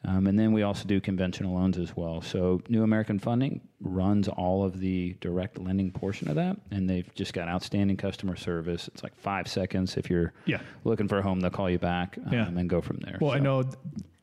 [0.04, 2.22] Um, and then we also do conventional loans as well.
[2.22, 7.12] So, New American Funding runs all of the direct lending portion of that, and they've
[7.14, 8.86] just got outstanding customer service.
[8.88, 9.96] It's like five seconds.
[9.96, 10.60] If you're Yeah.
[10.84, 12.46] looking for a home, they'll call you back um, Yeah.
[12.48, 13.18] and go from there.
[13.20, 13.64] Well, I know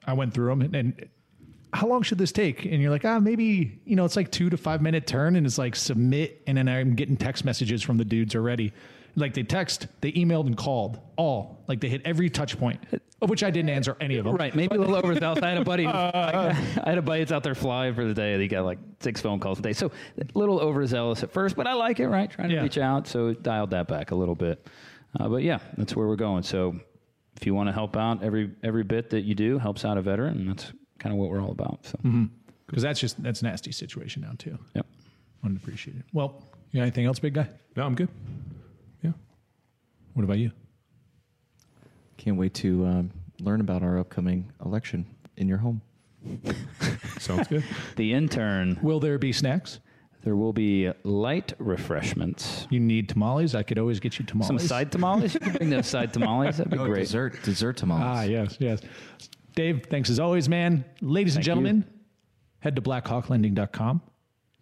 [0.08, 1.10] I went through them, and, and
[1.74, 2.64] how long should this take?
[2.64, 5.46] And you're like, ah, maybe you know, it's like two to five minute turn, and
[5.46, 8.72] it's like submit, and then I'm getting text messages from the dudes already.
[9.18, 11.64] Like they text, they emailed and called all.
[11.68, 12.82] Like they hit every touch point,
[13.22, 14.36] of which I didn't answer any of them.
[14.36, 15.42] Right, maybe a little overzealous.
[15.42, 15.86] I had a buddy.
[15.88, 16.52] I
[16.86, 19.22] had a buddy that's out there flying for the day, and he got like six
[19.22, 19.72] phone calls a day.
[19.74, 19.88] So
[20.20, 22.08] a little overzealous at first, but I like it.
[22.10, 22.62] Right, trying to Yeah.
[22.64, 24.68] reach out, so dialed that back a little bit.
[25.18, 26.44] Uh, but yeah, that's where we're going.
[26.44, 26.76] So
[27.38, 30.02] if you want to help out, every every bit that you do helps out a
[30.02, 31.86] veteran, and that's kind of what we're all about.
[31.86, 31.98] So
[32.68, 34.58] Because that's just that's a nasty situation now too.
[34.74, 34.86] yep.
[35.44, 36.04] Unappreciated.
[36.12, 37.48] Well, you got anything else, big guy?
[37.78, 38.10] No, I'm good.
[40.16, 40.20] Yeah.
[40.20, 40.52] What about you?
[42.18, 43.12] Can't wait to um,
[43.42, 45.06] learn about our upcoming election
[45.38, 45.82] in your home.
[47.20, 47.64] Sounds good.
[47.98, 48.80] The intern.
[48.82, 49.80] Will there be snacks?
[50.24, 52.66] There will be light refreshments.
[52.72, 53.54] You need tamales.
[53.54, 54.48] I could always get you tamales.
[54.48, 55.36] Some side tamales.
[55.36, 56.58] You can bring those side tamales.
[56.58, 57.02] That'd be Oh, great.
[57.02, 58.04] dessert, dessert tamales.
[58.04, 58.82] Ah, yes, yes.
[59.56, 60.84] Dave, thanks as always, man.
[61.02, 61.64] Ladies and Thank you.
[61.64, 61.86] gentlemen,
[62.60, 64.02] head to blackhawklending.com.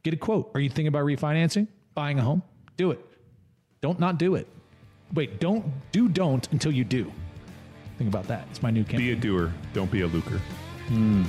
[0.04, 0.52] Get a quote.
[0.54, 2.44] Are you thinking about refinancing, buying a home?
[2.76, 3.00] Do it.
[3.80, 4.48] Don't not do it.
[5.14, 7.12] Wait, don't do don't until you do.
[7.98, 8.48] Think about that.
[8.50, 9.08] It's my new campaign.
[9.08, 9.54] Be a doer.
[9.74, 10.42] Don't be a lucre.
[10.90, 11.24] do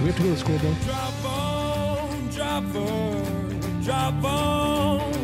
[0.00, 0.74] we have to go to school, though?
[0.84, 5.14] Drop on, drop on, drop on.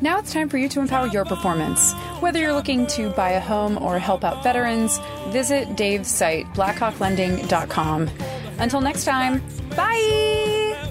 [0.00, 1.94] Now it's time for you to empower your performance.
[2.20, 4.98] Whether you're looking to buy a home or help out veterans,
[5.28, 8.10] visit Dave's site, blackhawklending.com.
[8.58, 9.42] Until next time,
[9.74, 10.90] bye!